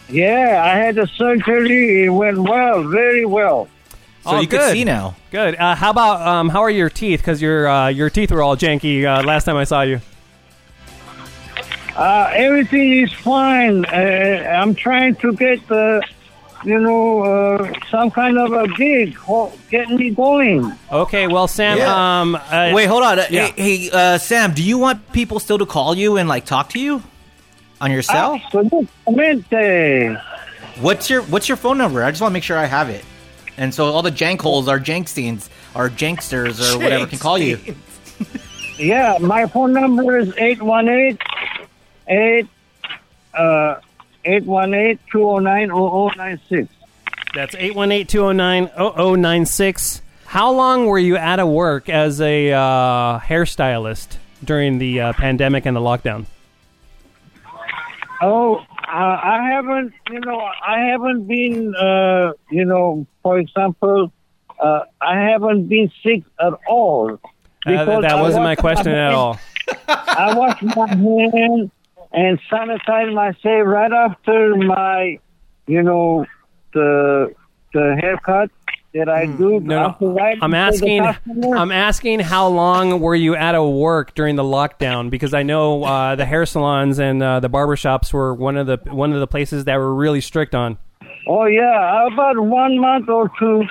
Yeah, 0.08 0.62
I 0.64 0.78
had 0.78 0.96
the 0.96 1.06
surgery. 1.06 2.06
It 2.06 2.10
went 2.10 2.38
well, 2.38 2.84
very 2.88 3.26
well. 3.26 3.68
So 4.24 4.30
Oh, 4.38 4.40
you 4.40 4.48
good. 4.48 4.62
can 4.62 4.72
see 4.72 4.86
now. 4.86 5.18
Good. 5.32 5.58
Uh, 5.58 5.76
how 5.76 5.90
about 5.90 6.22
um, 6.26 6.48
how 6.48 6.62
are 6.62 6.70
your 6.70 6.90
teeth? 6.90 7.20
Because 7.20 7.42
your 7.42 7.68
uh, 7.68 7.90
your 7.90 8.10
teeth 8.10 8.32
were 8.32 8.42
all 8.42 8.56
janky 8.56 9.04
uh, 9.04 9.22
last 9.24 9.44
time 9.44 9.58
I 9.58 9.66
saw 9.66 9.82
you. 9.82 10.00
Uh, 11.94 12.32
everything 12.34 13.04
is 13.04 13.12
fine. 13.12 13.84
Uh, 13.84 14.50
I'm 14.62 14.76
trying 14.76 15.16
to 15.18 15.34
get 15.34 15.68
the, 15.68 16.02
you 16.66 16.80
know, 16.80 17.22
uh, 17.24 17.72
some 17.90 18.10
kind 18.12 18.38
of 18.38 18.52
a 18.52 18.68
gig, 18.70 19.16
ho- 19.16 19.54
get 19.70 19.90
me 19.90 20.10
going. 20.10 20.74
Okay, 20.92 21.28
well, 21.28 21.48
Sam. 21.48 21.78
Yeah. 21.78 22.22
Um, 22.22 22.36
uh, 22.36 22.72
Wait, 22.74 22.88
hold 22.88 23.04
on. 23.04 23.20
Uh, 23.20 23.26
yeah. 23.30 23.48
Hey, 23.56 23.78
hey 23.78 23.90
uh, 23.92 24.18
Sam, 24.18 24.54
do 24.54 24.64
you 24.64 24.78
want 24.78 25.12
people 25.14 25.40
still 25.40 25.60
to 25.60 25.66
call 25.66 25.96
you 25.96 26.18
and 26.18 26.28
like 26.28 26.46
talk 26.46 26.70
to 26.72 26.80
you 26.80 27.04
on 27.80 27.92
your 27.92 28.02
cell? 28.02 28.40
Absolutamente. 28.40 30.22
What's 30.82 31.10
your 31.10 31.22
What's 31.24 31.48
your 31.48 31.58
phone 31.58 31.78
number? 31.78 32.04
I 32.04 32.12
just 32.12 32.22
want 32.22 32.32
to 32.32 32.34
make 32.34 32.44
sure 32.44 32.58
I 32.58 32.66
have 32.66 32.90
it. 32.90 33.06
And 33.58 33.74
so 33.74 33.86
all 33.86 34.02
the 34.02 34.12
jankholes, 34.12 34.68
our 34.68 34.80
janksteins, 34.80 35.48
our 35.76 35.90
janksters, 35.90 36.60
or 36.74 36.78
whatever 36.78 37.06
can 37.08 37.20
call 37.20 37.38
you. 37.38 37.60
Yeah, 38.78 39.18
my 39.22 39.46
phone 39.46 39.72
number 39.72 40.18
is 40.18 40.34
818 40.38 41.18
8 42.08 42.48
uh 43.34 43.76
818-209-0096. 44.26 46.68
That's 47.34 47.56
818-209-0096. 47.56 50.02
How 50.26 50.52
long 50.52 50.86
were 50.88 51.00
you 51.00 51.18
out 51.18 51.40
of 51.40 51.48
work 51.50 51.88
as 51.90 52.20
a 52.22 52.52
uh, 52.52 53.20
hairstylist 53.20 54.18
during 54.44 54.78
the 54.80 55.00
uh, 55.02 55.14
pandemic 55.14 55.66
and 55.66 55.76
the 55.76 55.82
lockdown? 55.82 56.26
Oh, 58.22 58.56
uh, 58.58 58.64
I 58.88 59.50
haven't, 59.52 59.94
you 60.10 60.20
know, 60.22 60.40
I 60.40 60.80
haven't 60.92 61.28
been, 61.28 61.76
uh, 61.76 62.32
you 62.50 62.64
know, 62.66 63.06
for 63.22 63.38
example, 63.40 64.12
uh, 64.60 64.80
I 65.02 65.20
haven't 65.20 65.68
been 65.68 65.92
sick 66.02 66.24
at 66.40 66.54
all. 66.68 67.14
Uh, 67.14 67.18
Because 67.66 68.02
that 68.04 68.20
wasn't 68.20 68.44
my 68.44 68.56
question 68.56 68.94
at 68.94 69.12
all. 69.12 69.38
I 69.88 70.34
wash 70.36 70.62
my 70.62 70.88
hands 71.34 71.72
and 72.16 72.40
sanitize 72.52 73.14
myself 73.14 73.68
right 73.68 73.92
after 73.92 74.56
my, 74.56 75.20
you 75.68 75.84
know, 75.84 76.26
the 76.74 77.34
the 77.74 77.98
haircut 78.00 78.50
that 78.94 79.10
I 79.10 79.26
do. 79.26 79.60
Hmm. 79.60 79.68
No, 79.68 79.96
no. 80.00 80.14
right 80.14 80.38
I'm 80.42 80.54
asking. 80.54 81.06
I'm 81.06 81.72
asking 81.72 82.22
how 82.22 82.48
long 82.48 83.02
were 83.02 83.16
you 83.16 83.36
out 83.36 83.54
of 83.54 83.72
work 83.74 84.16
during 84.16 84.38
the 84.38 84.44
lockdown? 84.44 85.10
Because 85.10 85.34
I 85.34 85.44
know 85.44 85.84
uh, 85.84 86.16
the 86.16 86.26
hair 86.26 86.46
salons 86.46 87.00
and 87.00 87.22
uh, 87.22 87.42
the 87.42 87.50
barbershops 87.50 88.14
were 88.14 88.34
one 88.34 88.58
of 88.58 88.68
the 88.68 88.78
one 88.86 89.14
of 89.14 89.20
the 89.20 89.28
places 89.28 89.66
that 89.66 89.76
were 89.78 89.94
really 89.94 90.22
strict 90.22 90.56
on. 90.56 90.78
Oh 91.28 91.46
yeah, 91.46 92.08
about 92.08 92.40
one 92.40 92.80
month 92.80 93.10
or 93.10 93.30
two. 93.38 93.64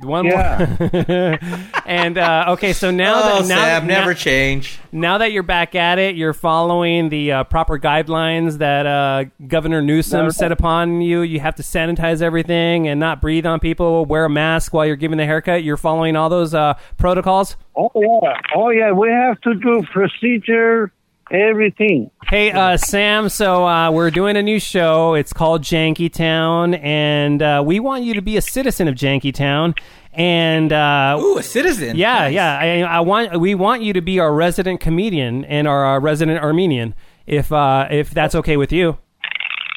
One 0.00 0.24
Yeah. 0.24 0.76
more. 0.80 1.38
and 1.86 2.16
uh, 2.16 2.46
okay, 2.50 2.72
so 2.72 2.90
now 2.90 3.14
Oh, 3.16 3.42
that 3.42 3.48
now, 3.48 3.56
Sam, 3.62 3.86
now- 3.86 3.98
never 4.00 4.14
change. 4.14 4.78
now 4.90 5.18
that 5.18 5.32
you're 5.32 5.42
back 5.42 5.74
at 5.74 5.98
it, 5.98 6.16
you're 6.16 6.32
following 6.32 7.10
the 7.10 7.32
uh, 7.32 7.44
proper 7.44 7.78
guidelines 7.78 8.58
that 8.58 8.86
uh, 8.86 9.24
Governor 9.46 9.82
Newsom 9.82 10.24
No. 10.26 10.30
set 10.30 10.50
upon 10.50 11.02
you. 11.02 11.20
You 11.20 11.40
have 11.40 11.56
to 11.56 11.62
sanitize 11.62 12.22
everything 12.22 12.88
and 12.88 12.98
not 12.98 13.20
breathe 13.20 13.44
on 13.44 13.60
people. 13.60 14.06
Wear 14.06 14.24
a 14.24 14.30
mask 14.30 14.72
while 14.72 14.86
you're 14.86 14.96
giving 14.96 15.18
the 15.18 15.26
haircut. 15.26 15.62
You're 15.62 15.76
following 15.76 16.16
all 16.16 16.30
those 16.30 16.54
uh, 16.54 16.74
protocols. 16.96 17.56
Oh 17.76 17.90
yeah, 17.94 18.40
oh 18.54 18.70
yeah. 18.70 18.92
We 18.92 19.08
have 19.10 19.40
to 19.42 19.54
do 19.54 19.82
procedure, 19.92 20.90
everything. 21.32 22.10
Hey, 22.26 22.52
uh, 22.52 22.76
Sam. 22.76 23.28
So 23.28 23.66
uh, 23.66 23.90
we're 23.90 24.10
doing 24.10 24.36
a 24.36 24.42
new 24.42 24.60
show. 24.60 25.14
It's 25.14 25.32
called 25.32 25.62
Janky 25.62 26.12
Town, 26.12 26.74
and 26.74 27.42
uh, 27.42 27.62
we 27.64 27.80
want 27.80 28.04
you 28.04 28.14
to 28.14 28.22
be 28.22 28.36
a 28.36 28.42
citizen 28.42 28.86
of 28.88 28.94
Janky 28.94 29.32
Town. 29.34 29.74
And 30.12 30.72
uh, 30.72 31.18
Ooh, 31.20 31.38
a 31.38 31.42
citizen. 31.42 31.96
yeah, 31.96 32.18
Nice. 32.28 32.34
yeah. 32.34 32.58
I, 32.58 32.96
I 32.98 33.00
want 33.00 33.40
we 33.40 33.54
want 33.54 33.82
you 33.82 33.94
to 33.94 34.02
be 34.02 34.20
our 34.20 34.32
resident 34.32 34.80
comedian 34.80 35.44
and 35.46 35.66
our 35.66 35.96
uh, 35.96 36.00
resident 36.00 36.38
Armenian, 36.42 36.94
if 37.26 37.50
uh, 37.50 37.88
if 37.90 38.10
that's 38.10 38.34
okay 38.34 38.56
with 38.58 38.72
you. 38.72 38.98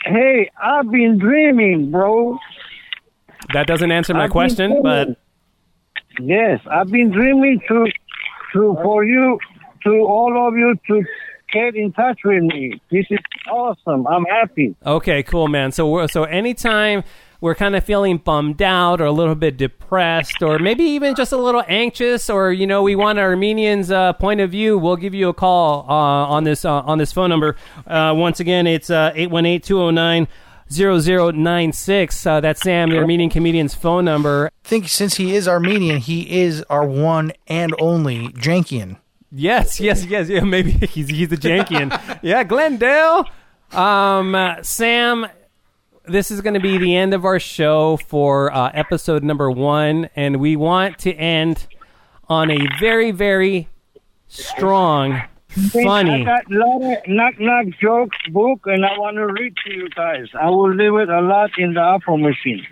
Hey, 0.06 0.52
I've 0.62 0.92
been 0.92 1.18
dreaming, 1.18 1.90
bro. 1.90 2.38
That 3.54 3.66
doesn't 3.66 3.92
answer 3.92 4.14
my 4.14 4.26
I've 4.26 4.32
question, 4.32 4.82
but 4.84 5.08
yes, 6.20 6.60
I've 6.70 6.92
been 6.92 7.12
dreaming 7.12 7.62
to 7.70 7.86
to 8.54 8.78
for 8.84 9.06
you 9.06 9.40
to 9.84 9.90
all 10.06 10.48
of 10.48 10.56
you 10.58 10.76
to 10.88 11.06
get 11.56 11.76
in 11.76 11.92
touch 11.94 12.20
with 12.24 12.44
me. 12.44 12.80
This 12.92 13.06
is 13.10 13.20
awesome. 13.50 14.06
I'm 14.08 14.26
happy. 14.26 14.76
okay, 14.86 15.24
cool, 15.24 15.48
man. 15.48 15.72
So 15.72 15.88
we're, 15.90 16.08
so 16.08 16.24
anytime 16.26 17.04
we're 17.42 17.56
kind 17.56 17.76
of 17.76 17.84
feeling 17.84 18.18
bummed 18.18 18.62
out 18.62 19.00
or 19.02 19.06
a 19.06 19.12
little 19.12 19.36
bit 19.36 19.58
depressed 19.58 20.42
or 20.42 20.60
maybe 20.60 20.84
even 20.84 21.16
just 21.16 21.32
a 21.32 21.38
little 21.38 21.64
anxious 21.68 22.30
or 22.30 22.52
you 22.52 22.66
know 22.68 22.82
we 22.82 22.96
want 22.96 23.20
Armenians' 23.20 23.92
uh, 23.92 24.14
point 24.14 24.42
of 24.42 24.52
view, 24.52 24.78
we'll 24.78 24.96
give 24.96 25.14
you 25.14 25.30
a 25.30 25.34
call 25.34 25.86
uh, 25.88 25.94
on 26.36 26.44
this 26.44 26.66
uh, 26.66 26.82
on 26.82 26.98
this 26.98 27.12
phone 27.12 27.30
number. 27.30 27.56
Uh, 27.88 28.14
once 28.16 28.40
again, 28.40 28.68
it's 28.68 28.90
uh, 28.90 29.12
818-209 29.14 30.28
0096. 30.72 32.26
Uh, 32.26 32.42
that's 32.42 32.62
Sam, 32.62 32.90
the 32.90 32.98
Armenian 32.98 33.30
comedian's 33.30 33.76
phone 33.76 34.06
number. 34.06 34.48
I 34.48 34.68
think 34.68 34.88
since 34.88 35.16
he 35.16 35.36
is 35.36 35.48
Armenian, 35.48 36.00
he 36.00 36.42
is 36.42 36.64
our 36.70 36.86
one 36.86 37.32
and 37.48 37.74
only 37.80 38.30
Jankian. 38.30 38.98
Yes, 39.32 39.80
yes, 39.80 40.06
yes. 40.06 40.30
Yeah, 40.30 40.42
maybe 40.42 40.72
he's 40.88 41.10
he's 41.10 41.32
a 41.32 41.38
Jankian. 41.38 42.20
yeah, 42.22 42.44
Glendale. 42.44 43.26
Um, 43.72 44.36
uh, 44.36 44.62
Sam, 44.64 45.28
this 46.06 46.32
is 46.32 46.42
going 46.42 46.54
to 46.54 46.60
be 46.60 46.78
the 46.78 46.96
end 46.96 47.14
of 47.14 47.26
our 47.26 47.40
show 47.40 47.98
for 47.98 48.54
uh, 48.54 48.72
episode 48.74 49.24
number 49.24 49.50
one, 49.50 50.10
and 50.16 50.40
we 50.40 50.56
want 50.56 51.00
to 51.00 51.14
end 51.14 51.68
on 52.30 52.50
a 52.52 52.60
very, 52.80 53.12
very 53.12 53.68
strong, 54.28 55.22
funny. 55.72 56.22
I 56.22 56.26
got 56.26 56.52
a 56.52 56.58
lot 56.58 56.82
of 56.84 57.08
knock 57.08 57.34
knock 57.40 57.66
jokes 57.82 58.18
book, 58.32 58.62
and 58.66 58.86
I 58.86 58.98
want 58.98 59.18
to 59.18 59.26
read 59.28 59.54
to 59.66 59.74
you 59.74 59.90
guys. 59.90 60.28
I 60.40 60.50
will 60.50 60.74
leave 60.74 60.94
it 60.96 61.10
a 61.10 61.22
lot 61.22 61.52
in 61.58 61.74
the 61.74 61.82
Afro 61.82 62.18
machine. 62.18 62.66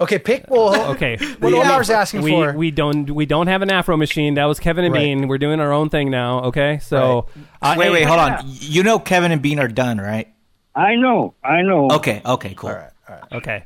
Okay, 0.00 0.18
pick. 0.18 0.44
Well, 0.48 0.92
Okay, 0.92 1.16
What 1.40 1.52
we, 1.52 1.58
Omar's 1.58 1.90
asking 1.90 2.22
we, 2.22 2.30
for. 2.30 2.52
we 2.52 2.70
don't 2.70 3.10
we 3.10 3.26
don't 3.26 3.48
have 3.48 3.62
an 3.62 3.70
Afro 3.70 3.96
machine. 3.96 4.34
That 4.34 4.44
was 4.44 4.60
Kevin 4.60 4.84
and 4.84 4.94
Right. 4.94 5.00
Bean. 5.00 5.28
We're 5.28 5.38
doing 5.38 5.58
our 5.60 5.72
own 5.72 5.90
thing 5.90 6.10
now. 6.10 6.44
Okay, 6.44 6.78
so 6.80 7.26
uh, 7.62 7.74
Wait, 7.76 7.86
hey, 7.86 7.90
wait, 7.92 8.04
hold 8.04 8.20
on. 8.20 8.44
You 8.46 8.82
know 8.84 8.98
Kevin 8.98 9.32
and 9.32 9.42
Bean 9.42 9.58
are 9.58 9.68
done, 9.68 9.98
right? 9.98 10.32
I 10.74 10.94
know, 10.94 11.34
I 11.42 11.62
know. 11.62 11.88
Okay, 11.92 12.22
okay, 12.24 12.54
cool. 12.56 12.70
all 12.70 12.76
right, 12.76 12.90
all 13.08 13.14
right. 13.16 13.32
Okay. 13.32 13.64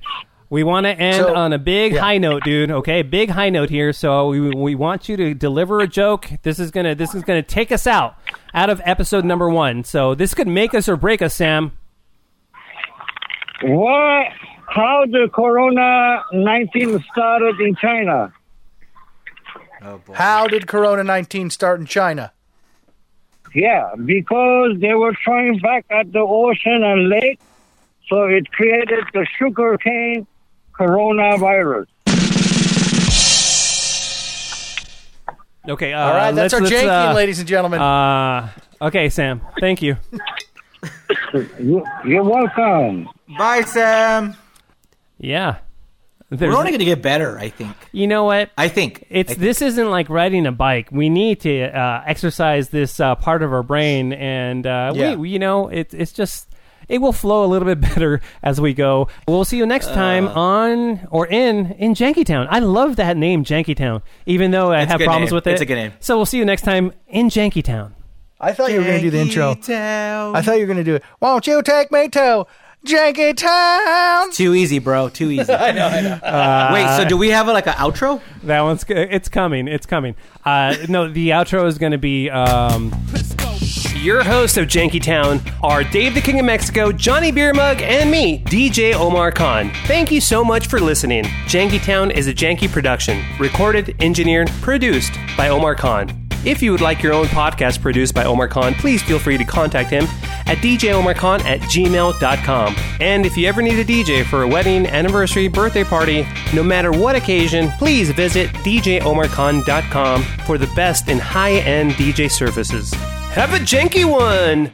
We 0.49 0.65
want 0.65 0.85
to 0.85 0.91
end 0.91 1.17
So- 1.17 1.35
on 1.35 1.53
a 1.55 1.59
big 1.59 1.93
yeah. 1.95 2.01
high 2.01 2.19
note, 2.19 2.45
dude. 2.45 2.71
Okay, 2.71 3.01
big 3.03 3.31
high 3.31 3.49
note 3.49 3.71
here. 3.71 3.93
So 3.95 4.29
we, 4.29 4.51
we 4.51 4.75
want 4.75 5.09
you 5.09 5.17
to 5.17 5.33
deliver 5.35 5.81
a 5.81 5.87
joke. 5.89 6.29
This 6.43 6.59
is 6.59 6.71
gonna 6.71 6.95
this 6.95 7.15
is 7.15 7.23
gonna 7.23 7.43
take 7.43 7.73
us 7.73 7.87
out 7.87 8.17
out 8.55 8.69
of 8.71 8.81
episode 8.85 9.25
number 9.25 9.49
one. 9.49 9.83
So 9.85 10.15
this 10.15 10.35
could 10.35 10.49
make 10.49 10.75
us 10.75 10.89
or 10.91 10.97
break 10.97 11.23
us, 11.23 11.35
Sam. 11.35 11.73
What? 13.63 14.27
How 14.75 15.05
the 15.07 15.29
Corona 15.33 16.25
nineteen 16.33 17.03
started 17.13 17.61
in 17.61 17.75
China? 17.77 18.33
Oh. 19.83 20.01
How 20.15 20.47
did 20.47 20.67
Corona 20.67 21.05
nineteen 21.05 21.51
start 21.51 21.79
in 21.81 21.87
China? 21.87 22.33
Yeah, 23.55 23.91
because 24.03 24.79
they 24.81 24.95
were 24.95 25.13
throwing 25.23 25.59
back 25.59 25.85
at 25.91 26.11
the 26.13 26.21
ocean 26.21 26.83
and 26.83 27.11
lake, 27.11 27.39
so 28.09 28.25
it 28.25 28.51
created 28.53 29.05
the 29.13 29.27
sugarcane 29.39 30.27
coronavirus. 30.73 31.87
Okay. 35.69 35.93
Uh, 35.93 36.01
All 36.01 36.15
right, 36.15 36.31
that's 36.35 36.53
let's- 36.53 36.55
our 36.55 36.61
let's, 36.63 36.75
janking, 36.75 37.11
uh, 37.11 37.15
ladies 37.15 37.39
and 37.41 37.47
gentlemen. 37.49 37.81
Uh, 37.81 38.49
okay, 38.81 39.11
Sam. 39.11 39.43
Thank 39.61 39.83
you. 39.83 39.97
You- 41.61 41.85
You're 42.07 42.25
welcome. 42.25 43.09
Bye, 43.39 43.63
Sam. 43.63 44.35
Yeah. 45.23 45.57
We're 46.31 46.55
only 46.57 46.71
going 46.71 46.79
to 46.79 46.85
get 46.87 47.03
better, 47.03 47.39
I 47.39 47.51
think. 47.51 47.77
you 47.93 48.07
know 48.07 48.25
what? 48.25 48.51
I 48.57 48.69
think. 48.69 49.05
It's 49.11 49.33
I 49.33 49.35
think. 49.35 49.41
this 49.41 49.61
isn't 49.61 49.91
like 49.91 50.09
riding 50.09 50.47
a 50.47 50.53
bike. 50.53 50.89
We 50.91 51.11
need 51.11 51.41
to 51.41 51.65
uh, 51.65 52.03
exercise 52.07 52.71
this 52.71 52.99
uh, 53.01 53.15
part 53.17 53.43
of 53.43 53.53
our 53.53 53.63
brain, 53.63 54.15
and 54.15 54.67
uh, 54.67 54.93
Yeah. 54.95 55.15
we, 55.17 55.29
you 55.29 55.39
know, 55.39 55.69
it's 55.69 55.93
it's 55.93 56.11
just 56.13 56.49
it 56.89 57.03
will 57.03 57.13
flow 57.13 57.45
a 57.45 57.49
little 57.49 57.67
bit 57.67 57.81
better 57.95 58.23
as 58.43 58.63
we 58.63 58.73
go. 58.73 59.09
We'll 59.29 59.45
see 59.45 59.59
you 59.59 59.67
next 59.67 59.89
time 59.89 60.27
Uh. 60.29 60.33
on 60.33 61.07
or 61.11 61.27
in 61.27 61.73
in 61.73 61.93
Jankytown. 61.93 62.47
I 62.51 62.61
love 62.61 62.97
that 62.97 63.19
name, 63.19 63.45
Jankytown, 63.45 64.01
even 64.25 64.53
though 64.53 64.73
I 64.73 64.87
have 64.87 65.01
problems 65.03 65.33
name. 65.33 65.35
with 65.37 65.47
it. 65.47 65.53
It's 65.53 65.61
a 65.61 65.67
good 65.67 65.75
name. 65.77 65.93
So 66.01 66.17
we'll 66.17 66.25
see 66.27 66.39
you 66.39 66.47
next 66.47 66.63
time 66.63 66.93
in 67.09 67.29
Jankytown. 67.29 67.93
I 68.41 68.53
thought 68.55 68.73
you 68.73 68.79
were 68.79 68.85
going 68.85 68.97
to 68.99 69.03
do 69.03 69.11
the 69.11 69.21
intro. 69.21 69.55
Town. 69.55 70.35
I 70.35 70.43
thought 70.43 70.55
you 70.55 70.63
were 70.63 70.67
going 70.67 70.79
to 70.79 70.83
do 70.83 70.97
it. 70.97 71.05
Won't 71.21 71.47
you 71.47 71.63
take 71.63 71.93
me 71.93 72.09
to 72.09 72.45
Janky 72.87 73.37
Town? 73.37 74.33
Too 74.33 74.55
easy, 74.55 74.79
bro. 74.81 75.09
Too 75.09 75.31
easy. 75.31 75.53
I 75.53 75.71
know. 75.73 75.87
I 75.87 76.01
know. 76.01 76.71
Wait. 76.75 76.97
So 76.97 77.09
do 77.09 77.17
we 77.17 77.29
have 77.31 77.47
like 77.47 77.67
an 77.67 77.75
outro? 77.75 78.21
That 78.43 78.61
one's 78.63 78.85
it's 78.89 79.29
coming. 79.29 79.69
It's 79.69 79.87
coming. 79.87 80.17
Uh, 80.45 80.77
no, 80.89 81.09
the 81.09 81.31
outro 81.31 81.67
is 81.67 81.79
going 81.79 81.93
to 81.93 81.99
be. 81.99 82.29
Um, 82.31 82.93
Your 84.01 84.25
hosts 84.25 84.57
of 84.57 84.67
Janky 84.67 85.01
Town 85.01 85.41
are 85.63 85.85
Dave 85.85 86.15
the 86.15 86.21
King 86.21 86.41
of 86.41 86.47
Mexico, 86.47 86.91
Johnny 86.91 87.31
Beer 87.31 87.55
Mug, 87.55 87.81
and 87.83 88.11
me, 88.11 88.43
DJ 88.47 88.95
Omar 88.95 89.31
Khan. 89.31 89.71
Thank 89.87 90.11
you 90.11 90.21
so 90.21 90.45
much 90.45 90.67
for 90.67 90.81
listening. 90.81 91.23
Janky 91.47 91.81
Town 91.81 92.11
is 92.11 92.27
a 92.27 92.35
janky 92.35 92.69
production, 92.69 93.23
recorded, 93.39 93.95
engineered, 94.01 94.49
produced 94.61 95.13
by 95.37 95.51
Omar 95.51 95.77
Khan. 95.77 96.09
If 96.45 96.61
you 96.61 96.73
would 96.73 96.81
like 96.81 97.03
your 97.03 97.13
own 97.13 97.27
podcast 97.27 97.81
produced 97.81 98.15
by 98.15 98.25
Omar 98.25 98.49
Khan, 98.49 98.75
please 98.75 99.01
feel 99.03 99.21
free 99.21 99.39
to 99.39 99.45
contact 99.45 99.91
him 99.91 100.05
at 100.47 100.59
djomarkhan 100.59 101.45
at 101.45 101.61
gmail.com. 101.61 102.77
And 103.01 103.25
if 103.25 103.37
you 103.37 103.47
ever 103.47 103.63
need 103.63 103.79
a 103.79 103.85
DJ 103.85 104.25
for 104.25 104.43
a 104.43 104.49
wedding, 104.49 104.87
anniversary, 104.87 105.47
birthday 105.47 105.85
party, 105.85 106.27
no 106.53 106.65
matter 106.65 106.91
what 106.91 107.15
occasion, 107.15 107.71
please 107.79 108.11
visit 108.11 108.49
djomarkhan.com 108.51 110.23
for 110.45 110.59
the 110.59 110.67
best 110.75 111.09
in 111.09 111.19
high 111.19 111.59
end 111.59 111.93
DJ 111.93 112.29
services. 112.31 112.93
Have 112.93 113.55
a 113.55 113.59
janky 113.59 114.05
one! 114.05 114.73